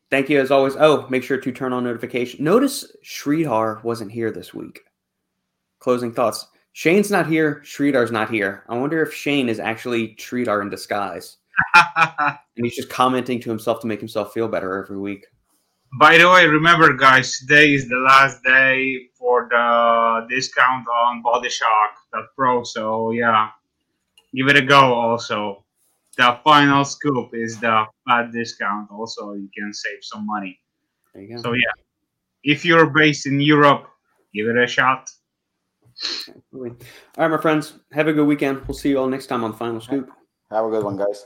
Thank 0.10 0.30
you 0.30 0.40
as 0.40 0.52
always. 0.52 0.76
Oh, 0.78 1.06
make 1.10 1.24
sure 1.24 1.38
to 1.38 1.52
turn 1.52 1.74
on 1.74 1.84
notification. 1.84 2.44
Notice 2.44 2.96
Sridhar 3.04 3.84
wasn't 3.84 4.12
here 4.12 4.32
this 4.32 4.54
week. 4.54 4.82
Closing 5.80 6.14
thoughts. 6.14 6.48
Shane's 6.72 7.12
not 7.12 7.28
here. 7.28 7.62
Sridhar's 7.66 8.12
not 8.12 8.30
here. 8.30 8.64
I 8.70 8.78
wonder 8.78 9.02
if 9.02 9.14
Shane 9.14 9.50
is 9.50 9.60
actually 9.60 10.16
Sridhar 10.16 10.62
in 10.62 10.70
disguise. 10.70 11.38
And 12.58 12.66
he's 12.66 12.76
just 12.76 12.90
commenting 12.90 13.40
to 13.42 13.50
himself 13.50 13.82
to 13.82 13.88
make 13.88 14.00
himself 14.00 14.34
feel 14.34 14.48
better 14.48 14.84
every 14.84 14.98
week. 14.98 15.28
By 16.00 16.18
the 16.18 16.28
way, 16.28 16.48
remember, 16.48 16.94
guys, 16.94 17.38
today 17.38 17.74
is 17.74 17.88
the 17.88 17.98
last 17.98 18.44
day 18.44 19.10
for 19.18 19.48
the 19.50 20.26
discount 20.28 20.86
on 20.88 21.22
BodyShock.pro. 22.18 22.64
So, 22.64 23.12
yeah, 23.12 23.50
give 24.34 24.48
it 24.48 24.56
a 24.56 24.62
go 24.62 24.94
also. 24.94 25.64
The 26.18 26.40
final 26.44 26.84
scoop 26.84 27.34
is 27.34 27.60
the 27.60 27.86
flat 28.04 28.32
discount. 28.32 28.90
Also, 28.92 29.34
you 29.34 29.50
can 29.56 29.74
save 29.74 30.00
some 30.02 30.26
money. 30.26 30.60
There 31.14 31.24
you 31.24 31.36
go. 31.36 31.42
So, 31.42 31.54
yeah, 31.54 31.74
if 32.44 32.66
you're 32.66 32.88
based 32.88 33.28
in 33.28 33.40
Europe, 33.40 33.88
give 34.34 34.48
it 34.48 34.58
a 34.58 34.68
shot. 34.68 35.10
Absolutely. 35.94 36.72
All 37.18 37.24
right, 37.24 37.32
my 37.32 37.42
friends. 37.42 37.74
Have 37.92 38.08
a 38.08 38.14
good 38.14 38.28
weekend. 38.28 38.68
We'll 38.68 38.78
see 38.78 38.90
you 38.90 39.00
all 39.00 39.08
next 39.08 39.28
time 39.28 39.44
on 39.44 39.54
Final 39.54 39.82
Scoop. 39.82 40.10
Have 40.52 40.66
a 40.66 40.70
good 40.70 40.84
one, 40.84 40.98
guys. 40.98 41.26